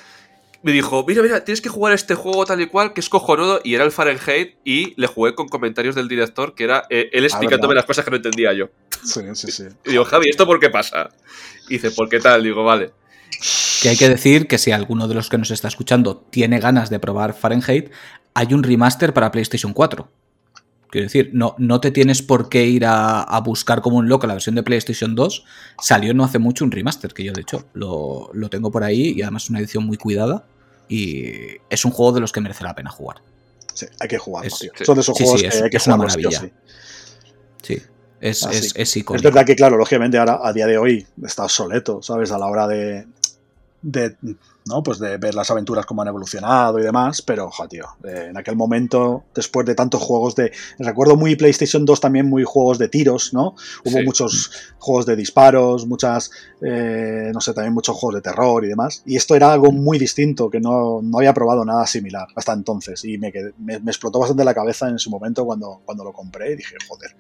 Me 0.63 0.73
dijo, 0.73 1.05
mira, 1.07 1.23
mira, 1.23 1.45
tienes 1.45 1.61
que 1.61 1.69
jugar 1.69 1.93
este 1.93 2.15
juego 2.15 2.45
tal 2.45 2.61
y 2.61 2.67
cual, 2.67 2.93
que 2.93 3.01
es 3.01 3.09
cojonudo, 3.09 3.61
y 3.63 3.75
era 3.75 3.85
el 3.85 3.93
Fahrenheit, 3.93 4.57
y 4.65 4.95
le 5.01 5.07
jugué 5.07 5.35
con 5.35 5.49
comentarios 5.49 5.95
del 5.95 6.09
director, 6.09 6.55
que 6.55 6.65
era 6.65 6.85
eh, 6.91 7.09
él 7.13 7.25
explicándome 7.25 7.69
¿verdad? 7.75 7.83
las 7.83 7.87
cosas 7.87 8.05
que 8.05 8.11
no 8.11 8.17
entendía 8.17 8.53
yo. 8.53 8.69
Sí, 9.05 9.21
sí, 9.35 9.53
sí. 9.53 9.65
Y 9.85 9.91
digo, 9.91 10.05
Javi, 10.05 10.29
¿esto 10.29 10.47
por 10.47 10.59
qué 10.59 10.71
pasa? 10.71 11.11
Y 11.69 11.75
dice, 11.75 11.91
¿por 11.93 12.09
qué 12.09 12.19
tal? 12.19 12.43
Digo, 12.43 12.65
vale. 12.65 12.91
Que 13.83 13.91
hay 13.91 13.97
que 13.97 14.09
decir 14.09 14.49
que 14.49 14.59
si 14.59 14.73
alguno 14.73 15.07
de 15.07 15.15
los 15.15 15.29
que 15.29 15.39
nos 15.39 15.51
está 15.51 15.69
escuchando 15.69 16.17
tiene 16.31 16.59
ganas 16.59 16.91
de 16.91 16.99
probar 16.99 17.35
Fahrenheit, 17.35 17.91
hay 18.35 18.53
un 18.55 18.63
remaster 18.63 19.13
para 19.13 19.31
PlayStation 19.31 19.73
4. 19.73 20.09
Quiero 20.91 21.07
decir, 21.07 21.31
no, 21.33 21.55
no 21.59 21.81
te 21.81 21.91
tienes 21.91 22.23
por 22.23 22.49
qué 22.49 22.65
ir 22.67 22.85
a, 22.87 23.23
a 23.23 23.41
buscar 23.41 23.81
como 23.83 23.97
un 23.97 24.09
loco 24.09 24.27
la 24.27 24.35
versión 24.35 24.55
de 24.55 24.63
PlayStation 24.63 25.15
2. 25.15 25.45
Salió 25.83 26.15
no 26.15 26.25
hace 26.25 26.39
mucho 26.39 26.65
un 26.65 26.71
remaster, 26.71 27.13
que 27.13 27.25
yo 27.25 27.33
de 27.33 27.41
hecho 27.43 27.65
lo, 27.75 28.31
lo 28.33 28.49
tengo 28.49 28.71
por 28.71 28.85
ahí 28.85 29.13
y 29.17 29.23
además 29.23 29.45
es 29.45 29.51
una 29.51 29.59
edición 29.59 29.85
muy 29.85 29.97
cuidada. 29.97 30.45
Y 30.89 31.33
es 31.69 31.85
un 31.85 31.91
juego 31.91 32.13
de 32.13 32.21
los 32.21 32.31
que 32.33 32.41
merece 32.41 32.63
la 32.63 32.75
pena 32.75 32.91
jugar. 32.91 33.17
Sí, 33.75 33.87
hay 34.01 34.09
que 34.09 34.19
jugarlo, 34.19 34.47
Es- 34.49 34.59
tío. 34.61 34.71
sí. 34.79 34.85
Son 34.85 34.95
de 34.95 35.01
esos 35.01 35.17
Sí, 35.17 35.25
juegos 35.25 35.41
sí, 35.41 35.47
es- 35.49 35.57
que 35.57 35.65
hay 35.65 35.71
que 35.71 35.91
o 35.91 35.97
maravilla. 35.97 36.41
sí. 36.41 36.53
Sí, 37.63 37.83
es, 38.21 38.47
Así 38.47 38.57
es, 38.59 38.73
es 38.77 38.97
icónico. 38.97 39.17
Es 39.17 39.23
verdad 39.35 39.45
que, 39.45 39.57
claro, 39.57 39.77
lógicamente 39.77 40.17
ahora, 40.19 40.39
a 40.43 40.53
día 40.53 40.67
de 40.67 40.79
hoy, 40.79 41.07
está 41.25 41.45
obsoleto, 41.45 42.01
¿sabes? 42.03 42.31
A 42.31 42.39
la 42.39 42.47
hora 42.47 42.67
de, 42.69 43.07
de, 43.83 44.17
¿no? 44.67 44.83
pues 44.83 44.99
de 44.99 45.17
ver 45.19 45.35
las 45.35 45.51
aventuras 45.51 45.87
cómo 45.87 46.03
han 46.03 46.09
evolucionado 46.09 46.79
y 46.79 46.83
demás, 46.83 47.23
pero, 47.23 47.51
tío, 47.69 47.85
eh, 48.05 48.27
en 48.31 48.37
aquel 48.37 48.57
momento, 48.57 49.25
después 49.35 49.65
de 49.67 49.75
tantos 49.75 50.03
juegos 50.03 50.35
de... 50.35 50.51
Recuerdo 50.79 51.17
muy 51.17 51.37
PlayStation 51.37 51.85
2 51.85 52.01
también 52.01 52.29
muy 52.29 52.43
juegos 52.45 52.79
de 52.79 52.89
tiros, 52.89 53.33
¿no? 53.33 53.55
Hubo 53.85 53.99
Sí. 53.99 54.05
muchos 54.05 54.51
juegos 54.79 55.07
de 55.07 55.15
disparos, 55.17 55.87
muchas, 55.87 56.31
eh, 56.63 57.31
no 57.33 57.41
sé, 57.41 57.55
también 57.55 57.75
muchos 57.75 57.97
juegos 57.97 58.17
de 58.17 58.23
terror 58.23 58.65
y 58.65 58.69
demás. 58.69 59.03
Y 59.07 59.17
esto 59.17 59.35
era 59.37 59.53
algo 59.53 59.71
muy 59.73 59.99
distinto, 59.99 60.51
que 60.51 60.61
no, 60.61 61.01
no 61.03 61.19
había 61.19 61.33
probado 61.35 61.65
nada 61.65 61.87
similar 61.87 62.27
hasta 62.35 62.53
entonces. 62.53 63.05
Y 63.05 63.19
me, 63.19 63.33
quedé- 63.33 63.55
me, 63.59 63.79
me 63.79 63.91
explotó 63.91 64.19
bastante 64.19 64.45
la 64.45 64.55
cabeza 64.55 64.89
en 64.89 64.99
su 64.99 65.11
momento 65.11 65.45
cuando, 65.45 65.81
cuando 65.85 66.03
lo 66.03 66.13
compré 66.13 66.53
y 66.53 66.57
dije, 66.57 66.75
joder, 66.89 67.11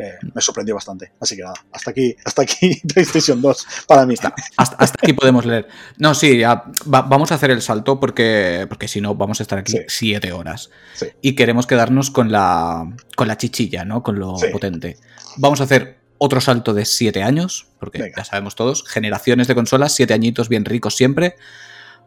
eh, 0.00 0.14
me 0.34 0.40
sorprendió 0.40 0.74
bastante. 0.74 1.12
Así 1.20 1.36
que 1.36 1.42
nada, 1.42 1.54
hasta 1.72 1.90
aquí, 1.90 2.16
hasta 2.24 2.42
aquí 2.42 2.80
PlayStation 2.94 3.40
2 3.42 3.66
para 3.86 4.06
mí. 4.06 4.14
Hasta, 4.56 4.76
hasta 4.76 4.98
aquí 5.02 5.12
podemos 5.12 5.44
leer. 5.46 5.68
No, 5.98 6.14
sí, 6.14 6.38
ya 6.38 6.64
va- 6.92 7.02
vamos 7.02 7.30
a 7.32 7.34
hacer 7.36 7.50
el 7.50 7.62
salto 7.62 8.00
porque, 8.00 8.66
porque 8.68 8.88
si 8.88 9.00
no 9.00 9.14
vamos 9.14 9.40
a 9.40 9.42
estar 9.42 9.58
aquí 9.58 9.72
Sí. 9.72 9.78
siete 9.88 10.32
horas. 10.32 10.70
Sí. 10.94 11.06
Y 11.22 11.34
queremos 11.34 11.66
quedarnos 11.66 12.10
con 12.10 12.32
la, 12.32 12.88
con 13.16 13.28
la 13.28 13.36
chichilla, 13.36 13.84
¿no? 13.84 14.02
Con 14.02 14.18
lo 14.18 14.36
Sí. 14.38 14.46
potente. 14.52 14.96
Vamos 15.36 15.60
a 15.60 15.64
hacer 15.64 15.98
otro 16.18 16.40
salto 16.40 16.74
de 16.74 16.84
siete 16.84 17.22
años, 17.22 17.68
porque 17.78 18.02
Venga. 18.02 18.16
ya 18.18 18.24
sabemos 18.24 18.54
todos, 18.54 18.84
generaciones 18.86 19.46
de 19.48 19.54
consolas, 19.54 19.92
siete 19.94 20.12
añitos 20.14 20.48
bien 20.48 20.64
ricos 20.64 20.94
siempre. 20.96 21.36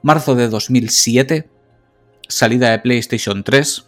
Marzo 0.03 0.35
de 0.35 0.49
2007, 0.49 1.49
salida 2.27 2.71
de 2.71 2.79
PlayStation 2.79 3.43
3. 3.43 3.85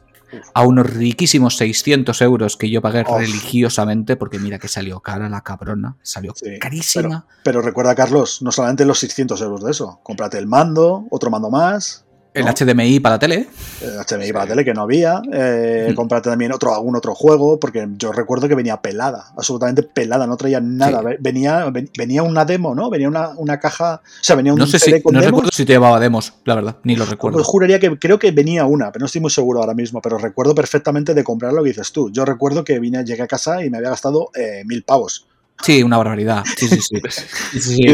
A 0.54 0.64
unos 0.66 0.90
riquísimos 0.90 1.58
600 1.58 2.22
euros 2.22 2.58
que 2.58 2.70
yo 2.70 2.82
pagué 2.82 3.02
Uf. 3.02 3.18
religiosamente, 3.18 4.16
porque 4.16 4.40
mira 4.40 4.60
que 4.60 4.68
salió 4.68 5.00
cara 5.00 5.30
la 5.30 5.42
cabrona, 5.42 5.98
salió 6.02 6.34
Sí, 6.36 6.60
carísima. 6.60 7.26
Pero 7.44 7.62
recuerda, 7.62 7.96
Carlos, 7.96 8.42
no 8.42 8.52
solamente 8.52 8.86
los 8.86 9.00
600 9.00 9.42
euros 9.42 9.64
de 9.64 9.72
eso. 9.72 10.00
Cómprate 10.04 10.38
el 10.38 10.48
mando, 10.48 11.06
otro 11.10 11.30
mando 11.30 11.50
más. 11.50 12.05
El 12.36 12.46
HDMI 12.46 13.00
para 13.00 13.16
la 13.16 13.20
tele. 13.20 13.48
El 13.82 13.98
HDMI 13.98 14.34
para 14.34 14.46
la 14.46 14.50
tele 14.50 14.66
que 14.66 14.74
no 14.74 14.82
había. 14.82 15.22
Eh, 15.32 15.90
mm. 15.92 15.96
Comprate 15.96 16.30
también 16.30 16.52
otro, 16.52 16.74
algún 16.74 16.96
otro 16.96 17.16
juego, 17.16 17.60
porque 17.60 17.88
yo 17.98 18.12
recuerdo 18.12 18.48
que 18.50 18.56
venía 18.56 18.82
pelada, 18.82 19.28
absolutamente 19.38 19.84
pelada, 19.84 20.28
no 20.28 20.36
traía 20.36 20.60
nada. 20.60 21.02
Venía, 21.20 21.72
venía 21.98 22.24
una 22.24 22.44
demo, 22.44 22.76
¿no? 22.76 22.90
Venía 22.90 23.08
una, 23.08 23.30
una, 23.38 23.60
caja. 23.60 24.02
O 24.04 24.24
sea, 24.24 24.36
venía 24.36 24.54
un 24.54 24.60
no 24.60 24.68
sé 24.68 24.80
si, 24.80 24.92
No 24.92 25.22
recuerdo 25.22 25.50
si 25.52 25.66
te 25.66 25.74
llevaba 25.74 26.00
demos, 26.00 26.34
la 26.44 26.56
verdad, 26.56 26.76
ni 26.84 26.96
lo 26.96 27.06
recuerdo. 27.06 27.38
Pues 27.38 27.48
juraría 27.48 27.80
que 27.80 27.98
creo 27.98 28.20
que 28.20 28.32
venía 28.32 28.66
una, 28.66 28.92
pero 28.92 29.04
no 29.04 29.06
estoy 29.06 29.22
muy 29.22 29.32
seguro 29.32 29.62
ahora 29.62 29.74
mismo. 29.74 30.02
Pero 30.02 30.18
recuerdo 30.18 30.54
perfectamente 30.54 31.14
de 31.14 31.24
comprar 31.24 31.54
lo 31.54 31.64
que 31.64 31.70
dices 31.70 31.92
tú. 31.92 32.12
Yo 32.12 32.26
recuerdo 32.26 32.64
que 32.64 32.80
vine, 32.80 33.04
llegué 33.06 33.24
a 33.24 33.28
casa 33.28 33.64
y 33.64 33.70
me 33.70 33.78
había 33.78 33.92
gastado 33.92 34.30
eh, 34.36 34.64
mil 34.66 34.84
pavos. 34.84 35.26
Sí, 35.62 35.82
una 35.84 35.98
barbaridad. 35.98 36.44
Sí, 36.58 36.68
sí, 36.68 36.82
sí. 36.82 37.86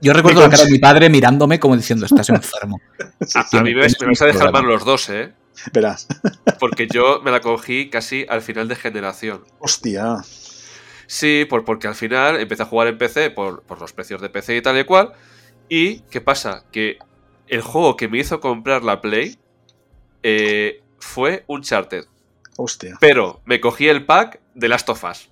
yo, 0.00 0.12
recuerdo 0.12 0.40
la 0.40 0.50
cara 0.50 0.64
de 0.64 0.70
mi 0.70 0.78
padre 0.78 1.10
mirándome 1.10 1.60
como 1.60 1.76
diciendo, 1.76 2.06
estás 2.06 2.28
enfermo. 2.30 2.80
A, 3.52 3.62
mí 3.62 3.74
me, 3.74 3.82
vas 3.82 4.22
a 4.22 4.26
dejar 4.26 4.52
mal 4.52 4.64
los 4.64 4.84
dos, 4.84 5.08
¿eh? 5.10 5.32
Verás. 5.72 6.06
Porque 6.60 6.86
yo 6.86 7.20
me 7.22 7.30
la 7.30 7.40
cogí 7.40 7.90
casi 7.90 8.26
al 8.28 8.42
final 8.42 8.68
de 8.68 8.76
generación. 8.76 9.44
Hostia. 9.58 10.18
Sí, 11.06 11.46
por, 11.48 11.64
porque 11.64 11.88
al 11.88 11.94
final 11.94 12.38
empecé 12.38 12.62
a 12.62 12.66
jugar 12.66 12.88
en 12.88 12.98
PC 12.98 13.30
por, 13.30 13.64
los 13.80 13.92
precios 13.92 14.20
de 14.20 14.28
PC 14.28 14.56
y 14.56 14.62
tal 14.62 14.78
y 14.78 14.84
cual. 14.84 15.12
Y, 15.68 16.00
¿qué 16.10 16.20
pasa? 16.20 16.64
Que 16.70 16.98
el 17.46 17.62
juego 17.62 17.96
que 17.96 18.08
me 18.08 18.18
hizo 18.18 18.40
comprar 18.40 18.84
la 18.84 19.00
Play 19.00 19.38
eh, 20.22 20.82
fue 20.98 21.44
Uncharted. 21.46 22.04
Hostia. 22.58 22.98
Pero 23.00 23.40
me 23.46 23.60
cogí 23.60 23.88
el 23.88 24.04
pack 24.04 24.40
de 24.54 24.68
Last 24.68 24.88
of 24.90 25.02
Us. 25.04 25.30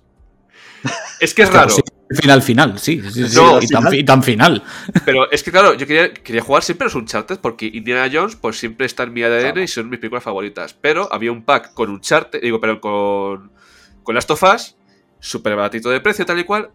Es 1.19 1.33
que 1.33 1.43
es 1.43 1.51
raro. 1.51 1.73
final, 2.09 2.41
final, 2.41 2.79
sí. 2.79 3.01
y, 3.15 4.05
Tan, 4.05 4.23
final. 4.23 4.63
Pero 5.05 5.29
es 5.31 5.43
que, 5.43 5.51
claro, 5.51 5.73
yo 5.73 5.87
quería, 5.87 6.13
quería 6.13 6.41
jugar 6.41 6.63
siempre 6.63 6.85
los 6.85 6.95
Uncharted 6.95 7.39
porque 7.39 7.65
Indiana 7.65 8.09
Jones, 8.11 8.35
pues 8.35 8.59
siempre 8.59 8.85
está 8.85 9.03
en 9.03 9.13
mi 9.13 9.23
ADN 9.23 9.63
y 9.63 9.67
son 9.67 9.89
mis 9.89 9.99
películas 9.99 10.23
favoritas. 10.23 10.73
Pero 10.73 11.11
había 11.11 11.31
un 11.31 11.43
pack 11.43 11.73
con 11.73 11.89
Uncharted, 11.89 12.41
digo, 12.41 12.59
pero 12.59 12.79
con, 12.79 13.51
con 14.03 14.15
Last 14.15 14.31
of 14.31 14.43
Us, 14.43 14.77
súper 15.19 15.55
baratito 15.55 15.89
de 15.89 16.01
precio, 16.01 16.25
tal 16.25 16.39
y 16.39 16.43
cual. 16.43 16.71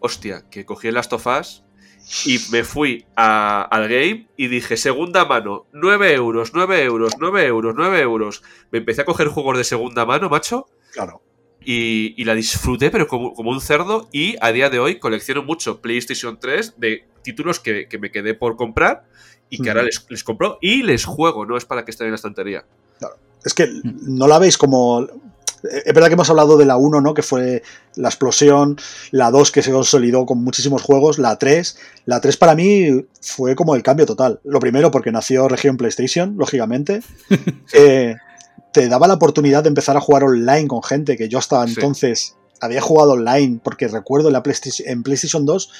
Hostia, 0.00 0.44
que 0.50 0.64
cogí 0.64 0.88
el 0.88 0.94
Last 0.94 1.12
of 1.12 1.26
Us 1.26 1.64
y 2.24 2.38
me 2.50 2.62
fui 2.62 3.06
al 3.16 3.88
game 3.88 4.28
y 4.36 4.48
dije, 4.48 4.76
segunda 4.76 5.24
mano, 5.24 5.66
9 5.72 6.12
euros, 6.14 6.52
9 6.54 6.84
euros, 6.84 7.14
9 7.18 7.46
euros, 7.46 7.74
9 7.76 8.00
euros. 8.00 8.42
Me 8.70 8.78
empecé 8.78 9.02
a 9.02 9.04
coger 9.04 9.28
juegos 9.28 9.58
de 9.58 9.64
segunda 9.64 10.04
mano, 10.04 10.28
macho. 10.28 10.68
Claro 10.92 11.22
y, 11.66 12.24
la 12.24 12.34
disfruté, 12.34 12.90
pero 12.90 13.08
como, 13.08 13.32
un 13.36 13.60
cerdo. 13.60 14.08
Y 14.12 14.36
a 14.40 14.52
día 14.52 14.70
de 14.70 14.78
hoy 14.78 15.00
colecciono 15.00 15.42
mucho 15.42 15.80
PlayStation 15.80 16.38
3 16.38 16.74
de 16.76 17.04
títulos 17.22 17.58
que, 17.58 17.88
me 18.00 18.12
quedé 18.12 18.34
por 18.34 18.56
comprar 18.56 19.04
y 19.50 19.60
que 19.60 19.70
ahora 19.70 19.82
les, 19.82 20.06
les, 20.08 20.22
compro 20.22 20.58
y 20.60 20.82
les 20.82 21.04
juego, 21.04 21.44
no 21.44 21.56
es 21.56 21.64
para 21.64 21.84
que 21.84 21.90
estén 21.90 22.06
en 22.06 22.12
la 22.12 22.16
estantería. 22.16 22.64
Es 23.44 23.54
que 23.54 23.68
no 23.82 24.26
la 24.28 24.38
veis 24.38 24.58
como. 24.58 25.06
Es 25.62 25.94
verdad 25.94 26.08
que 26.08 26.14
hemos 26.14 26.30
hablado 26.30 26.56
de 26.56 26.66
la 26.66 26.76
1, 26.76 27.00
¿no? 27.00 27.14
Que 27.14 27.22
fue 27.22 27.62
la 27.96 28.08
explosión, 28.08 28.76
la 29.10 29.30
2 29.32 29.50
que 29.50 29.62
se 29.62 29.72
consolidó 29.72 30.26
con 30.26 30.42
muchísimos 30.44 30.82
juegos, 30.82 31.18
la 31.18 31.36
3. 31.36 31.78
La 32.04 32.20
3 32.20 32.36
para 32.36 32.54
mí 32.54 33.06
fue 33.20 33.56
como 33.56 33.74
el 33.74 33.82
cambio 33.82 34.06
total. 34.06 34.40
Lo 34.44 34.60
primero 34.60 34.90
porque 34.90 35.10
nació 35.10 35.48
región 35.48 35.76
PlayStation, 35.76 36.36
lógicamente. 36.36 37.02
eh, 37.72 38.16
te 38.76 38.90
daba 38.90 39.08
la 39.08 39.14
oportunidad 39.14 39.62
de 39.62 39.70
empezar 39.70 39.96
a 39.96 40.02
jugar 40.02 40.24
online 40.24 40.68
con 40.68 40.82
gente 40.82 41.16
que 41.16 41.30
yo 41.30 41.38
hasta 41.38 41.64
entonces 41.64 42.36
había 42.60 42.82
jugado 42.82 43.12
online, 43.12 43.58
porque 43.64 43.88
recuerdo 43.88 44.28
en, 44.28 44.34
la 44.34 44.42
PlayStation, 44.42 44.86
en 44.86 45.02
PlayStation 45.02 45.46
2 45.46 45.70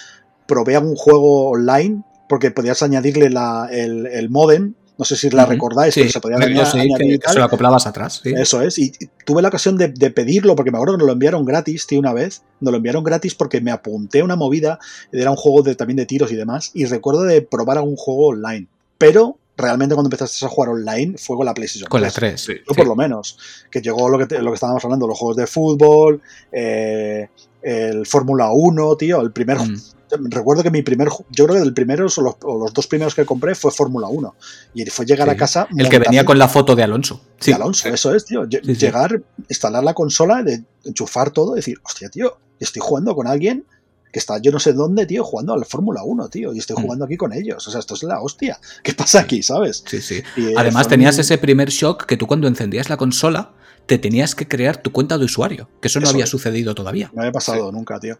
probé 0.46 0.76
algún 0.76 0.96
juego 0.96 1.50
online 1.50 2.04
porque 2.26 2.50
podías 2.50 2.82
añadirle 2.82 3.26
el, 3.26 4.30
modem 4.30 4.72
no 4.96 5.04
sé 5.04 5.14
si 5.14 5.28
la 5.28 5.44
recordáis, 5.44 5.94
pero 5.94 6.08
se 6.08 6.20
podía 6.20 6.38
añadir. 6.38 7.20
se 7.22 7.38
lo 7.38 7.44
acoplabas 7.44 7.86
atrás. 7.86 8.22
Eso 8.24 8.62
es. 8.62 8.78
Y 8.78 8.92
tuve 9.26 9.42
la 9.42 9.48
ocasión 9.48 9.76
de, 9.76 9.90
pedirlo, 10.10 10.56
porque 10.56 10.70
me 10.70 10.78
acuerdo 10.78 10.94
que 10.94 11.00
nos 11.00 11.06
lo 11.06 11.12
enviaron 11.12 11.44
gratis, 11.44 11.86
tío, 11.86 12.00
una 12.00 12.14
vez. 12.14 12.44
Nos 12.60 12.72
lo 12.72 12.78
enviaron 12.78 13.04
gratis 13.04 13.34
porque 13.34 13.60
me 13.60 13.72
apunté 13.72 14.20
a 14.20 14.24
una 14.24 14.36
movida. 14.36 14.78
Era 15.12 15.30
un 15.30 15.36
juego 15.36 15.60
de, 15.60 15.74
también 15.74 15.98
de 15.98 16.06
tiros 16.06 16.32
y 16.32 16.34
demás. 16.34 16.70
Y 16.72 16.86
recuerdo 16.86 17.24
de 17.24 17.42
probar 17.42 17.76
algún 17.76 17.96
juego 17.96 18.28
online. 18.28 18.68
Pero 18.96 19.36
realmente 19.56 19.94
cuando 19.94 20.08
empezaste 20.08 20.44
a 20.44 20.48
jugar 20.48 20.70
online 20.70 21.16
fue 21.18 21.36
con 21.36 21.46
la 21.46 21.54
PlayStation 21.54 21.88
Con 21.88 22.02
la 22.02 22.10
3. 22.10 22.40
Sí. 22.40 22.52
Yo 22.68 22.74
por 22.74 22.86
lo 22.86 22.94
menos. 22.94 23.38
Que 23.70 23.80
llegó 23.80 24.08
lo 24.08 24.18
que, 24.18 24.38
lo 24.38 24.50
que 24.50 24.54
estábamos 24.54 24.84
hablando, 24.84 25.06
los 25.06 25.18
juegos 25.18 25.36
de 25.36 25.46
fútbol, 25.46 26.20
eh, 26.52 27.28
el 27.62 28.06
Fórmula 28.06 28.50
1, 28.50 28.96
tío, 28.96 29.20
el 29.20 29.32
primer... 29.32 29.58
Mm. 29.58 29.76
Recuerdo 30.28 30.62
que 30.62 30.70
mi 30.70 30.82
primer, 30.82 31.08
yo 31.30 31.46
creo 31.46 31.56
que 31.56 31.62
el 31.66 31.74
primero 31.74 32.06
o 32.06 32.20
los, 32.22 32.36
los 32.40 32.72
dos 32.72 32.86
primeros 32.86 33.16
que 33.16 33.26
compré 33.26 33.56
fue 33.56 33.72
Fórmula 33.72 34.06
1. 34.06 34.36
Y 34.74 34.84
fue 34.86 35.04
llegar 35.04 35.28
a 35.28 35.36
casa... 35.36 35.66
El 35.76 35.88
que 35.88 35.98
venía 35.98 36.24
con 36.24 36.38
la 36.38 36.46
foto 36.46 36.76
de 36.76 36.84
Alonso. 36.84 37.20
Sí. 37.40 37.50
De 37.50 37.56
Alonso, 37.56 37.88
eso 37.88 38.14
es, 38.14 38.24
tío. 38.24 38.44
Llegar, 38.44 39.20
instalar 39.48 39.82
la 39.82 39.94
consola, 39.94 40.44
de 40.44 40.62
enchufar 40.84 41.32
todo, 41.32 41.54
decir, 41.54 41.78
hostia, 41.82 42.08
tío, 42.08 42.38
estoy 42.60 42.82
jugando 42.84 43.16
con 43.16 43.26
alguien 43.26 43.64
que 44.16 44.20
está 44.20 44.38
yo 44.38 44.50
no 44.50 44.58
sé 44.58 44.72
dónde, 44.72 45.04
tío, 45.04 45.22
jugando 45.22 45.52
a 45.52 45.58
la 45.58 45.66
Fórmula 45.66 46.02
1, 46.02 46.30
tío, 46.30 46.54
y 46.54 46.58
estoy 46.58 46.74
mm. 46.78 46.80
jugando 46.80 47.04
aquí 47.04 47.18
con 47.18 47.34
ellos. 47.34 47.68
O 47.68 47.70
sea, 47.70 47.80
esto 47.80 47.92
es 47.92 48.02
la 48.02 48.22
hostia. 48.22 48.58
¿Qué 48.82 48.94
pasa 48.94 49.20
aquí, 49.20 49.42
sabes? 49.42 49.84
Sí, 49.86 50.00
sí. 50.00 50.22
Además, 50.56 50.88
tenías 50.88 51.18
ese 51.18 51.36
primer 51.36 51.68
shock 51.68 52.06
que 52.06 52.16
tú 52.16 52.26
cuando 52.26 52.48
encendías 52.48 52.88
la 52.88 52.96
consola 52.96 53.52
te 53.84 53.98
tenías 53.98 54.34
que 54.34 54.48
crear 54.48 54.78
tu 54.78 54.90
cuenta 54.90 55.18
de 55.18 55.26
usuario, 55.26 55.68
que 55.82 55.88
eso 55.88 56.00
no 56.00 56.08
había 56.08 56.24
sucedido 56.24 56.74
todavía. 56.74 57.10
No 57.12 57.20
había 57.20 57.32
pasado 57.32 57.70
nunca, 57.70 58.00
tío. 58.00 58.18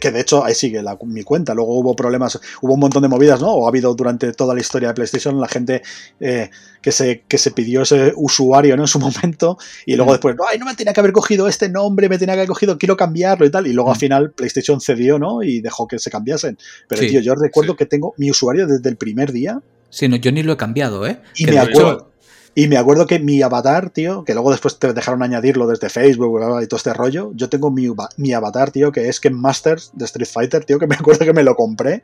Que, 0.00 0.10
de 0.10 0.20
hecho 0.20 0.44
ahí 0.44 0.54
sigue 0.54 0.82
mi 1.04 1.22
cuenta. 1.22 1.54
Luego 1.54 1.78
hubo 1.78 1.94
problemas, 1.94 2.40
hubo 2.60 2.74
un 2.74 2.80
montón 2.80 3.02
de 3.02 3.08
movidas, 3.08 3.40
¿no? 3.40 3.52
O 3.52 3.66
ha 3.66 3.68
habido 3.68 3.94
durante 3.94 4.32
toda 4.32 4.54
la 4.54 4.60
historia 4.60 4.88
de 4.88 4.94
PlayStation 4.94 5.40
la 5.40 5.46
gente 5.46 5.82
eh, 6.18 6.50
que, 6.82 6.90
se, 6.90 7.22
que 7.28 7.38
se 7.38 7.52
pidió 7.52 7.82
ese 7.82 8.12
usuario, 8.16 8.76
¿no? 8.76 8.82
En 8.82 8.88
su 8.88 8.98
momento. 9.00 9.58
Y 9.84 9.94
luego 9.94 10.10
mm. 10.10 10.14
después, 10.14 10.36
ay, 10.48 10.58
no 10.58 10.66
me 10.66 10.74
tenía 10.74 10.92
que 10.92 11.00
haber 11.00 11.12
cogido 11.12 11.46
este 11.46 11.68
nombre, 11.68 12.08
me 12.08 12.18
tenía 12.18 12.34
que 12.34 12.40
haber 12.40 12.48
cogido, 12.48 12.78
quiero 12.78 12.96
cambiarlo 12.96 13.46
y 13.46 13.50
tal. 13.50 13.66
Y 13.66 13.72
luego 13.72 13.90
al 13.90 13.96
final 13.96 14.32
PlayStation 14.32 14.80
cedió, 14.80 15.18
¿no? 15.18 15.42
Y 15.42 15.60
dejó 15.60 15.86
que 15.86 15.98
se 15.98 16.10
cambiasen. 16.10 16.58
Pero 16.88 17.02
tío, 17.02 17.20
yo 17.20 17.34
recuerdo 17.34 17.76
que 17.76 17.86
tengo 17.86 18.14
mi 18.16 18.30
usuario 18.30 18.66
desde 18.66 18.88
el 18.88 18.96
primer 18.96 19.32
día. 19.32 19.60
Sí, 19.90 20.08
no, 20.08 20.16
yo 20.16 20.32
ni 20.32 20.42
lo 20.42 20.52
he 20.52 20.56
cambiado, 20.56 21.06
¿eh? 21.06 21.20
Y 21.36 21.46
me 21.46 21.58
acuerdo. 21.58 22.10
Y 22.58 22.68
me 22.68 22.78
acuerdo 22.78 23.06
que 23.06 23.18
mi 23.18 23.42
avatar, 23.42 23.90
tío, 23.90 24.24
que 24.24 24.32
luego 24.32 24.50
después 24.50 24.78
te 24.78 24.94
dejaron 24.94 25.22
añadirlo 25.22 25.66
desde 25.66 25.90
Facebook 25.90 26.40
y 26.62 26.66
todo 26.66 26.78
este 26.78 26.94
rollo, 26.94 27.30
yo 27.34 27.50
tengo 27.50 27.70
mi, 27.70 27.86
mi 28.16 28.32
avatar, 28.32 28.70
tío, 28.70 28.90
que 28.92 29.10
es 29.10 29.20
Ken 29.20 29.34
Masters 29.34 29.90
de 29.92 30.06
Street 30.06 30.26
Fighter, 30.26 30.64
tío, 30.64 30.78
que 30.78 30.86
me 30.86 30.94
acuerdo 30.98 31.26
que 31.26 31.34
me 31.34 31.42
lo 31.42 31.54
compré 31.54 32.02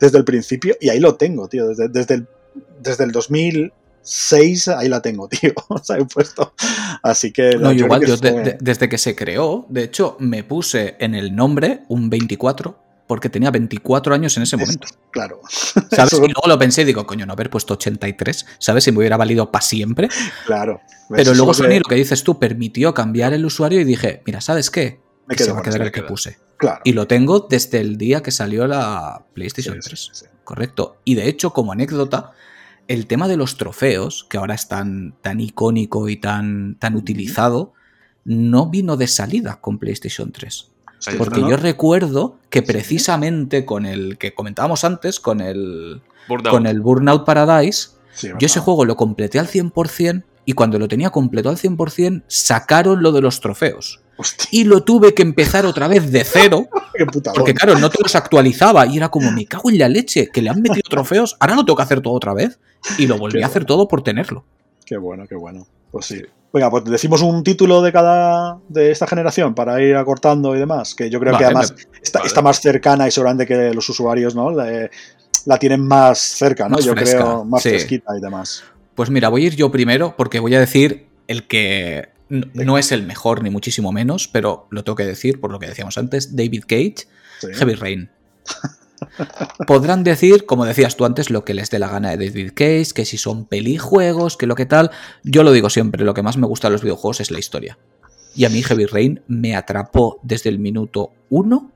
desde 0.00 0.16
el 0.16 0.24
principio 0.24 0.74
y 0.80 0.88
ahí 0.88 1.00
lo 1.00 1.16
tengo, 1.16 1.48
tío, 1.48 1.68
desde, 1.68 1.90
desde, 1.90 2.14
el, 2.14 2.28
desde 2.82 3.04
el 3.04 3.12
2006 3.12 4.68
ahí 4.68 4.88
la 4.88 5.02
tengo, 5.02 5.28
tío. 5.28 5.52
se 5.82 5.92
ha 5.92 5.98
puesto. 5.98 6.54
Así 7.02 7.30
que. 7.30 7.58
No, 7.58 7.70
igual, 7.70 8.02
yo 8.06 8.16
desde 8.16 8.88
que 8.88 8.96
se 8.96 9.14
creó, 9.14 9.66
de 9.68 9.82
hecho, 9.84 10.16
me 10.18 10.44
puse 10.44 10.96
en 10.98 11.14
el 11.14 11.36
nombre 11.36 11.82
un 11.88 12.08
24 12.08 12.89
porque 13.10 13.28
tenía 13.28 13.50
24 13.50 14.14
años 14.14 14.36
en 14.36 14.44
ese 14.44 14.56
momento. 14.56 14.86
Claro. 15.10 15.40
¿Sabes? 15.90 16.12
Y 16.22 16.28
luego 16.28 16.46
lo 16.46 16.56
pensé 16.60 16.82
y 16.82 16.84
digo, 16.84 17.04
coño, 17.04 17.26
no 17.26 17.32
haber 17.32 17.50
puesto 17.50 17.74
83, 17.74 18.46
¿sabes? 18.60 18.84
Si 18.84 18.92
me 18.92 18.98
hubiera 18.98 19.16
valido 19.16 19.50
para 19.50 19.62
siempre. 19.62 20.08
Claro. 20.46 20.80
Pero 21.08 21.34
luego 21.34 21.52
Sony, 21.52 21.80
lo 21.82 21.88
que 21.88 21.96
dices 21.96 22.22
tú, 22.22 22.38
permitió 22.38 22.94
cambiar 22.94 23.32
el 23.32 23.44
usuario 23.44 23.80
y 23.80 23.84
dije, 23.84 24.22
mira, 24.26 24.40
¿sabes 24.40 24.70
qué? 24.70 25.00
Me 25.26 25.36
se 25.36 25.50
va 25.50 25.58
a 25.58 25.62
quedar 25.62 25.82
el 25.82 25.90
que 25.90 26.04
puse. 26.04 26.38
Claro. 26.56 26.82
Y 26.84 26.92
lo 26.92 27.08
tengo 27.08 27.48
desde 27.50 27.80
el 27.80 27.98
día 27.98 28.22
que 28.22 28.30
salió 28.30 28.68
la 28.68 29.24
PlayStation 29.34 29.80
3. 29.80 30.26
Correcto. 30.44 30.98
Y 31.04 31.16
de 31.16 31.28
hecho, 31.28 31.52
como 31.52 31.72
anécdota, 31.72 32.30
el 32.86 33.08
tema 33.08 33.26
de 33.26 33.36
los 33.36 33.56
trofeos, 33.56 34.24
que 34.30 34.38
ahora 34.38 34.54
es 34.54 34.68
tan, 34.68 35.16
tan 35.20 35.40
icónico 35.40 36.08
y 36.08 36.16
tan, 36.16 36.76
tan 36.78 36.94
utilizado, 36.94 37.72
no 38.24 38.70
vino 38.70 38.96
de 38.96 39.08
salida 39.08 39.60
con 39.60 39.80
PlayStation 39.80 40.30
3. 40.30 40.69
Porque 41.18 41.40
yo 41.40 41.56
recuerdo 41.56 42.36
que 42.50 42.62
precisamente 42.62 43.64
con 43.64 43.86
el 43.86 44.18
que 44.18 44.34
comentábamos 44.34 44.84
antes, 44.84 45.20
con 45.20 45.40
el 45.40 46.02
Burnout, 46.28 46.50
con 46.52 46.66
el 46.66 46.80
Burnout 46.80 47.24
Paradise, 47.24 47.90
yo 48.22 48.46
ese 48.46 48.60
juego 48.60 48.84
lo 48.84 48.96
completé 48.96 49.38
al 49.38 49.48
100% 49.48 50.24
y 50.44 50.52
cuando 50.52 50.78
lo 50.78 50.88
tenía 50.88 51.10
completo 51.10 51.48
al 51.48 51.56
100% 51.56 52.22
sacaron 52.26 53.02
lo 53.02 53.12
de 53.12 53.20
los 53.20 53.40
trofeos. 53.40 54.00
Y 54.50 54.64
lo 54.64 54.82
tuve 54.82 55.14
que 55.14 55.22
empezar 55.22 55.64
otra 55.64 55.88
vez 55.88 56.10
de 56.12 56.24
cero. 56.24 56.68
porque 57.34 57.54
claro, 57.54 57.78
no 57.78 57.88
te 57.88 58.02
los 58.02 58.14
actualizaba 58.14 58.86
y 58.86 58.96
era 58.96 59.08
como, 59.08 59.32
me 59.32 59.46
cago 59.46 59.70
en 59.70 59.78
la 59.78 59.88
leche, 59.88 60.28
que 60.32 60.42
le 60.42 60.50
han 60.50 60.60
metido 60.60 60.82
trofeos, 60.88 61.36
ahora 61.40 61.54
no 61.54 61.64
tengo 61.64 61.76
que 61.76 61.82
hacer 61.82 62.00
todo 62.00 62.14
otra 62.14 62.34
vez. 62.34 62.58
Y 62.98 63.06
lo 63.06 63.18
volví 63.18 63.42
a 63.42 63.46
hacer 63.46 63.64
todo 63.64 63.88
por 63.88 64.02
tenerlo. 64.02 64.44
Qué 64.90 64.96
bueno, 64.96 65.24
qué 65.28 65.36
bueno. 65.36 65.68
Pues 65.92 66.06
sí. 66.06 66.20
Venga, 66.52 66.68
pues 66.68 66.82
decimos 66.84 67.22
un 67.22 67.44
título 67.44 67.80
de 67.80 67.92
cada 67.92 68.58
de 68.68 68.90
esta 68.90 69.06
generación 69.06 69.54
para 69.54 69.80
ir 69.80 69.94
acortando 69.94 70.56
y 70.56 70.58
demás, 70.58 70.96
que 70.96 71.08
yo 71.08 71.20
creo 71.20 71.38
que 71.38 71.44
además 71.44 71.72
está, 72.02 72.42
más 72.42 72.60
cercana 72.60 73.06
y 73.06 73.12
seguramente 73.12 73.46
que 73.46 73.72
los 73.72 73.88
usuarios 73.88 74.34
no 74.34 74.50
la 74.50 75.58
tienen 75.60 75.86
más 75.86 76.18
cerca, 76.18 76.68
¿no? 76.68 76.80
yo 76.80 76.96
creo 76.96 77.44
más 77.44 77.62
fresquita 77.62 78.18
y 78.18 78.20
demás. 78.20 78.64
Pues 78.96 79.10
mira, 79.10 79.28
voy 79.28 79.44
a 79.44 79.46
ir 79.46 79.54
yo 79.54 79.70
primero 79.70 80.16
porque 80.16 80.40
voy 80.40 80.56
a 80.56 80.58
decir 80.58 81.06
el 81.28 81.46
que 81.46 82.08
no 82.28 82.76
es 82.76 82.90
el 82.90 83.06
mejor 83.06 83.44
ni 83.44 83.50
muchísimo 83.50 83.92
menos, 83.92 84.26
pero 84.26 84.66
lo 84.70 84.82
tengo 84.82 84.96
que 84.96 85.06
decir 85.06 85.40
por 85.40 85.52
lo 85.52 85.60
que 85.60 85.68
decíamos 85.68 85.98
antes, 85.98 86.34
David 86.34 86.64
Cage, 86.66 87.06
Heavy 87.54 87.74
Rain. 87.74 88.10
Podrán 89.66 90.04
decir, 90.04 90.46
como 90.46 90.64
decías 90.64 90.96
tú 90.96 91.04
antes, 91.04 91.30
lo 91.30 91.44
que 91.44 91.54
les 91.54 91.70
dé 91.70 91.78
la 91.78 91.88
gana 91.88 92.16
de 92.16 92.28
David 92.28 92.52
Case, 92.54 92.92
que 92.94 93.04
si 93.04 93.18
son 93.18 93.46
pelijuegos, 93.46 94.36
que 94.36 94.46
lo 94.46 94.54
que 94.54 94.66
tal. 94.66 94.90
Yo 95.22 95.42
lo 95.42 95.52
digo 95.52 95.70
siempre, 95.70 96.04
lo 96.04 96.14
que 96.14 96.22
más 96.22 96.36
me 96.36 96.46
gusta 96.46 96.68
de 96.68 96.72
los 96.72 96.82
videojuegos 96.82 97.20
es 97.20 97.30
la 97.30 97.38
historia. 97.38 97.78
Y 98.34 98.44
a 98.44 98.48
mí 98.48 98.62
Heavy 98.62 98.86
Rain 98.86 99.22
me 99.26 99.56
atrapó 99.56 100.20
desde 100.22 100.50
el 100.50 100.58
minuto 100.58 101.12
uno. 101.28 101.72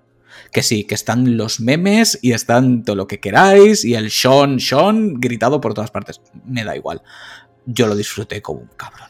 Que 0.50 0.62
sí, 0.62 0.84
que 0.84 0.94
están 0.94 1.36
los 1.36 1.60
memes 1.60 2.18
y 2.20 2.32
están 2.32 2.82
todo 2.82 2.96
lo 2.96 3.06
que 3.06 3.20
queráis 3.20 3.84
y 3.84 3.94
el 3.94 4.10
Sean, 4.10 4.58
Sean 4.58 5.14
gritado 5.20 5.60
por 5.60 5.74
todas 5.74 5.90
partes. 5.90 6.20
Me 6.44 6.64
da 6.64 6.76
igual. 6.76 7.02
Yo 7.66 7.86
lo 7.86 7.94
disfruté 7.94 8.42
como 8.42 8.60
un 8.60 8.70
cabrón. 8.76 9.08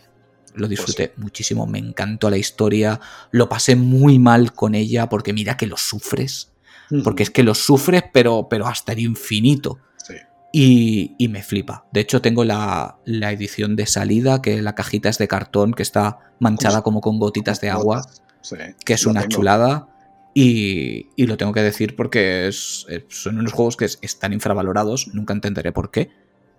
Lo 0.54 0.68
disfruté 0.68 1.08
Pues 1.08 1.18
muchísimo, 1.18 1.66
me 1.66 1.78
encantó 1.78 2.30
la 2.30 2.36
historia, 2.36 3.00
lo 3.32 3.48
pasé 3.48 3.74
muy 3.74 4.18
mal 4.18 4.52
con 4.52 4.74
ella 4.74 5.08
porque 5.08 5.32
mira 5.32 5.56
que 5.56 5.66
lo 5.66 5.76
sufres, 5.76 6.52
porque 7.02 7.22
es 7.22 7.30
que 7.30 7.42
lo 7.42 7.54
sufres 7.54 8.04
pero, 8.12 8.48
pero 8.48 8.66
hasta 8.66 8.92
el 8.92 9.00
infinito. 9.00 9.78
Sí. 9.96 10.14
Y, 10.52 11.14
y 11.18 11.28
me 11.28 11.42
flipa. 11.42 11.86
De 11.92 12.00
hecho, 12.00 12.20
tengo 12.22 12.44
la, 12.44 12.98
la 13.04 13.32
edición 13.32 13.74
de 13.76 13.86
salida, 13.86 14.40
que 14.42 14.62
la 14.62 14.74
cajita 14.74 15.08
es 15.08 15.18
de 15.18 15.26
cartón, 15.28 15.72
que 15.74 15.82
está 15.82 16.18
manchada 16.38 16.82
como 16.82 17.00
con 17.00 17.18
gotitas 17.18 17.60
de 17.60 17.70
agua, 17.70 18.02
Sí, 18.40 18.56
que 18.84 18.92
es 18.92 19.06
una 19.06 19.22
tengo. 19.22 19.30
chulada. 19.36 19.88
Y, 20.34 21.08
y 21.16 21.26
lo 21.26 21.36
tengo 21.36 21.52
que 21.52 21.62
decir 21.62 21.94
porque 21.96 22.48
es, 22.48 22.86
es- 22.88 23.04
son 23.08 23.38
unos 23.38 23.52
juegos 23.52 23.76
que 23.76 23.84
es- 23.84 23.98
están 24.02 24.32
infravalorados, 24.32 25.08
nunca 25.14 25.32
entenderé 25.32 25.70
por 25.72 25.90
qué. 25.90 26.10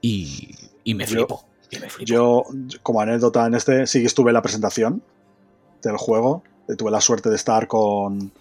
Y, 0.01 0.55
y 0.83 0.93
me 0.95 1.05
Yo- 1.05 1.11
flipo. 1.11 1.45
y 1.71 1.79
me 1.79 1.89
flipo. 1.89 2.05
Yo, 2.07 2.43
como 2.83 3.01
anécdota 3.01 3.45
en 3.45 3.53
este, 3.55 3.85
sí 3.87 3.99
que 3.99 4.05
estuve 4.07 4.29
en 4.29 4.35
la 4.35 4.41
presentación 4.41 5.03
del 5.83 5.97
juego. 5.97 6.43
Eh, 6.69 6.75
Tuve 6.75 6.89
la 6.91 7.01
suerte 7.01 7.29
de 7.29 7.35
estar 7.35 7.67
con. 7.67 8.31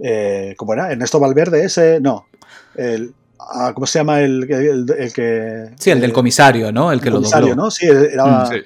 Eh, 0.00 0.54
¿Cómo 0.56 0.72
era? 0.74 0.90
Ernesto 0.92 1.18
Valverde, 1.20 1.64
ese. 1.64 2.00
No. 2.00 2.26
El, 2.74 3.12
ah, 3.40 3.72
¿Cómo 3.74 3.86
se 3.86 3.98
llama 3.98 4.20
el, 4.20 4.50
el- 4.50 4.94
el 4.98 5.12
que. 5.12 5.70
Sí, 5.78 5.90
el 5.90 6.00
del 6.00 6.10
eh, 6.10 6.14
comisario, 6.14 6.70
¿no? 6.72 6.92
El 6.92 7.00
que 7.00 7.08
el 7.08 7.14
lo 7.14 7.20
comisario, 7.20 7.48
dobló. 7.50 7.62
¿no? 7.64 7.70
Sí, 7.70 7.86
era. 7.86 8.24
Mm, 8.24 8.46
Sí, 8.50 8.56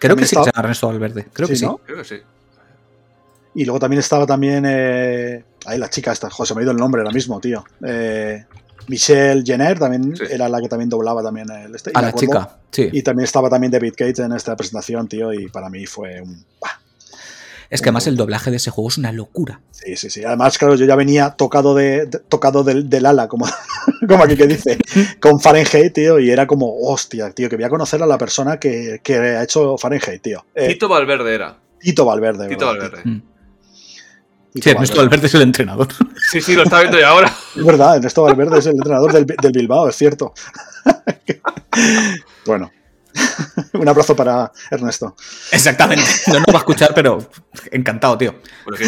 Creo 0.00 0.14
que 0.16 0.22
sí 0.24 0.36
que 0.36 0.40
estaba- 0.40 0.44
se 0.44 0.50
llama 0.52 0.62
Ernesto 0.64 0.86
Valverde. 0.86 1.26
Creo 1.32 1.48
que 1.48 1.54
Sí, 1.56 1.60
sí. 1.60 1.66
¿no? 1.66 1.78
creo 1.78 1.98
que 1.98 2.04
sí. 2.04 2.16
Y 3.54 3.64
luego 3.64 3.78
también 3.80 3.98
estaba 4.00 4.26
también. 4.26 4.64
Eh, 4.66 5.44
ahí 5.66 5.78
la 5.78 5.90
chica 5.90 6.12
esta. 6.12 6.30
José, 6.30 6.54
me 6.54 6.60
ha 6.60 6.62
ido 6.62 6.72
el 6.72 6.78
nombre 6.78 7.00
ahora 7.02 7.12
mismo, 7.12 7.40
tío. 7.40 7.64
Eh, 7.84 8.44
Michelle 8.86 9.42
Jenner 9.44 9.78
también 9.78 10.16
Sí. 10.16 10.22
era 10.30 10.48
la 10.48 10.60
que 10.60 10.68
también 10.68 10.88
doblaba 10.88 11.22
también 11.22 11.50
el 11.50 11.74
este. 11.74 11.90
A 11.94 12.00
la 12.00 12.08
acuerdo- 12.08 12.18
chica, 12.20 12.56
sí. 12.70 12.88
Y 12.92 13.02
también 13.02 13.24
estaba 13.24 13.50
también 13.50 13.70
David 13.72 13.94
Cage 13.96 14.22
en 14.22 14.32
esta 14.32 14.54
presentación, 14.56 15.08
tío, 15.08 15.32
y 15.32 15.48
para 15.48 15.68
mí 15.68 15.84
fue 15.86 16.20
un... 16.22 16.44
¡buah! 16.60 16.70
Es 17.70 17.82
que 17.82 17.90
además 17.90 18.06
el 18.06 18.16
doblaje 18.16 18.50
de 18.50 18.56
ese 18.56 18.70
juego 18.70 18.88
es 18.88 18.96
una 18.96 19.12
locura. 19.12 19.60
Sí, 19.72 19.94
sí, 19.96 20.08
sí. 20.08 20.24
Además, 20.24 20.56
claro, 20.56 20.74
yo 20.74 20.86
ya 20.86 20.96
venía 20.96 21.30
tocado 21.30 21.74
de, 21.74 22.06
de- 22.06 22.18
tocado 22.20 22.64
del, 22.64 22.88
del 22.88 23.04
ala, 23.04 23.28
como, 23.28 23.46
como 24.08 24.24
aquí 24.24 24.36
que 24.36 24.46
dice, 24.46 24.78
con 25.20 25.38
Fahrenheit, 25.38 25.92
tío, 25.92 26.18
y 26.18 26.30
era 26.30 26.46
como, 26.46 26.74
hostia, 26.80 27.30
tío, 27.32 27.48
que 27.50 27.56
voy 27.56 27.64
a 27.66 27.68
conocer 27.68 28.02
a 28.02 28.06
la 28.06 28.16
persona 28.16 28.58
que, 28.58 29.00
que 29.02 29.16
ha 29.16 29.42
hecho 29.42 29.76
Fahrenheit, 29.76 30.22
tío. 30.22 30.46
Eh, 30.54 30.68
Tito 30.68 30.88
Valverde 30.88 31.34
era. 31.34 31.58
Tito 31.78 32.04
Valverde. 32.06 32.48
Tito 32.48 32.66
¿verdad? 32.72 32.90
Valverde. 32.90 33.10
Mm. 33.10 33.22
Tito 34.54 34.64
Sí, 34.64 34.70
Ernesto 34.70 34.96
Valverde 34.96 35.26
es 35.26 35.34
el 35.34 35.42
entrenador. 35.42 35.88
Sí, 36.32 36.40
sí, 36.40 36.54
lo 36.54 36.62
está 36.62 36.80
viendo 36.80 36.98
ya 36.98 37.08
ahora. 37.10 37.30
Es 37.54 37.64
verdad, 37.64 37.96
Ernesto 37.96 38.22
Valverde 38.22 38.58
es 38.60 38.66
el 38.66 38.76
entrenador 38.76 39.12
del, 39.12 39.26
del 39.26 39.52
Bilbao, 39.52 39.88
es 39.90 39.94
cierto. 39.96 40.32
bueno, 42.46 42.70
un 43.74 43.88
abrazo 43.88 44.14
para 44.16 44.50
Ernesto. 44.70 45.14
Exactamente. 45.52 46.04
No 46.28 46.34
nos 46.34 46.46
va 46.48 46.54
a 46.54 46.58
escuchar, 46.58 46.92
pero 46.94 47.18
encantado, 47.70 48.18
tío. 48.18 48.34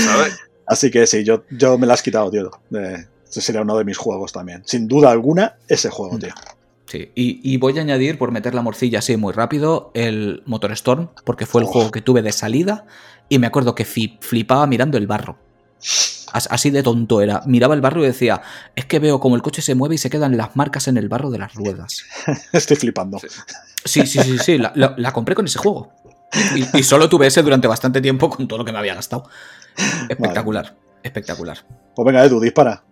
Sabe. 0.05 0.31
Así 0.67 0.91
que 0.91 1.07
sí, 1.07 1.25
yo, 1.25 1.45
yo 1.51 1.79
me 1.79 1.87
la 1.87 1.95
has 1.95 2.03
quitado, 2.03 2.31
tío. 2.31 2.51
Eh, 2.75 3.07
ese 3.29 3.41
sería 3.41 3.63
uno 3.63 3.77
de 3.79 3.85
mis 3.85 3.97
juegos 3.97 4.33
también. 4.33 4.63
Sin 4.67 4.87
duda 4.87 5.11
alguna, 5.11 5.57
ese 5.69 5.91
juego, 5.91 6.19
tío. 6.19 6.35
Sí, 6.87 7.11
y, 7.15 7.41
y 7.43 7.57
voy 7.57 7.79
a 7.79 7.83
añadir, 7.83 8.19
por 8.19 8.33
meter 8.33 8.55
la 8.55 8.63
morcilla 8.63 8.99
así 8.99 9.17
muy 9.17 9.33
rápido, 9.33 9.91
el 9.95 10.43
Motor 10.47 10.73
Storm, 10.73 11.09
porque 11.25 11.47
fue 11.47 11.63
el 11.63 11.67
juego 11.67 11.91
que 11.91 12.03
tuve 12.03 12.23
de 12.23 12.33
salida 12.33 12.87
y 13.29 13.39
me 13.39 13.47
acuerdo 13.47 13.75
que 13.75 13.85
flipaba 13.85 14.67
mirando 14.67 14.99
el 14.99 15.07
barro. 15.07 15.39
As- 16.33 16.49
Así 16.51 16.71
de 16.71 16.83
tonto 16.83 17.21
era. 17.21 17.43
Miraba 17.47 17.75
el 17.75 17.81
barro 17.81 18.03
y 18.03 18.07
decía, 18.07 18.43
es 18.77 18.85
que 18.87 18.99
veo 18.99 19.21
como 19.21 19.37
el 19.37 19.43
coche 19.43 19.63
se 19.63 19.75
mueve 19.75 19.95
y 19.95 19.99
se 19.99 20.11
quedan 20.11 20.37
las 20.37 20.57
marcas 20.57 20.89
en 20.89 20.97
el 20.97 21.09
barro 21.09 21.31
de 21.31 21.39
las 21.39 21.55
ruedas. 21.55 22.05
Estoy 22.53 22.77
flipando. 22.77 23.19
Sí. 23.19 23.27
Sí, 23.85 24.07
sí, 24.07 24.19
sí, 24.23 24.39
sí, 24.39 24.59
la, 24.59 24.73
la- 24.75 24.95
la 24.97 25.13
compré 25.13 25.35
con 25.35 25.47
ese 25.47 25.59
juego. 25.59 25.93
Y, 26.55 26.79
y 26.79 26.83
solo 26.83 27.09
tuve 27.09 27.27
ese 27.27 27.43
durante 27.43 27.67
bastante 27.67 28.01
tiempo 28.01 28.31
con 28.31 28.47
todo 28.47 28.59
lo 28.59 28.65
que 28.65 28.73
me 28.73 28.79
había 28.79 28.95
gastado. 28.95 29.29
Espectacular, 30.09 30.77
espectacular. 31.03 31.59
Pues 31.95 32.07
venga, 32.07 32.25
Edu, 32.25 32.41
dispara. 32.41 32.83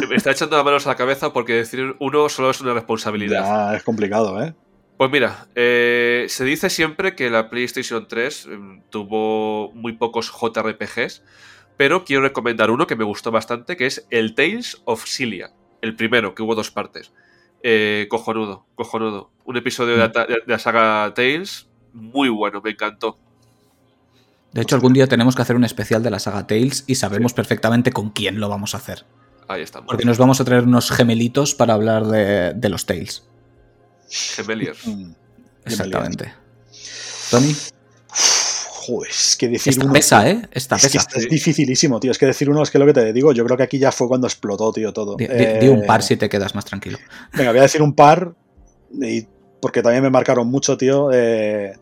Me- 0.00 0.06
Me 0.06 0.16
está 0.16 0.30
echando 0.30 0.56
las 0.56 0.64
manos 0.64 0.86
a 0.86 0.90
la 0.90 0.96
cabeza 0.96 1.32
porque 1.32 1.54
decir 1.54 1.96
uno 2.00 2.28
solo 2.28 2.50
es 2.50 2.60
una 2.60 2.72
responsabilidad. 2.74 3.44
Ya 3.70 3.76
es 3.76 3.82
complicado, 3.82 4.42
¿eh? 4.42 4.54
Pues 4.96 5.10
mira, 5.10 5.46
eh, 5.54 6.26
se 6.28 6.44
dice 6.44 6.70
siempre 6.70 7.16
que 7.16 7.28
la 7.28 7.50
PlayStation 7.50 8.06
3 8.08 8.46
mm, 8.46 8.78
tuvo 8.90 9.72
muy 9.74 9.94
pocos 9.94 10.30
JRPGs, 10.30 11.22
pero 11.76 12.04
quiero 12.04 12.22
recomendar 12.22 12.70
uno 12.70 12.86
que 12.86 12.96
me 12.96 13.04
gustó 13.04 13.30
bastante, 13.30 13.76
que 13.76 13.86
es 13.86 14.06
el 14.10 14.34
Tales 14.34 14.82
of 14.84 15.04
Cilia, 15.06 15.50
el 15.80 15.96
primero, 15.96 16.34
que 16.34 16.42
hubo 16.42 16.54
dos 16.54 16.70
partes. 16.70 17.12
Eh, 17.62 18.06
cojonudo, 18.10 18.66
cojonudo. 18.74 19.30
Un 19.44 19.56
episodio 19.56 19.92
de 19.92 19.98
la, 19.98 20.12
ta- 20.12 20.26
de 20.26 20.38
la 20.46 20.58
saga 20.58 21.12
Tales, 21.14 21.68
muy 21.92 22.28
bueno, 22.28 22.60
me 22.62 22.70
encantó. 22.70 23.18
De 24.52 24.60
hecho, 24.62 24.74
algún 24.74 24.92
día 24.92 25.06
tenemos 25.06 25.34
que 25.34 25.42
hacer 25.42 25.56
un 25.56 25.64
especial 25.64 26.02
de 26.02 26.10
la 26.10 26.18
saga 26.18 26.46
Tales 26.46 26.84
y 26.86 26.96
sabemos 26.96 27.32
perfectamente 27.32 27.90
con 27.92 28.10
quién 28.10 28.38
lo 28.40 28.48
vamos 28.48 28.74
a 28.74 28.78
hacer. 28.78 29.04
Ahí 29.48 29.62
estamos. 29.62 29.86
Porque 29.86 30.04
nos 30.04 30.18
vamos 30.18 30.40
a 30.40 30.44
traer 30.44 30.64
unos 30.64 30.90
gemelitos 30.90 31.54
para 31.54 31.74
hablar 31.74 32.04
de, 32.06 32.52
de 32.54 32.68
los 32.68 32.84
Tales. 32.86 33.26
Gemeliers. 34.10 34.86
Mm. 34.86 35.12
Exactamente. 35.64 36.34
Tony, 37.30 37.54
Joder, 38.84 39.10
es 39.12 39.36
que 39.36 39.48
decir 39.48 39.70
esta 39.72 39.84
uno. 39.84 39.92
pesa, 39.92 40.28
¿eh? 40.28 40.42
Esta 40.50 40.74
Es, 40.76 40.82
que 40.82 40.98
pesa. 40.98 41.08
es 41.14 41.28
dificilísimo, 41.28 42.00
tío. 42.00 42.10
Es 42.10 42.18
que 42.18 42.26
decir 42.26 42.50
uno 42.50 42.62
es 42.64 42.70
que 42.70 42.78
lo 42.80 42.86
que 42.86 42.92
te 42.92 43.12
digo, 43.12 43.32
yo 43.32 43.44
creo 43.44 43.56
que 43.56 43.62
aquí 43.62 43.78
ya 43.78 43.92
fue 43.92 44.08
cuando 44.08 44.26
explotó, 44.26 44.72
tío, 44.72 44.92
todo. 44.92 45.14
Di, 45.16 45.26
Eh, 45.28 45.68
un 45.70 45.86
par 45.86 46.02
si 46.02 46.16
te 46.16 46.28
quedas 46.28 46.54
más 46.56 46.64
tranquilo. 46.64 46.98
Venga, 47.36 47.50
voy 47.52 47.60
a 47.60 47.62
decir 47.62 47.80
un 47.80 47.94
par, 47.94 48.34
y- 49.00 49.26
porque 49.60 49.82
también 49.82 50.02
me 50.02 50.10
marcaron 50.10 50.48
mucho, 50.48 50.76
tío. 50.76 51.10
Eh, 51.12 51.74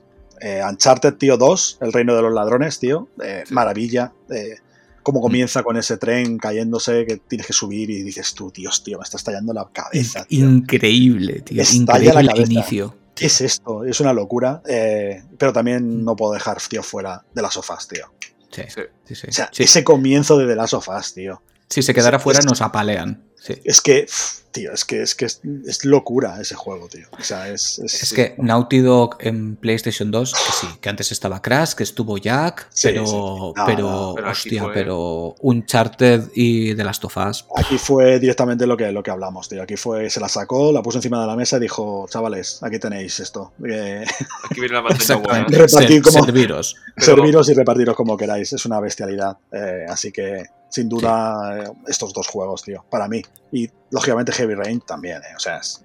eh, 0.43 0.61
Uncharted, 0.69 1.15
tío, 1.15 1.39
2, 1.39 1.79
El 1.81 1.93
Reino 1.93 2.15
de 2.15 2.21
los 2.23 2.33
Ladrones, 2.35 2.79
tío. 2.79 3.09
Eh, 3.25 3.45
Sí. 3.47 3.55
Maravilla. 3.55 4.13
Eh, 4.31 4.57
cómo 5.03 5.23
comienza 5.23 5.63
con 5.63 5.79
ese 5.79 5.97
tren 5.97 6.37
cayéndose, 6.37 7.07
que 7.07 7.17
tienes 7.17 7.47
que 7.47 7.55
subir 7.55 7.89
y 7.89 8.03
dices 8.03 8.35
tú, 8.35 8.53
Dios, 8.55 8.85
tío, 8.85 8.99
me 8.99 9.05
está 9.05 9.17
estallando 9.17 9.55
la 9.55 9.67
cabeza. 9.73 10.25
tío. 10.27 10.45
Increíble, 10.45 11.41
tío. 11.41 11.63
Estalla 11.63 11.81
Increíble 11.83 12.13
la 12.13 12.21
el 12.21 12.27
cabeza. 12.29 12.53
inicio. 12.53 12.97
¿Qué 13.21 13.27
es 13.27 13.41
esto? 13.41 13.85
Es 13.85 14.01
una 14.01 14.13
locura. 14.13 14.63
eh, 14.67 15.23
pero 15.39 15.53
también 15.53 16.05
no 16.05 16.17
puedo 16.17 16.33
dejar, 16.33 16.59
tío, 16.69 16.83
fuera 16.83 17.25
de 17.35 17.43
las 17.43 17.55
sofás, 17.55 17.87
tío. 17.87 18.13
Sí, 18.51 18.63
Sí. 18.69 18.81
sí, 19.05 19.15
sí. 19.15 19.27
O 19.29 19.33
sea, 19.33 19.49
Sí. 19.53 19.63
ese 19.63 19.85
comienzo 19.85 20.37
de 20.39 20.47
The 20.47 20.57
Last 20.57 20.75
of 20.75 20.89
Us, 20.89 21.15
tío. 21.15 21.43
Si 21.69 21.83
se 21.83 21.95
quedara 21.95 22.19
fuera 22.19 22.41
nos 22.41 22.61
apalean. 22.63 23.23
Sí. 23.43 23.55
Es 23.65 23.81
que, 23.81 24.07
tío, 24.53 24.71
es 24.73 24.85
que 24.85 25.01
es 25.03 25.15
que 25.15 25.25
es, 25.25 25.41
es 25.67 25.85
locura 25.87 26.39
ese 26.41 26.55
juego, 26.55 26.89
tío. 26.89 27.07
O 27.19 27.23
sea, 27.23 27.49
es. 27.49 27.79
es- 27.79 28.03
Es 28.03 28.13
que 28.13 28.35
Naughty 28.39 28.81
Dog 28.81 29.17
en 29.21 29.57
PlayStation 29.57 30.11
2, 30.11 30.33
que 30.35 30.53
sí, 30.53 30.67
que 30.81 30.89
antes 30.91 31.11
estaba 31.11 31.41
Crash, 31.41 31.73
que 31.75 31.83
estuvo 31.85 32.19
Jack, 32.19 32.69
Sí, 32.71 32.89
pero, 32.89 33.07
sí. 33.07 33.13
No, 33.17 33.55
pero, 33.65 33.91
no, 33.91 34.13
pero 34.15 34.29
aquí 34.29 34.39
hostia, 34.49 34.63
fue- 34.65 34.75
pero 34.75 35.35
Uncharted 35.41 36.25
y 36.35 36.75
The 36.75 36.85
Last 36.85 37.05
of 37.05 37.17
Us. 37.17 37.47
Aquí 37.57 37.79
fue 37.79 38.19
directamente 38.19 38.67
lo 38.67 38.77
que, 38.77 38.93
lo 38.93 39.03
que 39.03 39.11
hablamos, 39.11 39.49
tío. 39.49 39.63
Aquí 39.63 39.77
fue, 39.77 40.11
se 40.11 40.21
la 40.21 40.29
sacó, 40.29 40.71
la 40.73 40.83
puso 40.83 40.99
encima 40.99 41.21
de 41.21 41.27
la 41.27 41.37
mesa 41.37 41.57
y 41.57 41.61
dijo, 41.61 42.07
chavales, 42.11 42.63
aquí 42.63 42.79
tenéis 42.79 43.21
esto. 43.21 43.53
Eh, 43.67 44.05
Aquí 44.51 44.61
viene 44.61 44.75
la 44.75 44.83
manteca 44.83 45.17
buena. 45.17 45.47
Repartir 45.49 45.69
Ser- 45.89 46.03
como- 46.03 46.25
Serviros. 46.25 46.77
Pero- 46.97 47.07
serviros 47.17 47.49
y 47.49 47.55
repartiros 47.55 47.97
como 47.97 48.17
queráis. 48.17 48.53
Es 48.53 48.67
una 48.67 48.81
bestialidad. 48.81 49.39
Eh, 49.53 49.87
así 49.89 50.13
que, 50.13 50.45
sin 50.69 50.89
duda, 50.89 51.59
eh, 51.65 51.73
estos 51.89 52.13
dos 52.13 52.27
juegos, 52.29 52.63
tío, 52.63 52.85
para 52.91 53.09
mí. 53.09 53.23
Y, 53.53 53.69
lógicamente, 53.91 54.33
Heavy 54.33 54.55
Rain 54.55 54.81
también, 54.81 55.19
eh, 55.19 55.35
O 55.37 55.41
sea, 55.41 55.59
es 55.59 55.83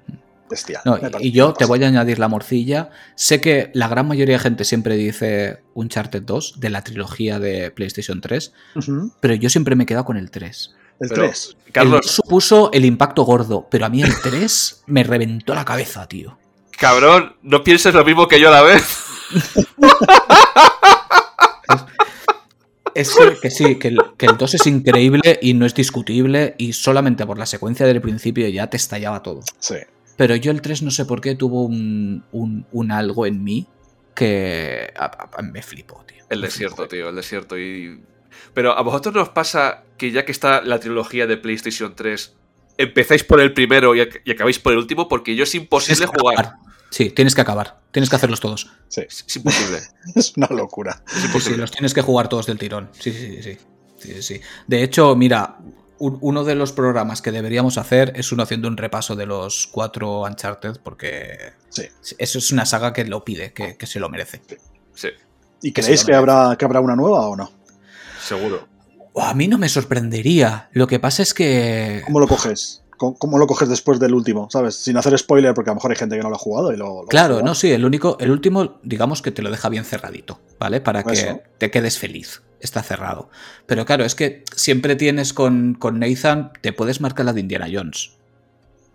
bestial. 0.50 0.82
No, 0.86 1.00
y 1.20 1.32
yo 1.32 1.54
te 1.54 1.66
voy 1.66 1.84
a 1.84 1.88
añadir 1.88 2.20
la 2.20 2.28
morcilla. 2.28 2.92
Sé 3.16 3.42
que 3.42 3.72
la 3.74 3.88
gran 3.88 4.08
mayoría 4.08 4.36
de 4.36 4.40
gente 4.40 4.64
siempre 4.64 4.96
dice 4.96 5.62
Uncharted 5.74 6.22
2 6.22 6.60
de 6.60 6.70
la 6.70 6.84
trilogía 6.84 7.40
de 7.40 7.72
PlayStation 7.72 8.22
3, 8.22 8.54
Ujú. 8.76 9.12
pero 9.20 9.34
yo 9.34 9.50
siempre 9.50 9.76
me 9.76 9.84
he 9.84 9.88
quedado 9.88 10.06
con 10.06 10.18
el 10.18 10.30
3. 10.30 10.76
El 11.00 11.10
Pero, 11.10 11.24
3. 11.24 11.58
El 11.66 11.72
Carlos, 11.72 12.02
2 12.06 12.12
supuso 12.12 12.70
el 12.72 12.86
impacto 12.86 13.24
gordo, 13.24 13.68
pero 13.72 13.86
a 13.88 13.90
mí 13.90 14.04
el 14.04 14.14
3 14.22 14.84
me 14.86 15.04
reventó 15.04 15.56
la 15.56 15.66
cabeza, 15.66 16.08
tío. 16.08 16.38
cabrón, 16.78 17.36
no 17.42 17.64
pienses 17.64 17.94
lo 17.96 18.06
mismo 18.06 18.28
que 18.28 18.40
yo 18.40 18.50
a 18.50 18.52
la 18.52 18.62
vez. 18.62 18.84
Es 22.96 23.14
que, 23.14 23.36
que 23.42 23.52
sí, 23.52 23.76
que 23.78 23.90
el, 23.90 23.98
que 24.18 24.26
el 24.26 24.38
2 24.38 24.54
es 24.56 24.66
increíble 24.68 25.38
y 25.42 25.54
no 25.54 25.66
es 25.66 25.76
discutible 25.76 26.56
y 26.58 26.74
solamente 26.74 27.26
por 27.26 27.38
la 27.38 27.46
secuencia 27.46 27.86
del 27.86 28.02
principio 28.02 28.48
ya 28.48 28.68
te 28.68 28.78
estallaba 28.78 29.22
todo. 29.22 29.42
Sí. 29.60 29.76
Pero 30.18 30.36
yo 30.38 30.52
el 30.52 30.62
3 30.62 30.82
no 30.82 30.92
sé 30.92 31.04
por 31.06 31.20
qué 31.22 31.36
tuvo 31.36 31.66
un, 31.66 32.24
un- 32.32 32.66
un 32.72 32.92
algo 32.92 33.26
en 33.26 33.44
mí 33.44 33.68
que 34.16 34.92
a- 34.98 35.28
a- 35.38 35.42
me 35.42 35.62
flipó, 35.62 36.04
tío. 36.08 36.24
El 36.30 36.40
Me 36.40 36.48
desierto, 36.48 36.76
flipó. 36.78 36.90
tío, 36.90 37.10
el 37.10 37.16
desierto. 37.16 37.60
Y... 37.60 38.00
Pero 38.54 38.72
a 38.78 38.82
vosotros 38.82 39.14
nos 39.14 39.30
pasa 39.30 39.84
que 39.98 40.12
ya 40.12 40.26
que 40.26 40.32
está 40.32 40.62
la 40.62 40.80
trilogía 40.80 41.28
de 41.28 41.38
PlayStation 41.38 41.94
3, 41.96 42.34
empezáis 42.78 43.24
por 43.24 43.40
el 43.42 43.54
primero 43.54 43.94
y, 43.96 44.00
ac- 44.00 44.22
y 44.24 44.32
acabáis 44.32 44.60
por 44.60 44.72
el 44.74 44.80
último, 44.80 45.08
porque 45.10 45.36
yo 45.36 45.44
es 45.44 45.54
imposible 45.56 46.06
jugar. 46.06 46.54
Sí, 46.96 47.10
tienes 47.10 47.36
que 47.36 47.42
acabar. 47.42 47.82
Tienes 47.92 48.10
que 48.10 48.16
hacerlos 48.16 48.40
todos. 48.40 48.72
Sí, 48.88 49.02
Es, 49.06 49.36
imposible. 49.36 49.80
es 50.16 50.32
una 50.38 50.48
locura. 50.48 51.04
Es 51.36 51.44
Sí, 51.44 51.56
los 51.58 51.70
tienes 51.70 51.94
que 51.94 52.02
jugar 52.02 52.30
todos 52.30 52.46
del 52.46 52.58
tirón. 52.58 52.90
Sí, 52.98 53.12
sí, 53.12 53.58
sí, 53.98 54.22
sí. 54.22 54.40
De 54.66 54.82
hecho, 54.82 55.14
mira, 55.18 55.58
un- 56.00 56.18
uno 56.22 56.46
de 56.46 56.56
los 56.56 56.72
programas 56.72 57.22
que 57.22 57.34
deberíamos 57.34 57.78
hacer 57.78 58.14
es 58.16 58.32
uno 58.32 58.44
haciendo 58.44 58.70
un 58.70 58.78
repaso 58.78 59.18
de 59.18 59.26
los 59.26 59.68
cuatro 59.68 60.22
Uncharted, 60.22 60.78
porque 60.82 61.38
Sí. 61.68 61.84
eso 62.18 62.38
es 62.40 62.52
una 62.54 62.66
saga 62.66 62.94
que 62.94 63.04
lo 63.04 63.26
pide, 63.26 63.52
que, 63.52 63.76
que 63.76 63.88
se 63.88 64.00
lo 64.00 64.08
merece. 64.08 64.42
Sí, 64.94 65.10
¿Y 65.62 65.74
Que 65.74 65.82
creéis 65.82 66.06
que 66.06 66.14
habrá, 66.16 66.56
que 66.58 66.64
habrá 66.64 66.80
una 66.80 66.96
nueva 66.96 67.28
o 67.28 67.36
no? 67.36 67.52
seguro. 68.24 68.70
A 69.18 69.34
mí 69.34 69.50
no 69.50 69.58
me 69.58 69.68
sorprendería. 69.68 70.70
Lo 70.72 70.88
que 70.88 71.00
pasa 71.02 71.24
es 71.24 71.34
que. 71.34 72.04
¿Cómo 72.06 72.22
lo 72.22 72.28
coges? 72.30 72.84
¿Cómo, 72.98 73.38
lo 73.38 73.48
coges 73.48 73.70
después 73.70 74.00
del 74.00 74.14
último? 74.14 74.48
¿Sabes? 74.52 74.76
Sin 74.76 74.98
hacer 74.98 75.18
spoiler, 75.18 75.54
porque 75.54 75.70
a 75.70 75.74
lo 75.74 75.76
mejor 75.76 75.92
hay 75.92 75.98
gente 75.98 76.16
que 76.18 76.24
no 76.24 76.30
lo 76.30 76.36
ha 76.36 76.40
jugado 76.40 76.72
y 76.74 76.78
lo. 76.78 77.02
lo 77.04 77.08
Claro, 77.08 77.42
no, 77.42 77.56
sí, 77.56 77.72
el 77.72 77.84
único, 77.86 78.18
el 78.20 78.32
último, 78.32 78.80
digamos 78.84 79.22
que 79.22 79.32
te 79.32 79.42
lo 79.42 79.52
deja 79.52 79.70
bien 79.70 79.84
cerradito, 79.86 80.40
¿vale? 80.60 80.82
Para 80.82 81.04
que 81.04 81.14
Eso. 81.14 81.42
te 81.58 81.72
quedes 81.72 81.98
feliz. 82.00 82.42
Está 82.60 82.82
cerrado. 82.82 83.30
Pero 83.68 83.86
claro, 83.86 84.06
es 84.06 84.16
que 84.16 84.44
siempre 84.56 84.96
tienes 84.96 85.34
con, 85.34 85.76
con 85.76 86.00
Nathan, 86.00 86.52
te 86.62 86.74
puedes 86.74 87.00
marcar 87.02 87.26
la 87.26 87.34
de 87.34 87.42
Indiana 87.42 87.68
Jones. 87.72 88.12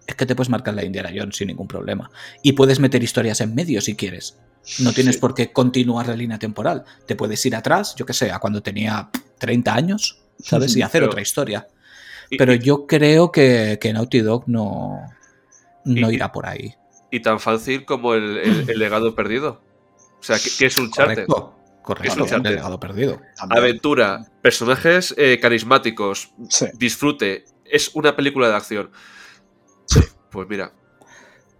Es 0.06 0.16
que 0.16 0.26
te 0.26 0.34
puedes 0.34 0.48
marcar 0.50 0.74
la 0.74 0.80
de 0.80 0.86
Indiana 0.86 1.10
Jones 1.14 1.36
sin 1.36 1.48
ningún 1.48 1.68
problema. 1.68 2.10
Y 2.42 2.52
puedes 2.52 2.80
meter 2.80 3.02
historias 3.02 3.40
en 3.40 3.54
medio 3.54 3.80
si 3.80 3.94
quieres. 3.94 4.38
No 4.80 4.92
tienes 4.92 5.16
Sí. 5.16 5.20
por 5.20 5.34
qué 5.34 5.52
continuar 5.52 6.08
la 6.08 6.16
línea 6.16 6.38
temporal. 6.38 6.84
Te 7.06 7.14
puedes 7.16 7.44
ir 7.46 7.54
atrás, 7.54 7.94
yo 7.96 8.04
que 8.06 8.12
sé, 8.12 8.32
a 8.32 8.40
cuando 8.40 8.60
tenía 8.62 9.08
30 9.38 9.72
años, 9.74 10.20
¿sabes? 10.42 10.74
Y 10.76 10.82
hacer 10.82 11.02
Pero- 11.02 11.10
otra 11.12 11.22
historia. 11.22 11.68
Pero 12.38 12.54
y- 12.54 12.58
yo 12.60 12.86
creo 12.86 13.30
que, 13.32 13.78
que 13.80 13.92
Naughty 13.92 14.20
Dog 14.20 14.44
no, 14.46 15.00
no 15.84 16.10
Y- 16.10 16.14
irá 16.14 16.30
por 16.32 16.46
ahí. 16.46 16.74
y 17.10 17.20
tan 17.20 17.40
fácil 17.40 17.84
como 17.84 18.14
el, 18.14 18.38
el- 18.38 18.70
el 18.70 18.78
legado 18.78 19.14
perdido. 19.14 19.60
O 20.20 20.22
sea, 20.22 20.38
que, 20.38 20.50
que 20.58 20.66
es 20.66 20.76
un 20.78 20.90
charter. 20.90 21.26
Correcto. 21.26 21.56
Correcto, 21.82 22.24
Es 22.24 22.32
un 22.32 22.46
el 22.46 22.54
legado 22.54 22.78
perdido. 22.78 23.18
También. 23.36 23.58
Aventura, 23.58 24.26
personajes 24.42 25.14
eh, 25.16 25.38
carismáticos, 25.40 26.30
Sí. 26.48 26.66
disfrute. 26.74 27.46
Es 27.64 27.90
una 27.94 28.14
película 28.14 28.48
de 28.48 28.54
acción. 28.54 28.90
Sí. 29.86 30.00
Pues 30.30 30.46
mira, 30.48 30.72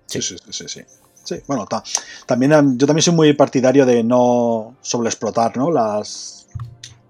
Sí, 0.06 0.20
sí, 0.22 0.36
sí, 0.38 0.52
sí, 0.52 0.68
sí. 0.68 0.80
Sí, 1.24 1.36
bueno, 1.46 1.66
ta- 1.66 1.82
también 2.26 2.52
em, 2.52 2.76
yo 2.76 2.86
también 2.86 3.02
soy 3.02 3.14
muy 3.14 3.32
partidario 3.32 3.86
de 3.86 4.02
no 4.04 4.76
sobreexplotar, 4.82 5.56
¿no? 5.56 5.70
Las, 5.70 6.48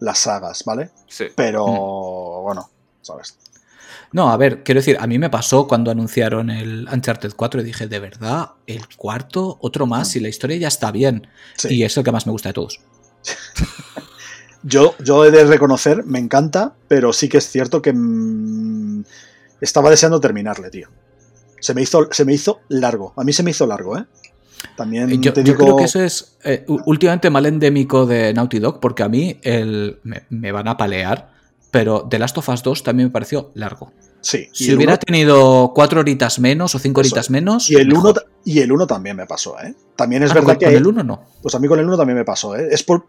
las 0.01 0.19
sagas, 0.19 0.63
¿vale? 0.65 0.91
sí. 1.09 1.27
Pero, 1.35 1.67
Mm. 1.67 2.43
bueno, 2.45 2.71
¿sabes? 3.03 3.39
No, 4.13 4.31
a 4.31 4.37
ver, 4.37 4.65
quiero 4.65 4.81
decir, 4.81 4.97
a 4.99 5.07
mí 5.07 5.19
me 5.19 5.31
pasó 5.31 5.69
cuando 5.69 5.91
anunciaron 5.91 6.51
el 6.51 6.89
Uncharted 6.93 7.33
4 7.37 7.61
y 7.61 7.65
dije, 7.65 7.87
de 7.87 8.01
verdad, 8.01 8.51
el 8.67 8.83
cuarto, 8.97 9.59
otro 9.61 9.87
más, 9.87 10.17
y 10.17 10.21
la 10.21 10.29
historia 10.29 10.57
ya 10.57 10.69
está 10.69 10.91
bien. 10.91 11.29
Sí. 11.57 11.69
Y 11.77 11.85
es 11.85 11.97
el 11.97 12.03
que 12.03 12.11
más 12.11 12.27
me 12.27 12.33
gusta 12.33 12.49
de 12.49 12.55
todos. 12.55 12.81
Yo, 14.63 14.95
yo 15.03 15.25
he 15.25 15.31
de 15.31 15.45
reconocer, 15.45 16.05
me 16.05 16.19
encanta, 16.19 16.75
pero 16.87 17.15
sí 17.15 17.31
que 17.31 17.39
es 17.39 17.49
cierto 17.49 17.81
que 17.81 17.95
mm, 17.95 19.05
estaba 19.61 19.89
deseando 19.89 20.21
terminarle, 20.21 20.69
tío. 20.69 20.89
Se 21.61 21.73
me, 21.73 21.83
hizo, 21.83 22.09
se 22.11 22.25
me 22.27 22.35
hizo 22.35 22.61
largo. 22.69 23.15
A 23.17 23.25
mí 23.25 23.33
se 23.33 23.43
me 23.43 23.53
hizo 23.53 23.67
largo, 23.67 23.97
¿eh? 23.97 24.05
También 24.77 25.11
Eh, 25.11 25.19
Yo, 25.19 25.33
te 25.33 25.43
yo 25.43 25.55
digo... 25.55 25.65
creo 25.65 25.77
que 25.77 25.85
eso 25.85 26.03
es 26.03 26.37
eh, 26.45 26.65
últimamente 26.67 27.31
mal 27.31 27.47
endémico 27.47 28.05
de 28.05 28.35
Naughty 28.35 28.59
Dog, 28.59 28.81
porque 28.81 29.03
a 29.03 29.09
mí 29.09 29.39
el, 29.43 29.99
me, 30.03 30.25
me 30.29 30.53
van 30.53 30.69
a 30.69 30.77
palear, 30.77 31.30
pero 31.71 32.07
The 32.09 32.19
Last 32.19 32.37
of 32.39 32.49
Us 32.49 32.63
2 32.63 32.83
también 32.83 33.09
me 33.09 33.13
pareció 33.13 33.51
largo. 33.55 33.93
Sí. 34.23 34.49
Si 34.53 34.75
hubiera 34.75 34.93
uno- 34.95 34.99
tenido 34.99 35.73
cuatro 35.75 36.01
horitas 36.01 36.39
menos 36.39 36.75
o 36.75 36.79
cinco 36.79 37.01
Eso. 37.01 37.09
horitas 37.09 37.31
menos. 37.31 37.71
y 37.71 37.77
el 37.77 37.89
mejor. 37.89 38.11
1 38.11 38.15
ta- 38.15 38.23
y 38.45 38.59
el 38.61 38.71
uno 38.73 38.87
también 38.87 39.17
me 39.17 39.27
pasó, 39.27 39.59
¿eh? 39.61 39.75
También 39.97 40.23
es 40.23 40.31
Ah, 40.31 40.35
verdad 40.35 40.47
con, 40.49 40.59
que 40.59 40.65
con 40.67 40.75
el 40.75 40.87
1 40.87 41.03
no. 41.05 41.23
Pues 41.43 41.55
a 41.55 41.59
mí 41.59 41.69
con 41.69 41.79
el 41.79 41.87
1 41.87 41.97
también 41.97 42.19
me 42.19 42.25
pasó, 42.25 42.55
¿eh? 42.57 42.69
Es, 42.71 42.83
por, 42.83 43.07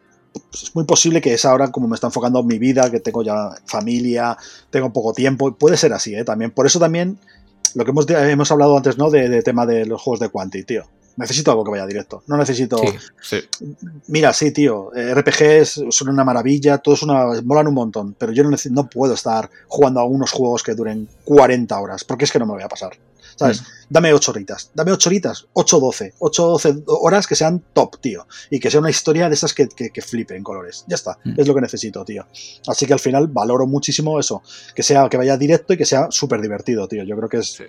es 0.53 0.73
muy 0.73 0.85
posible 0.85 1.19
que 1.19 1.33
es 1.33 1.43
ahora 1.43 1.69
como 1.71 1.87
me 1.89 1.95
está 1.95 2.07
enfocando 2.07 2.41
mi 2.43 2.59
vida, 2.59 2.89
que 2.89 2.99
tengo 3.01 3.23
ya 3.23 3.49
familia, 3.65 4.37
tengo 4.69 4.93
poco 4.93 5.11
tiempo, 5.13 5.53
puede 5.55 5.75
ser 5.75 5.91
así, 5.93 6.15
¿eh? 6.15 6.23
También, 6.23 6.51
por 6.51 6.65
eso 6.65 6.79
también, 6.79 7.17
lo 7.75 7.85
que 7.85 7.91
hemos, 7.91 8.09
hemos 8.09 8.51
hablado 8.51 8.77
antes, 8.77 8.97
¿no? 8.97 9.09
De, 9.09 9.29
de 9.29 9.41
tema 9.41 9.65
de 9.65 9.85
los 9.85 10.01
juegos 10.01 10.19
de 10.19 10.29
Quanti, 10.29 10.63
tío. 10.63 10.83
Necesito 11.17 11.51
algo 11.51 11.63
que 11.63 11.71
vaya 11.71 11.85
directo. 11.85 12.23
No 12.27 12.37
necesito. 12.37 12.77
Sí. 12.77 12.97
Sí. 13.21 13.67
Mira, 14.07 14.31
sí, 14.33 14.51
tío. 14.51 14.95
eh, 14.95 15.13
RPGs 15.13 15.83
son 15.89 16.09
una 16.09 16.23
maravilla, 16.23 16.77
todos 16.77 17.03
una, 17.03 17.41
molan 17.43 17.67
un 17.67 17.73
montón. 17.73 18.15
Pero 18.17 18.31
yo 18.31 18.43
no, 18.43 18.55
no 18.71 18.89
puedo 18.89 19.13
estar 19.13 19.49
jugando 19.67 19.99
a 19.99 20.05
unos 20.05 20.31
juegos 20.31 20.63
que 20.63 20.73
duren 20.73 21.07
40 21.25 21.79
horas, 21.79 22.03
porque 22.05 22.25
es 22.25 22.31
que 22.31 22.39
no 22.39 22.45
me 22.45 22.53
voy 22.53 22.63
a 22.63 22.69
pasar. 22.69 22.93
¿Sabes? 23.41 23.61
Mm. 23.61 23.65
Dame 23.89 24.13
8 24.13 24.31
horitas, 24.31 24.71
dame 24.73 24.91
8 24.93 25.09
horitas, 25.09 25.47
8 25.53 25.79
12, 25.79 26.13
8 26.19 26.43
12 26.47 26.83
horas 26.87 27.27
que 27.27 27.35
sean 27.35 27.61
top, 27.73 27.99
tío. 27.99 28.25
Y 28.49 28.59
que 28.59 28.71
sea 28.71 28.79
una 28.79 28.89
historia 28.89 29.27
de 29.27 29.35
esas 29.35 29.53
que, 29.53 29.67
que, 29.67 29.89
que 29.89 30.01
flipe 30.01 30.35
en 30.35 30.43
colores. 30.43 30.85
Ya 30.87 30.95
está, 30.95 31.17
Mm. 31.23 31.33
es 31.39 31.47
lo 31.47 31.53
que 31.55 31.61
necesito, 31.61 32.05
tío. 32.05 32.25
Así 32.67 32.85
que 32.85 32.93
al 32.93 32.99
final 32.99 33.27
valoro 33.27 33.67
muchísimo 33.67 34.19
eso, 34.19 34.41
que 34.75 34.83
sea 34.83 35.09
que 35.09 35.17
vaya 35.17 35.35
directo 35.37 35.73
y 35.73 35.77
que 35.77 35.85
sea 35.85 36.07
súper 36.11 36.41
divertido, 36.41 36.87
tío. 36.87 37.03
Yo 37.03 37.15
creo 37.17 37.29
que 37.29 37.37
es 37.37 37.51
Sí. 37.51 37.63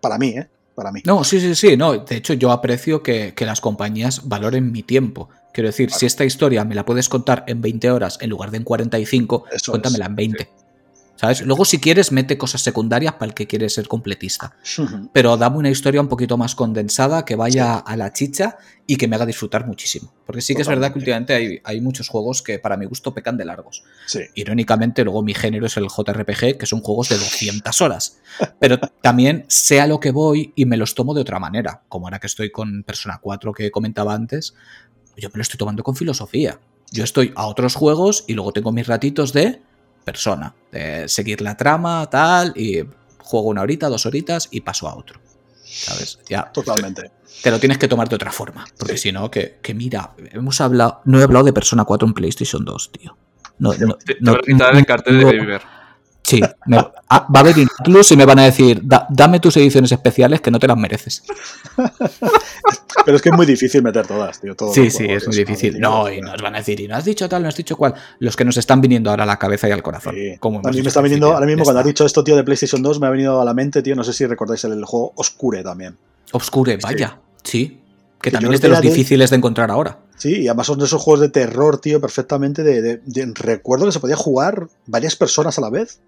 para 0.00 0.18
mí, 0.18 0.28
¿eh? 0.28 0.48
Para 0.74 0.92
mí. 0.92 1.00
No, 1.06 1.24
sí, 1.24 1.40
sí, 1.40 1.54
sí. 1.54 1.76
No, 1.76 1.96
de 1.96 2.16
hecho, 2.16 2.34
yo 2.34 2.50
aprecio 2.52 3.02
que, 3.02 3.32
que 3.34 3.46
las 3.46 3.60
compañías 3.62 4.28
valoren 4.28 4.72
mi 4.72 4.82
tiempo. 4.82 5.28
Quiero 5.54 5.68
decir, 5.68 5.90
si 5.90 6.04
esta 6.04 6.24
historia 6.26 6.64
me 6.66 6.74
la 6.74 6.84
puedes 6.84 7.08
contar 7.08 7.44
en 7.46 7.62
20 7.62 7.90
horas 7.90 8.18
en 8.20 8.28
lugar 8.28 8.50
de 8.50 8.58
en 8.58 8.64
45, 8.64 9.44
Eso 9.50 9.72
cuéntamela 9.72 10.04
es, 10.04 10.08
en 10.10 10.16
20. 10.16 10.48
¿Sabes? 11.16 11.40
Luego, 11.40 11.64
si 11.64 11.80
quieres, 11.80 12.12
mete 12.12 12.36
cosas 12.36 12.60
secundarias 12.60 13.14
para 13.14 13.26
el 13.26 13.34
que 13.34 13.46
quiere 13.46 13.68
ser 13.70 13.88
completista. 13.88 14.54
Pero 15.12 15.36
dame 15.36 15.56
una 15.56 15.70
historia 15.70 16.00
un 16.00 16.08
poquito 16.08 16.36
más 16.36 16.54
condensada, 16.54 17.24
que 17.24 17.36
vaya 17.36 17.76
a 17.76 17.96
la 17.96 18.12
chicha 18.12 18.58
y 18.86 18.96
que 18.96 19.08
me 19.08 19.16
haga 19.16 19.24
disfrutar 19.24 19.66
muchísimo. 19.66 20.12
Porque 20.26 20.42
sí 20.42 20.54
que 20.54 20.62
es 20.62 20.68
verdad 20.68 20.92
que 20.92 20.98
últimamente 20.98 21.34
hay, 21.34 21.60
hay 21.64 21.80
muchos 21.80 22.08
juegos 22.08 22.42
que 22.42 22.58
para 22.58 22.76
mi 22.76 22.84
gusto 22.84 23.14
pecan 23.14 23.36
de 23.36 23.46
largos. 23.46 23.82
Sí. 24.06 24.20
Irónicamente, 24.34 25.04
luego 25.04 25.22
mi 25.22 25.32
género 25.32 25.66
es 25.66 25.76
el 25.78 25.88
JRPG, 25.88 26.58
que 26.58 26.66
son 26.66 26.80
juegos 26.82 27.08
de 27.08 27.16
200 27.16 27.80
horas. 27.80 28.20
Pero 28.60 28.78
también 28.78 29.46
sé 29.48 29.80
a 29.80 29.86
lo 29.86 30.00
que 30.00 30.10
voy 30.10 30.52
y 30.54 30.66
me 30.66 30.76
los 30.76 30.94
tomo 30.94 31.14
de 31.14 31.22
otra 31.22 31.38
manera. 31.38 31.82
Como 31.88 32.06
ahora 32.06 32.18
que 32.18 32.26
estoy 32.26 32.50
con 32.50 32.82
Persona 32.82 33.18
4 33.22 33.52
que 33.52 33.70
comentaba 33.70 34.14
antes, 34.14 34.54
yo 35.16 35.30
me 35.30 35.36
lo 35.36 35.42
estoy 35.42 35.56
tomando 35.56 35.82
con 35.82 35.96
filosofía. 35.96 36.60
Yo 36.92 37.04
estoy 37.04 37.32
a 37.34 37.46
otros 37.46 37.74
juegos 37.74 38.24
y 38.28 38.34
luego 38.34 38.52
tengo 38.52 38.70
mis 38.70 38.86
ratitos 38.86 39.32
de 39.32 39.60
persona, 40.06 40.54
de 40.70 41.08
seguir 41.08 41.40
la 41.42 41.56
trama, 41.56 42.08
tal, 42.08 42.52
y 42.56 42.78
juego 43.18 43.48
una 43.48 43.62
horita, 43.62 43.88
dos 43.88 44.06
horitas 44.06 44.46
y 44.52 44.60
paso 44.60 44.88
a 44.88 44.94
otro. 44.94 45.20
¿Sabes? 45.64 46.20
Ya 46.28 46.44
Totalmente. 46.52 47.10
te 47.42 47.50
lo 47.50 47.58
tienes 47.58 47.76
que 47.76 47.88
tomar 47.88 48.08
de 48.08 48.14
otra 48.14 48.30
forma. 48.30 48.64
Porque 48.78 48.96
si 48.96 49.10
no, 49.10 49.28
que, 49.30 49.58
que 49.60 49.74
mira, 49.74 50.12
hemos 50.30 50.60
hablado. 50.60 51.00
No 51.06 51.18
he 51.20 51.24
hablado 51.24 51.44
de 51.44 51.52
Persona 51.52 51.84
4 51.84 52.06
en 52.06 52.14
PlayStation 52.14 52.64
2, 52.64 52.92
tío. 52.92 53.16
No, 53.58 53.74
no, 53.74 53.94
Te, 53.96 54.14
te 54.14 54.20
no- 54.20 54.32
a 54.34 54.38
quitar 54.40 54.76
el 54.76 54.86
cartel 54.86 55.18
de 55.18 55.24
Bear. 55.44 55.62
Sí, 56.26 56.40
me- 56.66 56.78
ah, 57.08 57.26
va 57.32 57.38
a 57.38 57.40
haber 57.40 57.56
incluso 57.56 58.12
y 58.14 58.16
me 58.16 58.24
van 58.24 58.40
a 58.40 58.44
decir, 58.44 58.80
"Da- 58.82 59.06
dame 59.10 59.38
tus 59.38 59.56
ediciones 59.58 59.92
especiales 59.92 60.40
que 60.40 60.50
no 60.50 60.58
te 60.58 60.66
las 60.66 60.76
mereces. 60.76 61.22
Pero 63.04 63.16
es 63.16 63.22
que 63.22 63.28
es 63.28 63.34
muy 63.36 63.46
difícil 63.46 63.82
meter 63.82 64.06
todas, 64.06 64.40
tío. 64.40 64.56
Sí, 64.72 64.90
sí, 64.90 65.04
es 65.08 65.26
muy 65.26 65.36
difícil. 65.36 65.78
No, 65.78 66.10
y 66.10 66.20
nos 66.20 66.40
van 66.42 66.54
a 66.54 66.58
decir, 66.58 66.80
y 66.80 66.88
no 66.88 66.96
has 66.96 67.04
dicho 67.04 67.28
tal, 67.28 67.42
no 67.42 67.48
has 67.48 67.56
dicho 67.56 67.76
cual. 67.76 67.94
Los 68.18 68.34
que 68.34 68.44
nos 68.44 68.56
están 68.56 68.80
viniendo 68.80 69.10
ahora 69.10 69.22
a 69.22 69.26
la 69.26 69.38
cabeza 69.38 69.68
y 69.68 69.72
al 69.72 69.82
corazón. 69.82 70.14
Sí. 70.16 70.36
como 70.40 70.56
hemos 70.58 70.66
a 70.68 70.70
mí 70.72 70.82
me 70.82 70.88
está 70.88 71.00
viniendo, 71.00 71.32
ahora 71.32 71.46
mismo 71.46 71.62
cuando 71.64 71.80
has 71.80 71.86
dicho 71.86 72.04
esto, 72.04 72.24
tío, 72.24 72.34
de 72.36 72.42
PlayStation 72.42 72.82
2, 72.82 72.98
me 73.00 73.06
ha 73.06 73.10
venido 73.10 73.40
a 73.40 73.44
la 73.44 73.54
mente, 73.54 73.82
tío, 73.82 73.94
no 73.94 74.02
sé 74.02 74.12
si 74.12 74.26
recordáis 74.26 74.64
el, 74.64 74.72
el 74.72 74.84
juego 74.84 75.12
Oscure 75.14 75.62
también. 75.62 75.96
Obscure, 76.32 76.76
vaya. 76.78 77.18
Sí. 77.44 77.80
Que 78.20 78.30
también 78.32 78.54
es 78.54 78.60
de 78.60 78.68
los 78.68 78.80
difíciles 78.80 79.30
de 79.30 79.36
encontrar 79.36 79.70
ahora. 79.70 79.98
Sí, 80.16 80.40
y 80.40 80.48
además 80.48 80.66
son 80.66 80.78
de 80.78 80.86
esos 80.86 81.00
juegos 81.00 81.20
de 81.20 81.28
terror, 81.28 81.78
tío, 81.78 82.00
perfectamente. 82.00 82.64
De, 82.64 82.80
de- 82.82 83.00
de- 83.04 83.32
recuerdo 83.34 83.84
que 83.86 83.92
se 83.92 84.00
podía 84.00 84.16
jugar 84.16 84.66
varias 84.86 85.14
personas 85.14 85.58
a 85.58 85.60
la 85.60 85.70
vez, 85.70 86.00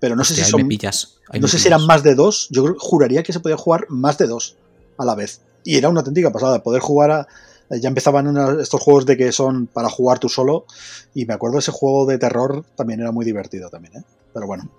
pero 0.00 0.14
no 0.16 0.22
Hostia, 0.22 0.36
sé 0.38 0.44
si 0.44 0.50
son, 0.50 0.68
pillas. 0.68 1.18
no 1.38 1.48
sé 1.48 1.58
si 1.58 1.68
eran 1.68 1.86
más 1.86 2.02
de 2.02 2.14
dos. 2.14 2.48
Yo 2.50 2.74
juraría 2.78 3.22
que 3.22 3.32
se 3.32 3.40
podía 3.40 3.56
jugar 3.56 3.86
más 3.88 4.18
de 4.18 4.26
dos 4.26 4.56
a 4.98 5.04
la 5.04 5.14
vez. 5.14 5.40
Y 5.64 5.76
era 5.76 5.88
una 5.88 6.00
auténtica 6.00 6.30
pasada 6.30 6.62
poder 6.62 6.80
jugar 6.82 7.10
a. 7.10 7.26
Ya 7.70 7.88
empezaban 7.88 8.28
una- 8.28 8.62
estos 8.62 8.80
juegos 8.80 9.06
de 9.06 9.16
que 9.16 9.32
son 9.32 9.66
para 9.66 9.88
jugar 9.88 10.18
tú 10.20 10.28
solo. 10.28 10.66
Y 11.14 11.24
me 11.26 11.34
acuerdo 11.34 11.58
ese 11.58 11.72
juego 11.72 12.06
de 12.06 12.18
terror 12.18 12.64
también 12.76 13.00
era 13.00 13.10
muy 13.10 13.24
divertido 13.24 13.68
también, 13.70 13.96
¿eh? 13.96 14.02
Pero 14.32 14.46
bueno. 14.46 14.70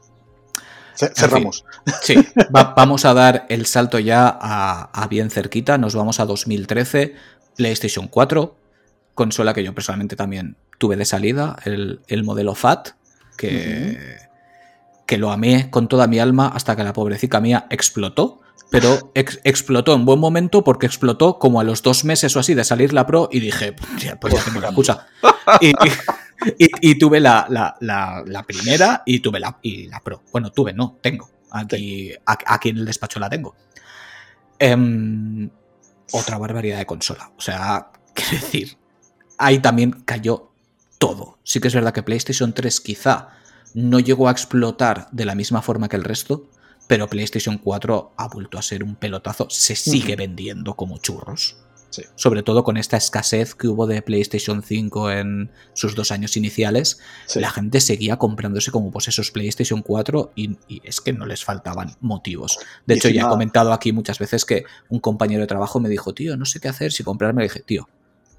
Ce- 0.96 1.12
Cerramos. 1.16 1.66
Sí, 2.02 2.16
va- 2.56 2.74
vamos 2.76 3.06
a 3.06 3.14
dar 3.14 3.46
el 3.50 3.66
salto 3.66 4.00
ya 4.00 4.28
a, 4.40 4.84
a 4.94 5.08
bien 5.08 5.30
cerquita. 5.30 5.78
Nos 5.78 5.96
vamos 5.96 6.20
a 6.20 6.26
2013, 6.26 7.14
PlayStation 7.58 8.08
4, 8.08 8.56
consola 9.14 9.54
que 9.54 9.64
yo 9.64 9.76
personalmente 9.76 10.16
también 10.16 10.56
tuve 10.78 10.96
de 10.96 11.06
salida, 11.06 11.58
el, 11.66 12.00
el 12.08 12.24
modelo 12.24 12.56
FAT, 12.56 12.90
que, 13.38 14.18
que 15.08 15.18
lo 15.18 15.32
amé 15.32 15.72
con 15.72 15.88
toda 15.88 16.06
mi 16.08 16.20
alma 16.20 16.48
hasta 16.50 16.76
que 16.76 16.84
la 16.84 16.94
pobrecita 16.94 17.40
mía 17.42 17.66
explotó. 17.72 18.42
Pero 18.70 19.12
ex- 19.16 19.40
explotó 19.46 19.96
en 19.96 20.04
buen 20.04 20.20
momento 20.20 20.62
porque 20.64 20.86
explotó 20.86 21.40
como 21.40 21.62
a 21.62 21.64
los 21.64 21.82
dos 21.84 22.04
meses 22.04 22.36
o 22.36 22.40
así 22.42 22.54
de 22.54 22.66
salir 22.66 22.92
la 22.92 23.08
Pro 23.08 23.30
y 23.32 23.40
dije, 23.40 23.72
pues 23.72 24.04
ya, 24.04 24.18
tengo 24.20 24.60
la 24.60 24.68
excusa. 24.68 25.08
Y, 25.62 25.72
y- 26.82 27.00
tuve 27.00 27.22
la, 27.22 27.48
la- 27.50 27.78
la- 27.80 28.24
la 28.26 28.44
primera 28.44 29.04
y 29.06 29.22
tuve 29.22 29.40
la, 29.40 29.58
y 29.62 29.88
la 29.88 30.02
Pro. 30.02 30.22
Bueno, 30.34 30.52
tuve, 30.52 30.74
no, 30.74 30.98
tengo. 31.02 31.30
Aquí, 31.50 32.12
aquí 32.26 32.70
en 32.70 32.78
el 32.80 32.86
despacho 32.86 33.22
la 33.22 33.30
tengo. 33.30 33.56
Em, 34.60 35.50
otra 36.12 36.38
barbaridad 36.38 36.78
de 36.80 36.86
consola. 36.86 37.32
O 37.38 37.42
sea, 37.42 37.92
quiero 38.14 38.32
decir, 38.32 38.78
ahí 39.38 39.60
también 39.60 39.92
cayó 40.06 40.52
todo. 40.98 41.38
Sí 41.44 41.60
que 41.60 41.68
es 41.70 41.74
verdad 41.76 41.94
que 41.94 42.04
PlayStation 42.04 42.54
3 42.54 42.82
quizá 42.82 43.30
no 43.74 44.00
llegó 44.00 44.28
a 44.28 44.32
explotar 44.32 45.08
de 45.12 45.26
la 45.26 45.36
misma 45.36 45.62
forma 45.62 45.90
que 45.90 45.96
el 45.96 46.04
resto, 46.04 46.50
pero 46.88 47.08
PlayStation 47.08 47.58
4 47.58 48.14
ha 48.18 48.28
vuelto 48.28 48.58
a 48.58 48.62
ser 48.62 48.84
un 48.84 48.96
pelotazo, 48.96 49.48
se 49.50 49.76
sigue 49.76 50.16
vendiendo 50.16 50.76
como 50.76 50.98
churros. 50.98 51.58
Sobre 52.16 52.44
todo 52.44 52.64
con 52.64 52.78
esta 52.78 52.98
escasez 52.98 53.56
que 53.56 53.68
hubo 53.68 53.88
de 53.88 54.02
PlayStation 54.02 54.62
5 54.62 55.12
en 55.12 55.52
sus 55.74 55.96
dos 55.96 56.12
años 56.12 56.38
iniciales, 56.38 57.00
la 57.36 57.50
gente 57.50 57.82
seguía 57.82 58.18
comprándose 58.18 58.72
como 58.72 58.92
pues 58.92 59.08
esos 59.08 59.32
PlayStation 59.32 59.82
4 59.82 60.34
y, 60.36 60.58
es 60.84 61.02
que 61.02 61.14
no 61.14 61.26
les 61.26 61.44
faltaban 61.44 61.96
motivos. 62.02 62.60
De 62.86 62.96
hecho, 62.96 63.10
ya 63.10 63.24
he 63.24 63.28
comentado 63.28 63.74
aquí 63.74 63.92
muchas 63.92 64.20
veces 64.20 64.46
que 64.46 64.66
un 64.90 65.00
compañero 65.00 65.42
de 65.42 65.48
trabajo 65.48 65.80
me 65.80 65.90
dijo, 65.90 66.14
tío, 66.14 66.38
no 66.38 66.46
sé 66.46 66.60
qué 66.60 66.68
hacer 66.68 66.92
si 66.92 67.04
comprarme. 67.04 67.42
Le 67.42 67.48
dije, 67.48 67.62
tío, 67.62 67.88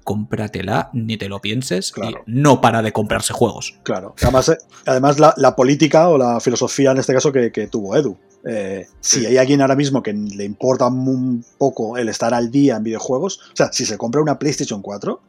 cómpratela, 0.09 0.89
ni 0.91 1.17
te 1.17 1.29
lo 1.29 1.39
pienses, 1.39 1.93
y 2.01 2.15
no 2.25 2.61
para 2.61 2.81
de 2.81 2.91
comprarse 2.91 3.31
juegos. 3.31 3.75
Claro. 3.83 4.15
Además, 4.23 4.49
eh, 4.49 4.57
además 4.87 5.19
la, 5.19 5.55
política 5.55 6.09
o 6.09 6.17
la 6.17 6.39
filosofía 6.39 6.89
en 6.89 6.97
este 6.97 7.13
caso 7.13 7.31
que 7.31 7.69
tuvo 7.71 7.95
Edu. 7.95 8.17
Eh, 8.43 8.87
si 9.01 9.23
hay 9.27 9.37
alguien 9.37 9.61
ahora 9.61 9.75
mismo 9.75 10.01
que 10.01 10.13
le 10.13 10.45
importa 10.45 10.87
un 10.87 11.45
poco 11.59 11.95
el 11.95 12.09
estar 12.09 12.33
al 12.33 12.49
día 12.49 12.77
en 12.77 12.83
videojuegos, 12.83 13.39
o 13.53 13.55
sea, 13.55 13.71
si 13.71 13.85
se 13.85 13.99
compra 13.99 14.19
una 14.19 14.39
PlayStation 14.39 14.81
4, 14.81 15.21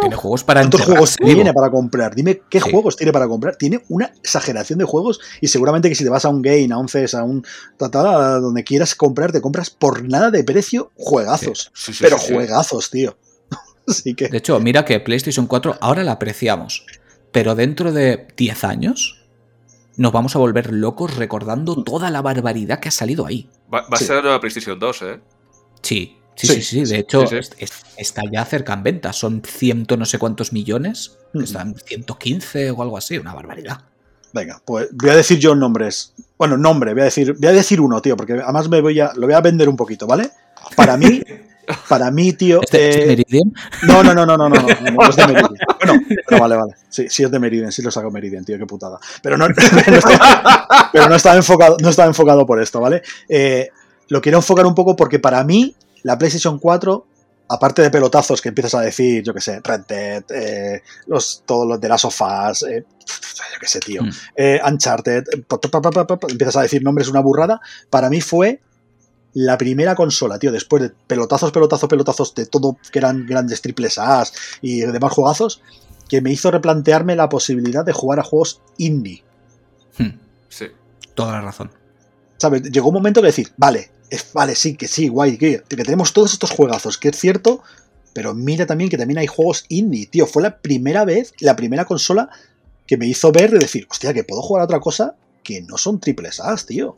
tiene 0.00 0.16
juegos 0.16 0.44
para 0.44 0.60
¿Cuántos 0.60 0.82
juegos 0.82 1.16
tiene 1.16 1.52
para 1.52 1.70
comprar? 1.70 2.14
Dime 2.14 2.40
qué 2.48 2.60
juegos 2.60 2.96
tiene 2.96 3.12
para 3.12 3.26
comprar. 3.26 3.56
Tiene 3.56 3.82
una 3.88 4.06
exageración 4.06 4.78
de 4.78 4.84
juegos 4.84 5.20
y 5.40 5.48
seguramente 5.48 5.88
que 5.88 5.94
si 5.94 6.04
te 6.04 6.10
vas 6.10 6.24
a 6.24 6.28
un 6.28 6.40
Game, 6.40 6.68
a 6.72 6.78
un 6.78 6.88
CES, 6.88 7.14
a 7.14 7.24
un 7.24 7.44
a 7.80 8.38
donde 8.38 8.64
quieras 8.64 8.94
comprar, 8.94 9.32
te 9.32 9.40
compras 9.40 9.70
por 9.70 10.08
nada 10.08 10.30
de 10.30 10.44
precio 10.44 10.92
juegazos. 10.96 11.72
pero 12.00 12.16
juegazos, 12.16 12.90
tío. 12.90 13.16
Así 13.88 14.14
que... 14.14 14.28
De 14.28 14.38
hecho, 14.38 14.58
mira 14.60 14.84
que 14.84 15.00
PlayStation 15.00 15.46
4 15.46 15.78
ahora 15.80 16.04
la 16.04 16.12
apreciamos, 16.12 16.84
pero 17.32 17.54
dentro 17.54 17.92
de 17.92 18.28
10 18.36 18.64
años 18.64 19.26
nos 19.96 20.12
vamos 20.12 20.36
a 20.36 20.38
volver 20.38 20.72
locos 20.72 21.16
recordando 21.16 21.82
toda 21.82 22.10
la 22.10 22.22
barbaridad 22.22 22.80
que 22.80 22.88
ha 22.88 22.92
salido 22.92 23.26
ahí. 23.26 23.48
Va, 23.72 23.86
a 23.90 23.96
ser 23.96 24.16
la 24.16 24.22
nueva 24.22 24.40
PlayStation 24.40 24.78
2, 24.78 25.02
¿eh? 25.02 25.20
Sí, 25.82 26.18
sí, 26.34 26.46
sí, 26.46 26.62
sí. 26.62 26.84
De 26.84 26.98
hecho, 26.98 27.24
está 27.96 28.22
ya 28.30 28.44
cerca 28.44 28.74
en 28.74 28.82
venta. 28.82 29.12
Son 29.12 29.42
ciento 29.42 29.96
no 29.96 30.04
sé 30.04 30.18
cuántos 30.18 30.52
millones. 30.52 31.16
Están 31.34 31.74
115 31.76 32.70
o 32.72 32.82
algo 32.82 32.98
así. 32.98 33.18
Una 33.18 33.34
barbaridad. 33.34 33.80
Venga, 34.32 34.60
pues 34.64 34.88
voy 34.92 35.10
a 35.10 35.16
decir 35.16 35.38
yo 35.38 35.54
nombres. 35.54 36.12
Bueno, 36.36 36.58
nombre, 36.58 36.92
voy 36.92 37.02
a 37.02 37.04
decir, 37.04 37.34
voy 37.38 37.48
a 37.48 37.52
decir 37.52 37.80
uno, 37.80 38.02
tío, 38.02 38.16
porque 38.16 38.34
además 38.34 38.68
me 38.68 38.82
voy 38.82 39.00
a, 39.00 39.12
lo 39.14 39.26
voy 39.26 39.34
a 39.34 39.40
vender 39.40 39.68
un 39.68 39.76
poquito, 39.76 40.06
¿vale? 40.06 40.30
Para 40.76 40.98
mí, 40.98 41.22
Para 41.88 42.10
mí, 42.10 42.32
tío. 42.32 42.60
¿Este, 42.62 42.88
¿Es 42.88 42.96
de 42.96 43.02
eh, 43.02 43.06
Meridian? 43.06 43.52
No, 43.82 44.02
no, 44.02 44.14
no, 44.14 44.26
no, 44.26 44.36
no, 44.36 44.48
no, 44.48 44.58
no, 44.58 45.08
es 45.08 45.16
de 45.16 45.26
Meridian. 45.26 45.54
Bueno, 45.78 46.02
pero 46.26 46.40
vale, 46.40 46.56
vale. 46.56 46.74
Sí, 46.88 47.06
sí 47.08 47.24
es 47.24 47.30
de 47.30 47.38
Meridian, 47.38 47.72
sí 47.72 47.82
lo 47.82 47.90
saco 47.90 48.10
Meridian, 48.10 48.44
tío, 48.44 48.58
qué 48.58 48.66
putada. 48.66 48.98
Pero 49.22 49.36
no, 49.36 49.46
pero 50.92 51.08
no 51.08 51.14
estaba 51.14 51.36
enfocado, 51.36 51.76
no 51.80 51.88
estaba 51.88 52.08
enfocado 52.08 52.46
por 52.46 52.60
esto, 52.60 52.80
¿vale? 52.80 53.02
Eh, 53.28 53.68
lo 54.08 54.20
quiero 54.20 54.38
enfocar 54.38 54.66
un 54.66 54.74
poco 54.74 54.96
porque 54.96 55.18
para 55.18 55.42
mí, 55.44 55.74
la 56.02 56.16
PlayStation 56.18 56.58
4 56.58 57.06
aparte 57.48 57.82
de 57.82 57.90
pelotazos 57.90 58.40
que 58.40 58.48
empiezas 58.48 58.74
a 58.74 58.80
decir, 58.80 59.22
yo 59.22 59.32
qué 59.32 59.40
sé, 59.40 59.60
Red 59.62 59.82
Dead, 59.86 60.24
eh, 60.30 60.82
los, 61.06 61.42
todos 61.46 61.66
los 61.66 61.80
de 61.80 61.88
las 61.88 62.00
sofás, 62.00 62.62
eh, 62.62 62.84
yo 62.98 63.60
qué 63.60 63.68
sé, 63.68 63.80
tío, 63.80 64.02
mm. 64.02 64.10
eh, 64.36 64.60
Uncharted, 64.66 65.24
empiezas 66.28 66.56
a 66.56 66.62
decir 66.62 66.82
nombres 66.82 67.08
una 67.08 67.20
burrada, 67.20 67.60
para 67.90 68.08
mí 68.10 68.20
fue 68.20 68.60
la 69.38 69.58
primera 69.58 69.94
consola, 69.94 70.38
tío, 70.38 70.50
después 70.50 70.82
de 70.82 70.88
pelotazos, 70.88 71.52
pelotazos, 71.52 71.90
pelotazos 71.90 72.34
de 72.34 72.46
todo 72.46 72.78
que 72.90 72.98
eran 72.98 73.26
grandes 73.26 73.60
triples 73.60 73.98
A's 73.98 74.32
y 74.62 74.80
demás 74.80 75.12
juegazos, 75.12 75.60
que 76.08 76.22
me 76.22 76.32
hizo 76.32 76.50
replantearme 76.50 77.14
la 77.16 77.28
posibilidad 77.28 77.84
de 77.84 77.92
jugar 77.92 78.18
a 78.18 78.22
juegos 78.22 78.62
indie. 78.78 79.22
Hmm. 79.98 80.18
Sí. 80.48 80.68
Toda 81.14 81.32
la 81.32 81.42
razón. 81.42 81.70
¿Sabes? 82.38 82.62
Llegó 82.62 82.88
un 82.88 82.94
momento 82.94 83.20
que 83.20 83.26
decir, 83.26 83.52
vale, 83.58 83.90
es, 84.08 84.32
vale, 84.32 84.54
sí, 84.54 84.74
que 84.74 84.88
sí, 84.88 85.08
guay, 85.08 85.36
que, 85.36 85.62
que 85.68 85.76
tenemos 85.76 86.14
todos 86.14 86.32
estos 86.32 86.50
juegazos, 86.50 86.96
que 86.96 87.10
es 87.10 87.18
cierto, 87.18 87.62
pero 88.14 88.32
mira 88.32 88.64
también 88.64 88.88
que 88.88 88.96
también 88.96 89.18
hay 89.18 89.26
juegos 89.26 89.66
indie, 89.68 90.06
tío. 90.06 90.26
Fue 90.26 90.42
la 90.42 90.60
primera 90.60 91.04
vez, 91.04 91.34
la 91.40 91.56
primera 91.56 91.84
consola 91.84 92.30
que 92.86 92.96
me 92.96 93.06
hizo 93.06 93.32
ver 93.32 93.52
y 93.52 93.58
decir, 93.58 93.86
hostia, 93.90 94.14
que 94.14 94.24
puedo 94.24 94.40
jugar 94.40 94.62
a 94.62 94.64
otra 94.64 94.80
cosa 94.80 95.14
que 95.42 95.60
no 95.60 95.76
son 95.76 96.00
triples 96.00 96.40
A's, 96.40 96.64
tío. 96.64 96.96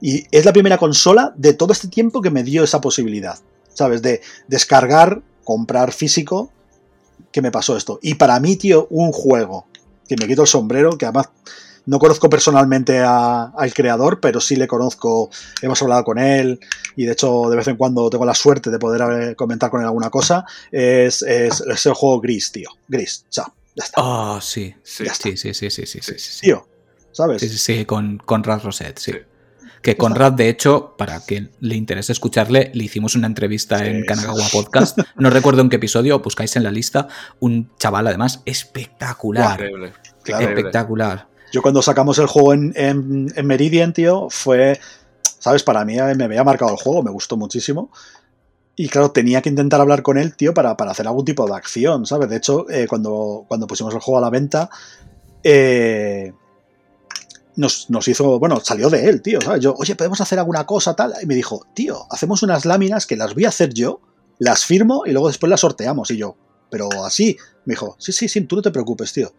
Y 0.00 0.26
es 0.30 0.44
la 0.44 0.52
primera 0.52 0.78
consola 0.78 1.32
de 1.36 1.52
todo 1.54 1.72
este 1.72 1.88
tiempo 1.88 2.20
que 2.20 2.30
me 2.30 2.42
dio 2.42 2.64
esa 2.64 2.80
posibilidad, 2.80 3.38
¿sabes? 3.72 4.02
De 4.02 4.20
descargar, 4.48 5.22
comprar 5.44 5.92
físico, 5.92 6.50
que 7.32 7.42
me 7.42 7.50
pasó 7.50 7.76
esto. 7.76 7.98
Y 8.02 8.14
para 8.14 8.38
mí, 8.40 8.56
tío, 8.56 8.86
un 8.90 9.12
juego 9.12 9.66
que 10.08 10.16
me 10.16 10.26
quito 10.26 10.42
el 10.42 10.48
sombrero, 10.48 10.96
que 10.96 11.06
además 11.06 11.28
no 11.86 11.98
conozco 11.98 12.28
personalmente 12.28 12.98
al 13.00 13.72
creador, 13.72 14.20
pero 14.20 14.40
sí 14.40 14.56
le 14.56 14.66
conozco, 14.66 15.30
hemos 15.62 15.80
hablado 15.82 16.04
con 16.04 16.18
él 16.18 16.58
y 16.96 17.04
de 17.04 17.12
hecho 17.12 17.48
de 17.48 17.56
vez 17.56 17.68
en 17.68 17.76
cuando 17.76 18.10
tengo 18.10 18.24
la 18.24 18.34
suerte 18.34 18.70
de 18.70 18.78
poder 18.78 19.36
comentar 19.36 19.70
con 19.70 19.80
él 19.80 19.86
alguna 19.86 20.10
cosa, 20.10 20.44
es, 20.72 21.22
es, 21.22 21.62
el 21.86 21.94
juego 21.94 22.20
Gris, 22.20 22.50
tío. 22.52 22.70
Gris, 22.88 23.24
o 23.28 23.32
sea, 23.32 23.44
ya 23.74 23.84
está. 23.84 24.00
Ah, 24.02 24.40
sí. 24.42 24.74
Sí, 24.82 25.04
sí, 25.06 25.36
sí, 25.36 25.54
sí, 25.54 25.70
sí, 25.70 25.86
sí, 25.86 26.00
sí, 26.02 26.40
Tío, 26.40 26.66
¿sabes? 27.12 27.40
Sí, 27.40 27.48
sí, 27.48 27.58
sí, 27.58 27.84
con, 27.84 28.18
con 28.18 28.42
Raz 28.42 28.64
Rosette, 28.64 28.98
sí. 28.98 29.12
Que 29.86 29.96
Conrad, 29.96 30.32
de 30.32 30.48
hecho, 30.48 30.96
para 30.98 31.20
quien 31.20 31.52
le 31.60 31.76
interese 31.76 32.10
escucharle, 32.10 32.72
le 32.74 32.82
hicimos 32.82 33.14
una 33.14 33.28
entrevista 33.28 33.86
en 33.86 34.04
Kanagawa 34.04 34.42
Podcast. 34.50 34.98
No 35.14 35.30
recuerdo 35.30 35.60
en 35.60 35.68
qué 35.68 35.76
episodio, 35.76 36.18
buscáis 36.18 36.56
en 36.56 36.64
la 36.64 36.72
lista. 36.72 37.06
Un 37.38 37.70
chaval, 37.78 38.08
además, 38.08 38.42
espectacular. 38.46 39.52
Increíble. 39.52 39.92
espectacular. 40.24 41.28
Yo 41.52 41.62
cuando 41.62 41.82
sacamos 41.82 42.18
el 42.18 42.26
juego 42.26 42.52
en, 42.52 43.32
Meridian, 43.44 43.92
tío, 43.92 44.26
fue. 44.28 44.80
¿Sabes? 45.22 45.62
Para 45.62 45.84
mí 45.84 45.94
me 46.16 46.24
había 46.24 46.42
marcado 46.42 46.72
el 46.72 46.78
juego, 46.78 47.04
me 47.04 47.12
gustó 47.12 47.36
muchísimo. 47.36 47.92
Y 48.74 48.88
claro, 48.88 49.12
tenía 49.12 49.40
que 49.40 49.50
intentar 49.50 49.80
hablar 49.80 50.02
con 50.02 50.18
él, 50.18 50.34
tío, 50.34 50.52
para, 50.52 50.76
para 50.76 50.90
hacer 50.90 51.06
algún 51.06 51.24
tipo 51.24 51.46
de 51.46 51.54
acción, 51.54 52.06
¿sabes? 52.06 52.28
De 52.28 52.38
hecho, 52.38 52.68
eh, 52.70 52.88
cuando, 52.88 53.44
cuando 53.46 53.68
pusimos 53.68 53.94
el 53.94 54.00
juego 54.00 54.18
a 54.18 54.22
la 54.22 54.30
venta, 54.30 54.68
eh, 55.44 56.32
nos, 57.56 58.08
hizo, 58.08 58.38
bueno, 58.38 58.60
salió 58.60 58.90
de 58.90 59.08
él, 59.08 59.22
tío. 59.22 59.38
Yo, 59.58 59.74
oye, 59.74 59.96
¿podemos 59.96 60.20
hacer 60.20 60.38
alguna 60.38 60.66
cosa 60.66 60.94
tal? 60.94 61.14
Y 61.22 61.26
me 61.26 61.34
dijo, 61.34 61.66
tío, 61.74 62.06
hacemos 62.10 62.42
unas 62.42 62.64
láminas 62.64 63.06
que 63.06 63.16
las 63.16 63.34
voy 63.34 63.46
a 63.46 63.48
hacer 63.48 63.72
yo, 63.72 64.00
las 64.38 64.64
firmo 64.64 65.04
y 65.06 65.12
luego 65.12 65.28
después 65.28 65.48
las 65.50 65.60
sorteamos. 65.60 66.10
Y 66.10 66.18
yo, 66.18 66.36
pero 66.70 66.88
así, 67.04 67.36
me 67.64 67.72
dijo, 67.72 67.96
sí, 67.98 68.12
sí, 68.12 68.28
sí, 68.28 68.42
tú 68.42 68.56
no 68.56 68.62
te 68.62 68.70
preocupes, 68.70 69.12
tío. 69.12 69.32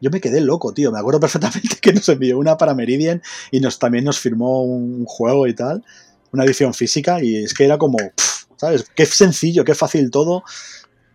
Yo 0.00 0.10
me 0.10 0.20
quedé 0.20 0.40
loco, 0.40 0.72
tío. 0.72 0.90
Me 0.90 0.98
acuerdo 0.98 1.20
perfectamente 1.20 1.76
que 1.80 1.92
nos 1.92 2.08
envió 2.08 2.38
una 2.38 2.56
para 2.56 2.74
Meridian 2.74 3.22
y 3.50 3.60
nos, 3.60 3.78
también 3.78 4.04
nos 4.04 4.18
firmó 4.18 4.62
un 4.62 5.04
juego 5.04 5.46
y 5.46 5.54
tal, 5.54 5.84
una 6.32 6.44
edición 6.44 6.72
física, 6.72 7.22
y 7.22 7.36
es 7.36 7.54
que 7.54 7.64
era 7.64 7.78
como, 7.78 7.98
¿sabes? 8.56 8.86
Qué 8.94 9.04
sencillo, 9.06 9.64
qué 9.64 9.74
fácil 9.74 10.10
todo 10.10 10.42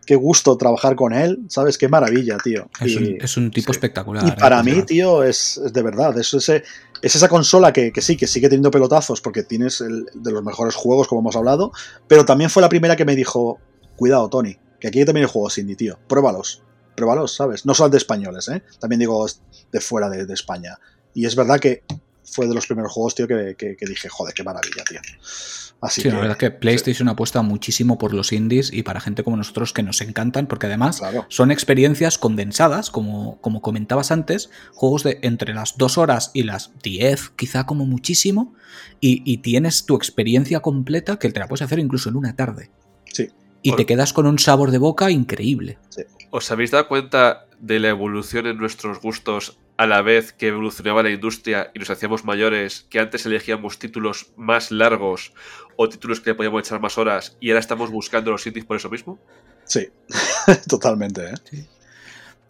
qué 0.06 0.16
gusto 0.16 0.58
trabajar 0.58 0.96
con 0.96 1.14
él, 1.14 1.40
¿sabes? 1.48 1.78
Qué 1.78 1.88
maravilla, 1.88 2.38
tío. 2.38 2.70
Es, 2.80 3.38
un, 3.38 3.52
tipo 3.52 3.72
espectacular. 3.72 4.26
Y 4.26 4.30
¿eh? 4.30 4.36
para 4.38 4.62
mí, 4.64 4.82
tío, 4.84 5.24
es, 5.24 5.62
de 5.72 5.82
verdad, 5.82 6.18
es, 6.18 6.34
ese, 6.34 6.64
es 7.02 7.16
esa 7.16 7.28
consola 7.30 7.74
que, 7.74 7.92
sí, 8.02 8.18
que 8.18 8.28
sigue 8.28 8.50
teniendo 8.50 8.72
pelotazos 8.72 9.22
porque 9.22 9.44
tienes 9.44 9.82
el, 9.82 10.06
de 10.14 10.32
los 10.32 10.44
mejores 10.44 10.76
juegos, 10.76 11.08
como 11.08 11.22
hemos 11.22 11.36
hablado, 11.36 11.72
pero 12.08 12.26
también 12.26 12.50
fue 12.50 12.62
la 12.62 12.70
primera 12.70 12.96
que 12.96 13.06
me 13.06 13.16
dijo, 13.16 13.60
cuidado, 13.96 14.30
Tony, 14.30 14.58
que 14.80 14.88
aquí 14.88 15.06
también 15.06 15.26
hay 15.26 15.32
juegos 15.32 15.58
indie, 15.58 15.76
tío, 15.76 15.98
pruébalos, 16.08 16.64
pruébalos, 16.96 17.36
¿sabes? 17.36 17.66
No 17.66 17.74
son 17.74 17.92
de 17.92 17.98
españoles, 17.98 18.50
¿eh? 18.50 18.64
También 18.80 19.00
digo 19.00 19.26
de 19.72 19.80
fuera 19.80 20.10
de, 20.10 20.26
de 20.26 20.34
España. 20.34 20.78
Y 21.14 21.26
es 21.26 21.36
verdad 21.36 21.60
que 21.60 21.84
fue 22.26 22.48
de 22.48 22.54
los 22.54 22.66
primeros 22.66 22.92
juegos, 22.92 23.16
tío, 23.16 23.28
que, 23.28 23.76
dije, 23.82 24.10
joder, 24.10 24.34
qué 24.34 24.44
maravilla, 24.44 24.84
tío. 24.88 25.00
Así 25.82 26.02
sí, 26.02 26.10
la 26.10 26.16
verdad 26.16 26.32
es 26.32 26.38
que 26.38 26.52
PlayStation 26.52 27.10
apuesta 27.10 27.42
muchísimo 27.42 27.98
por 27.98 28.14
los 28.14 28.32
indies 28.32 28.72
y 28.72 28.84
para 28.84 29.02
gente 29.02 29.24
como 29.24 29.36
nosotros 29.36 29.74
que 29.74 29.84
nos 29.84 30.00
encantan, 30.00 30.48
porque 30.48 30.68
además 30.68 31.02
son 31.28 31.52
experiencias 31.52 32.18
condensadas, 32.18 32.90
como, 32.90 33.42
como 33.42 33.62
comentabas 33.62 34.12
antes, 34.12 34.50
juegos 34.74 35.04
de 35.04 35.20
entre 35.24 35.54
las 35.54 35.78
dos 35.78 35.98
horas 35.98 36.32
y 36.34 36.44
las 36.44 36.72
diez, 36.82 37.32
quizá 37.36 37.66
como 37.66 37.86
muchísimo, 37.86 38.56
y, 39.02 39.38
tienes 39.40 39.86
tu 39.86 39.96
experiencia 39.96 40.62
completa 40.62 41.20
que 41.20 41.30
te 41.30 41.40
la 41.40 41.48
puedes 41.48 41.64
hacer 41.64 41.80
incluso 41.80 42.08
en 42.08 42.16
una 42.16 42.36
tarde. 42.36 42.72
Sí. 43.12 43.30
Y 43.62 43.76
te 43.76 43.86
quedas 43.86 44.14
con 44.14 44.26
un 44.26 44.40
sabor 44.40 44.72
de 44.72 44.78
boca 44.78 45.12
increíble. 45.12 45.78
¿Os 46.32 46.50
habéis 46.50 46.72
dado 46.72 46.88
cuenta 46.88 47.46
de 47.60 47.80
la 47.80 47.90
evolución 47.90 48.48
en 48.48 48.58
nuestros 48.58 49.02
gustos 49.02 49.58
a 49.78 49.88
la 49.88 50.02
vez 50.02 50.34
que 50.34 50.48
evolucionaba 50.48 51.04
la 51.04 51.10
industria 51.10 51.72
y 51.74 51.80
nos 51.80 51.90
hacíamos 51.90 52.26
mayores, 52.26 52.86
que 52.90 53.00
antes 53.00 53.26
elegíamos 53.26 53.80
títulos 53.80 54.32
más 54.36 54.72
largos 54.72 55.34
o 55.76 55.90
títulos 55.90 56.20
que 56.22 56.32
le 56.32 56.36
podíamos 56.36 56.62
echar 56.62 56.80
más 56.80 56.98
horas 56.98 57.38
y 57.40 57.50
ahora 57.50 57.60
estamos 57.60 57.90
buscando 57.90 58.32
los 58.32 58.46
indies 58.46 58.66
por 58.66 58.78
eso 58.78 58.90
mismo? 58.90 59.20
Sí, 59.66 59.90
totalmente. 60.68 61.26
¿eh? 61.26 61.66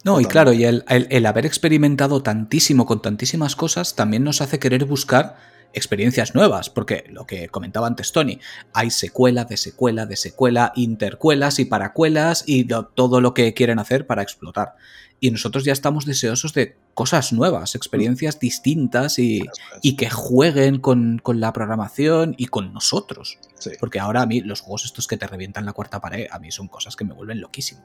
No, 0.04 0.20
y 0.20 0.26
claro, 0.26 0.52
y 0.52 0.64
el, 0.64 1.26
haber 1.26 1.46
experimentado 1.46 2.22
tantísimo 2.22 2.84
con 2.84 3.00
tantísimas 3.00 3.56
cosas 3.56 3.96
también 3.96 4.22
nos 4.22 4.42
hace 4.42 4.58
querer 4.58 4.84
buscar 4.84 5.36
experiencias 5.72 6.34
nuevas, 6.34 6.68
porque 6.70 7.04
lo 7.08 7.26
que 7.26 7.48
comentaba 7.48 7.86
antes 7.86 8.12
Tony, 8.12 8.38
hay 8.74 8.90
secuela 8.90 9.44
de 9.44 9.56
secuela 9.56 10.06
de 10.06 10.16
secuela, 10.16 10.72
intercuelas 10.76 11.58
y 11.58 11.64
paracuelas 11.64 12.44
y 12.46 12.68
todo 12.94 13.20
lo 13.20 13.34
que 13.34 13.54
quieren 13.54 13.78
hacer 13.78 14.06
para 14.06 14.22
explotar. 14.22 14.76
Y 15.24 15.30
nosotros 15.30 15.64
ya 15.64 15.72
estamos 15.72 16.04
deseosos 16.04 16.52
de 16.52 16.76
cosas 16.92 17.32
nuevas, 17.32 17.74
experiencias 17.76 18.38
distintas 18.38 19.18
y, 19.18 19.42
y 19.80 19.96
que 19.96 20.10
jueguen 20.10 20.80
con, 20.80 21.22
la 21.24 21.50
programación 21.54 22.34
y 22.36 22.48
con 22.48 22.74
nosotros. 22.74 23.38
Porque 23.80 23.98
ahora 23.98 24.20
a 24.20 24.26
mí 24.26 24.42
los 24.42 24.60
juegos 24.60 24.84
estos 24.84 25.06
que 25.06 25.16
te 25.16 25.26
revientan 25.26 25.64
la 25.64 25.72
cuarta 25.72 25.98
pared, 25.98 26.26
a 26.30 26.38
mí 26.38 26.50
son 26.50 26.68
cosas 26.68 26.94
que 26.94 27.06
me 27.06 27.14
vuelven 27.14 27.40
loquísimo. 27.40 27.80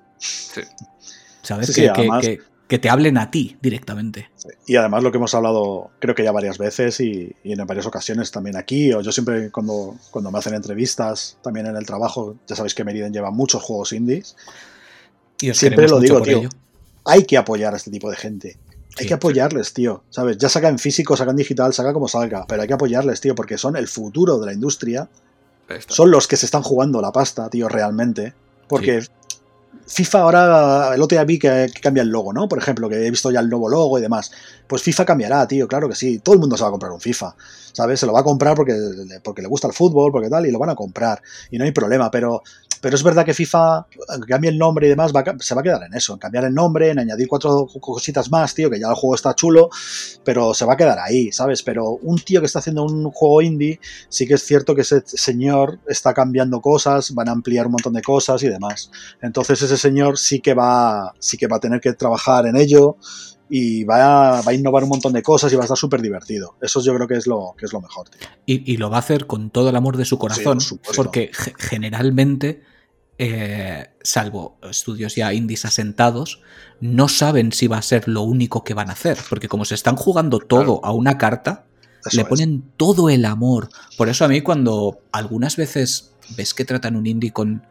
¿Sabes? 1.41 1.73
que, 1.73 2.41
que 2.67 2.77
te 2.77 2.89
hablen 2.89 3.17
a 3.17 3.31
ti 3.31 3.55
directamente. 3.61 4.29
Y 4.67 4.75
además 4.75 5.01
lo 5.01 5.09
que 5.09 5.17
hemos 5.17 5.33
hablado 5.33 5.91
creo 5.99 6.15
que 6.15 6.25
ya 6.25 6.33
varias 6.33 6.57
veces 6.57 6.99
y, 6.99 7.33
en 7.45 7.65
varias 7.65 7.85
ocasiones 7.85 8.31
también 8.31 8.57
aquí, 8.57 8.91
o 8.91 8.99
yo 8.99 9.13
siempre 9.13 9.49
cuando, 9.49 9.95
cuando 10.11 10.29
me 10.29 10.39
hacen 10.39 10.55
entrevistas 10.55 11.37
también 11.41 11.67
en 11.67 11.77
el 11.77 11.85
trabajo, 11.85 12.35
ya 12.47 12.57
sabéis 12.57 12.75
que 12.75 12.83
Meriden 12.83 13.13
lleva 13.13 13.31
muchos 13.31 13.63
juegos 13.63 13.93
indies. 13.93 14.35
Y 15.39 15.53
siempre 15.53 15.87
lo 15.87 16.01
digo, 16.01 16.21
tío. 16.21 16.49
Hay 17.09 17.23
que 17.23 17.37
apoyar 17.37 17.73
a 17.73 17.77
este 17.77 17.91
tipo 17.91 18.09
de 18.09 18.15
gente. 18.15 18.57
Hay 18.97 19.07
que 19.07 19.13
apoyarles, 19.13 19.73
tío. 19.73 20.03
¿Sabes? 20.09 20.37
Ya 20.37 20.49
saca 20.49 20.67
en 20.69 20.77
físico, 20.77 21.15
saca 21.17 21.31
en 21.31 21.37
digital, 21.37 21.73
saca 21.73 21.93
como 21.93 22.07
salga. 22.07 22.45
Pero 22.47 22.61
hay 22.61 22.67
que 22.67 22.73
apoyarles, 22.73 23.21
tío, 23.21 23.33
porque 23.33 23.57
son 23.57 23.75
el 23.75 23.87
futuro 23.87 24.39
de 24.39 24.45
la 24.45 24.53
industria. 24.53 25.09
Son 25.87 26.11
los 26.11 26.27
que 26.27 26.37
se 26.37 26.45
están 26.45 26.63
jugando 26.63 27.01
la 27.01 27.11
pasta, 27.11 27.49
tío, 27.49 27.67
realmente. 27.69 28.33
Porque 28.67 29.03
FIFA 29.87 30.19
ahora, 30.19 30.91
el 30.93 31.01
otro 31.01 31.15
día 31.15 31.23
vi 31.23 31.39
que, 31.39 31.71
cambia 31.81 32.03
el 32.03 32.09
logo, 32.09 32.31
¿no? 32.31 32.47
Por 32.47 32.59
ejemplo, 32.59 32.87
que 32.87 33.07
he 33.07 33.09
visto 33.09 33.31
ya 33.31 33.39
el 33.39 33.49
nuevo 33.49 33.69
logo 33.69 33.97
y 33.97 34.01
demás. 34.01 34.31
Pues 34.67 34.83
FIFA 34.83 35.05
cambiará, 35.05 35.47
tío, 35.47 35.67
claro 35.67 35.89
que 35.89 35.95
sí. 35.95 36.19
Todo 36.19 36.35
el 36.35 36.41
mundo 36.41 36.57
se 36.57 36.63
va 36.63 36.69
a 36.69 36.71
comprar 36.71 36.91
un 36.91 37.01
FIFA, 37.01 37.35
¿sabes? 37.73 37.99
Se 37.99 38.05
lo 38.05 38.13
va 38.13 38.19
a 38.19 38.23
comprar 38.23 38.55
porque, 38.55 38.75
porque 39.23 39.41
le 39.41 39.47
gusta 39.47 39.67
el 39.67 39.73
fútbol, 39.73 40.11
porque 40.11 40.29
tal, 40.29 40.45
y 40.45 40.51
lo 40.51 40.59
van 40.59 40.69
a 40.69 40.75
comprar. 40.75 41.21
Y 41.49 41.57
no 41.57 41.63
hay 41.63 41.71
problema, 41.71 42.11
pero 42.11 42.43
pero 42.81 42.95
es 42.95 43.03
verdad 43.03 43.25
que 43.25 43.33
FIFA, 43.33 43.85
aunque 44.09 44.27
cambie 44.27 44.49
el 44.49 44.57
nombre 44.57 44.87
y 44.87 44.89
demás, 44.89 45.11
se 45.39 45.55
va 45.55 45.61
a 45.61 45.63
quedar 45.63 45.83
en 45.83 45.93
eso, 45.93 46.13
en 46.13 46.19
cambiar 46.19 46.45
el 46.45 46.53
nombre, 46.53 46.89
en 46.89 46.99
añadir 46.99 47.27
cuatro 47.27 47.67
cositas 47.79 48.31
más, 48.31 48.53
tío, 48.53 48.69
que 48.69 48.79
ya 48.79 48.87
el 48.87 48.95
juego 48.95 49.15
está 49.15 49.33
chulo, 49.35 49.69
pero 50.23 50.53
se 50.53 50.65
va 50.65 50.73
a 50.73 50.77
quedar 50.77 50.99
ahí, 50.99 51.31
¿sabes? 51.31 51.63
Pero 51.63 51.99
un 52.01 52.19
tío 52.19 52.39
que 52.39 52.45
está 52.45 52.59
haciendo 52.59 52.83
un 52.83 53.11
juego 53.11 53.41
indie, 53.41 53.79
sí 54.09 54.27
que 54.27 54.35
es 54.35 54.43
cierto 54.43 54.75
que 54.75 54.81
ese 54.81 55.01
señor 55.05 55.79
está 55.87 56.13
cambiando 56.13 56.61
cosas, 56.61 57.13
van 57.13 57.29
a 57.29 57.31
ampliar 57.31 57.65
un 57.65 57.73
montón 57.73 57.93
de 57.93 58.01
cosas 58.01 58.43
y 58.43 58.49
demás. 58.49 58.91
Entonces 59.21 59.61
ese 59.61 59.77
señor 59.77 60.17
sí 60.17 60.39
que 60.39 60.53
va, 60.53 61.13
sí 61.19 61.37
que 61.37 61.47
va 61.47 61.57
a 61.57 61.59
tener 61.59 61.81
que 61.81 61.93
trabajar 61.93 62.45
en 62.47 62.55
ello 62.55 62.97
y 63.49 63.83
va 63.83 64.39
a, 64.39 64.53
innovar 64.53 64.83
un 64.83 64.89
montón 64.89 65.11
de 65.11 65.23
cosas 65.23 65.51
y 65.51 65.55
va 65.55 65.63
a 65.63 65.65
estar 65.65 65.77
súper 65.77 66.01
divertido. 66.01 66.55
Eso 66.61 66.81
yo 66.81 66.93
creo 66.95 67.07
que 67.07 67.15
es 67.15 67.25
lo, 67.25 67.55
que 67.57 67.65
es 67.65 67.73
lo 67.73 67.81
mejor. 67.81 68.07
Y, 68.45 68.77
lo 68.77 68.89
va 68.89 68.97
a 68.97 68.99
hacer 68.99 69.25
con 69.25 69.49
todo 69.49 69.69
el 69.69 69.75
amor 69.75 69.97
de 69.97 70.05
su 70.05 70.19
corazón, 70.19 70.59
porque 70.95 71.31
generalmente, 71.57 72.61
eh, 73.17 73.87
salvo 74.03 74.57
estudios 74.61 75.15
ya 75.15 75.33
indies 75.33 75.65
asentados, 75.65 76.41
no 76.79 77.07
saben 77.07 77.51
si 77.51 77.67
va 77.67 77.77
a 77.77 77.81
ser 77.81 78.07
lo 78.07 78.21
único 78.21 78.63
que 78.63 78.75
van 78.75 78.89
a 78.89 78.93
hacer, 78.93 79.17
porque 79.29 79.47
como 79.47 79.65
se 79.65 79.75
están 79.75 79.95
jugando 79.95 80.39
todo 80.39 80.79
a 80.85 80.91
una 80.93 81.17
carta, 81.17 81.65
le 82.13 82.25
ponen 82.25 82.63
todo 82.77 83.09
el 83.09 83.25
amor. 83.25 83.69
Por 83.97 84.09
eso 84.09 84.25
a 84.25 84.27
mí 84.27 84.41
cuando 84.41 85.01
algunas 85.11 85.57
veces 85.57 86.13
ves 86.37 86.53
que 86.53 86.65
tratan 86.65 86.95
un 86.95 87.07
indie 87.07 87.33
con 87.33 87.63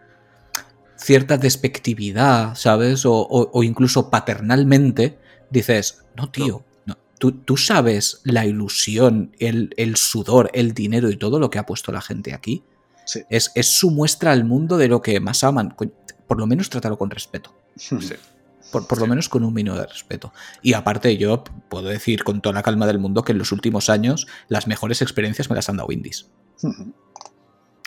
cierta 0.97 1.39
despectividad, 1.39 2.57
¿sabes? 2.57 3.05
o 3.07 3.63
incluso 3.63 4.11
paternalmente, 4.11 5.19
dices, 5.51 6.05
no, 6.17 6.31
tío, 6.31 6.65
no. 6.87 6.97
Tú, 7.19 7.57
sabes 7.57 8.21
la 8.25 8.47
ilusión, 8.47 9.35
el, 9.39 9.97
sudor, 9.97 10.51
el 10.55 10.73
dinero 10.73 11.11
y 11.11 11.17
todo 11.17 11.39
lo 11.39 11.51
que 11.51 11.59
ha 11.59 11.67
puesto 11.67 11.93
la 11.93 12.01
gente 12.01 12.35
aquí. 12.35 12.65
Es, 13.31 13.51
es, 13.55 13.79
su 13.79 13.91
muestra 13.91 14.33
al 14.33 14.45
mundo 14.45 14.77
de 14.77 14.89
lo 14.89 15.03
que 15.03 15.19
más 15.19 15.43
aman. 15.43 15.75
Por 16.27 16.39
lo 16.39 16.47
menos 16.47 16.71
trátalo 16.71 16.99
con 16.99 17.11
respeto. 17.11 17.55
Por, 18.71 18.99
lo 18.99 19.07
menos 19.07 19.29
con 19.31 19.45
un 19.45 19.55
mínimo 19.55 19.77
de 19.77 19.87
respeto. 19.87 20.33
Y 20.63 20.75
aparte, 20.75 21.17
yo 21.17 21.43
puedo 21.71 21.89
decir 21.89 22.23
con 22.23 22.43
toda 22.43 22.55
la 22.55 22.63
calma 22.63 22.87
del 22.87 22.99
mundo 22.99 23.25
que 23.25 23.33
en 23.33 23.39
los 23.39 23.51
últimos 23.51 23.89
años 23.89 24.27
las 24.49 24.67
mejores 24.67 25.01
experiencias 25.01 25.49
me 25.49 25.57
las 25.57 25.71
han 25.71 25.79
dado 25.79 25.91
indies. 25.91 26.27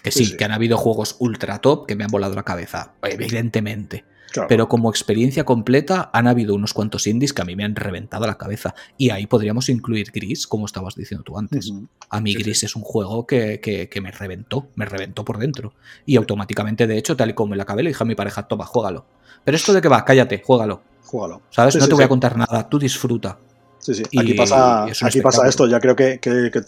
Que 0.01 0.11
sí, 0.11 0.35
que 0.35 0.43
han 0.43 0.51
habido 0.51 0.77
juegos 0.77 1.17
ultra 1.19 1.59
top 1.59 1.85
que 1.85 1.95
me 1.95 2.03
han 2.03 2.09
volado 2.09 2.33
la 2.33 2.43
cabeza, 2.43 2.93
evidentemente. 3.03 4.05
Pero 4.47 4.67
como 4.69 4.89
experiencia 4.89 5.43
completa 5.43 6.09
han 6.13 6.27
habido 6.27 6.55
unos 6.55 6.73
cuantos 6.73 7.07
indies 7.07 7.33
que 7.33 7.41
a 7.41 7.45
mí 7.45 7.55
me 7.55 7.63
han 7.63 7.75
reventado 7.75 8.25
la 8.25 8.37
cabeza. 8.37 8.73
Y 8.97 9.09
ahí 9.09 9.27
podríamos 9.27 9.69
incluir 9.69 10.11
Gris, 10.11 10.47
como 10.47 10.65
estabas 10.65 10.95
diciendo 10.95 11.23
tú 11.23 11.37
antes. 11.37 11.73
A 12.09 12.21
mí 12.21 12.33
Gris 12.33 12.63
es 12.63 12.75
un 12.75 12.83
juego 12.83 13.25
que, 13.27 13.89
me 14.01 14.11
reventó, 14.11 14.67
me 14.75 14.85
reventó 14.85 15.25
por 15.25 15.37
dentro. 15.37 15.73
Y 16.05 16.15
automáticamente, 16.15 16.87
de 16.87 16.97
hecho, 16.97 17.15
tal 17.15 17.31
y 17.31 17.33
como 17.33 17.51
me 17.51 17.57
la 17.57 17.63
acabé, 17.63 17.83
le 17.83 17.89
dije 17.89 18.03
a 18.03 18.07
mi 18.07 18.15
pareja, 18.15 18.47
toma, 18.47 18.65
juégalo. 18.65 19.05
Pero 19.43 19.55
esto 19.55 19.73
de 19.73 19.81
que 19.81 19.87
va, 19.87 20.05
cállate, 20.05 20.41
juégalo. 20.43 20.81
Juégalo. 21.03 21.41
¿Sabes? 21.49 21.75
no 21.75 21.87
te 21.87 21.93
voy 21.93 22.03
a 22.03 22.09
contar 22.09 22.37
nada, 22.37 22.69
tú 22.69 22.79
disfruta. 22.79 23.37
Sí, 23.81 23.95
sí. 23.95 24.03
Aquí 24.17 24.33
pasa, 24.35 24.85
aquí 24.85 25.21
pasa 25.21 25.47
esto, 25.47 25.67
ya 25.67 25.79
creo 25.79 25.95
que, 25.95 26.19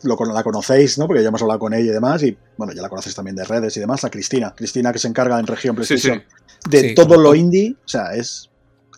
la 0.03 0.43
conocéis, 0.43 0.97
¿no? 0.97 1.07
Porque 1.07 1.21
ya 1.21 1.29
hemos 1.29 1.41
hablado 1.41 1.59
con 1.59 1.73
ella 1.73 1.91
y 1.91 1.93
demás, 1.93 2.23
y 2.23 2.35
bueno, 2.57 2.73
ya 2.73 2.81
la 2.81 2.89
conoces 2.89 3.13
también 3.13 3.35
de 3.35 3.43
redes 3.43 3.77
y 3.77 3.79
demás, 3.79 4.03
a 4.03 4.09
Cristina. 4.09 4.53
Cristina 4.55 4.91
que 4.91 4.99
se 4.99 5.07
encarga 5.07 5.39
en 5.39 5.47
región 5.47 5.75
PlayStation 5.75 6.23
de 6.69 6.93
todo 6.93 7.17
lo 7.17 7.35
indie, 7.35 7.75
o 7.85 7.87
sea, 7.87 8.13
es... 8.15 8.49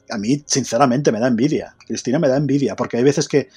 A 0.10 0.20
mí, 0.20 0.44
sinceramente, 0.46 1.12
me 1.12 1.20
da 1.20 1.28
envidia. 1.28 1.76
Cristina 1.88 2.20
me 2.20 2.28
da 2.28 2.38
envidia, 2.38 2.76
porque 2.76 2.98
hay 2.98 3.04
veces 3.04 3.28
que, 3.28 3.50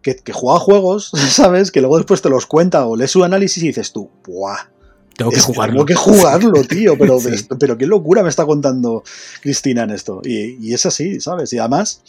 que, 0.00 0.32
juega 0.32 0.60
juegos, 0.60 1.10
¿sabes? 1.30 1.72
Que 1.72 1.80
luego 1.80 1.96
después 1.96 2.22
te 2.22 2.30
los 2.30 2.46
cuenta 2.46 2.86
o 2.86 2.96
lees 2.96 3.10
su 3.10 3.24
análisis 3.24 3.62
y 3.62 3.68
dices 3.68 3.92
tú, 3.92 4.10
¡buah! 4.26 4.68
Tengo 5.16 5.30
que 5.30 5.40
jugarlo. 5.40 5.72
Tengo 5.72 5.86
que 5.86 5.94
jugarlo, 5.94 6.64
tío. 6.68 6.96
Pero, 6.98 7.18
pero 7.58 7.76
qué 7.78 7.86
locura 7.86 8.22
me 8.22 8.28
está 8.28 8.44
contando 8.44 9.02
Cristina 9.40 9.82
en 9.82 9.90
esto. 9.90 10.20
Y, 10.22 10.68
y 10.68 10.74
es 10.74 10.86
así, 10.86 11.20
¿sabes? 11.20 11.52
Y 11.52 11.58
además, 11.58 12.02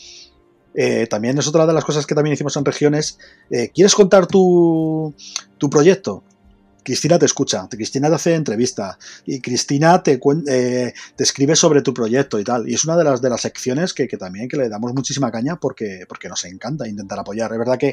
eh, 0.74 1.08
también 1.08 1.38
es 1.38 1.48
otra 1.48 1.66
de 1.66 1.74
las 1.74 1.86
cosas 1.86 2.06
que 2.06 2.16
también 2.16 2.34
hicimos 2.34 2.56
en 2.58 2.66
regiones. 2.66 3.18
Eh, 3.50 3.72
¿Quieres 3.74 3.96
contar 3.96 4.28
tu, 4.28 5.14
tu 5.58 5.70
proyecto? 5.70 6.24
Cristina 6.88 7.20
te 7.20 7.26
escucha, 7.26 7.68
Cristina 7.70 8.08
te 8.08 8.16
hace 8.16 8.34
entrevista 8.34 8.98
y 9.26 9.42
Cristina 9.42 10.02
te, 10.02 10.22
eh, 10.48 10.94
te 11.18 11.24
escribe 11.26 11.54
sobre 11.58 11.82
tu 11.82 11.94
proyecto 11.94 12.40
y 12.40 12.46
tal. 12.46 12.70
Y 12.70 12.76
es 12.76 12.86
una 12.86 12.96
de 12.96 13.04
las, 13.04 13.22
de 13.22 13.30
las 13.30 13.42
secciones 13.42 13.94
que, 13.94 14.08
también 14.08 14.48
que 14.48 14.56
le 14.56 14.70
damos 14.70 14.94
muchísima 14.94 15.30
caña 15.30 15.58
porque, 15.58 16.06
porque 16.08 16.30
nos 16.30 16.46
encanta 16.46 16.88
intentar 16.88 17.20
apoyar. 17.20 17.52
Es 17.52 17.60
verdad 17.60 17.78
que 17.78 17.92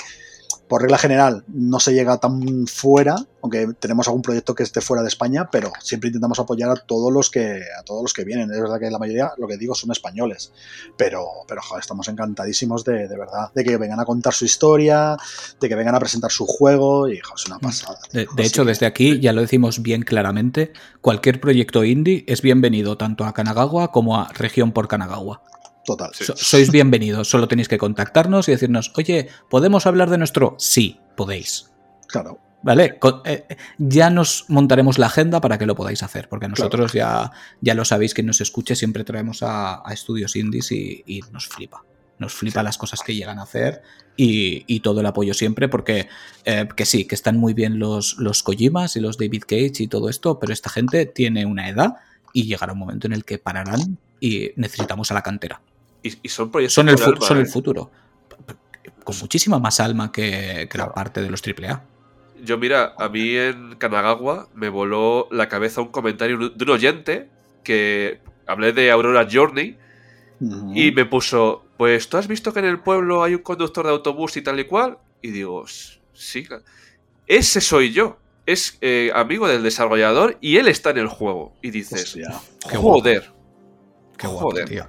por 0.69 0.83
regla 0.83 0.99
general 0.99 1.45
no 1.49 1.79
se 1.79 1.93
llega 1.93 2.19
tan 2.19 2.67
fuera, 2.67 3.17
aunque 3.43 3.69
tenemos 3.79 4.09
algún 4.09 4.23
proyecto 4.23 4.55
que 4.55 4.63
esté 4.63 4.81
fuera 4.81 5.03
de 5.03 5.09
España, 5.09 5.49
pero 5.51 5.73
siempre 5.81 6.09
intentamos 6.09 6.39
apoyar 6.39 6.71
a 6.71 6.77
todos 6.77 7.13
los 7.13 7.31
que 7.31 7.63
a 7.79 7.83
todos 7.83 8.03
los 8.03 8.13
que 8.13 8.25
vienen. 8.25 8.51
Es 8.51 8.61
verdad 8.61 8.81
que 8.81 8.91
la 8.91 8.99
mayoría, 8.99 9.33
lo 9.37 9.47
que 9.47 9.57
digo, 9.57 9.75
son 9.75 9.93
españoles, 9.93 10.53
pero, 10.97 11.27
pero 11.47 11.61
joder, 11.63 11.83
estamos 11.83 12.09
encantadísimos 12.09 12.85
de, 12.85 13.09
de 13.09 13.19
verdad, 13.19 13.53
de 13.55 13.65
que 13.65 13.77
vengan 13.77 14.01
a 14.01 14.05
contar 14.05 14.33
su 14.33 14.45
historia, 14.45 15.17
de 15.61 15.69
que 15.69 15.75
vengan 15.75 15.95
a 15.95 16.01
presentar 16.01 16.31
su 16.31 16.47
juego 16.47 17.09
y 17.09 17.19
joder, 17.19 17.35
es 17.39 17.47
una 17.47 17.59
pasada. 17.59 17.99
de, 18.13 18.27
hecho, 18.39 18.65
desde 18.65 18.87
aquí 18.87 19.21
ya 19.21 19.33
lo 19.33 19.43
decimos 19.43 19.83
bien 19.83 20.03
claramente, 20.03 20.73
cualquier 21.01 21.41
proyecto 21.41 21.85
indie 21.85 22.25
es 22.27 22.43
bienvenido 22.43 22.97
tanto 22.97 23.25
a 23.25 23.35
Kanagawa 23.35 23.93
como 23.93 24.19
a 24.19 24.29
Región 24.33 24.73
por 24.73 24.89
Kanagawa. 24.89 25.43
Total. 25.85 26.11
sois 26.15 26.71
bienvenidos, 26.71 27.29
solo 27.29 27.47
tenéis 27.47 27.69
que 27.69 27.79
contactarnos 27.79 28.49
y 28.49 28.53
decirnos, 28.53 28.93
oye, 28.97 29.29
¿podemos 29.51 29.87
hablar 29.87 30.09
de 30.09 30.19
nuestro? 30.19 30.57
Sí, 30.59 30.99
podéis. 31.17 31.71
Claro. 32.09 32.39
¿Vale? 32.63 32.99
Eh, 33.27 33.45
ya 33.77 34.09
nos 34.09 34.47
montaremos 34.49 34.99
la 34.99 35.07
agenda 35.07 35.43
para 35.43 35.59
que 35.59 35.67
lo 35.67 35.75
podáis 35.75 36.03
hacer, 36.03 36.31
porque 36.31 36.49
nosotros 36.49 36.95
ya, 36.95 37.31
ya 37.61 37.75
lo 37.75 37.85
sabéis 37.85 38.15
que 38.15 38.23
nos 38.23 38.41
escuche, 38.41 38.75
siempre 38.75 39.05
traemos 39.05 39.43
a, 39.43 39.83
estudios 39.93 40.35
indies 40.35 40.73
y, 40.73 41.21
nos 41.31 41.47
flipa. 41.47 41.83
Nos 42.19 42.33
flipa 42.33 42.63
las 42.63 42.79
cosas 42.79 43.01
que 43.05 43.15
llegan 43.15 43.39
a 43.39 43.43
hacer 43.43 43.83
y, 44.17 44.81
todo 44.81 45.01
el 45.01 45.07
apoyo 45.07 45.35
siempre, 45.35 45.69
porque 45.69 46.09
eh, 46.47 46.67
que 46.75 46.87
sí, 46.87 47.05
que 47.05 47.15
están 47.15 47.37
muy 47.37 47.53
bien 47.53 47.79
los, 47.79 48.17
los 48.17 48.43
Kojimas 48.43 48.97
y 48.97 49.01
los 49.01 49.19
David 49.19 49.43
Cage 49.47 49.83
y 49.83 49.89
todo 49.89 50.09
esto, 50.09 50.39
pero 50.39 50.55
esta 50.55 50.71
gente 50.71 51.05
tiene 51.05 51.45
una 51.45 51.69
edad 51.69 51.97
y 52.33 52.45
llegará 52.45 52.73
un 52.73 52.79
momento 52.79 53.07
en 53.07 53.13
el 53.13 53.27
que 53.27 53.37
pararán 53.37 53.99
y 54.21 54.53
necesitamos 54.57 55.11
a 55.11 55.15
la 55.15 55.23
cantera. 55.23 55.61
Y, 56.05 56.29
son 56.29 56.51
proyectos 56.51 56.75
son, 56.75 56.89
el, 56.91 56.99
son 56.99 57.39
el 57.39 57.45
¿eh? 57.45 57.47
futuro. 57.47 57.91
Con 59.03 59.19
muchísima 59.21 59.59
más 59.59 59.81
alma 59.81 60.13
que, 60.13 60.69
la 60.75 60.93
parte 60.93 61.23
de 61.23 61.31
los 61.31 61.43
AAA. 61.43 61.83
Yo, 62.43 62.59
mira, 62.59 62.95
a 62.99 63.09
mí 63.09 63.37
en 63.37 63.77
Kanagawa 63.77 64.49
me 64.55 64.69
voló 64.69 65.29
la 65.31 65.49
cabeza 65.49 65.81
un 65.81 65.89
comentario 65.89 66.51
de 66.51 66.65
un 66.65 66.71
oyente 66.71 67.31
que 67.63 68.21
hablé 68.47 68.75
de 68.75 68.91
Aurora 68.91 69.27
Journey 69.31 69.79
y 70.75 70.93
me 70.93 71.07
puso, 71.07 71.65
pues 71.79 72.09
tú 72.09 72.19
has 72.19 72.29
visto 72.29 72.53
que 72.53 72.59
en 72.59 72.67
el 72.67 72.81
pueblo 72.81 73.23
hay 73.23 73.35
un 73.35 73.43
conductor 73.43 73.87
de 73.87 73.93
autobús 73.93 74.37
y 74.37 74.43
tal 74.43 74.61
y 74.61 74.65
cual. 74.65 74.99
Y 75.23 75.31
digo, 75.31 75.65
sí, 76.13 76.47
ese 77.27 77.61
soy 77.63 77.93
yo. 77.93 78.19
Es 78.45 78.77
eh, 78.83 79.11
amigo 79.15 79.49
del 79.49 79.63
desarrollador 79.63 80.37
y 80.43 80.59
él 80.59 80.69
está 80.69 80.91
en 80.91 80.99
el 80.99 81.09
juego. 81.09 81.55
Y 81.63 81.71
dices, 81.71 82.19
joder. 82.75 83.33
Qué 84.19 84.27
joder. 84.27 84.69
tío. 84.69 84.87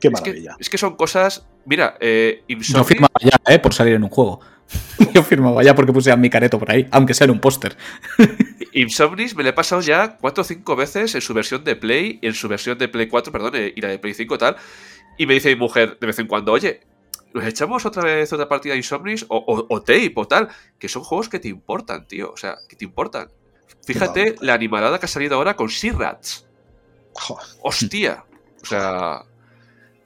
Qué 0.00 0.10
maravilla. 0.10 0.56
Es 0.58 0.68
que, 0.70 0.78
son 0.78 0.96
cosas. 0.96 1.46
Mira, 1.64 1.96
eh, 2.00 2.44
No 2.72 2.84
firma 2.84 3.08
ya, 3.20 3.36
eh, 3.46 3.58
por 3.58 3.74
salir 3.74 3.94
en 3.94 4.04
un 4.04 4.10
juego. 4.10 4.40
Yo 5.14 5.22
firmaba 5.22 5.62
ya 5.62 5.74
porque 5.74 5.92
puse 5.92 6.10
a 6.10 6.16
mi 6.16 6.28
careto 6.28 6.58
por 6.58 6.70
ahí, 6.70 6.86
aunque 6.90 7.14
sea 7.14 7.26
en 7.26 7.30
un 7.30 7.40
póster. 7.40 7.76
Insomnis 8.72 9.34
me 9.36 9.42
le 9.42 9.50
he 9.50 9.52
pasado 9.52 9.80
ya 9.80 10.16
cuatro 10.18 10.42
o 10.42 10.44
cinco 10.44 10.76
veces 10.76 11.14
en 11.14 11.20
su 11.20 11.32
versión 11.32 11.64
de 11.64 11.76
Play, 11.76 12.18
en 12.22 12.34
su 12.34 12.48
versión 12.48 12.76
de 12.76 12.88
Play 12.88 13.08
4, 13.08 13.32
perdón, 13.32 13.54
y 13.74 13.80
la 13.80 13.88
de 13.88 13.98
Play 13.98 14.14
5 14.14 14.38
tal. 14.38 14.56
Y 15.16 15.26
me 15.26 15.34
dice 15.34 15.48
mi 15.50 15.56
mujer 15.56 15.98
de 15.98 16.06
vez 16.06 16.18
en 16.18 16.26
cuando, 16.26 16.52
oye, 16.52 16.80
¿nos 17.32 17.44
echamos 17.44 17.86
otra 17.86 18.02
vez 18.02 18.32
otra 18.32 18.48
partida 18.48 18.72
de 18.72 18.78
Insomnis 18.78 19.24
o, 19.28 19.36
o, 19.36 19.66
o 19.68 19.80
Tape 19.80 20.12
o 20.16 20.26
tal? 20.26 20.48
Que 20.78 20.88
son 20.88 21.04
juegos 21.04 21.28
que 21.28 21.38
te 21.38 21.48
importan, 21.48 22.06
tío. 22.06 22.30
O 22.32 22.36
sea, 22.36 22.56
que 22.68 22.76
te 22.76 22.84
importan. 22.84 23.28
Fíjate 23.86 24.34
la 24.40 24.54
animalada 24.54 24.98
que 24.98 25.06
ha 25.06 25.08
salido 25.08 25.36
ahora 25.36 25.54
con 25.54 25.70
Sea 25.70 25.92
Rats. 25.92 26.46
Hostia. 27.62 28.24
O 28.62 28.66
sea. 28.66 29.22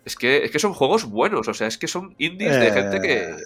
Es 0.04 0.16
que, 0.16 0.44
es 0.44 0.50
que 0.50 0.58
son 0.58 0.72
juegos 0.72 1.04
buenos. 1.04 1.46
O 1.48 1.54
sea, 1.54 1.66
es 1.66 1.78
que 1.78 1.88
son 1.88 2.14
indies 2.18 2.58
de 2.58 2.72
gente 2.72 3.00
que. 3.00 3.22
Eh, 3.22 3.36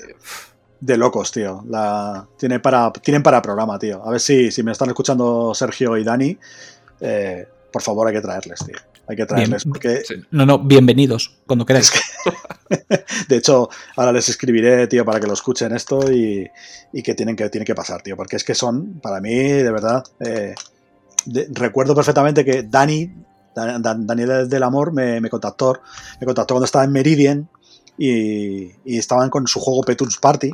de 0.81 0.97
locos, 0.97 1.33
tío. 1.33 1.65
La, 1.69 2.27
tiene 2.39 2.61
para, 2.61 2.93
tienen 2.93 3.23
para 3.23 3.41
programa, 3.41 3.79
tío. 3.79 4.05
A 4.05 4.11
ver 4.11 4.21
si, 4.21 4.51
si 4.51 4.63
me 4.63 4.73
están 4.73 4.89
escuchando 4.89 5.55
Sergio 5.55 5.97
y 5.97 6.05
Dani. 6.05 6.37
Eh, 7.01 7.47
por 7.73 7.83
favor, 7.83 8.07
hay 8.07 8.15
que 8.15 8.21
traerles, 8.21 8.61
tío. 8.65 8.77
Hay 9.09 9.17
que 9.17 9.27
traerles. 9.27 9.65
Bien. 9.65 9.73
Porque... 9.73 10.03
Sí. 10.07 10.15
No, 10.31 10.47
no, 10.47 10.59
bienvenidos, 10.59 11.39
cuando 11.47 11.67
queráis. 11.67 11.93
de 13.29 13.37
hecho, 13.37 13.69
ahora 13.97 14.13
les 14.13 14.29
escribiré, 14.29 14.87
tío, 14.87 15.05
para 15.05 15.21
que 15.21 15.27
lo 15.27 15.33
escuchen 15.33 15.75
esto 15.75 16.11
y, 16.13 16.49
y 16.93 17.03
que, 17.03 17.15
tienen 17.15 17.37
que 17.37 17.49
tienen 17.51 17.67
que 17.67 17.75
pasar, 17.75 18.03
tío. 18.03 18.17
Porque 18.17 18.37
es 18.37 18.45
que 18.45 18.55
son, 18.55 19.01
para 19.01 19.21
mí, 19.21 19.35
de 19.35 19.73
verdad. 19.73 20.05
Eh, 20.21 20.55
de, 21.27 21.49
recuerdo 21.53 21.95
perfectamente 21.95 22.45
que 22.45 22.63
Dani, 22.63 23.11
Dan, 23.55 24.07
Daniel 24.07 24.49
del 24.49 24.63
Amor, 24.63 24.93
me, 24.93 25.21
me, 25.21 25.31
contactó. 25.31 25.81
Me 26.21 26.27
contactó 26.27 26.55
cuando 26.55 26.67
estaba 26.67 26.85
en 26.85 26.93
Meridian 26.93 27.49
y, 27.97 28.73
y 28.85 28.99
estaban 28.99 29.31
con 29.31 29.47
su 29.47 29.61
juego 29.61 29.83
Petuns 29.83 30.19
Party 30.19 30.53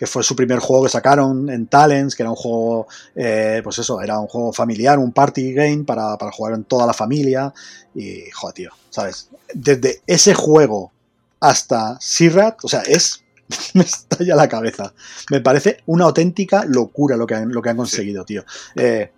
que 0.00 0.06
fue 0.06 0.22
su 0.22 0.34
primer 0.34 0.60
juego 0.60 0.84
que 0.84 0.88
sacaron 0.88 1.50
en 1.50 1.66
Talents, 1.66 2.16
que 2.16 2.22
era 2.22 2.30
un 2.30 2.36
juego, 2.36 2.88
eh, 3.14 3.60
pues 3.62 3.80
eso, 3.80 4.00
era 4.00 4.18
un 4.18 4.28
juego 4.28 4.50
familiar, 4.50 4.98
un 4.98 5.12
party 5.12 5.52
game 5.52 5.84
para, 5.84 6.16
para, 6.16 6.32
jugar 6.32 6.54
en 6.54 6.64
toda 6.64 6.86
la 6.86 6.94
familia. 6.94 7.52
Y, 7.94 8.22
joder, 8.30 8.54
tío, 8.54 8.70
¿sabes? 8.88 9.28
Desde 9.52 10.00
ese 10.06 10.32
juego 10.32 10.90
hasta 11.38 11.98
Sirrat, 12.00 12.64
o 12.64 12.68
sea, 12.68 12.80
es. 12.80 13.22
me 13.74 13.82
estalla 13.82 14.36
la 14.36 14.48
cabeza. 14.48 14.94
Me 15.30 15.42
parece 15.42 15.82
una 15.84 16.06
auténtica 16.06 16.64
locura 16.64 17.18
lo 17.18 17.26
que 17.26 17.34
han, 17.34 17.52
lo 17.52 17.60
que 17.60 17.68
han 17.68 17.76
conseguido, 17.76 18.24
tío. 18.24 18.42
Eh, 18.76 19.12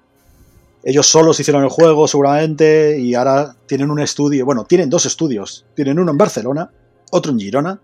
ellos 0.84 1.06
solos 1.06 1.38
hicieron 1.38 1.62
el 1.62 1.68
juego, 1.68 2.08
seguramente, 2.08 2.98
y 2.98 3.14
ahora 3.14 3.54
tienen 3.66 3.90
un 3.90 4.00
estudio. 4.00 4.44
Bueno, 4.44 4.64
tienen 4.64 4.90
dos 4.90 5.06
estudios. 5.06 5.64
Tienen 5.74 5.98
uno 5.98 6.10
en 6.10 6.18
Barcelona, 6.18 6.70
otro 7.10 7.32
en 7.32 7.38
Girona. 7.38 7.80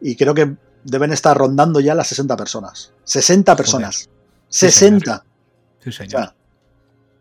Y 0.00 0.14
creo 0.16 0.34
que 0.34 0.56
deben 0.84 1.12
estar 1.12 1.36
rondando 1.36 1.80
ya 1.80 1.94
las 1.94 2.08
60 2.08 2.36
personas. 2.36 2.92
60 3.04 3.56
personas. 3.56 4.04
Joder. 4.04 4.16
60. 4.48 5.24
Sí, 5.82 5.92
señor. 5.92 6.08
O 6.08 6.24
sea, 6.24 6.34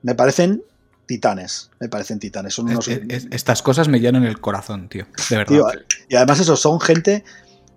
me 0.01 0.13
parecen 0.13 0.63
titanes. 1.05 1.71
Me 1.79 1.87
parecen 1.87 2.19
titanes. 2.19 2.53
Son 2.53 2.69
unos... 2.69 2.87
es, 2.87 3.01
es, 3.07 3.27
estas 3.31 3.61
cosas 3.61 3.87
me 3.87 3.99
llenan 3.99 4.23
el 4.23 4.39
corazón, 4.41 4.89
tío. 4.89 5.07
De 5.29 5.37
verdad. 5.37 5.47
Tío, 5.47 5.67
y 6.09 6.15
además, 6.15 6.39
eso, 6.41 6.55
son 6.57 6.81
gente 6.81 7.23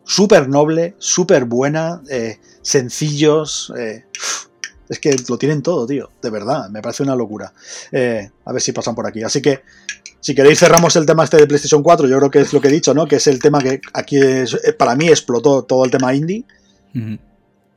súper 0.04 0.48
noble, 0.48 0.96
súper 0.98 1.44
buena, 1.44 2.02
eh, 2.10 2.40
sencillos. 2.62 3.72
Eh, 3.78 4.04
es 4.88 4.98
que 4.98 5.16
lo 5.28 5.38
tienen 5.38 5.62
todo, 5.62 5.86
tío. 5.86 6.10
De 6.22 6.30
verdad, 6.30 6.68
me 6.70 6.80
parece 6.82 7.02
una 7.02 7.14
locura. 7.14 7.52
Eh, 7.92 8.30
a 8.44 8.52
ver 8.52 8.62
si 8.62 8.72
pasan 8.72 8.94
por 8.94 9.06
aquí. 9.06 9.22
Así 9.22 9.42
que 9.42 9.60
si 10.20 10.34
queréis 10.34 10.58
cerramos 10.58 10.96
el 10.96 11.06
tema 11.06 11.24
este 11.24 11.36
de 11.36 11.46
PlayStation 11.46 11.82
4, 11.82 12.08
yo 12.08 12.18
creo 12.18 12.30
que 12.30 12.40
es 12.40 12.52
lo 12.52 12.60
que 12.60 12.68
he 12.68 12.72
dicho, 12.72 12.94
¿no? 12.94 13.06
Que 13.06 13.16
es 13.16 13.26
el 13.26 13.38
tema 13.38 13.60
que 13.60 13.80
aquí 13.92 14.18
es, 14.18 14.54
eh, 14.54 14.72
para 14.72 14.94
mí 14.94 15.08
explotó 15.08 15.62
todo 15.62 15.84
el 15.84 15.90
tema 15.90 16.14
indie. 16.14 16.44
Uh 16.94 16.98
-huh. 16.98 17.18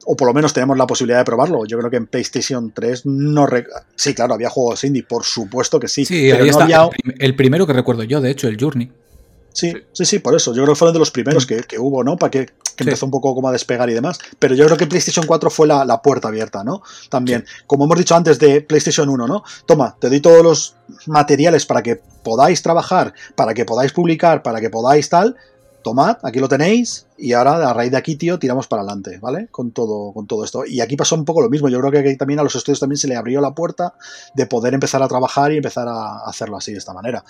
O 0.05 0.15
por 0.15 0.27
lo 0.27 0.33
menos 0.33 0.51
tenemos 0.51 0.77
la 0.77 0.87
posibilidad 0.87 1.19
de 1.19 1.25
probarlo. 1.25 1.63
Yo 1.65 1.77
creo 1.77 1.91
que 1.91 1.97
en 1.97 2.07
PlayStation 2.07 2.71
3 2.73 3.05
no... 3.05 3.45
Rec... 3.45 3.67
Sí, 3.95 4.15
claro, 4.15 4.33
había 4.33 4.49
juegos 4.49 4.83
indie, 4.83 5.03
por 5.03 5.23
supuesto 5.23 5.79
que 5.79 5.87
sí. 5.87 6.05
Sí, 6.05 6.27
pero 6.31 6.43
ahí 6.43 6.49
no 6.49 6.59
está. 6.59 6.63
Había... 6.63 6.89
El 7.19 7.35
primero 7.35 7.67
que 7.67 7.73
recuerdo 7.73 8.01
yo, 8.03 8.19
de 8.19 8.31
hecho, 8.31 8.47
el 8.47 8.57
Journey. 8.59 8.91
Sí, 9.53 9.73
sí, 9.91 10.05
sí, 10.05 10.19
por 10.19 10.35
eso. 10.35 10.53
Yo 10.53 10.63
creo 10.63 10.73
que 10.73 10.79
fueron 10.79 10.93
de 10.93 10.99
los 10.99 11.11
primeros 11.11 11.45
que, 11.45 11.57
que 11.63 11.77
hubo, 11.77 12.03
¿no? 12.03 12.17
Para 12.17 12.31
que, 12.31 12.45
que 12.45 12.83
sí. 12.83 12.89
empezó 12.89 13.05
un 13.05 13.11
poco 13.11 13.35
como 13.35 13.49
a 13.49 13.51
despegar 13.51 13.89
y 13.89 13.93
demás. 13.93 14.19
Pero 14.39 14.55
yo 14.55 14.65
creo 14.65 14.77
que 14.77 14.87
PlayStation 14.87 15.25
4 15.25 15.49
fue 15.49 15.67
la, 15.67 15.83
la 15.85 16.01
puerta 16.01 16.29
abierta, 16.29 16.63
¿no? 16.63 16.81
También, 17.09 17.43
sí. 17.45 17.63
como 17.67 17.85
hemos 17.85 17.97
dicho 17.97 18.15
antes 18.15 18.39
de 18.39 18.61
PlayStation 18.61 19.09
1, 19.09 19.27
¿no? 19.27 19.43
Toma, 19.65 19.95
te 19.99 20.09
doy 20.09 20.21
todos 20.21 20.43
los 20.43 20.75
materiales 21.05 21.65
para 21.65 21.83
que 21.83 21.97
podáis 22.23 22.61
trabajar, 22.61 23.13
para 23.35 23.53
que 23.53 23.65
podáis 23.65 23.91
publicar, 23.91 24.41
para 24.43 24.61
que 24.61 24.69
podáis 24.69 25.09
tal. 25.09 25.35
Tomad, 25.83 26.17
aquí 26.21 26.39
lo 26.39 26.47
tenéis, 26.47 27.07
y 27.17 27.33
ahora 27.33 27.67
a 27.67 27.73
raíz 27.73 27.89
de 27.89 27.97
aquí, 27.97 28.15
tío, 28.15 28.37
tiramos 28.37 28.67
para 28.67 28.83
adelante, 28.83 29.17
¿vale? 29.19 29.47
Con 29.49 29.71
todo, 29.71 30.13
con 30.13 30.27
todo 30.27 30.45
esto. 30.45 30.63
Y 30.63 30.79
aquí 30.79 30.95
pasó 30.95 31.15
un 31.15 31.25
poco 31.25 31.41
lo 31.41 31.49
mismo. 31.49 31.69
Yo 31.69 31.79
creo 31.79 31.91
que 31.91 31.97
aquí 31.97 32.17
también 32.17 32.39
a 32.39 32.43
los 32.43 32.55
estudios 32.55 32.79
también 32.79 32.97
se 32.97 33.07
le 33.07 33.15
abrió 33.15 33.41
la 33.41 33.55
puerta 33.55 33.95
de 34.35 34.45
poder 34.45 34.75
empezar 34.75 35.01
a 35.01 35.07
trabajar 35.07 35.51
y 35.51 35.57
empezar 35.57 35.87
a 35.87 36.19
hacerlo 36.19 36.57
así 36.57 36.71
de 36.71 36.77
esta 36.77 36.93
manera. 36.93 37.25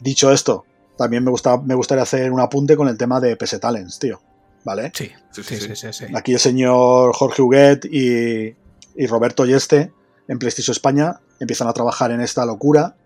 Dicho 0.00 0.30
esto, 0.30 0.66
también 0.98 1.24
me, 1.24 1.30
gusta, 1.30 1.56
me 1.56 1.74
gustaría 1.74 2.02
hacer 2.02 2.30
un 2.32 2.40
apunte 2.40 2.76
con 2.76 2.88
el 2.88 2.98
tema 2.98 3.20
de 3.20 3.36
PS 3.36 3.60
Talents, 3.60 3.98
tío. 3.98 4.20
¿Vale? 4.64 4.90
Sí, 4.94 5.10
sí, 5.30 5.42
sí. 5.42 5.56
sí, 5.60 5.76
sí, 5.76 5.92
sí. 5.92 6.04
Aquí 6.14 6.34
el 6.34 6.40
señor 6.40 7.14
Jorge 7.14 7.40
Huguet 7.40 7.84
y, 7.86 8.54
y, 8.96 9.06
Roberto 9.06 9.46
Yeste 9.46 9.92
en 10.26 10.38
PlayStation 10.38 10.72
España 10.72 11.20
empiezan 11.38 11.68
a 11.68 11.72
trabajar 11.72 12.10
en 12.10 12.20
esta 12.20 12.44
locura, 12.44 12.96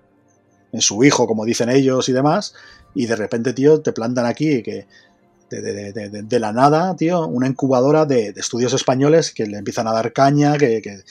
en 0.73 0.81
su 0.81 1.05
hijo, 1.05 1.27
como 1.27 1.45
dicen 1.45 1.69
ellos 1.69 2.09
y 2.09 2.13
demás, 2.13 2.55
y 2.95 3.07
de 3.07 3.15
repente, 3.15 3.53
tío, 3.53 3.81
te 3.81 3.93
plantan 3.93 4.25
aquí 4.27 4.63
que 4.63 4.87
de, 5.51 5.93
de, 5.93 5.93
de, 5.93 6.23
de 6.23 6.41
la 6.41 6.53
nada, 6.53 6.97
tío, 6.97 7.27
una 7.27 7.47
incubadora 7.47 8.07
de, 8.07 8.29
estudios 8.37 8.73
españoles 8.73 9.33
que 9.33 9.47
le 9.47 9.59
empiezan 9.59 9.87
a 9.87 9.93
dar 9.93 10.13
caña, 10.15 10.57
que, 10.57 10.81
que 10.81 11.03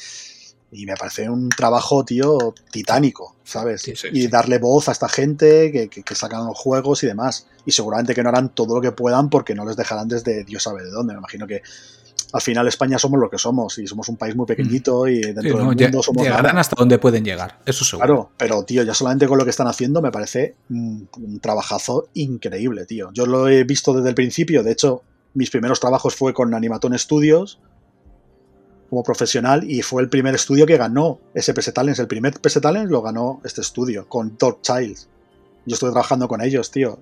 y 0.71 0.85
me 0.85 0.95
parece 0.95 1.29
un 1.29 1.49
trabajo, 1.49 2.05
tío, 2.05 2.53
titánico, 2.71 3.35
¿sabes? 3.43 3.81
Sí, 3.81 3.95
sí, 3.95 4.07
y 4.11 4.27
darle 4.27 4.57
voz 4.57 4.87
a 4.87 4.93
esta 4.93 5.09
gente 5.09 5.71
que, 5.71 5.89
que, 5.89 6.03
que, 6.03 6.15
sacan 6.15 6.45
los 6.45 6.57
juegos 6.57 7.03
y 7.03 7.07
demás. 7.07 7.47
Y 7.65 7.71
seguramente 7.71 8.15
que 8.15 8.23
no 8.23 8.29
harán 8.29 8.49
todo 8.49 8.75
lo 8.75 8.81
que 8.81 8.91
puedan 8.91 9.29
porque 9.29 9.53
no 9.53 9.65
les 9.65 9.75
dejarán 9.75 10.07
desde 10.07 10.43
Dios 10.45 10.63
sabe 10.63 10.83
de 10.83 10.91
dónde. 10.91 11.13
Me 11.13 11.19
imagino 11.19 11.45
que 11.45 11.61
al 12.33 12.41
final 12.41 12.67
España 12.67 12.97
somos 12.97 13.19
lo 13.19 13.29
que 13.29 13.37
somos 13.37 13.77
y 13.77 13.87
somos 13.87 14.07
un 14.09 14.15
país 14.15 14.35
muy 14.35 14.45
pequeñito 14.45 15.07
y 15.07 15.21
dentro 15.21 15.43
sí, 15.43 15.49
no, 15.49 15.73
del 15.73 15.87
mundo 15.87 16.03
somos... 16.03 16.23
Llegarán 16.23 16.45
nada. 16.45 16.61
hasta 16.61 16.75
donde 16.77 16.97
pueden 16.97 17.25
llegar, 17.25 17.59
eso 17.65 17.83
seguro. 17.83 18.07
Claro, 18.07 18.31
pero 18.37 18.63
tío, 18.63 18.83
ya 18.83 18.93
solamente 18.93 19.27
con 19.27 19.37
lo 19.37 19.43
que 19.43 19.49
están 19.49 19.67
haciendo 19.67 20.01
me 20.01 20.11
parece 20.11 20.55
un, 20.69 21.09
un 21.17 21.39
trabajazo 21.39 22.07
increíble, 22.13 22.85
tío. 22.85 23.09
Yo 23.13 23.25
lo 23.25 23.49
he 23.49 23.63
visto 23.63 23.93
desde 23.93 24.09
el 24.09 24.15
principio, 24.15 24.63
de 24.63 24.71
hecho, 24.71 25.03
mis 25.33 25.49
primeros 25.49 25.79
trabajos 25.79 26.15
fue 26.15 26.33
con 26.33 26.53
Animatón 26.53 26.97
Studios, 26.97 27.59
como 28.91 29.03
profesional 29.03 29.63
y 29.63 29.81
fue 29.83 30.01
el 30.01 30.09
primer 30.09 30.35
estudio 30.35 30.65
que 30.65 30.75
ganó 30.75 31.17
ese 31.33 31.53
PS 31.53 31.73
Talents. 31.73 31.99
El 31.99 32.07
primer 32.07 32.33
PS 32.41 32.59
Talents 32.59 32.91
lo 32.91 33.01
ganó 33.01 33.39
este 33.45 33.61
estudio 33.61 34.05
con 34.09 34.35
Dog 34.37 34.59
Child. 34.61 34.97
Yo 35.65 35.75
estuve 35.75 35.91
trabajando 35.91 36.27
con 36.27 36.41
ellos, 36.41 36.69
tío. 36.71 36.99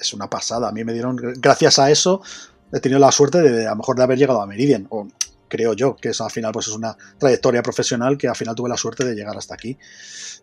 Es 0.00 0.14
una 0.14 0.30
pasada. 0.30 0.70
A 0.70 0.72
mí 0.72 0.84
me 0.84 0.94
dieron, 0.94 1.18
gracias 1.36 1.78
a 1.78 1.90
eso, 1.90 2.22
he 2.72 2.80
tenido 2.80 2.98
la 2.98 3.12
suerte 3.12 3.42
de, 3.42 3.66
a 3.66 3.72
lo 3.72 3.76
mejor 3.76 3.98
de 3.98 4.04
haber 4.04 4.16
llegado 4.16 4.40
a 4.40 4.46
Meridian. 4.46 4.86
O 4.88 5.06
creo 5.48 5.74
yo, 5.74 5.96
que 5.96 6.08
eso 6.08 6.24
al 6.24 6.30
final 6.30 6.50
pues 6.50 6.68
es 6.68 6.72
una 6.72 6.96
trayectoria 7.18 7.62
profesional 7.62 8.16
que 8.16 8.28
al 8.28 8.36
final 8.36 8.54
tuve 8.54 8.70
la 8.70 8.78
suerte 8.78 9.04
de 9.04 9.14
llegar 9.14 9.36
hasta 9.36 9.52
aquí. 9.52 9.76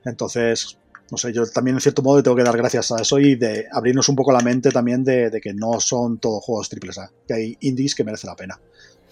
Entonces, 0.05 0.77
no 1.09 1.17
sé, 1.17 1.33
yo 1.33 1.47
también 1.47 1.77
en 1.77 1.81
cierto 1.81 2.03
modo 2.03 2.21
tengo 2.21 2.37
que 2.37 2.43
dar 2.43 2.55
gracias 2.55 2.91
a 2.91 3.01
eso 3.01 3.17
y 3.17 3.33
de 3.33 3.65
abrirnos 3.71 4.07
un 4.07 4.15
poco 4.15 4.31
la 4.31 4.41
mente 4.41 4.69
también 4.69 5.03
de, 5.03 5.31
que 5.41 5.51
no 5.51 5.79
son 5.79 6.19
todos 6.19 6.43
juegos 6.43 6.69
triples 6.69 6.99
A, 6.99 7.11
que 7.27 7.33
hay 7.33 7.57
indies 7.61 7.95
que 7.95 8.03
merecen 8.03 8.29
la 8.29 8.35
pena. 8.35 8.59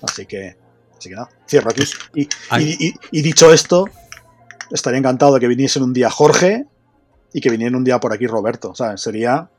Así 0.03 0.27
que 0.27 0.66
Así 0.97 1.09
que 1.09 1.15
nada, 1.15 1.29
cierro 1.47 1.69
aquí. 1.69 1.83
Y, 2.15 2.21
y, 2.23 2.87
y, 2.87 2.93
y, 3.11 3.21
dicho 3.21 3.53
esto, 3.53 3.85
estaría 4.71 4.99
encantado 4.99 5.35
de 5.35 5.39
que 5.39 5.47
viniesen 5.47 5.83
un 5.83 5.93
día 5.93 6.09
Jorge 6.09 6.65
y 7.33 7.41
que 7.41 7.49
viniera 7.49 7.75
un 7.77 7.83
día 7.83 7.99
por 7.99 8.13
aquí 8.13 8.27
Roberto. 8.27 8.73
¿sabes? 8.75 9.01
Sería 9.01 9.49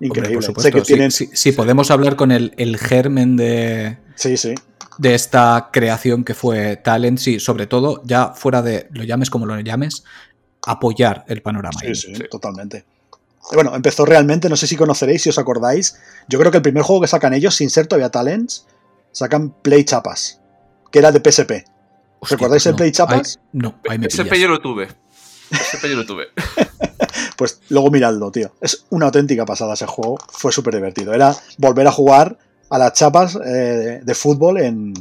increíble. 0.00 0.46
Hombre, 0.46 0.62
sé 0.62 0.72
que 0.72 0.80
sí, 0.80 0.86
tienen... 0.86 1.10
sí, 1.10 1.28
sí, 1.32 1.52
podemos 1.52 1.90
hablar 1.90 2.16
con 2.16 2.32
el, 2.32 2.54
el 2.56 2.78
germen 2.78 3.36
de. 3.36 3.98
Sí, 4.14 4.36
sí. 4.36 4.54
De 4.98 5.14
esta 5.14 5.68
creación 5.72 6.24
que 6.24 6.32
fue 6.32 6.76
Talent, 6.76 7.18
sí, 7.18 7.38
sobre 7.38 7.66
todo, 7.66 8.00
ya 8.04 8.28
fuera 8.28 8.62
de 8.62 8.88
lo 8.92 9.04
llames 9.04 9.28
como 9.28 9.44
lo 9.44 9.60
llames, 9.60 10.04
apoyar 10.66 11.24
el 11.28 11.42
panorama. 11.42 11.78
Sí, 11.78 11.94
sí, 11.94 12.14
sí, 12.14 12.24
totalmente. 12.30 12.86
Bueno, 13.52 13.76
empezó 13.76 14.06
realmente, 14.06 14.48
no 14.48 14.56
sé 14.56 14.66
si 14.66 14.74
conoceréis, 14.74 15.22
si 15.22 15.28
os 15.28 15.38
acordáis. 15.38 15.98
Yo 16.28 16.38
creo 16.38 16.50
que 16.50 16.56
el 16.56 16.62
primer 16.62 16.82
juego 16.82 17.02
que 17.02 17.08
sacan 17.08 17.34
ellos, 17.34 17.54
sin 17.54 17.68
ser 17.68 17.86
todavía 17.86 18.10
Talents, 18.10 18.66
sacan 19.12 19.50
Play 19.50 19.84
Chapas 19.84 20.40
que 20.96 21.00
era 21.00 21.12
de 21.12 21.20
PSP. 21.20 21.52
¿Os 22.20 22.30
recordáis 22.30 22.64
no, 22.64 22.70
el 22.70 22.76
Play 22.76 22.90
Chapas? 22.90 23.36
Ahí, 23.36 23.48
no, 23.52 23.78
ahí 23.86 23.98
me 23.98 24.08
PSP 24.08 24.32
yo 24.36 24.48
lo 24.48 24.60
tuve. 24.60 24.88
PSP 25.50 25.88
yo 25.90 25.96
lo 25.96 26.06
tuve. 26.06 26.28
pues 27.36 27.60
luego 27.68 27.90
miradlo, 27.90 28.30
tío. 28.30 28.54
Es 28.62 28.86
una 28.88 29.04
auténtica 29.06 29.44
pasada 29.44 29.74
ese 29.74 29.84
juego. 29.84 30.16
Fue 30.30 30.52
súper 30.52 30.74
divertido. 30.74 31.12
Era 31.12 31.36
volver 31.58 31.86
a 31.86 31.92
jugar 31.92 32.38
a 32.70 32.78
las 32.78 32.94
chapas 32.94 33.38
eh, 33.44 34.00
de 34.02 34.14
fútbol 34.14 34.58
en, 34.58 34.94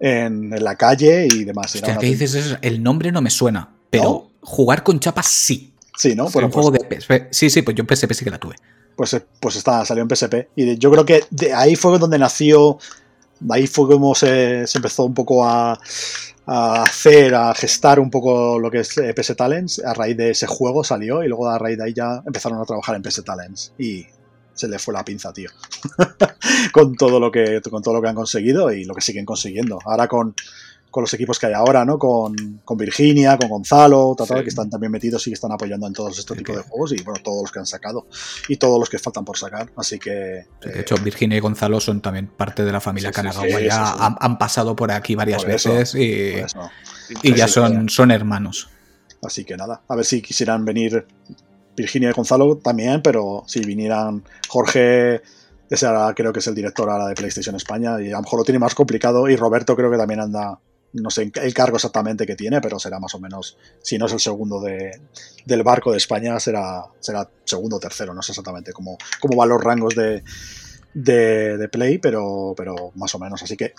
en, 0.00 0.52
en, 0.52 0.62
la 0.62 0.76
calle 0.76 1.26
y 1.26 1.44
demás. 1.44 1.74
Hostia, 1.74 1.96
¿qué 1.96 2.08
dices 2.08 2.34
eso? 2.34 2.58
El 2.60 2.82
nombre 2.82 3.10
no 3.10 3.22
me 3.22 3.30
suena, 3.30 3.70
pero 3.88 4.04
¿No? 4.04 4.30
jugar 4.42 4.82
con 4.82 5.00
chapas 5.00 5.28
sí. 5.28 5.72
Sí, 5.96 6.14
¿no? 6.14 6.28
Bueno, 6.28 6.48
un 6.48 6.52
pues, 6.52 6.62
juego 6.62 6.78
de 6.78 7.00
PSP. 7.00 7.28
Sí, 7.30 7.48
sí, 7.48 7.62
pues 7.62 7.74
yo 7.74 7.84
en 7.88 7.96
PSP 7.96 8.12
sí 8.12 8.22
que 8.22 8.30
la 8.30 8.38
tuve. 8.38 8.56
Pues, 8.94 9.18
pues 9.40 9.56
está, 9.56 9.82
salió 9.86 10.02
en 10.02 10.14
PSP. 10.14 10.48
Y 10.56 10.76
yo 10.76 10.90
creo 10.90 11.06
que 11.06 11.24
de 11.30 11.54
ahí 11.54 11.74
fue 11.74 11.98
donde 11.98 12.18
nació 12.18 12.78
ahí 13.50 13.66
fue 13.66 13.88
como 13.88 14.14
se, 14.14 14.66
se 14.66 14.78
empezó 14.78 15.04
un 15.04 15.14
poco 15.14 15.44
a, 15.44 15.78
hacer, 16.46 17.34
a 17.34 17.54
gestar 17.54 17.98
un 18.00 18.10
poco 18.10 18.58
lo 18.58 18.70
que 18.70 18.80
es 18.80 18.96
eh, 18.98 19.14
PS 19.14 19.36
Talents. 19.36 19.84
A 19.84 19.94
raíz 19.94 20.16
de 20.16 20.30
ese 20.30 20.46
juego 20.46 20.84
salió 20.84 21.22
y 21.22 21.28
luego 21.28 21.48
a 21.48 21.58
raíz 21.58 21.78
de 21.78 21.84
ahí 21.84 21.94
ya 21.94 22.22
empezaron 22.26 22.60
a 22.60 22.64
trabajar 22.64 22.96
en 22.96 23.02
PS 23.02 23.24
Talents. 23.24 23.72
Y 23.78 24.06
se 24.54 24.68
le 24.68 24.78
fue 24.78 24.94
la 24.94 25.04
pinza, 25.04 25.32
tío. 25.32 25.50
con 26.72 26.94
todo 26.94 27.20
lo 27.20 27.30
que 27.30 27.60
con 27.70 27.82
todo 27.82 27.94
lo 27.94 28.02
que 28.02 28.08
han 28.08 28.14
conseguido 28.14 28.72
y 28.72 28.84
lo 28.84 28.94
que 28.94 29.02
siguen 29.02 29.24
consiguiendo. 29.24 29.78
Ahora 29.84 30.08
con, 30.08 30.34
con 30.96 31.02
los 31.02 31.12
equipos 31.12 31.38
que 31.38 31.44
hay 31.44 31.52
ahora, 31.52 31.84
¿no? 31.84 31.98
Con, 31.98 32.62
con 32.64 32.78
Virginia, 32.78 33.36
con 33.36 33.50
Gonzalo, 33.50 34.14
tal, 34.16 34.26
Sí. 34.28 34.34
que 34.44 34.48
están 34.48 34.70
también 34.70 34.90
metidos 34.90 35.26
y 35.26 35.30
que 35.30 35.34
están 35.34 35.52
apoyando 35.52 35.86
en 35.86 35.92
todos 35.92 36.18
estos 36.18 36.34
tipos 36.38 36.56
de 36.56 36.62
juegos 36.62 36.92
y 36.92 37.02
bueno, 37.02 37.20
todos 37.22 37.42
los 37.42 37.52
que 37.52 37.58
han 37.58 37.66
sacado 37.66 38.06
y 38.48 38.56
todos 38.56 38.80
los 38.80 38.88
que 38.88 38.98
faltan 38.98 39.22
por 39.26 39.36
sacar. 39.36 39.70
Así 39.76 39.98
que 39.98 40.10
De 40.10 40.46
eh, 40.64 40.80
hecho, 40.80 40.94
Virginia 40.96 41.36
y 41.36 41.40
Gonzalo 41.40 41.80
son 41.80 42.00
también 42.00 42.28
parte 42.28 42.64
de 42.64 42.72
la 42.72 42.80
familia 42.80 43.10
Sí, 43.10 43.14
Kanagawa. 43.14 43.44
sí, 43.46 43.64
ya. 43.66 43.92
Han, 43.92 44.16
han 44.18 44.38
pasado 44.38 44.74
por 44.74 44.90
aquí 44.90 45.14
varias 45.14 45.42
Por 45.44 45.52
eso, 45.52 45.74
veces 45.74 45.94
y, 46.00 47.28
y 47.28 47.34
ya 47.34 47.46
son, 47.46 47.90
son 47.90 48.10
hermanos. 48.10 48.70
Así 49.22 49.44
que 49.44 49.54
nada, 49.58 49.82
a 49.88 49.96
ver 49.96 50.06
si 50.06 50.22
quisieran 50.22 50.64
venir 50.64 51.06
Virginia 51.76 52.08
y 52.08 52.12
Gonzalo 52.12 52.56
también, 52.56 53.02
pero 53.02 53.44
si 53.46 53.60
vinieran 53.60 54.24
Jorge, 54.48 55.20
ese 55.68 55.84
ahora 55.86 56.14
creo 56.14 56.32
que 56.32 56.38
es 56.38 56.46
el 56.46 56.54
director 56.54 56.88
ahora 56.88 57.08
de 57.08 57.14
PlayStation 57.14 57.54
España 57.56 58.00
y 58.00 58.08
a 58.08 58.16
lo 58.16 58.22
mejor 58.22 58.38
lo 58.38 58.44
tiene 58.44 58.58
más 58.60 58.74
complicado 58.74 59.28
y 59.28 59.36
Roberto 59.36 59.74
creo 59.76 59.90
que 59.90 59.96
también 59.98 60.20
anda, 60.20 60.58
no 61.00 61.10
sé 61.10 61.30
el 61.34 61.54
cargo 61.54 61.76
exactamente 61.76 62.26
que 62.26 62.36
tiene, 62.36 62.60
pero 62.60 62.78
será 62.78 62.98
más 62.98 63.14
o 63.14 63.20
menos, 63.20 63.56
si 63.82 63.98
no 63.98 64.06
es 64.06 64.12
el 64.12 64.20
segundo 64.20 64.60
de, 64.60 65.00
del 65.44 65.62
barco 65.62 65.92
de 65.92 65.98
España, 65.98 66.38
será, 66.40 66.84
será 67.00 67.28
segundo 67.44 67.76
o 67.76 67.80
tercero, 67.80 68.14
no 68.14 68.22
sé 68.22 68.32
exactamente 68.32 68.72
cómo, 68.72 68.96
cómo 69.20 69.36
van 69.36 69.48
los 69.48 69.62
rangos 69.62 69.94
de, 69.94 70.22
de, 70.94 71.56
de 71.56 71.68
Play, 71.68 71.98
pero, 71.98 72.54
pero 72.56 72.92
más 72.94 73.14
o 73.14 73.18
menos, 73.18 73.42
así 73.42 73.56
que... 73.56 73.74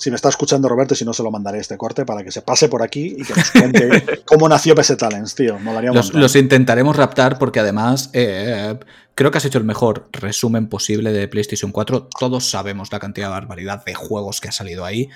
Si 0.00 0.10
me 0.10 0.14
está 0.14 0.28
escuchando 0.28 0.68
Roberto, 0.68 0.94
si 0.94 1.04
no 1.04 1.12
se 1.12 1.24
lo 1.24 1.32
mandaré 1.32 1.58
este 1.58 1.76
corte 1.76 2.06
para 2.06 2.22
que 2.22 2.30
se 2.30 2.40
pase 2.40 2.68
por 2.68 2.84
aquí 2.84 3.16
y 3.18 3.24
que 3.24 3.34
nos 3.34 3.50
cuente 3.50 4.22
cómo 4.24 4.48
nació 4.48 4.76
PS 4.76 4.96
Talents, 4.96 5.34
tío. 5.34 5.58
Los, 5.92 6.14
los 6.14 6.36
intentaremos 6.36 6.94
raptar 6.94 7.36
porque 7.36 7.58
además 7.58 8.08
eh, 8.12 8.78
creo 9.16 9.32
que 9.32 9.38
has 9.38 9.44
hecho 9.44 9.58
el 9.58 9.64
mejor 9.64 10.08
resumen 10.12 10.68
posible 10.68 11.10
de 11.10 11.26
PlayStation 11.26 11.72
4. 11.72 12.10
Todos 12.16 12.48
sabemos 12.48 12.92
la 12.92 13.00
cantidad 13.00 13.26
de 13.26 13.32
barbaridad 13.32 13.84
de 13.84 13.94
juegos 13.94 14.40
que 14.40 14.46
ha 14.46 14.52
salido 14.52 14.84
ahí. 14.84 15.08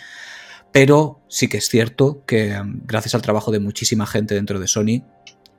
Pero 0.73 1.21
sí 1.29 1.49
que 1.49 1.59
es 1.59 1.69
cierto 1.69 2.25
que 2.27 2.61
mm, 2.61 2.83
gracias 2.87 3.15
al 3.15 3.23
trabajo 3.23 3.51
de 3.53 3.61
muchísima 3.61 4.07
gente 4.07 4.35
dentro 4.35 4.59
de 4.59 4.69
Sony, 4.69 5.03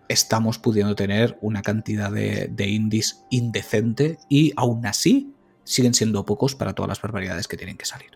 estamos 0.10 0.58
pudiendo 0.60 0.96
tener 0.96 1.38
una 1.42 1.62
cantidad 1.62 2.12
de, 2.12 2.50
de 2.52 2.68
indies 2.68 3.24
indecente 3.30 4.18
y 4.30 4.54
aún 4.56 4.86
así 4.86 5.34
siguen 5.64 5.94
siendo 5.94 6.26
pocos 6.26 6.56
para 6.56 6.74
todas 6.74 6.90
las 6.90 7.02
barbaridades 7.02 7.48
que 7.48 7.58
tienen 7.58 7.78
que 7.78 7.86
salir. 7.86 8.12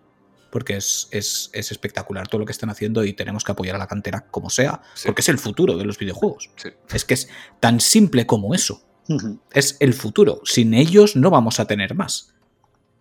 Porque 0.51 0.77
es, 0.77 1.07
es- 1.11 1.49
es 1.53 1.71
espectacular 1.71 2.27
todo 2.27 2.39
lo 2.39 2.45
que 2.45 2.51
están 2.51 2.69
haciendo 2.69 3.03
y 3.03 3.13
tenemos 3.13 3.43
que 3.43 3.51
apoyar 3.51 3.75
a 3.75 3.79
la 3.79 3.87
cantera 3.87 4.21
como 4.31 4.49
sea, 4.49 4.81
Sí. 4.95 5.03
porque 5.05 5.21
es 5.21 5.29
el 5.29 5.37
futuro 5.39 5.77
de 5.77 5.85
los 5.85 5.97
videojuegos. 5.97 6.49
Sí. 6.55 6.69
Es 6.93 7.05
que 7.05 7.13
es 7.13 7.29
tan 7.59 7.79
simple 7.79 8.25
como 8.25 8.53
eso. 8.55 8.81
Es 9.53 9.77
el 9.79 9.93
futuro. 9.93 10.41
Sin 10.43 10.73
ellos 10.73 11.15
no 11.15 11.29
vamos 11.29 11.59
a 11.61 11.65
tener 11.65 11.95
más. 11.95 12.33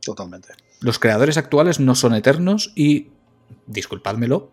Totalmente. 0.05 0.51
Los 0.81 0.99
creadores 1.01 1.37
actuales 1.37 1.81
no 1.81 1.97
son 1.97 2.15
eternos 2.15 2.73
y, 2.77 3.09
disculpádmelo, 3.67 4.51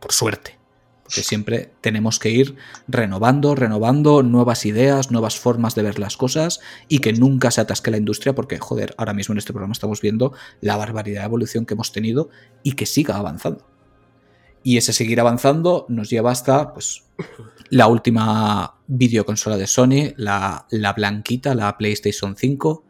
por 0.00 0.12
suerte. 0.12 0.58
Porque 1.02 1.22
siempre 1.22 1.72
tenemos 1.80 2.18
que 2.18 2.30
ir 2.30 2.56
renovando, 2.88 3.54
renovando 3.54 4.24
nuevas 4.24 4.66
ideas, 4.66 5.12
nuevas 5.12 5.38
formas 5.38 5.76
de 5.76 5.82
ver 5.82 6.00
las 6.00 6.16
cosas 6.16 6.60
y 6.88 6.98
que 6.98 7.12
nunca 7.12 7.52
se 7.52 7.60
atasque 7.60 7.92
la 7.92 7.96
industria 7.96 8.34
porque, 8.34 8.58
joder, 8.58 8.92
ahora 8.98 9.12
mismo 9.12 9.32
en 9.32 9.38
este 9.38 9.52
programa 9.52 9.72
estamos 9.72 10.00
viendo 10.00 10.32
la 10.60 10.76
barbaridad 10.76 11.20
de 11.20 11.26
evolución 11.26 11.64
que 11.64 11.74
hemos 11.74 11.92
tenido 11.92 12.28
y 12.64 12.72
que 12.72 12.86
siga 12.86 13.16
avanzando. 13.16 13.64
Y 14.64 14.78
ese 14.78 14.92
seguir 14.92 15.20
avanzando 15.20 15.86
nos 15.88 16.10
lleva 16.10 16.32
hasta, 16.32 16.74
pues, 16.74 17.04
la 17.70 17.86
última 17.86 18.74
videoconsola 18.88 19.56
de 19.56 19.68
Sony, 19.68 20.12
la, 20.16 20.66
la 20.70 20.92
blanquita, 20.92 21.54
la 21.54 21.76
PlayStation 21.78 22.34
5, 22.34 22.84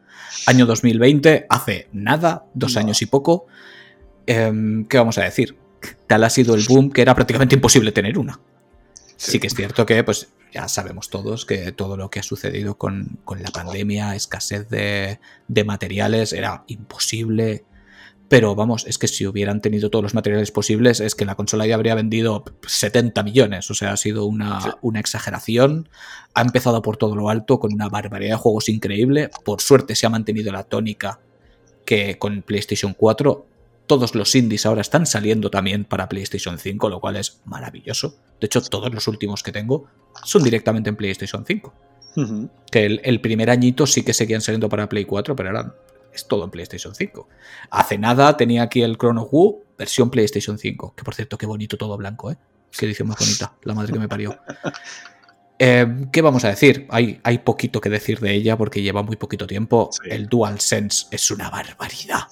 año 0.47 0.65
2020, 0.65 1.45
hace 1.49 1.87
nada, 1.93 2.45
dos 2.55 2.77
años 2.77 3.01
y 3.03 3.05
poco. 3.05 3.45
Em, 4.27 4.85
¿Qué 4.85 4.97
vamos 4.97 5.17
a 5.17 5.23
decir? 5.23 5.57
Tal 6.05 6.23
ha 6.23 6.29
sido 6.29 6.53
el 6.55 6.65
boom 6.67 6.91
que 6.91 7.01
era 7.01 7.15
prácticamente 7.15 7.55
imposible 7.55 7.91
tener 7.91 8.17
una. 8.19 8.39
Sí, 9.15 9.39
que 9.39 9.47
es 9.47 9.55
cierto 9.55 9.85
que, 9.85 10.03
pues, 10.03 10.29
ya 10.53 10.67
sabemos 10.67 11.09
todos 11.09 11.45
que 11.45 11.71
todo 11.71 11.97
lo 11.97 12.09
que 12.09 12.19
ha 12.19 12.23
sucedido 12.23 12.77
con, 12.77 13.19
con 13.25 13.41
la 13.41 13.49
pandemia, 13.49 14.15
escasez 14.15 14.69
de, 14.69 15.19
de 15.47 15.63
materiales, 15.63 16.33
era 16.33 16.63
imposible. 16.67 17.65
Pero 18.29 18.55
vamos, 18.55 18.85
es 18.85 18.97
que 18.97 19.07
si 19.07 19.25
hubieran 19.25 19.61
tenido 19.61 19.89
todos 19.89 20.03
los 20.03 20.13
materiales 20.13 20.51
posibles, 20.51 20.99
es 20.99 21.15
que 21.15 21.23
la 21.23 21.35
consola 21.35 21.65
ya 21.65 21.75
habría 21.75 21.95
vendido 21.95 22.43
70 22.67 23.23
millones. 23.23 23.71
O 23.71 23.73
sea, 23.73 23.93
ha 23.93 23.97
sido 23.97 24.25
una, 24.25 24.59
Sí. 24.61 24.69
una 24.81 24.99
exageración. 24.99 25.87
Ha 26.33 26.41
empezado 26.41 26.81
por 26.81 26.97
todo 26.97 27.15
lo 27.15 27.29
alto, 27.29 27.59
con 27.59 27.73
una 27.73 27.87
barbaridad 27.87 28.35
de 28.35 28.37
juegos 28.41 28.67
increíble. 28.67 29.29
Por 29.45 29.61
suerte 29.61 29.95
se 29.95 30.05
ha 30.05 30.09
mantenido 30.09 30.51
la 30.51 30.63
tónica 30.63 31.21
que 31.85 32.19
con 32.19 32.41
PlayStation 32.41 32.93
4 32.93 33.47
todos 33.87 34.13
los 34.15 34.35
indies 34.35 34.65
ahora 34.65 34.81
están 34.81 35.05
saliendo 35.05 35.49
también 35.49 35.85
para 35.85 36.09
PlayStation 36.09 36.59
5, 36.59 36.89
lo 36.89 36.99
cual 36.99 37.15
es 37.15 37.41
maravilloso. 37.45 38.17
De 38.39 38.45
hecho, 38.45 38.61
todos 38.61 38.93
los 38.93 39.07
últimos 39.07 39.41
que 39.43 39.51
tengo 39.51 39.87
son 40.23 40.43
directamente 40.43 40.89
en 40.89 40.95
PlayStation 40.95 41.45
5. 41.45 41.73
Ujú. 42.17 42.49
Que 42.69 42.85
el, 42.85 43.01
el 43.03 43.21
primer 43.21 43.49
añito 43.49 43.87
sí 43.87 44.03
que 44.03 44.13
seguían 44.13 44.41
saliendo 44.41 44.69
para 44.69 44.89
Play 44.89 45.05
4, 45.05 45.35
pero 45.35 45.49
ahora 45.49 45.75
es 46.13 46.27
todo 46.27 46.43
en 46.43 46.51
PlayStation 46.51 46.93
5. 46.93 47.29
Hace 47.71 47.97
nada 47.97 48.35
tenía 48.35 48.63
aquí 48.63 48.81
el 48.81 48.97
Chrono 48.97 49.23
Woo, 49.31 49.63
versión 49.77 50.09
PlayStation 50.09 50.57
5. 50.57 50.93
Que 50.95 51.03
por 51.03 51.15
cierto, 51.15 51.37
qué 51.37 51.45
bonito 51.45 51.77
todo 51.77 51.95
blanco, 51.97 52.31
¿eh? 52.31 52.37
Qué 52.77 52.85
edición 52.85 53.07
más 53.07 53.17
bonita, 53.19 53.53
la 53.63 53.73
madre 53.73 53.93
que 53.93 53.99
me 53.99 54.09
parió. 54.09 54.37
Eh, 55.59 56.05
¿Qué 56.11 56.21
vamos 56.21 56.45
a 56.45 56.49
decir? 56.49 56.85
Hay, 56.91 57.19
hay 57.23 57.39
poquito 57.39 57.81
que 57.81 57.89
decir 57.89 58.19
de 58.19 58.31
ella 58.31 58.55
porque 58.55 58.83
lleva 58.83 59.01
muy 59.01 59.15
poquito 59.15 59.47
tiempo. 59.47 59.89
Sí. 59.91 60.07
El 60.11 60.27
DualSense 60.27 61.07
es 61.09 61.31
una 61.31 61.49
barbaridad. 61.49 62.27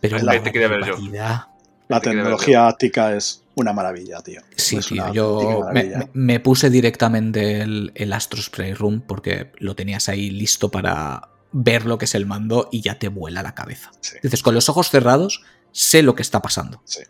Pero 0.00 0.18
la 0.18 0.34
la, 0.34 0.42
te 0.42 0.52
quería 0.52 0.68
ver 0.68 0.80
yo. 0.84 0.92
barbaridad. 0.94 1.46
la 1.88 2.00
Te 2.00 2.04
quería 2.10 2.22
tecnología 2.22 2.68
áptica 2.68 3.14
es 3.16 3.42
una 3.54 3.72
maravilla, 3.72 4.20
tío. 4.20 4.40
Sí, 4.56 4.76
Es 4.76 4.86
tío, 4.86 5.12
yo 5.12 5.60
me, 5.72 5.84
maravilla. 5.84 5.98
me- 5.98 6.10
me 6.14 6.40
puse 6.40 6.68
directamente 6.70 7.60
el, 7.62 7.92
el 7.94 8.12
Astros 8.12 8.50
Playroom 8.50 9.00
porque 9.00 9.52
lo 9.58 9.74
tenías 9.74 10.08
ahí 10.08 10.30
listo 10.30 10.70
para 10.70 11.28
ver 11.52 11.86
lo 11.86 11.96
que 11.96 12.04
es 12.04 12.14
el 12.14 12.26
mando 12.26 12.68
y 12.70 12.82
ya 12.82 12.98
te 12.98 13.08
vuela 13.08 13.42
la 13.42 13.54
cabeza. 13.54 13.90
Sí, 14.00 14.16
Dices, 14.22 14.42
con 14.42 14.54
los 14.54 14.68
ojos 14.68 14.90
cerrados, 14.90 15.42
sé 15.72 16.02
lo 16.02 16.14
que 16.14 16.22
está 16.22 16.42
pasando. 16.42 16.82
sí, 16.84 17.00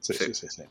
sí, 0.00 0.14
Sí. 0.14 0.24
sí, 0.26 0.34
sí, 0.34 0.46
sí. 0.50 0.62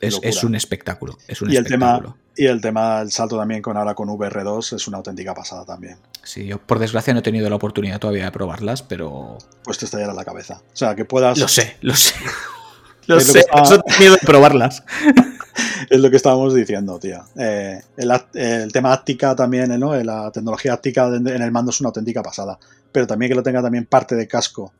Es, 0.00 0.18
es 0.22 0.42
un 0.44 0.54
espectáculo. 0.54 1.16
Es 1.28 1.42
un 1.42 1.50
Y 1.52 1.56
el 1.56 1.64
tema, 1.66 1.92
espectáculo. 1.96 2.16
y 2.36 2.46
el 2.46 2.60
tema, 2.60 3.00
el 3.02 3.10
salto 3.12 3.36
también 3.38 3.60
con 3.62 3.76
ahora 3.76 3.94
con 3.94 4.08
VR2 4.08 4.76
es 4.76 4.88
una 4.88 4.96
auténtica 4.98 5.34
pasada 5.34 5.64
también. 5.64 5.96
Sí, 6.22 6.46
yo 6.46 6.58
por 6.58 6.78
desgracia 6.78 7.12
no 7.12 7.20
he 7.20 7.22
tenido 7.22 7.48
la 7.50 7.56
oportunidad 7.56 7.98
todavía 8.00 8.24
de 8.24 8.30
probarlas, 8.32 8.82
pero. 8.82 9.38
Pues 9.64 9.78
te 9.78 9.84
estallará 9.84 10.12
la 10.14 10.24
cabeza. 10.24 10.62
O 10.72 10.76
sea, 10.76 10.94
que 10.94 11.04
puedas. 11.04 11.38
Lo 11.38 11.48
sé, 11.48 11.76
lo 11.82 11.94
sé. 11.94 12.14
Lo 13.06 13.16
lo 13.16 13.20
sé, 13.22 13.40
está- 13.40 13.62
tengo 13.62 13.82
miedo 13.98 14.12
de 14.12 14.18
probarlas. 14.26 14.84
Es 15.90 15.98
lo 15.98 16.10
que 16.10 16.16
estábamos 16.16 16.54
diciendo, 16.54 16.98
tío. 17.00 17.24
Eh, 17.36 17.80
el, 17.96 18.10
act- 18.10 18.34
el 18.34 18.70
tema 18.72 18.92
áptica 18.92 19.34
también, 19.34 19.78
¿no? 19.80 19.94
Eh, 19.94 20.04
La 20.04 20.30
tecnología 20.30 20.74
áptica 20.74 21.08
en 21.08 21.26
en 21.26 21.42
el 21.42 21.50
mando 21.50 21.70
es 21.70 21.80
una 21.80 21.88
auténtica 21.88 22.22
pasada. 22.22 22.58
Pero 22.92 23.06
también 23.08 23.30
que 23.30 23.34
lo 23.34 23.42
tenga 23.42 23.60
también 23.60 23.86
parte 23.86 24.14
de 24.14 24.28
casco 24.28 24.72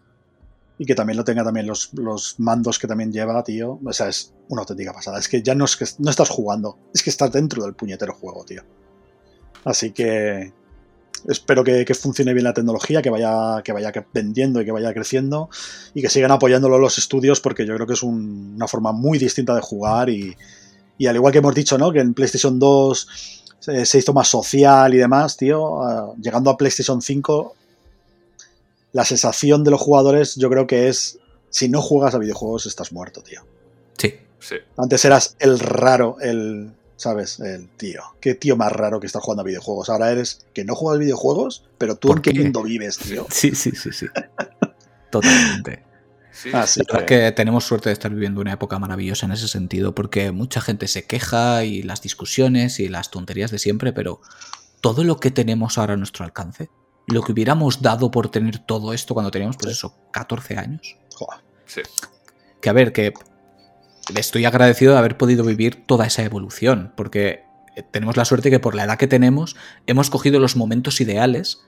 y 0.82 0.86
que 0.86 0.94
también 0.94 1.18
lo 1.18 1.24
tenga 1.24 1.44
también 1.44 1.66
los, 1.66 1.90
los 1.92 2.36
mandos 2.40 2.78
que 2.78 2.86
también 2.86 3.12
lleva, 3.12 3.44
tío. 3.44 3.78
O 3.84 3.92
sea, 3.92 4.08
es 4.08 4.32
una 4.48 4.62
auténtica 4.62 4.94
pasada. 4.94 5.18
Es 5.18 5.28
que 5.28 5.42
ya 5.42 5.54
no 5.54 5.66
es 5.66 5.76
que 5.76 5.84
no 5.98 6.08
estás 6.08 6.30
jugando, 6.30 6.78
es 6.94 7.02
que 7.02 7.10
estás 7.10 7.30
dentro 7.30 7.62
del 7.62 7.74
puñetero 7.74 8.14
juego, 8.14 8.44
tío. 8.46 8.62
Así 9.62 9.90
que 9.90 10.54
espero 11.28 11.62
que, 11.64 11.84
funcione 11.94 12.32
bien 12.32 12.44
la 12.44 12.54
tecnología, 12.54 13.02
que 13.02 13.10
vaya, 13.10 13.60
que 13.62 13.72
vaya 13.72 13.92
vendiendo 14.14 14.62
y 14.62 14.64
que 14.64 14.72
vaya 14.72 14.94
creciendo 14.94 15.50
y 15.92 16.00
que 16.00 16.08
sigan 16.08 16.30
apoyándolo 16.30 16.78
los 16.78 16.96
estudios 16.96 17.42
porque 17.42 17.66
yo 17.66 17.74
creo 17.74 17.86
que 17.86 17.92
es 17.92 18.02
un- 18.02 18.54
una 18.56 18.66
forma 18.66 18.92
muy 18.92 19.18
distinta 19.18 19.54
de 19.54 19.60
jugar 19.60 20.08
y, 20.08 20.34
y 20.96 21.06
al 21.08 21.16
igual 21.16 21.30
que 21.30 21.40
hemos 21.40 21.54
dicho, 21.54 21.76
¿no? 21.76 21.92
Que 21.92 22.00
en 22.00 22.14
PlayStation 22.14 22.58
2 22.58 23.06
se, 23.58 23.84
se 23.84 23.98
hizo 23.98 24.14
más 24.14 24.28
social 24.28 24.94
y 24.94 24.96
demás, 24.96 25.36
tío. 25.36 25.82
ah, 25.82 26.14
llegando 26.18 26.48
a 26.48 26.56
PlayStation 26.56 27.02
5, 27.02 27.54
la 28.92 29.04
sensación 29.04 29.64
de 29.64 29.70
los 29.70 29.80
jugadores 29.80 30.36
yo 30.36 30.50
creo 30.50 30.66
que 30.66 30.88
es, 30.88 31.18
si 31.48 31.68
no 31.68 31.80
juegas 31.80 32.14
a 32.14 32.18
videojuegos 32.18 32.66
estás 32.66 32.92
muerto, 32.92 33.22
tío. 33.22 33.42
Sí, 33.98 34.14
Sí. 34.40 34.56
Antes 34.76 35.04
eras 35.04 35.36
el 35.38 35.58
raro, 35.60 36.16
el, 36.20 36.72
¿sabes? 36.96 37.40
El 37.40 37.68
tío. 37.68 38.02
Qué 38.20 38.34
tío 38.34 38.56
más 38.56 38.72
raro 38.72 38.98
que 38.98 39.06
está 39.06 39.20
jugando 39.20 39.42
a 39.42 39.44
videojuegos. 39.44 39.90
Ahora 39.90 40.10
eres 40.10 40.46
que 40.54 40.64
no 40.64 40.74
juegas 40.74 40.98
videojuegos, 40.98 41.64
pero 41.78 41.96
tú 41.96 42.08
¿Por 42.08 42.18
en 42.18 42.22
qué 42.22 42.34
mundo 42.34 42.62
vives, 42.62 42.98
tío. 42.98 43.26
sí, 43.30 43.54
sí, 43.54 43.72
sí, 43.72 43.92
sí. 43.92 44.06
Totalmente. 45.10 45.84
Sí, 46.32 46.50
Así 46.54 46.80
La 46.80 46.94
verdad 46.94 47.06
que, 47.06 47.18
que 47.18 47.32
tenemos 47.32 47.64
suerte 47.64 47.90
de 47.90 47.92
estar 47.92 48.10
viviendo 48.10 48.40
una 48.40 48.52
época 48.52 48.78
maravillosa 48.78 49.26
en 49.26 49.32
ese 49.32 49.46
sentido, 49.46 49.94
porque 49.94 50.30
mucha 50.30 50.60
gente 50.60 50.88
se 50.88 51.04
queja 51.04 51.64
y 51.64 51.82
las 51.82 52.00
discusiones 52.00 52.80
y 52.80 52.88
las 52.88 53.10
tonterías 53.10 53.50
de 53.50 53.58
siempre, 53.58 53.92
pero 53.92 54.20
todo 54.80 55.04
lo 55.04 55.18
que 55.18 55.30
tenemos 55.30 55.76
ahora 55.76 55.94
a 55.94 55.96
nuestro 55.98 56.24
alcance, 56.24 56.70
lo 57.10 57.22
que 57.22 57.32
hubiéramos 57.32 57.82
dado 57.82 58.10
por 58.10 58.30
tener 58.30 58.58
todo 58.58 58.92
esto 58.92 59.14
cuando 59.14 59.30
teníamos, 59.30 59.56
pues 59.56 59.72
eso, 59.72 59.94
14 60.12 60.58
años, 60.58 60.96
joder, 61.14 61.40
Sí. 61.66 61.82
Que 62.60 62.68
a 62.68 62.72
ver, 62.72 62.92
que 62.92 63.12
estoy 64.16 64.44
agradecido 64.44 64.92
de 64.92 64.98
haber 64.98 65.16
podido 65.16 65.44
vivir 65.44 65.86
toda 65.86 66.06
esa 66.06 66.24
evolución, 66.24 66.92
porque 66.96 67.44
tenemos 67.92 68.16
la 68.16 68.24
suerte 68.24 68.50
que 68.50 68.58
por 68.58 68.74
la 68.74 68.84
edad 68.84 68.98
que 68.98 69.06
tenemos 69.06 69.56
hemos 69.86 70.10
cogido 70.10 70.40
los 70.40 70.56
momentos 70.56 71.00
ideales 71.00 71.60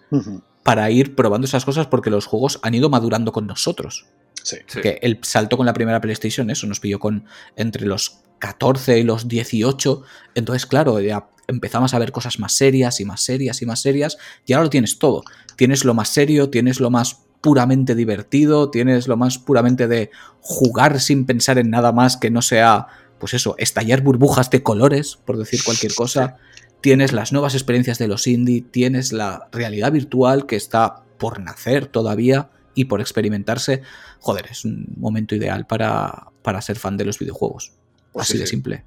para 0.62 0.90
ir 0.90 1.14
probando 1.14 1.46
esas 1.46 1.64
cosas 1.64 1.86
porque 1.86 2.10
los 2.10 2.26
juegos 2.26 2.58
han 2.62 2.74
ido 2.74 2.90
madurando 2.90 3.32
con 3.32 3.46
nosotros. 3.46 4.06
Sí. 4.42 4.56
Sí. 4.66 4.80
Que 4.80 4.98
el 5.02 5.20
salto 5.22 5.56
con 5.56 5.66
la 5.66 5.72
primera 5.72 6.00
PlayStation, 6.00 6.50
eso 6.50 6.66
nos 6.66 6.80
pilló 6.80 6.98
con 6.98 7.24
entre 7.56 7.86
los 7.86 8.22
14 8.40 8.98
y 8.98 9.04
los 9.04 9.28
18. 9.28 10.02
Entonces, 10.34 10.66
claro, 10.66 11.00
ya 11.00 11.28
empezamos 11.48 11.94
a 11.94 11.98
ver 11.98 12.12
cosas 12.12 12.38
más 12.38 12.54
serias 12.54 13.00
y 13.00 13.04
más 13.04 13.22
serias 13.22 13.62
y 13.62 13.66
más 13.66 13.80
serias. 13.80 14.18
Y 14.46 14.52
ahora 14.52 14.64
lo 14.64 14.70
tienes 14.70 14.98
todo. 14.98 15.24
Tienes 15.56 15.84
lo 15.84 15.94
más 15.94 16.08
serio, 16.08 16.50
tienes 16.50 16.80
lo 16.80 16.90
más 16.90 17.18
puramente 17.40 17.94
divertido, 17.94 18.70
tienes 18.70 19.08
lo 19.08 19.16
más 19.16 19.38
puramente 19.38 19.88
de 19.88 20.10
jugar 20.40 21.00
sin 21.00 21.26
pensar 21.26 21.58
en 21.58 21.70
nada 21.70 21.92
más 21.92 22.16
que 22.16 22.30
no 22.30 22.40
sea, 22.40 22.86
pues 23.18 23.34
eso, 23.34 23.56
estallar 23.58 24.02
burbujas 24.02 24.48
de 24.50 24.62
colores, 24.62 25.18
por 25.24 25.36
decir 25.36 25.62
cualquier 25.64 25.94
cosa. 25.94 26.38
Tienes 26.80 27.12
las 27.12 27.32
nuevas 27.32 27.54
experiencias 27.54 27.98
de 27.98 28.08
los 28.08 28.26
indie, 28.26 28.62
tienes 28.62 29.12
la 29.12 29.48
realidad 29.52 29.92
virtual 29.92 30.46
que 30.46 30.56
está 30.56 31.02
por 31.18 31.40
nacer 31.40 31.86
todavía 31.86 32.50
y 32.74 32.86
por 32.86 33.00
experimentarse. 33.00 33.82
Joder, 34.20 34.46
es 34.50 34.64
un 34.64 34.86
momento 34.96 35.34
ideal 35.34 35.66
para, 35.66 36.28
para 36.42 36.62
ser 36.62 36.78
fan 36.78 36.96
de 36.96 37.04
los 37.04 37.18
videojuegos. 37.18 37.72
Pues 38.12 38.24
Así 38.24 38.34
sí, 38.34 38.38
de 38.38 38.46
simple. 38.46 38.84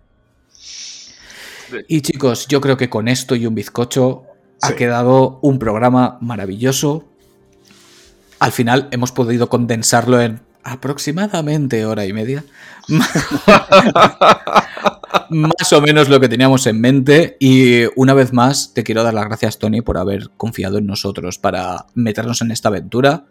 Sí. 0.51 0.94
Y 1.87 2.01
chicos, 2.01 2.47
yo 2.47 2.61
creo 2.61 2.77
que 2.77 2.89
con 2.89 3.07
esto 3.07 3.35
y 3.35 3.45
un 3.45 3.55
bizcocho 3.55 4.23
ha 4.61 4.69
Sí. 4.69 4.75
quedado 4.75 5.39
un 5.41 5.59
programa 5.59 6.17
maravilloso. 6.21 7.05
Al 8.39 8.51
final 8.51 8.87
hemos 8.91 9.11
podido 9.11 9.49
condensarlo 9.49 10.21
en 10.21 10.41
aproximadamente 10.63 11.85
hora 11.85 12.05
y 12.05 12.13
media. 12.13 12.43
más 15.29 15.73
o 15.73 15.81
menos 15.81 16.09
lo 16.09 16.19
que 16.19 16.29
teníamos 16.29 16.67
en 16.67 16.79
mente. 16.81 17.37
Y 17.39 17.83
una 17.95 18.13
vez 18.13 18.33
más, 18.33 18.73
te 18.73 18.83
quiero 18.83 19.03
dar 19.03 19.13
las 19.13 19.25
gracias, 19.25 19.59
Tony, 19.59 19.81
por 19.81 19.97
haber 19.97 20.29
confiado 20.37 20.77
en 20.77 20.85
nosotros 20.85 21.37
para 21.39 21.85
meternos 21.93 22.41
en 22.41 22.51
esta 22.51 22.69
aventura. 22.69 23.25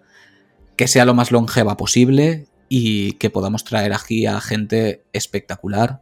Que 0.77 0.89
sea 0.89 1.05
lo 1.05 1.15
más 1.15 1.31
longeva 1.31 1.77
posible 1.77 2.47
y 2.69 3.13
que 3.13 3.31
podamos 3.31 3.63
traer 3.65 3.93
aquí 3.93 4.27
a 4.27 4.41
gente 4.41 5.05
espectacular 5.13 6.01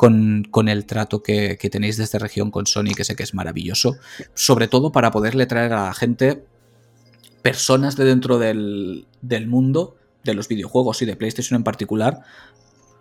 con, 0.00 0.68
el 0.68 0.86
trato 0.86 1.22
que, 1.22 1.58
que 1.58 1.68
tenéis 1.68 1.98
desde 1.98 2.18
región 2.18 2.50
con 2.50 2.64
Sony, 2.64 2.94
que 2.96 3.04
sé 3.04 3.14
que 3.14 3.22
es 3.22 3.34
maravilloso. 3.34 3.98
Sobre 4.32 4.66
todo 4.66 4.92
para 4.92 5.10
poderle 5.10 5.44
traer 5.44 5.74
a 5.74 5.84
la 5.84 5.94
gente 5.94 6.42
personas 7.42 7.96
de 7.96 8.06
dentro 8.06 8.38
del, 8.38 9.06
mundo, 9.46 9.98
de 10.24 10.32
los 10.32 10.48
videojuegos 10.48 11.02
y 11.02 11.04
de 11.04 11.16
PlayStation 11.16 11.54
en 11.58 11.64
particular, 11.64 12.22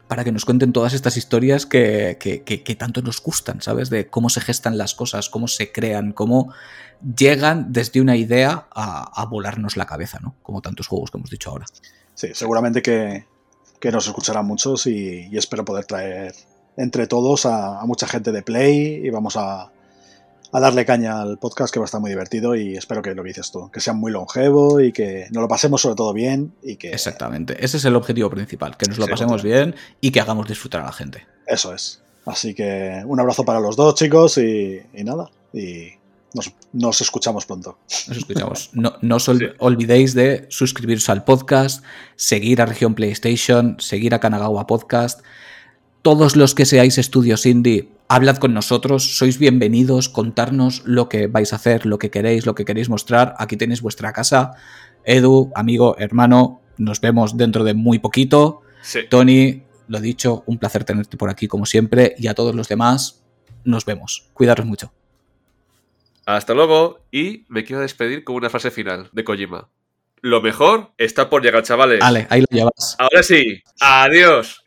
para 0.10 0.26
que 0.26 0.34
nos 0.34 0.44
cuenten 0.44 0.74
todas 0.74 0.92
estas 0.92 1.16
historias 1.16 1.66
que, 1.66 2.76
tanto 2.78 3.02
nos 3.02 3.24
gustan, 3.24 3.62
¿sabes? 3.62 3.90
De 3.90 4.08
cómo 4.08 4.30
se 4.30 4.42
gestan 4.42 4.78
las 4.78 4.94
cosas, 4.94 5.30
cómo 5.30 5.48
se 5.48 5.72
crean, 5.72 6.12
cómo 6.12 6.54
llegan 7.16 7.72
desde 7.72 8.02
una 8.02 8.18
idea 8.18 8.68
a, 8.76 9.26
volarnos 9.30 9.78
la 9.78 9.86
cabeza, 9.86 10.20
¿no? 10.22 10.36
Como 10.44 10.62
tantos 10.62 10.88
juegos 10.88 11.12
que 11.12 11.18
hemos 11.18 11.30
dicho 11.30 11.50
ahora. 11.50 11.66
Sí, 12.14 12.28
seguramente 12.34 12.82
que, 12.82 13.24
nos 13.90 14.06
escucharán 14.06 14.46
muchos 14.46 14.86
y 14.86 15.30
espero 15.38 15.64
poder 15.64 15.86
traer 15.86 16.36
entre 16.78 17.08
todos 17.08 17.46
a, 17.46 17.80
a 17.80 17.86
mucha 17.86 18.08
gente 18.08 18.32
de 18.32 18.42
Play 18.42 19.02
y 19.06 19.10
vamos 19.10 19.36
a, 19.38 19.72
a 20.52 20.60
darle 20.60 20.86
caña 20.86 21.22
al 21.22 21.38
podcast 21.38 21.74
que 21.74 21.80
va 21.80 21.84
a 21.84 21.88
estar 21.88 22.02
muy 22.02 22.10
divertido 22.10 22.56
y 22.56 22.76
espero 22.78 23.02
que 23.02 23.14
lo 23.14 23.22
que 23.24 23.30
dices 23.30 23.52
tú, 23.52 23.70
que 23.72 23.80
sea 23.82 23.94
muy 23.94 24.12
longevo 24.12 24.80
y 24.82 24.92
que 24.92 25.28
nos 25.32 25.42
lo 25.42 25.48
pasemos 25.48 25.82
sobre 25.82 25.96
todo 25.96 26.14
bien 26.14 26.54
y 26.64 26.78
que 26.78 26.92
Exactamente, 26.92 27.64
ese 27.64 27.78
es 27.78 27.86
el 27.86 27.96
objetivo 27.96 28.30
principal, 28.30 28.78
que 28.78 28.88
nos 28.88 28.98
lo 28.98 29.06
Sí, 29.06 29.12
pasemos 29.12 29.44
bien 29.44 29.76
y 30.02 30.12
que 30.12 30.22
hagamos 30.22 30.48
disfrutar 30.48 30.82
a 30.82 30.86
la 30.86 30.92
gente. 30.94 31.26
eso 31.48 31.74
es. 31.74 32.02
Así 32.26 32.54
que 32.54 33.02
un 33.06 33.20
abrazo 33.20 33.44
para 33.44 33.60
los 33.60 33.76
dos 33.76 33.96
chicos 33.96 34.38
y, 34.38 34.80
y 34.94 35.04
nada, 35.04 35.30
y 35.54 35.88
nos, 36.34 36.54
nos 36.74 37.02
escuchamos 37.02 37.46
pronto. 37.48 37.80
Nos 38.08 38.18
escuchamos. 38.18 38.70
No, 38.74 38.94
no 39.02 39.16
os 39.16 39.28
ol- 39.30 39.40
Sí. 39.40 39.46
olvidéis 39.58 40.14
de 40.14 40.46
suscribiros 40.50 41.10
al 41.10 41.24
podcast, 41.24 41.84
seguir 42.18 42.62
a 42.62 42.68
Región 42.68 42.94
PlayStation, 42.94 43.78
seguir 43.80 44.14
a 44.14 44.20
Kanagawa 44.20 44.68
Podcast. 44.68 45.22
Todos 46.02 46.38
los 46.38 46.56
que 46.56 46.66
seáis 46.66 46.98
estudios 46.98 47.46
indie, 47.46 47.90
hablad 48.08 48.38
con 48.38 48.54
nosotros, 48.54 49.18
sois 49.18 49.38
bienvenidos, 49.38 50.08
contarnos 50.08 50.82
lo 50.86 51.10
que 51.10 51.28
vais 51.28 51.52
a 51.52 51.58
hacer, 51.58 51.86
lo 51.86 52.00
que 52.00 52.10
queréis, 52.10 52.46
lo 52.46 52.56
que 52.56 52.64
queréis 52.64 52.88
mostrar. 52.88 53.36
Aquí 53.38 53.58
tenéis 53.58 53.82
vuestra 53.82 54.14
casa. 54.14 54.54
Edu, 55.04 55.52
amigo, 55.56 55.98
hermano, 56.00 56.62
nos 56.78 57.02
vemos 57.02 57.36
dentro 57.36 57.66
de 57.66 57.74
muy 57.74 58.00
poquito. 58.00 58.62
Sí. 58.82 59.02
Tony, 59.10 59.64
lo 59.90 60.00
dicho, 60.00 60.44
un 60.46 60.58
placer 60.58 60.86
tenerte 60.86 61.18
por 61.18 61.30
aquí 61.30 61.50
como 61.50 61.66
siempre. 61.66 62.16
Y 62.18 62.28
a 62.28 62.34
todos 62.34 62.56
los 62.56 62.70
demás, 62.70 63.22
nos 63.66 63.84
vemos. 63.84 64.30
Cuidaros 64.34 64.66
mucho. 64.66 64.94
Hasta 66.26 66.54
luego. 66.54 67.02
Y 67.12 67.44
me 67.50 67.66
quiero 67.66 67.82
despedir 67.82 68.24
con 68.24 68.38
una 68.38 68.50
frase 68.50 68.72
final 68.72 69.10
de 69.12 69.26
Kojima. 69.26 69.68
Lo 70.22 70.42
mejor 70.42 70.92
está 70.98 71.30
por 71.30 71.44
llegar, 71.44 71.64
chavales. 71.64 72.00
Vale, 72.00 72.26
ahí 72.30 72.40
lo 72.40 72.48
llevas. 72.50 72.96
Ahora 73.00 73.22
sí. 73.22 73.62
Adiós. 73.82 74.58